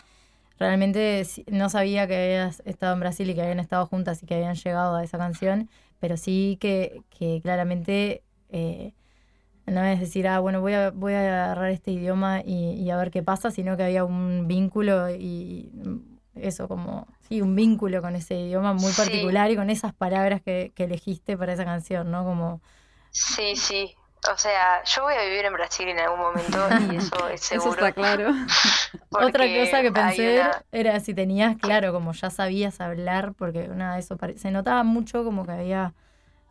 realmente 0.59 1.25
no 1.47 1.69
sabía 1.69 2.07
que 2.07 2.15
habías 2.15 2.61
estado 2.65 2.93
en 2.93 2.99
Brasil 2.99 3.29
y 3.29 3.35
que 3.35 3.41
habían 3.41 3.59
estado 3.59 3.85
juntas 3.87 4.21
y 4.21 4.25
que 4.25 4.35
habían 4.35 4.55
llegado 4.55 4.95
a 4.95 5.03
esa 5.03 5.17
canción, 5.17 5.69
pero 5.99 6.17
sí 6.17 6.57
que, 6.59 7.01
que 7.09 7.39
claramente 7.41 8.23
eh, 8.49 8.93
no 9.65 9.83
es 9.83 9.99
decir, 9.99 10.27
ah, 10.27 10.39
bueno, 10.39 10.61
voy 10.61 10.73
a, 10.73 10.91
voy 10.91 11.13
a 11.13 11.19
agarrar 11.45 11.71
este 11.71 11.91
idioma 11.91 12.41
y, 12.45 12.71
y 12.71 12.89
a 12.89 12.97
ver 12.97 13.11
qué 13.11 13.21
pasa, 13.23 13.51
sino 13.51 13.75
que 13.75 13.83
había 13.83 14.05
un 14.05 14.47
vínculo 14.47 15.09
y 15.09 15.69
eso 16.35 16.67
como, 16.67 17.07
sí, 17.27 17.41
un 17.41 17.55
vínculo 17.55 18.01
con 18.01 18.15
ese 18.15 18.39
idioma 18.39 18.73
muy 18.73 18.91
Sí. 18.91 18.97
particular 19.01 19.51
y 19.51 19.55
con 19.55 19.69
esas 19.69 19.93
palabras 19.93 20.41
que, 20.41 20.71
que 20.75 20.85
elegiste 20.85 21.35
para 21.37 21.53
esa 21.53 21.65
canción, 21.65 22.11
¿no? 22.11 22.23
Como, 22.23 22.61
Sí, 23.11 23.55
sí. 23.55 23.95
O 24.33 24.37
sea, 24.37 24.83
yo 24.83 25.03
voy 25.03 25.15
a 25.15 25.21
vivir 25.23 25.45
en 25.45 25.53
Brasil 25.53 25.87
en 25.87 25.99
algún 25.99 26.19
momento 26.19 26.57
y 26.89 26.95
eso 26.97 27.27
es 27.29 27.41
Eso 27.41 27.49
seguro. 27.59 27.71
está 27.71 27.91
claro. 27.93 28.29
Otra 29.11 29.45
cosa 29.47 29.81
que 29.81 29.91
pensé 29.91 30.33
una- 30.39 30.61
era 30.71 30.99
si 30.99 31.13
tenías, 31.13 31.57
claro, 31.57 31.93
como 31.93 32.11
ya 32.13 32.29
sabías 32.29 32.81
hablar, 32.81 33.33
porque 33.33 33.67
nada 33.67 33.93
de 33.95 34.01
eso 34.01 34.17
pare- 34.17 34.37
se 34.37 34.51
notaba 34.51 34.83
mucho 34.83 35.23
como 35.23 35.45
que 35.45 35.51
había, 35.53 35.93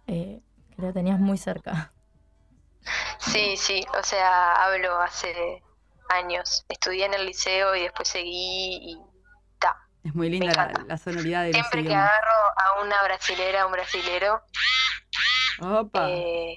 eh, 0.07 0.41
que 0.75 0.83
lo 0.83 0.93
tenías 0.93 1.21
muy 1.21 1.39
cerca. 1.39 1.93
Sí, 3.19 3.57
sí, 3.57 3.85
o 3.99 4.03
sea, 4.03 4.53
hablo 4.65 5.01
hace 5.01 5.63
años. 6.09 6.65
Estudié 6.69 7.07
en 7.07 7.15
el 7.15 7.27
liceo 7.27 7.75
y 7.75 7.83
después 7.83 8.09
seguí 8.09 8.79
y 8.93 8.99
ta. 9.59 9.77
Es 10.05 10.15
muy 10.15 10.31
linda 10.31 10.55
la, 10.55 10.85
la 10.87 10.97
sonoridad 10.97 11.45
de 11.45 11.53
Siempre 11.53 11.83
que 11.83 11.95
agarro 11.95 12.33
a 12.57 12.83
una 12.85 12.97
brasilera, 13.03 13.67
un 13.67 13.73
brasilero, 13.73 14.41
Opa. 15.61 16.09
eh, 16.09 16.55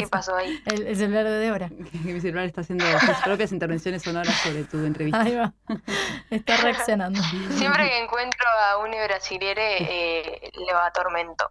¿qué 0.00 0.08
pasó 0.08 0.36
ahí? 0.36 0.62
El, 0.66 0.86
el 0.86 0.96
celular 0.96 1.24
de 1.24 1.30
Débora. 1.38 1.68
Mi 2.04 2.20
celular 2.20 2.44
está 2.46 2.60
haciendo 2.62 2.84
sus 3.00 3.16
propias 3.24 3.52
intervenciones 3.52 4.02
sonoras 4.02 4.34
sobre 4.42 4.64
tu 4.64 4.78
entrevista. 4.84 5.20
Ahí 5.22 5.34
va. 5.36 5.52
Está 6.30 6.56
reaccionando. 6.58 7.20
Siempre 7.50 7.88
que 7.88 7.98
encuentro 7.98 8.46
a 8.70 8.78
un 8.78 8.90
brasilere, 8.90 9.76
eh, 9.80 10.50
le 10.54 10.72
atormento. 10.72 11.48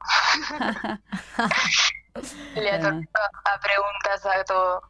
Le 2.56 2.72
Ah. 2.72 2.76
atormento 2.76 3.20
a 3.46 3.60
preguntas, 3.60 4.26
a 4.26 4.44
todo. 4.44 4.82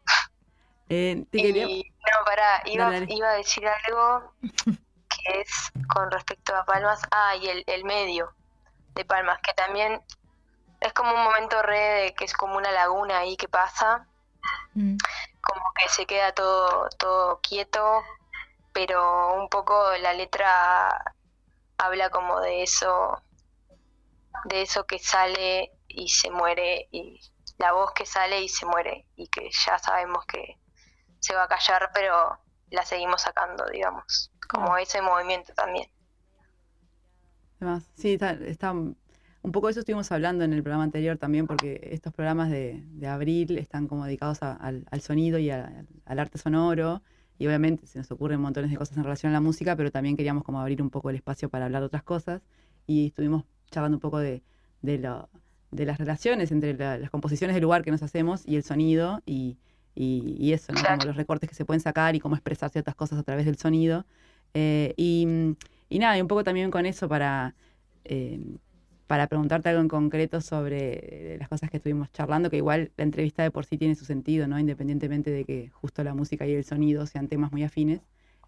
Eh, 0.90 1.24
te 1.32 1.38
Y 1.40 1.84
no, 1.84 2.26
pará, 2.26 2.62
iba, 2.66 2.86
Dale, 2.86 3.02
dale. 3.02 3.14
iba 3.14 3.30
a 3.30 3.34
decir 3.34 3.64
algo 3.68 4.34
que 4.42 5.42
es 5.42 5.50
con 5.94 6.10
respecto 6.10 6.56
a 6.56 6.66
Palmas. 6.66 7.02
Ah, 7.12 7.36
y 7.36 7.48
el, 7.48 7.64
el 7.68 7.84
medio 7.84 8.34
de 8.96 9.06
Palmas, 9.06 9.38
que 9.44 9.54
también 9.54 10.02
es 10.82 10.94
como 10.94 11.14
un 11.14 11.24
momento 11.24 11.62
re 11.62 11.80
de 11.80 12.16
que 12.16 12.26
es 12.26 12.34
como 12.34 12.58
una 12.58 12.72
laguna 12.72 13.20
ahí 13.20 13.38
que 13.38 13.48
pasa, 13.50 14.08
Mm, 14.76 14.98
como 15.42 15.62
que 15.76 15.90
se 15.90 16.06
queda 16.06 16.32
todo, 16.34 16.90
todo 16.98 17.40
quieto, 17.42 18.04
pero 18.74 19.36
un 19.36 19.50
poco 19.50 19.92
la 20.02 20.14
letra 20.14 21.16
habla 21.78 22.10
como 22.10 22.42
de 22.42 22.64
eso, 22.64 23.24
de 24.46 24.62
eso 24.62 24.86
que 24.86 25.00
sale 25.00 25.72
y 25.88 26.10
se 26.10 26.30
muere, 26.32 26.88
y 26.92 27.20
la 27.58 27.72
voz 27.74 27.92
que 27.94 28.06
sale 28.06 28.42
y 28.42 28.50
se 28.50 28.66
muere, 28.66 29.06
y 29.16 29.28
que 29.28 29.50
ya 29.66 29.78
sabemos 29.80 30.26
que 30.26 30.58
se 31.20 31.36
va 31.36 31.44
a 31.44 31.48
callar, 31.48 31.92
pero 31.94 32.40
la 32.72 32.86
seguimos 32.86 33.22
sacando, 33.24 33.66
digamos, 33.68 34.32
como 34.50 34.78
ese 34.78 35.02
movimiento 35.02 35.54
también. 35.54 35.90
Además, 37.60 37.84
sí, 37.96 38.14
está, 38.14 38.32
está- 38.32 38.74
un 39.42 39.52
poco 39.52 39.68
de 39.68 39.72
eso 39.72 39.80
estuvimos 39.80 40.12
hablando 40.12 40.44
en 40.44 40.54
el 40.54 40.62
programa 40.64 40.84
anterior 40.84 41.18
también, 41.18 41.48
porque 41.48 41.90
estos 41.92 42.14
programas 42.14 42.50
de, 42.50 42.84
de 42.92 43.08
abril 43.08 43.58
están 43.58 43.88
como 43.88 44.06
dedicados 44.06 44.44
a- 44.44 44.54
al, 44.54 44.86
al 44.92 45.02
sonido 45.02 45.40
y 45.40 45.50
a- 45.50 45.86
al 46.06 46.20
arte 46.20 46.38
sonoro, 46.38 47.02
y 47.38 47.48
obviamente 47.48 47.88
se 47.88 48.00
nos 48.00 48.12
ocurren 48.12 48.42
montones 48.42 48.70
de 48.70 48.78
cosas 48.78 48.98
en 48.98 49.04
relación 49.04 49.30
a 49.32 49.34
la 49.34 49.40
música, 49.42 49.76
pero 49.76 49.92
también 49.92 50.18
queríamos 50.18 50.44
como 50.44 50.60
abrir 50.60 50.82
un 50.82 50.90
poco 50.90 51.10
el 51.10 51.16
espacio 51.16 51.50
para 51.50 51.66
hablar 51.66 51.82
de 51.82 51.86
otras 51.88 52.04
cosas, 52.04 52.42
y 52.86 53.08
estuvimos 53.08 53.46
charlando 53.72 53.96
un 53.98 54.02
poco 54.02 54.20
de, 54.20 54.42
de, 54.82 54.98
lo- 54.98 55.30
de 55.72 55.86
las 55.86 55.98
relaciones 56.00 56.52
entre 56.52 56.74
la- 56.74 56.98
las 56.98 57.10
composiciones 57.10 57.54
del 57.56 57.64
lugar 57.64 57.84
que 57.84 57.92
nos 57.92 58.04
hacemos 58.04 58.46
y 58.46 58.56
el 58.58 58.64
sonido, 58.64 59.22
y, 59.26 59.58
y- 59.96 60.36
y 60.38 60.52
eso, 60.54 60.74
¿no? 60.74 60.82
Como 60.84 61.06
los 61.06 61.16
recortes 61.16 61.50
que 61.50 61.56
se 61.56 61.64
pueden 61.66 61.80
sacar 61.82 62.16
y 62.16 62.20
cómo 62.20 62.36
expresar 62.36 62.70
ciertas 62.72 62.96
cosas 62.96 63.20
a 63.20 63.24
través 63.24 63.46
del 63.46 63.58
sonido. 63.58 64.06
Eh, 64.54 64.94
y, 64.98 65.56
y 65.90 66.00
nada, 66.00 66.18
y 66.18 66.22
un 66.22 66.28
poco 66.28 66.44
también 66.44 66.72
con 66.72 66.86
eso 66.86 67.08
para, 67.08 67.56
eh, 68.06 68.40
para 69.10 69.26
preguntarte 69.26 69.70
algo 69.70 69.82
en 69.82 69.88
concreto 69.88 70.40
sobre 70.40 71.34
eh, 71.34 71.38
las 71.40 71.50
cosas 71.50 71.72
que 71.72 71.78
estuvimos 71.78 72.12
charlando, 72.12 72.52
que 72.52 72.58
igual 72.58 72.92
la 72.96 73.04
entrevista 73.06 73.42
de 73.42 73.50
por 73.50 73.66
sí 73.66 73.76
tiene 73.76 73.96
su 73.96 74.06
sentido, 74.06 74.48
¿no? 74.48 74.60
Independientemente 74.60 75.32
de 75.32 75.46
que 75.46 75.72
justo 75.74 76.04
la 76.04 76.14
música 76.14 76.46
y 76.46 76.54
el 76.54 76.64
sonido 76.64 77.08
sean 77.08 77.28
temas 77.28 77.52
muy 77.52 77.64
afines. 77.64 78.02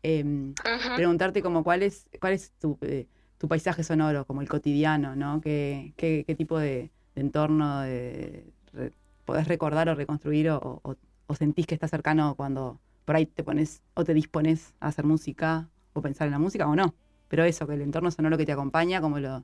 Eh, 0.03 0.23
Ujú. 0.23 0.95
preguntarte 0.95 1.41
como 1.41 1.63
cuál 1.63 1.81
es, 1.81 2.07
cuál 2.19 2.33
es 2.33 2.51
tu, 2.59 2.77
eh, 2.81 3.07
tu 3.39 3.47
paisaje 3.47 3.83
sonoro, 3.83 4.23
como 4.25 4.41
el 4.41 4.47
cotidiano, 4.49 5.15
¿no? 5.15 5.41
¿Qué, 5.41 5.93
qué, 5.97 6.25
qué 6.27 6.35
tipo 6.35 6.59
de, 6.59 6.91
de 7.15 7.21
entorno 7.21 7.81
de- 7.81 8.45
re- 8.71 8.91
podés 9.25 9.47
recordar 9.47 9.89
o 9.89 9.95
reconstruir 9.95 10.51
o, 10.51 10.79
o- 10.83 10.95
o 11.25 11.33
sentís 11.33 11.65
que 11.65 11.73
está 11.73 11.87
cercano 11.87 12.35
cuando 12.35 12.79
por 13.05 13.15
ahí 13.15 13.25
te 13.25 13.43
pones 13.43 13.81
o 13.95 14.03
te 14.03 14.13
dispones 14.13 14.75
a 14.79 14.89
hacer 14.89 15.05
música 15.05 15.69
o 15.93 16.03
pensar 16.03 16.27
en 16.27 16.33
la 16.33 16.39
música 16.39 16.67
o 16.67 16.75
no? 16.75 16.93
Pero 17.29 17.45
eso, 17.45 17.65
que 17.65 17.73
el 17.73 17.81
entorno 17.81 18.11
sonoro 18.11 18.37
que 18.37 18.45
te 18.45 18.51
acompaña, 18.51 19.01
como 19.01 19.17
lo, 19.19 19.43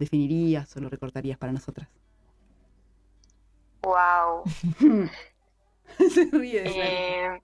definirías 0.00 0.76
o 0.76 0.80
lo 0.80 0.88
recortarías 0.90 1.38
para 1.38 1.52
nosotras? 1.52 1.88
Wow. 3.82 4.44
Se 5.98 6.24
ríe. 6.32 6.62
de 6.62 6.70
Eh, 7.26 7.42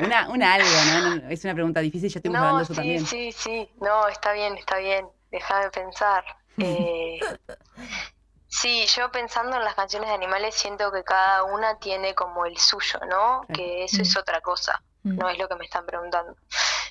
Una, 0.00 0.28
una 0.30 0.54
algo, 0.54 0.84
¿no? 0.84 1.28
Es 1.28 1.44
una 1.44 1.54
pregunta 1.54 1.80
difícil, 1.80 2.10
ya 2.10 2.18
estuvimos 2.18 2.40
no, 2.40 2.40
hablando 2.40 2.58
de 2.58 2.64
eso 2.64 2.74
sí, 2.74 2.76
también. 2.76 3.06
sí, 3.06 3.32
sí. 3.32 3.70
No, 3.80 4.08
está 4.08 4.32
bien, 4.32 4.56
está 4.56 4.78
bien. 4.78 5.08
Déjame 5.30 5.70
pensar. 5.70 6.24
Eh, 6.58 7.18
sí, 8.48 8.86
yo 8.86 9.10
pensando 9.10 9.56
en 9.56 9.64
las 9.64 9.74
canciones 9.74 10.08
de 10.08 10.14
animales 10.14 10.54
siento 10.54 10.92
que 10.92 11.04
cada 11.04 11.44
una 11.44 11.78
tiene 11.78 12.14
como 12.14 12.46
el 12.46 12.56
suyo, 12.58 13.00
¿no? 13.08 13.42
Que 13.52 13.84
eso 13.84 14.02
es 14.02 14.16
otra 14.16 14.40
cosa. 14.40 14.82
Mm. 15.02 15.16
No 15.18 15.28
es 15.28 15.38
lo 15.38 15.48
que 15.48 15.56
me 15.56 15.64
están 15.64 15.84
preguntando. 15.86 16.36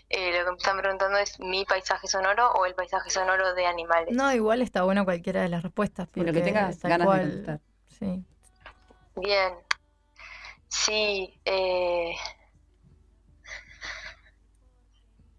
Eh, 0.10 0.38
lo 0.38 0.44
que 0.46 0.52
me 0.52 0.58
están 0.58 0.78
preguntando 0.78 1.18
es 1.18 1.40
mi 1.40 1.64
paisaje 1.66 2.08
sonoro 2.08 2.52
o 2.52 2.66
el 2.66 2.76
paisaje 2.76 3.10
sonoro 3.10 3.54
de 3.54 3.66
animales. 3.66 4.14
No, 4.14 4.34
igual 4.34 4.62
está 4.62 4.84
buena 4.84 5.06
cualquiera 5.06 5.42
de 5.42 5.50
las 5.50 5.64
respuestas. 5.64 6.10
Lo 6.16 6.26
que 6.34 6.42
tengas 6.42 6.82
ganas 6.82 7.00
de 7.00 7.06
contestar. 7.06 7.60
Sí. 8.00 8.26
Bien. 9.16 9.54
Sí, 10.68 11.40
eh, 11.46 12.14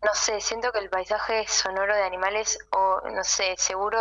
no 0.03 0.15
sé, 0.15 0.40
siento 0.40 0.73
que 0.73 0.78
el 0.81 0.90
paisaje 0.90 1.47
sonoro 1.49 1.94
de 1.94 2.03
animales, 2.03 2.59
o 2.70 3.01
no 3.15 3.24
sé, 3.24 3.55
seguro 3.59 3.99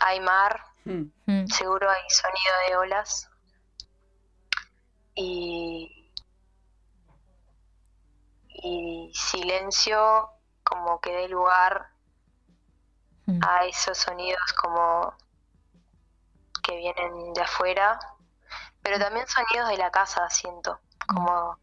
hay 0.00 0.20
mar, 0.20 0.60
Mm. 0.86 1.04
Mm. 1.24 1.46
seguro 1.46 1.88
hay 1.88 2.02
sonido 2.10 2.52
de 2.68 2.76
olas 2.76 3.30
y, 5.14 6.03
y 8.64 9.12
silencio 9.14 10.28
como 10.64 11.00
que 11.00 11.12
dé 11.12 11.28
lugar 11.28 11.88
Mm. 13.26 13.40
a 13.42 13.64
esos 13.64 13.96
sonidos 13.96 14.52
como 14.60 15.14
que 16.62 16.76
vienen 16.76 17.32
de 17.32 17.40
afuera, 17.40 17.98
pero 18.82 18.98
también 18.98 19.26
sonidos 19.26 19.68
de 19.70 19.78
la 19.78 19.90
casa, 19.90 20.28
siento, 20.28 20.78
como 21.06 21.58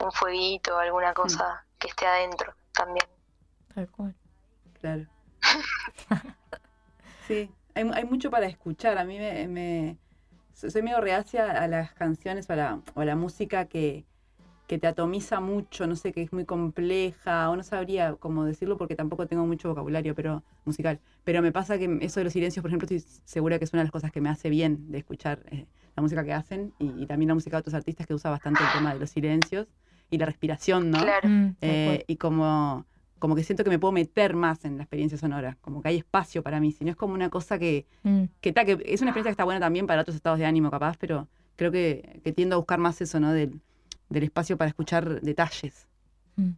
un 0.00 0.10
fueguito, 0.12 0.76
alguna 0.78 1.14
cosa 1.14 1.64
que 1.78 1.86
esté 1.88 2.04
adentro 2.06 2.52
también. 2.72 3.06
Tal 3.74 3.88
cual. 3.90 4.14
Claro. 4.80 5.06
Sí, 7.26 7.50
hay, 7.74 7.90
hay 7.92 8.04
mucho 8.04 8.30
para 8.30 8.46
escuchar. 8.46 8.98
A 8.98 9.04
mí 9.04 9.18
me, 9.18 9.48
me- 9.48 9.98
so- 10.54 10.70
soy 10.70 10.82
medio 10.82 11.00
reacia 11.00 11.50
a 11.50 11.66
las 11.66 11.92
canciones 11.92 12.48
o 12.48 12.52
a 12.52 12.56
la, 12.56 12.80
o 12.94 13.00
a 13.00 13.04
la 13.04 13.16
música 13.16 13.66
que, 13.66 14.04
que 14.66 14.78
te 14.78 14.86
atomiza 14.86 15.40
mucho, 15.40 15.86
no 15.86 15.94
sé, 15.96 16.12
que 16.12 16.22
es 16.22 16.32
muy 16.32 16.44
compleja, 16.44 17.48
o 17.50 17.56
no 17.56 17.62
sabría 17.62 18.14
cómo 18.14 18.44
decirlo 18.44 18.76
porque 18.76 18.96
tampoco 18.96 19.26
tengo 19.26 19.46
mucho 19.46 19.68
vocabulario 19.68 20.14
pero 20.14 20.42
musical. 20.64 20.98
Pero 21.24 21.42
me 21.42 21.52
pasa 21.52 21.78
que 21.78 21.98
eso 22.00 22.20
de 22.20 22.24
los 22.24 22.32
silencios, 22.32 22.62
por 22.62 22.70
ejemplo, 22.70 22.84
estoy 22.86 23.00
segura 23.24 23.58
que 23.58 23.64
es 23.64 23.72
una 23.72 23.82
de 23.82 23.84
las 23.86 23.92
cosas 23.92 24.10
que 24.12 24.20
me 24.20 24.28
hace 24.28 24.50
bien 24.50 24.90
de 24.90 24.98
escuchar 24.98 25.40
eh, 25.50 25.66
la 25.96 26.02
música 26.02 26.24
que 26.24 26.32
hacen 26.32 26.72
y, 26.78 27.02
y 27.02 27.06
también 27.06 27.28
la 27.28 27.34
música 27.34 27.56
de 27.56 27.60
otros 27.60 27.74
artistas 27.74 28.06
que 28.06 28.14
usa 28.14 28.30
bastante 28.30 28.62
el 28.62 28.70
tema 28.72 28.92
de 28.92 29.00
los 29.00 29.10
silencios 29.10 29.66
y 30.10 30.18
la 30.18 30.26
respiración, 30.26 30.90
¿no? 30.90 30.98
Claro, 30.98 31.28
Mm, 31.28 31.56
Eh, 31.60 32.04
y 32.06 32.16
como, 32.16 32.84
como 33.18 33.34
que 33.34 33.42
siento 33.44 33.64
que 33.64 33.70
me 33.70 33.78
puedo 33.78 33.92
meter 33.92 34.34
más 34.34 34.64
en 34.64 34.76
la 34.76 34.82
experiencia 34.82 35.16
sonora, 35.18 35.56
como 35.60 35.80
que 35.80 35.88
hay 35.88 35.96
espacio 35.98 36.42
para 36.42 36.60
mí, 36.60 36.72
si 36.72 36.84
no 36.84 36.90
es 36.90 36.96
como 36.96 37.14
una 37.14 37.30
cosa 37.30 37.58
que, 37.58 37.86
Mm, 38.02 38.24
que, 38.40 38.52
ta, 38.52 38.64
que 38.64 38.72
es 38.72 39.00
una 39.00 39.10
experiencia 39.10 39.24
que 39.24 39.30
está 39.30 39.44
buena 39.44 39.60
también 39.60 39.86
para 39.86 40.02
otros 40.02 40.16
estados 40.16 40.38
de 40.38 40.44
ánimo 40.46 40.70
capaz, 40.70 40.96
pero 40.98 41.28
creo 41.56 41.70
que, 41.72 42.20
que 42.22 42.32
tiendo 42.32 42.56
a 42.56 42.58
buscar 42.58 42.78
más 42.78 43.00
eso, 43.00 43.18
¿no? 43.20 43.32
Del, 43.32 43.60
del 44.08 44.24
espacio 44.24 44.56
para 44.56 44.68
escuchar 44.68 45.20
detalles. 45.20 45.86
mm. 46.36 46.50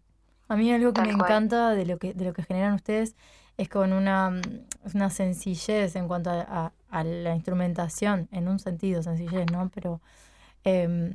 A 0.51 0.57
mí 0.57 0.73
algo 0.73 0.93
que 0.95 1.03
Tal 1.03 1.09
me 1.09 1.15
cual. 1.19 1.31
encanta 1.31 1.71
de 1.75 1.85
lo 1.85 1.99
que, 1.99 2.15
de 2.15 2.25
lo 2.25 2.33
que 2.33 2.43
generan 2.43 2.73
ustedes 2.75 3.15
es 3.59 3.69
con 3.69 3.93
una, 3.93 4.41
una 4.95 5.11
sencillez 5.11 5.95
en 5.97 6.09
cuanto 6.09 6.31
a, 6.31 6.41
a- 6.41 6.73
a 6.91 7.05
la 7.05 7.35
instrumentación, 7.35 8.29
en 8.33 8.49
un 8.49 8.59
sentido 8.59 9.03
sencillez, 9.03 9.45
¿no? 9.53 9.69
Pero 9.75 10.01
em, 10.65 11.13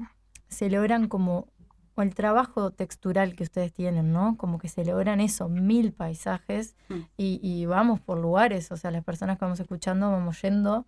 se 0.49 0.69
logran 0.69 1.07
como, 1.07 1.47
o 1.95 2.01
el 2.03 2.13
trabajo 2.13 2.69
textural 2.71 3.35
que 3.35 3.43
ustedes 3.43 3.73
tienen, 3.73 4.11
¿no? 4.13 4.37
Como 4.37 4.59
que 4.59 4.67
se 4.69 4.85
logran 4.85 5.19
eso, 5.19 5.49
mil 5.49 5.93
paisajes 5.93 6.75
Mm. 6.89 6.99
y, 7.17 7.39
y 7.41 7.65
vamos 7.65 7.99
por 8.01 8.19
lugares, 8.19 8.71
o 8.71 8.77
sea, 8.77 8.91
las 8.91 9.03
personas 9.03 9.39
que 9.39 9.45
vamos 9.45 9.59
escuchando 9.59 10.11
vamos 10.11 10.39
yendo 10.43 10.85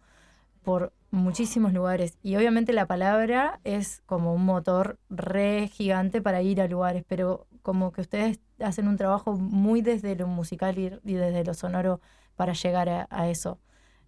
por 0.63 0.93
muchísimos 1.15 1.73
lugares. 1.73 2.17
Y 2.21 2.35
obviamente 2.35 2.73
la 2.73 2.85
palabra 2.85 3.59
es 3.63 4.01
como 4.05 4.33
un 4.33 4.45
motor 4.45 4.99
re 5.09 5.67
gigante 5.71 6.21
para 6.21 6.41
ir 6.41 6.61
a 6.61 6.67
lugares, 6.67 7.03
pero 7.07 7.47
como 7.61 7.91
que 7.91 8.01
ustedes 8.01 8.39
hacen 8.59 8.87
un 8.87 8.97
trabajo 8.97 9.33
muy 9.33 9.81
desde 9.81 10.15
lo 10.15 10.27
musical 10.27 10.77
y, 10.77 10.85
y 11.03 11.13
desde 11.15 11.43
lo 11.43 11.53
sonoro 11.53 11.99
para 12.35 12.53
llegar 12.53 12.89
a, 12.89 13.07
a 13.09 13.29
eso. 13.29 13.59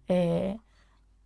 Eh, 0.06 0.58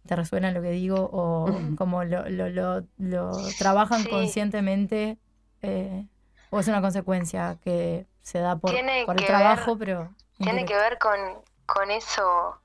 ¿Te 0.07 0.17
resuena 0.17 0.51
lo 0.51 0.63
que 0.63 0.71
digo? 0.71 1.09
¿O 1.13 1.61
como 1.77 2.03
lo, 2.05 2.29
lo, 2.29 2.49
lo, 2.49 2.85
lo 2.99 3.37
trabajan 3.59 4.03
Sí. 4.03 4.11
conscientemente? 4.11 5.19
eh, 5.63 6.09
¿O 6.51 6.59
es 6.61 6.67
una 6.69 6.81
consecuencia 6.81 7.59
que 7.63 8.07
se 8.21 8.39
da 8.41 8.57
por, 8.59 8.73
Tiene 8.73 9.05
por 9.07 9.17
el 9.19 9.27
trabajo, 9.27 9.77
ver- 9.77 9.87
pero... 9.87 10.15
tiene 10.39 10.65
que 10.65 10.75
ver 10.75 10.99
con, 10.99 11.19
con 11.67 11.91
eso 11.91 12.61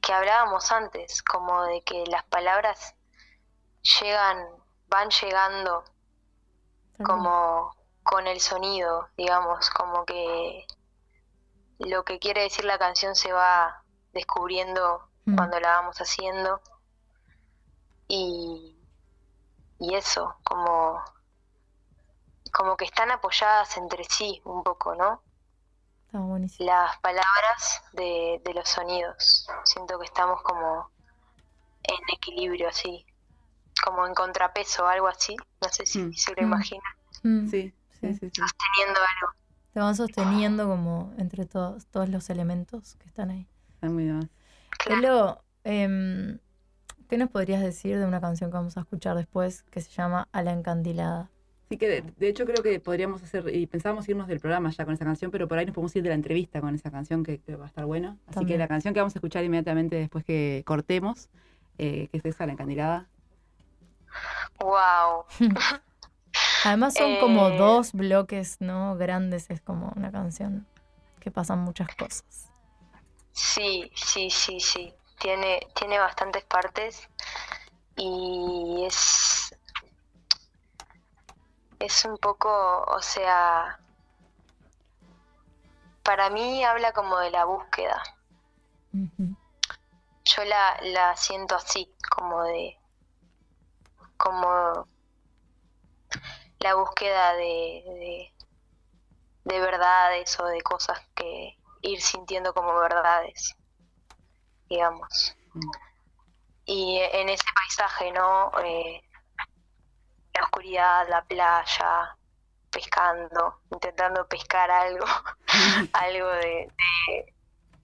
que 0.00 0.12
hablábamos 0.12 0.70
antes, 0.72 1.22
como 1.22 1.64
de 1.64 1.82
que 1.82 2.04
las 2.06 2.24
palabras 2.24 2.94
llegan, 4.00 4.46
van 4.88 5.10
llegando 5.10 5.84
como 7.04 7.74
con 8.02 8.26
el 8.26 8.40
sonido, 8.40 9.08
digamos, 9.16 9.68
como 9.70 10.04
que 10.04 10.66
lo 11.78 12.04
que 12.04 12.18
quiere 12.18 12.42
decir 12.42 12.64
la 12.64 12.78
canción 12.78 13.14
se 13.14 13.32
va 13.32 13.82
descubriendo 14.12 15.06
Mm. 15.26 15.36
cuando 15.36 15.60
la 15.60 15.70
vamos 15.70 15.96
haciendo. 15.98 16.60
Y, 18.08 18.76
y 19.80 19.94
eso, 19.94 20.36
como, 20.44 21.02
como 22.52 22.76
que 22.76 22.84
están 22.84 23.10
apoyadas 23.10 23.76
entre 23.76 24.04
sí 24.04 24.40
un 24.44 24.62
poco, 24.62 24.94
¿no? 24.94 25.22
Buenísimo. 26.20 26.68
Las 26.70 26.98
palabras 27.00 27.82
de, 27.92 28.40
de 28.44 28.54
los 28.54 28.68
sonidos. 28.68 29.46
Siento 29.64 29.98
que 29.98 30.04
estamos 30.06 30.42
como 30.42 30.90
en 31.84 32.14
equilibrio, 32.14 32.68
así, 32.68 33.04
como 33.84 34.06
en 34.06 34.14
contrapeso, 34.14 34.86
algo 34.86 35.08
así. 35.08 35.36
No 35.62 35.68
sé 35.70 35.86
si 35.86 36.00
Mm. 36.02 36.12
se 36.12 36.30
lo 36.34 36.42
Mm. 36.42 36.46
imaginan, 36.46 36.92
Mm. 37.22 37.48
Sí, 37.50 37.72
sí, 38.00 38.00
Sí. 38.00 38.14
sí. 38.14 38.30
sí. 38.30 38.42
teniendo 38.76 39.00
algo. 39.00 39.32
Te 39.72 39.80
van 39.80 39.94
sosteniendo 39.96 40.66
como 40.66 41.12
entre 41.18 41.44
todos, 41.44 41.86
todos 41.88 42.08
los 42.08 42.30
elementos 42.30 42.94
que 42.96 43.06
están 43.08 43.30
ahí. 43.30 43.46
Está 43.74 43.88
muy 43.88 44.04
bien. 44.04 44.30
Claro. 44.78 45.42
Em, 45.64 46.38
¿qué 47.08 47.18
nos 47.18 47.28
podrías 47.30 47.60
decir 47.60 47.98
de 47.98 48.06
una 48.06 48.20
canción 48.20 48.50
que 48.50 48.56
vamos 48.56 48.76
a 48.76 48.80
escuchar 48.80 49.16
después 49.16 49.62
que 49.64 49.80
se 49.80 49.90
llama 49.90 50.28
A 50.32 50.42
la 50.42 50.52
encandilada? 50.52 51.30
Sí 51.68 51.76
que 51.78 51.88
de, 51.88 52.02
de 52.16 52.28
hecho 52.28 52.44
creo 52.44 52.62
que 52.62 52.78
podríamos 52.78 53.22
hacer, 53.22 53.52
y 53.54 53.66
pensábamos 53.66 54.08
irnos 54.08 54.28
del 54.28 54.38
programa 54.38 54.70
ya 54.70 54.84
con 54.84 54.94
esa 54.94 55.04
canción, 55.04 55.30
pero 55.32 55.48
por 55.48 55.58
ahí 55.58 55.66
nos 55.66 55.74
podemos 55.74 55.94
ir 55.96 56.02
de 56.04 56.10
la 56.10 56.14
entrevista 56.14 56.60
con 56.60 56.74
esa 56.74 56.90
canción 56.90 57.24
que, 57.24 57.38
que 57.38 57.56
va 57.56 57.64
a 57.64 57.68
estar 57.68 57.84
bueno. 57.84 58.18
Así 58.28 58.46
que 58.46 58.56
la 58.56 58.68
canción 58.68 58.94
que 58.94 59.00
vamos 59.00 59.16
a 59.16 59.18
escuchar 59.18 59.42
inmediatamente 59.44 59.96
después 59.96 60.24
que 60.24 60.62
cortemos, 60.64 61.28
eh, 61.78 62.08
que 62.12 62.18
es 62.18 62.24
esa, 62.24 62.46
La 62.46 62.52
Encandilada. 62.52 63.08
Wow. 64.60 65.24
Además 66.64 66.94
son 66.94 67.18
como 67.20 67.48
Eh, 67.48 67.58
dos 67.58 67.92
bloques, 67.92 68.56
¿no? 68.60 68.96
Grandes, 68.96 69.50
es 69.50 69.60
como 69.60 69.92
una 69.96 70.10
canción 70.10 70.66
que 71.20 71.30
pasan 71.30 71.60
muchas 71.60 71.88
cosas. 71.96 72.50
Sí, 73.32 73.90
sí, 73.94 74.30
sí, 74.30 74.60
sí. 74.60 74.94
Tiene, 75.18 75.60
tiene 75.74 75.98
bastantes 75.98 76.44
partes 76.44 77.08
y 77.96 78.84
es, 78.86 79.45
es 81.78 82.04
un 82.04 82.16
poco, 82.18 82.84
o 82.84 83.00
sea, 83.02 83.78
para 86.02 86.30
mí 86.30 86.64
habla 86.64 86.92
como 86.92 87.18
de 87.18 87.30
la 87.30 87.44
búsqueda. 87.44 88.02
Yo 88.92 90.44
la, 90.44 90.78
la 90.82 91.16
siento 91.16 91.54
así, 91.54 91.94
como 92.10 92.42
de, 92.44 92.78
como 94.16 94.88
la 96.60 96.74
búsqueda 96.74 97.34
de, 97.34 97.82
de, 97.86 98.34
de 99.44 99.60
verdades 99.60 100.38
o 100.40 100.46
de 100.46 100.60
cosas 100.62 101.00
que 101.14 101.58
ir 101.82 102.00
sintiendo 102.00 102.54
como 102.54 102.74
verdades, 102.78 103.54
digamos. 104.68 105.36
Mm. 105.54 105.70
Y 106.68 106.98
en 106.98 107.28
ese 107.28 107.44
paisaje, 107.54 108.10
¿no? 108.12 108.50
Eh, 108.64 109.05
la 110.36 110.44
oscuridad, 110.44 111.08
la 111.08 111.24
playa, 111.24 112.16
pescando, 112.70 113.60
intentando 113.72 114.26
pescar 114.28 114.70
algo, 114.70 115.06
algo 115.92 116.28
de, 116.28 116.68
de, 117.08 117.34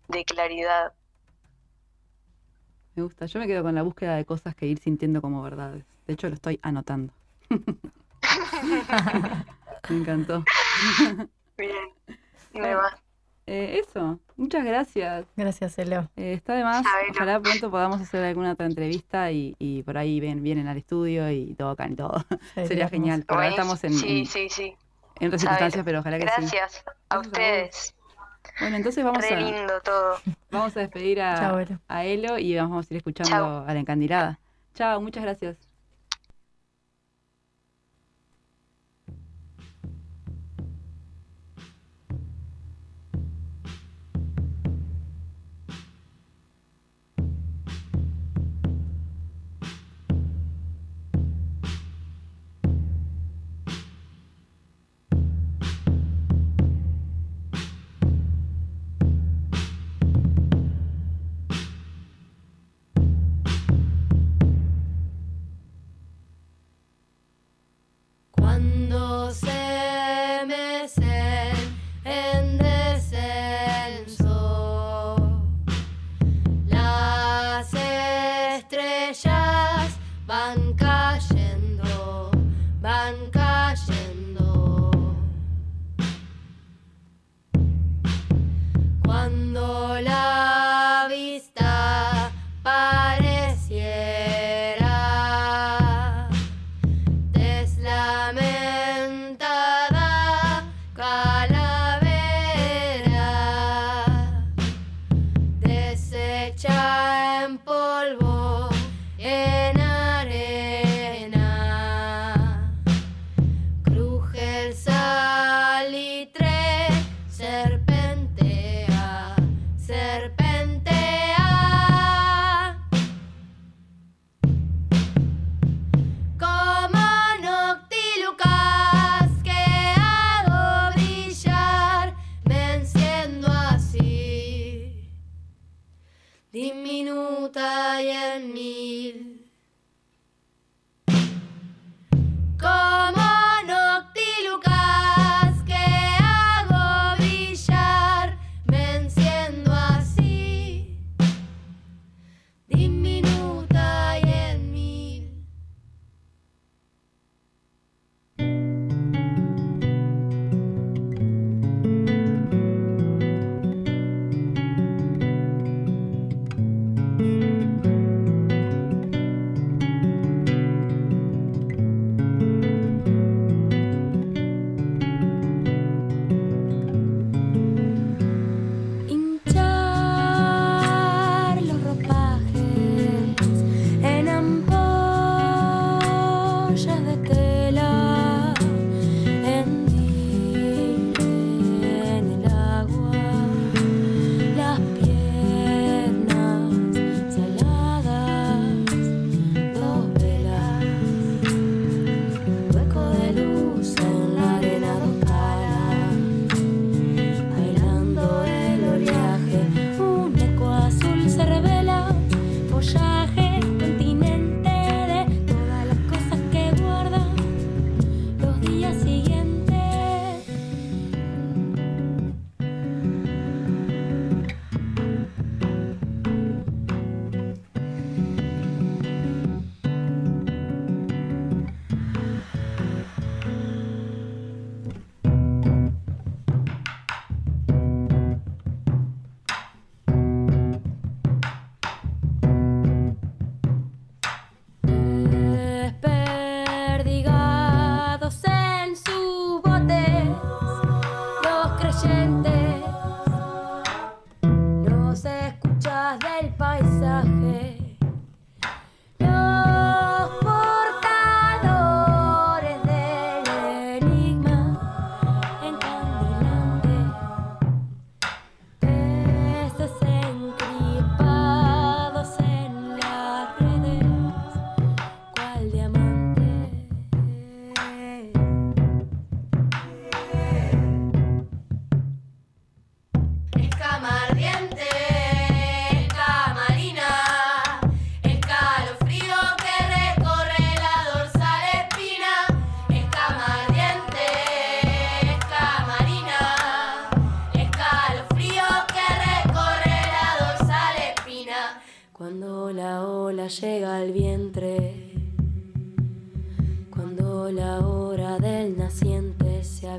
de 0.09 0.25
claridad. 0.25 0.93
Me 2.95 3.03
gusta. 3.03 3.27
Yo 3.27 3.41
me 3.41 3.47
quedo 3.47 3.63
con 3.63 3.75
la 3.75 3.83
búsqueda 3.83 4.17
de 4.17 4.25
cosas 4.25 4.55
que 4.55 4.67
ir 4.67 4.79
sintiendo 4.79 5.23
como 5.23 5.43
verdades. 5.43 5.85
De 6.07 6.13
hecho, 6.13 6.29
lo 6.29 6.35
estoy 6.35 6.59
anotando. 6.63 7.13
me 9.89 9.97
encantó. 9.97 10.45
Bien, 11.57 11.89
me 12.53 12.75
va. 12.75 12.99
Eh, 13.47 13.81
eso, 13.85 14.21
muchas 14.37 14.65
gracias. 14.65 15.27
Gracias, 15.37 15.77
Elo. 15.79 16.09
Eh, 16.17 16.33
está 16.35 16.55
de 16.55 16.63
más. 16.65 16.85
Ojalá 17.11 17.41
pronto 17.41 17.71
podamos 17.71 18.01
hacer 18.01 18.23
alguna 18.25 18.53
otra 18.53 18.67
entrevista 18.67 19.31
y, 19.33 19.57
y 19.59 19.83
por 19.83 19.99
ahí 19.99 20.21
ven, 20.21 20.43
vienen 20.43 20.69
al 20.69 20.77
estudio 20.77 21.29
y 21.31 21.55
tocan 21.55 21.93
y 21.93 21.97
todo. 21.97 22.25
Sería 22.55 22.89
genial. 22.89 23.25
Por 23.27 23.39
ahora 23.39 23.49
estamos 23.49 23.83
en, 23.85 23.95
Sí, 23.95 24.21
en, 24.21 24.27
sí, 24.27 24.49
sí. 24.49 24.77
en 25.21 25.27
otras 25.27 25.41
circunstancias, 25.41 25.85
pero 25.85 26.01
ojalá 26.01 26.19
que 26.19 26.23
sí. 26.27 26.31
Gracias 26.37 26.53
a 26.53 26.59
Gracias 26.59 26.85
a 27.11 27.19
ustedes. 27.19 27.95
Bueno, 28.61 28.77
entonces 28.77 29.05
vamos 29.05 29.23
Re 29.23 29.35
a, 29.35 29.41
lindo 29.41 29.81
todo. 29.83 30.17
vamos 30.51 30.77
a 30.77 30.81
despedir 30.81 31.21
a, 31.23 31.37
Chao, 31.37 31.59
Elo. 31.59 31.79
a 31.89 32.05
Elo 32.05 32.39
y 32.39 32.57
vamos 32.57 32.89
a 32.91 32.95
ir 32.95 32.99
escuchando 32.99 33.31
Chao. 33.31 33.65
a 33.67 33.73
la 33.75 33.81
encandilada. 33.81 34.39
Chao, 34.75 35.01
muchas 35.01 35.23
gracias. 35.25 35.72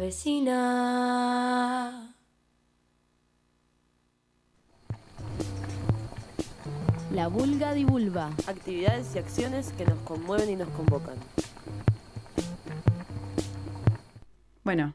vecina. 0.03 0.53
La 7.13 7.27
Vulga 7.29 7.73
Divulga. 7.73 8.31
Actividades 8.47 9.15
y 9.15 9.19
acciones 9.19 9.71
que 9.77 9.85
nos 9.85 9.97
conmueven 9.99 10.49
y 10.49 10.57
nos 10.57 10.67
convocan. 10.69 11.15
Bueno, 14.65 14.93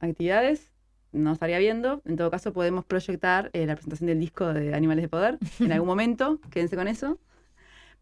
actividades 0.00 0.70
no 1.12 1.32
estaría 1.32 1.58
viendo. 1.58 2.00
En 2.06 2.16
todo 2.16 2.30
caso, 2.30 2.54
podemos 2.54 2.86
proyectar 2.86 3.50
eh, 3.52 3.66
la 3.66 3.74
presentación 3.74 4.06
del 4.06 4.20
disco 4.20 4.54
de 4.54 4.74
Animales 4.74 5.02
de 5.02 5.08
Poder 5.08 5.38
en 5.60 5.72
algún 5.72 5.88
momento. 5.88 6.40
Quédense 6.50 6.76
con 6.76 6.88
eso. 6.88 7.18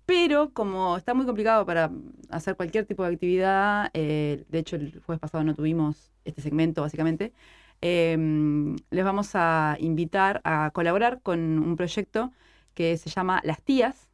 Pero 0.07 0.53
como 0.53 0.97
está 0.97 1.15
muy 1.15 1.25
complicado 1.27 1.65
para 1.67 1.91
hacer 2.31 2.57
cualquier 2.57 2.85
tipo 2.87 3.05
de 3.05 3.15
actividad, 3.15 3.91
eh, 3.95 4.45
de 4.49 4.59
hecho 4.59 4.77
el 4.77 5.01
jueves 5.01 5.21
pasado 5.21 5.45
no 5.45 5.55
tuvimos 5.55 6.13
este 6.25 6.43
segmento 6.43 6.83
básicamente, 6.83 7.33
em, 7.81 8.77
les 8.91 9.05
vamos 9.05 9.31
a 9.35 9.77
invitar 9.81 10.41
a 10.45 10.71
colaborar 10.73 11.21
con 11.23 11.39
un 11.59 11.77
proyecto 11.77 12.33
que 12.75 12.97
se 12.99 13.11
llama 13.11 13.41
Las 13.45 13.63
Tías. 13.63 14.09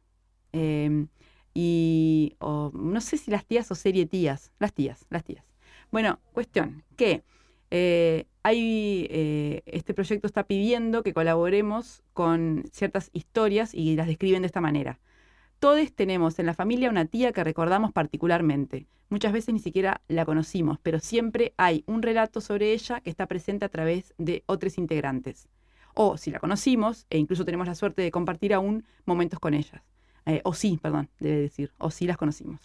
em, 0.53 1.07
y 1.53 2.35
no 2.41 3.01
sé 3.01 3.17
si 3.17 3.31
las 3.31 3.45
tías 3.45 3.71
o 3.71 3.75
serie 3.75 4.05
tías. 4.05 4.51
Las 4.59 4.73
tías, 4.73 5.05
las 5.09 5.23
tías. 5.23 5.45
Bueno, 5.91 6.19
cuestión 6.33 6.83
que 6.97 7.23
eh, 7.71 8.25
hay, 8.43 9.07
eh, 9.09 9.61
este 9.65 9.93
proyecto 9.93 10.27
está 10.27 10.43
pidiendo 10.45 11.03
que 11.03 11.13
colaboremos 11.13 12.03
con 12.13 12.63
ciertas 12.71 13.09
historias 13.13 13.73
y 13.73 13.95
las 13.95 14.07
describen 14.07 14.41
de 14.43 14.47
esta 14.47 14.61
manera. 14.61 14.99
Todos 15.61 15.93
tenemos 15.93 16.39
en 16.39 16.47
la 16.47 16.55
familia 16.55 16.89
una 16.89 17.05
tía 17.05 17.33
que 17.33 17.43
recordamos 17.43 17.91
particularmente. 17.91 18.87
Muchas 19.09 19.31
veces 19.31 19.53
ni 19.53 19.59
siquiera 19.59 20.01
la 20.07 20.25
conocimos, 20.25 20.79
pero 20.81 20.99
siempre 20.99 21.53
hay 21.55 21.83
un 21.85 22.01
relato 22.01 22.41
sobre 22.41 22.73
ella 22.73 22.99
que 22.99 23.11
está 23.11 23.27
presente 23.27 23.63
a 23.65 23.69
través 23.69 24.15
de 24.17 24.41
otros 24.47 24.79
integrantes. 24.79 25.47
O 25.93 26.17
si 26.17 26.31
la 26.31 26.39
conocimos, 26.39 27.05
e 27.11 27.19
incluso 27.19 27.45
tenemos 27.45 27.67
la 27.67 27.75
suerte 27.75 28.01
de 28.01 28.09
compartir 28.09 28.55
aún 28.55 28.85
momentos 29.05 29.37
con 29.37 29.53
ellas. 29.53 29.83
Eh, 30.25 30.41
o 30.45 30.55
sí, 30.55 30.79
perdón, 30.81 31.09
debe 31.19 31.41
decir, 31.41 31.71
o 31.77 31.91
sí 31.91 32.07
las 32.07 32.17
conocimos. 32.17 32.59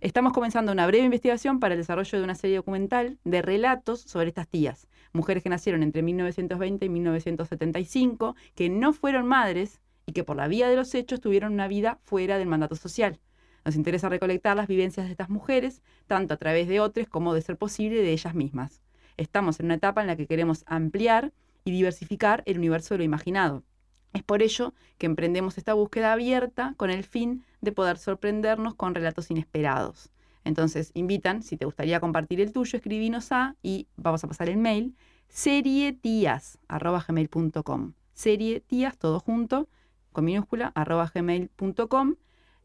Estamos 0.00 0.32
comenzando 0.32 0.70
una 0.70 0.86
breve 0.86 1.04
investigación 1.04 1.58
para 1.58 1.74
el 1.74 1.80
desarrollo 1.80 2.16
de 2.16 2.22
una 2.22 2.36
serie 2.36 2.54
documental 2.54 3.18
de 3.24 3.42
relatos 3.42 4.02
sobre 4.02 4.28
estas 4.28 4.46
tías, 4.46 4.86
mujeres 5.12 5.42
que 5.42 5.48
nacieron 5.48 5.82
entre 5.82 6.02
1920 6.02 6.86
y 6.86 6.88
1975, 6.90 8.36
que 8.54 8.68
no 8.68 8.92
fueron 8.92 9.26
madres 9.26 9.80
y 10.06 10.12
que 10.12 10.24
por 10.24 10.36
la 10.36 10.48
vía 10.48 10.68
de 10.68 10.76
los 10.76 10.94
hechos 10.94 11.20
tuvieron 11.20 11.52
una 11.52 11.68
vida 11.68 11.98
fuera 12.04 12.38
del 12.38 12.48
mandato 12.48 12.76
social. 12.76 13.18
Nos 13.64 13.74
interesa 13.74 14.08
recolectar 14.08 14.56
las 14.56 14.68
vivencias 14.68 15.06
de 15.06 15.12
estas 15.12 15.28
mujeres, 15.28 15.82
tanto 16.06 16.34
a 16.34 16.36
través 16.36 16.68
de 16.68 16.78
otros 16.78 17.08
como, 17.08 17.34
de 17.34 17.42
ser 17.42 17.58
posible, 17.58 18.00
de 18.00 18.12
ellas 18.12 18.32
mismas. 18.34 18.80
Estamos 19.16 19.58
en 19.58 19.66
una 19.66 19.74
etapa 19.74 20.00
en 20.00 20.06
la 20.06 20.14
que 20.16 20.28
queremos 20.28 20.62
ampliar 20.66 21.32
y 21.64 21.72
diversificar 21.72 22.44
el 22.46 22.58
universo 22.58 22.94
de 22.94 22.98
lo 22.98 23.04
imaginado. 23.04 23.64
Es 24.12 24.22
por 24.22 24.40
ello 24.42 24.72
que 24.98 25.06
emprendemos 25.06 25.58
esta 25.58 25.74
búsqueda 25.74 26.12
abierta 26.12 26.74
con 26.76 26.90
el 26.90 27.02
fin 27.02 27.44
de 27.60 27.72
poder 27.72 27.98
sorprendernos 27.98 28.74
con 28.74 28.94
relatos 28.94 29.28
inesperados. 29.30 30.10
Entonces, 30.44 30.92
invitan, 30.94 31.42
si 31.42 31.56
te 31.56 31.64
gustaría 31.64 31.98
compartir 31.98 32.40
el 32.40 32.52
tuyo, 32.52 32.76
escribinos 32.76 33.32
a, 33.32 33.56
y 33.64 33.88
vamos 33.96 34.22
a 34.22 34.28
pasar 34.28 34.48
el 34.48 34.58
mail, 34.58 34.94
serietías.gmail.com. 35.28 37.94
Serietías, 38.14 38.96
todo 38.96 39.18
junto, 39.18 39.68
con 40.16 40.24
minúscula, 40.24 40.72
arroba 40.74 41.12
gmail.com. 41.14 42.14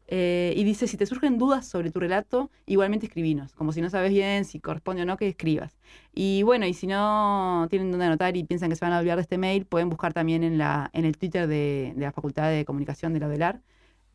Eh, 0.08 0.54
y 0.56 0.64
dice, 0.64 0.86
si 0.86 0.96
te 0.96 1.04
surgen 1.04 1.36
dudas 1.36 1.68
sobre 1.68 1.90
tu 1.90 2.00
relato, 2.00 2.50
igualmente 2.64 3.06
escribinos, 3.06 3.54
como 3.54 3.72
si 3.72 3.82
no 3.82 3.90
sabes 3.90 4.10
bien 4.10 4.46
si 4.46 4.58
corresponde 4.58 5.02
o 5.02 5.04
no 5.04 5.18
que 5.18 5.28
escribas. 5.28 5.78
Y 6.14 6.42
bueno, 6.44 6.66
y 6.66 6.72
si 6.72 6.86
no 6.86 7.66
tienen 7.68 7.90
dónde 7.90 8.06
anotar 8.06 8.36
y 8.38 8.44
piensan 8.44 8.70
que 8.70 8.76
se 8.76 8.84
van 8.86 8.94
a 8.94 9.00
olvidar 9.00 9.16
de 9.16 9.22
este 9.22 9.36
mail, 9.36 9.66
pueden 9.66 9.90
buscar 9.90 10.14
también 10.14 10.42
en, 10.44 10.56
la, 10.56 10.88
en 10.94 11.04
el 11.04 11.18
Twitter 11.18 11.46
de, 11.46 11.92
la 11.96 12.10
Facultad 12.10 12.50
de 12.50 12.64
Comunicación 12.64 13.12
de 13.12 13.20
la 13.20 13.28
UDELAR, 13.28 13.60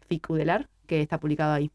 FIC 0.07 0.29
UDELAR, 0.31 0.67
que 0.87 1.01
está 1.01 1.19
publicado 1.19 1.53
ahí. 1.53 1.69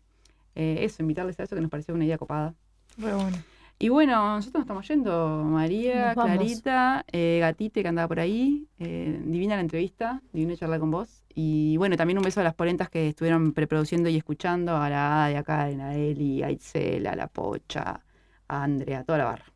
Eh, 0.56 0.78
eso, 0.80 1.00
invitarles 1.02 1.38
a 1.38 1.44
eso 1.44 1.54
que 1.54 1.62
nos 1.62 1.70
pareció 1.70 1.94
una 1.94 2.04
idea 2.04 2.18
copada. 2.18 2.54
Re 2.98 3.14
bueno. 3.14 3.38
Y 3.78 3.88
bueno, 3.88 4.36
nosotros 4.36 4.60
nos 4.60 4.62
estamos 4.62 4.88
yendo, 4.88 5.44
María. 5.44 6.14
Clarita, 6.14 7.04
eh, 7.10 7.38
Gatite 7.40 7.82
que 7.82 7.88
andaba 7.88 8.06
por 8.06 8.20
ahí, 8.20 8.68
eh, 8.78 9.20
divina 9.24 9.56
la 9.56 9.60
entrevista, 9.60 10.22
divina 10.32 10.56
charlar 10.56 10.78
con 10.78 10.90
vos. 10.92 11.24
Y 11.34 11.76
bueno, 11.78 11.96
también 11.96 12.18
un 12.18 12.24
beso 12.24 12.40
a 12.40 12.44
las 12.44 12.54
polentas 12.54 12.88
que 12.88 13.08
estuvieron 13.08 13.52
preproduciendo 13.52 14.08
y 14.08 14.16
escuchando, 14.16 14.76
a 14.76 14.88
la 14.88 15.24
Ade 15.24 15.36
acá, 15.36 15.62
a 15.62 15.96
Eli, 15.96 16.42
a 16.44 16.50
Itzel, 16.50 17.06
a 17.08 17.16
la 17.16 17.26
Pocha, 17.26 18.04
a 18.46 18.62
Andrea, 18.62 19.00
a 19.00 19.04
toda 19.04 19.18
la 19.18 19.24
barra. 19.24 19.46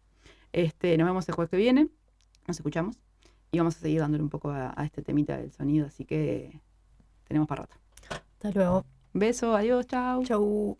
Este, 0.52 0.96
nos 0.96 1.06
vemos 1.06 1.28
el 1.28 1.34
jueves 1.34 1.50
que 1.50 1.56
viene, 1.56 1.88
nos 2.48 2.56
escuchamos 2.56 2.98
y 3.52 3.58
vamos 3.58 3.76
a 3.76 3.80
seguir 3.80 4.00
dándole 4.00 4.22
un 4.22 4.30
poco 4.30 4.50
a, 4.50 4.72
a 4.76 4.84
este 4.84 5.02
temita 5.02 5.36
del 5.36 5.52
sonido, 5.52 5.86
así 5.86 6.04
que 6.04 6.60
tenemos 7.28 7.46
para 7.46 7.62
rato. 7.62 7.76
Hasta 8.10 8.50
luego. 8.50 8.84
Beso, 9.12 9.54
adiós, 9.54 9.86
chao. 9.86 10.24
Chau. 10.24 10.78